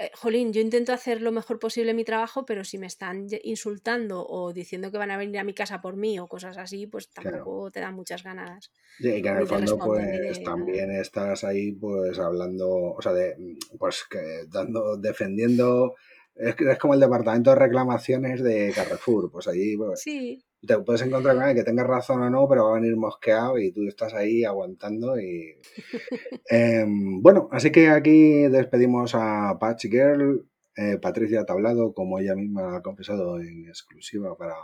eh, 0.00 0.10
jolín, 0.14 0.50
yo 0.50 0.62
intento 0.62 0.94
hacer 0.94 1.20
lo 1.20 1.30
mejor 1.30 1.58
posible 1.58 1.92
mi 1.92 2.04
trabajo, 2.04 2.46
pero 2.46 2.64
si 2.64 2.78
me 2.78 2.86
están 2.86 3.26
insultando 3.42 4.26
o 4.26 4.50
diciendo 4.50 4.90
que 4.90 4.96
van 4.96 5.10
a 5.10 5.18
venir 5.18 5.38
a 5.38 5.44
mi 5.44 5.52
casa 5.52 5.82
por 5.82 5.96
mí 5.96 6.18
o 6.18 6.26
cosas 6.26 6.56
así, 6.56 6.86
pues 6.86 7.10
tampoco 7.10 7.70
te 7.70 7.80
dan 7.80 7.94
muchas 7.94 8.22
ganas. 8.22 8.72
y 8.98 9.20
que 9.20 9.28
en 9.28 9.36
el 9.36 9.46
fondo, 9.46 9.78
pues 9.78 10.42
también 10.42 10.90
estás 10.90 11.44
ahí, 11.44 11.72
pues 11.72 12.18
hablando, 12.18 12.68
o 12.70 13.02
sea, 13.02 13.12
de, 13.12 13.36
pues 13.78 14.04
que 14.08 14.46
dando, 14.48 14.96
defendiendo. 14.96 15.96
Es, 16.34 16.54
es 16.58 16.78
como 16.78 16.94
el 16.94 17.00
departamento 17.00 17.50
de 17.50 17.56
reclamaciones 17.56 18.42
de 18.42 18.72
Carrefour, 18.74 19.30
pues 19.30 19.48
allí, 19.48 19.76
pues, 19.76 20.00
sí 20.00 20.42
te 20.66 20.78
puedes 20.78 21.02
encontrar 21.02 21.34
con 21.34 21.44
alguien 21.44 21.64
que 21.64 21.70
tenga 21.70 21.84
razón 21.84 22.22
o 22.22 22.30
no, 22.30 22.48
pero 22.48 22.64
va 22.64 22.72
a 22.72 22.80
venir 22.80 22.96
mosqueado 22.96 23.58
y 23.58 23.72
tú 23.72 23.86
estás 23.86 24.14
ahí 24.14 24.44
aguantando. 24.44 25.18
y 25.18 25.56
em, 26.50 27.22
Bueno, 27.22 27.48
así 27.52 27.70
que 27.70 27.88
aquí 27.88 28.48
despedimos 28.48 29.14
a 29.14 29.56
Patch 29.58 29.86
Girl, 29.86 30.46
eh, 30.76 30.98
Patricia 30.98 31.44
Tablado, 31.44 31.94
como 31.94 32.18
ella 32.18 32.34
misma 32.34 32.76
ha 32.76 32.82
confesado 32.82 33.40
en 33.40 33.66
exclusiva 33.68 34.36
para 34.36 34.54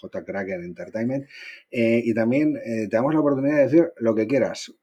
J. 0.00 0.24
Kraken 0.24 0.64
Entertainment. 0.64 1.26
Eh, 1.70 2.02
y 2.04 2.14
también 2.14 2.56
eh, 2.56 2.88
te 2.88 2.96
damos 2.96 3.14
la 3.14 3.20
oportunidad 3.20 3.56
de 3.56 3.62
decir 3.64 3.92
lo 3.98 4.14
que 4.14 4.26
quieras, 4.26 4.74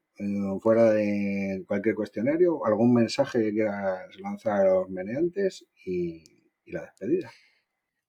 fuera 0.61 0.91
de 0.91 1.63
cualquier 1.67 1.93
cuestionario, 1.93 2.65
algún 2.65 2.93
mensaje 2.93 3.39
que 3.43 3.51
quieras 3.51 3.99
lanzar 4.19 4.61
a 4.61 4.73
los 4.73 4.89
meneantes 4.89 5.67
y 5.85 6.23
la 6.67 6.83
despedida. 6.83 7.29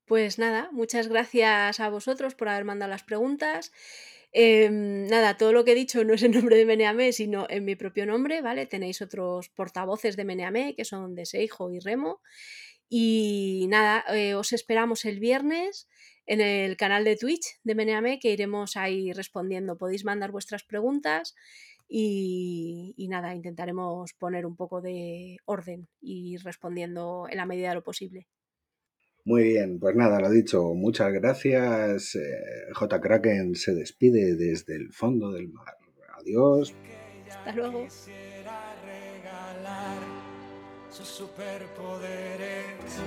Pues 0.07 0.39
nada, 0.39 0.69
muchas 0.71 1.09
gracias 1.09 1.81
a 1.81 1.89
vosotros 1.89 2.37
por 2.37 2.49
haber 2.49 2.65
mandado 2.65 2.91
las 2.91 3.03
preguntas. 3.03 3.73
Em, 4.33 5.07
nada, 5.09 5.37
todo 5.37 5.53
lo 5.53 5.65
que 5.65 5.73
he 5.73 5.75
dicho 5.75 6.05
no 6.05 6.15
es 6.15 6.23
en 6.23 6.31
nombre 6.33 6.57
de 6.57 6.65
Meneame, 6.65 7.13
sino 7.13 7.47
en 7.51 7.65
mi 7.65 7.75
propio 7.75 8.07
nombre, 8.07 8.41
¿vale? 8.41 8.67
Tenéis 8.67 9.03
otros 9.03 9.49
portavoces 9.49 10.17
de 10.17 10.25
Meneame, 10.25 10.75
que 10.77 10.85
son 10.85 11.17
de 11.17 11.27
Seijo 11.27 11.73
y 11.73 11.81
Remo. 11.81 12.21
Y 12.89 13.67
nada, 13.69 14.05
eh, 14.15 14.35
os 14.37 14.53
esperamos 14.53 15.05
el 15.07 15.19
viernes 15.21 15.89
en 16.27 16.41
el 16.41 16.77
canal 16.77 17.05
de 17.05 17.17
Twitch 17.17 17.59
de 17.65 17.75
Meneame, 17.75 18.21
que 18.21 18.31
iremos 18.33 18.77
ahí 18.77 19.13
respondiendo. 19.13 19.77
Podéis 19.79 20.05
mandar 20.05 20.31
vuestras 20.31 20.63
preguntas 20.65 21.35
y, 21.89 22.95
y, 22.97 23.09
nada, 23.09 23.35
intentaremos 23.35 24.15
poner 24.15 24.47
un 24.47 24.57
poco 24.57 24.81
de 24.83 25.39
orden 25.47 25.89
y 26.01 26.37
respondiendo 26.39 27.27
en 27.31 27.39
la 27.39 27.47
medida 27.47 27.71
de 27.71 27.75
lo 27.77 27.83
posible. 27.85 28.29
Muy 29.27 29.43
bien, 29.43 29.81
pues 29.81 29.97
nada, 29.97 30.21
lo 30.21 30.31
dicho, 30.31 30.73
muchas 30.75 31.13
gracias. 31.13 32.15
Eh, 32.15 32.73
J. 32.73 33.01
Kraken 33.01 33.57
se 33.57 33.75
despide 33.75 34.37
desde 34.37 34.77
el 34.77 34.93
fondo 34.93 35.33
del 35.33 35.49
mar. 35.49 35.77
Adiós. 36.21 36.73
Hasta 37.29 37.53
luego. 37.53 37.89
Sus 40.91 41.09
superpoderes, 41.09 43.01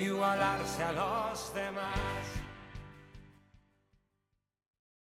igualarse 0.00 0.82
a 0.82 0.92
los 0.92 1.54
demás. 1.54 2.45